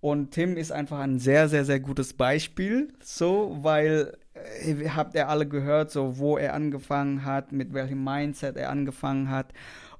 Und 0.00 0.32
Tim 0.32 0.56
ist 0.56 0.72
einfach 0.72 0.98
ein 0.98 1.20
sehr, 1.20 1.48
sehr, 1.48 1.64
sehr 1.64 1.78
gutes 1.78 2.12
Beispiel, 2.12 2.88
so, 3.00 3.56
weil 3.62 4.16
äh, 4.64 4.88
habt 4.88 5.14
ihr 5.14 5.28
alle 5.28 5.46
gehört, 5.46 5.92
so 5.92 6.18
wo 6.18 6.38
er 6.38 6.54
angefangen 6.54 7.24
hat, 7.24 7.52
mit 7.52 7.72
welchem 7.72 8.02
Mindset 8.02 8.56
er 8.56 8.70
angefangen 8.70 9.30
hat 9.30 9.52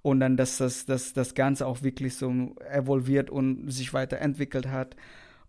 und 0.02 0.20
dann, 0.20 0.36
dass 0.36 0.58
das, 0.58 0.84
dass 0.84 1.12
das 1.12 1.34
Ganze 1.34 1.66
auch 1.66 1.82
wirklich 1.82 2.16
so 2.16 2.54
evolviert 2.70 3.30
und 3.30 3.70
sich 3.70 3.94
weiterentwickelt 3.94 4.68
hat. 4.68 4.96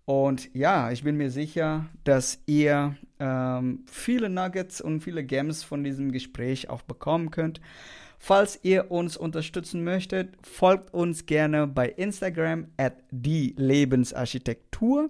Und 0.06 0.54
ja, 0.54 0.92
ich 0.92 1.04
bin 1.04 1.18
mir 1.18 1.32
sicher, 1.32 1.86
dass 2.04 2.40
ihr 2.46 2.96
ähm, 3.20 3.84
viele 3.88 4.30
Nuggets 4.30 4.82
und 4.82 5.02
viele 5.02 5.24
Gems 5.24 5.64
von 5.64 5.84
diesem 5.84 6.12
Gespräch 6.12 6.70
auch 6.70 6.82
bekommen 6.82 7.32
könnt. 7.32 7.62
Falls 8.20 8.60
ihr 8.64 8.92
uns 8.92 9.18
unterstützen 9.18 9.84
möchtet, 9.84 10.30
folgt 10.42 10.94
uns 10.94 11.26
gerne 11.26 11.68
bei 11.68 11.90
Instagram 11.90 12.68
at 12.78 12.96
die 13.12 13.54
Lebensarchitektur 13.58 15.10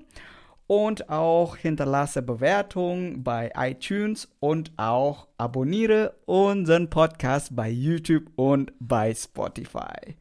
und 0.67 1.09
auch 1.09 1.57
hinterlasse 1.57 2.21
Bewertungen 2.21 3.23
bei 3.23 3.51
iTunes 3.55 4.29
und 4.39 4.71
auch 4.77 5.27
abonniere 5.37 6.15
unseren 6.25 6.89
Podcast 6.89 7.55
bei 7.55 7.69
YouTube 7.69 8.31
und 8.35 8.71
bei 8.79 9.13
Spotify. 9.13 10.15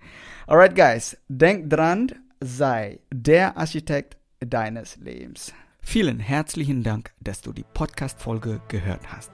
Alright, 0.46 0.74
guys, 0.74 1.16
denkt 1.28 1.72
dran, 1.72 2.12
sei 2.40 3.00
der 3.12 3.56
Architekt 3.56 4.16
deines 4.40 4.96
Lebens. 4.96 5.52
Vielen 5.80 6.20
herzlichen 6.20 6.82
Dank, 6.82 7.12
dass 7.20 7.40
du 7.40 7.52
die 7.52 7.64
Podcast-Folge 7.74 8.60
gehört 8.68 9.12
hast. 9.12 9.32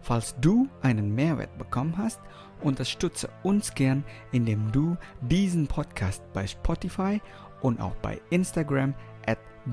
Falls 0.00 0.34
du 0.40 0.68
einen 0.82 1.14
Mehrwert 1.14 1.56
bekommen 1.58 1.96
hast, 1.98 2.20
unterstütze 2.62 3.28
uns 3.42 3.74
gern, 3.74 4.04
indem 4.32 4.70
du 4.72 4.96
diesen 5.20 5.66
Podcast 5.66 6.22
bei 6.32 6.46
Spotify 6.46 7.20
und 7.62 7.80
auch 7.80 7.94
bei 7.96 8.20
Instagram 8.30 8.94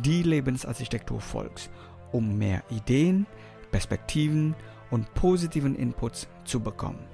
die 0.01 0.23
Lebensarchitektur 0.23 1.19
folgst, 1.19 1.69
um 2.11 2.37
mehr 2.37 2.63
Ideen, 2.69 3.25
Perspektiven 3.71 4.55
und 4.91 5.13
positiven 5.13 5.75
Inputs 5.75 6.27
zu 6.43 6.59
bekommen. 6.59 7.05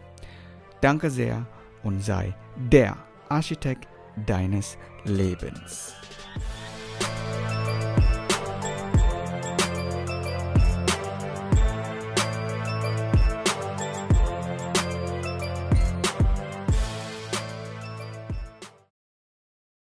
Danke 0.82 1.10
sehr 1.10 1.46
und 1.84 2.04
sei 2.04 2.36
der 2.56 2.98
Architekt 3.30 3.88
deines 4.26 4.78
Lebens. 5.06 5.94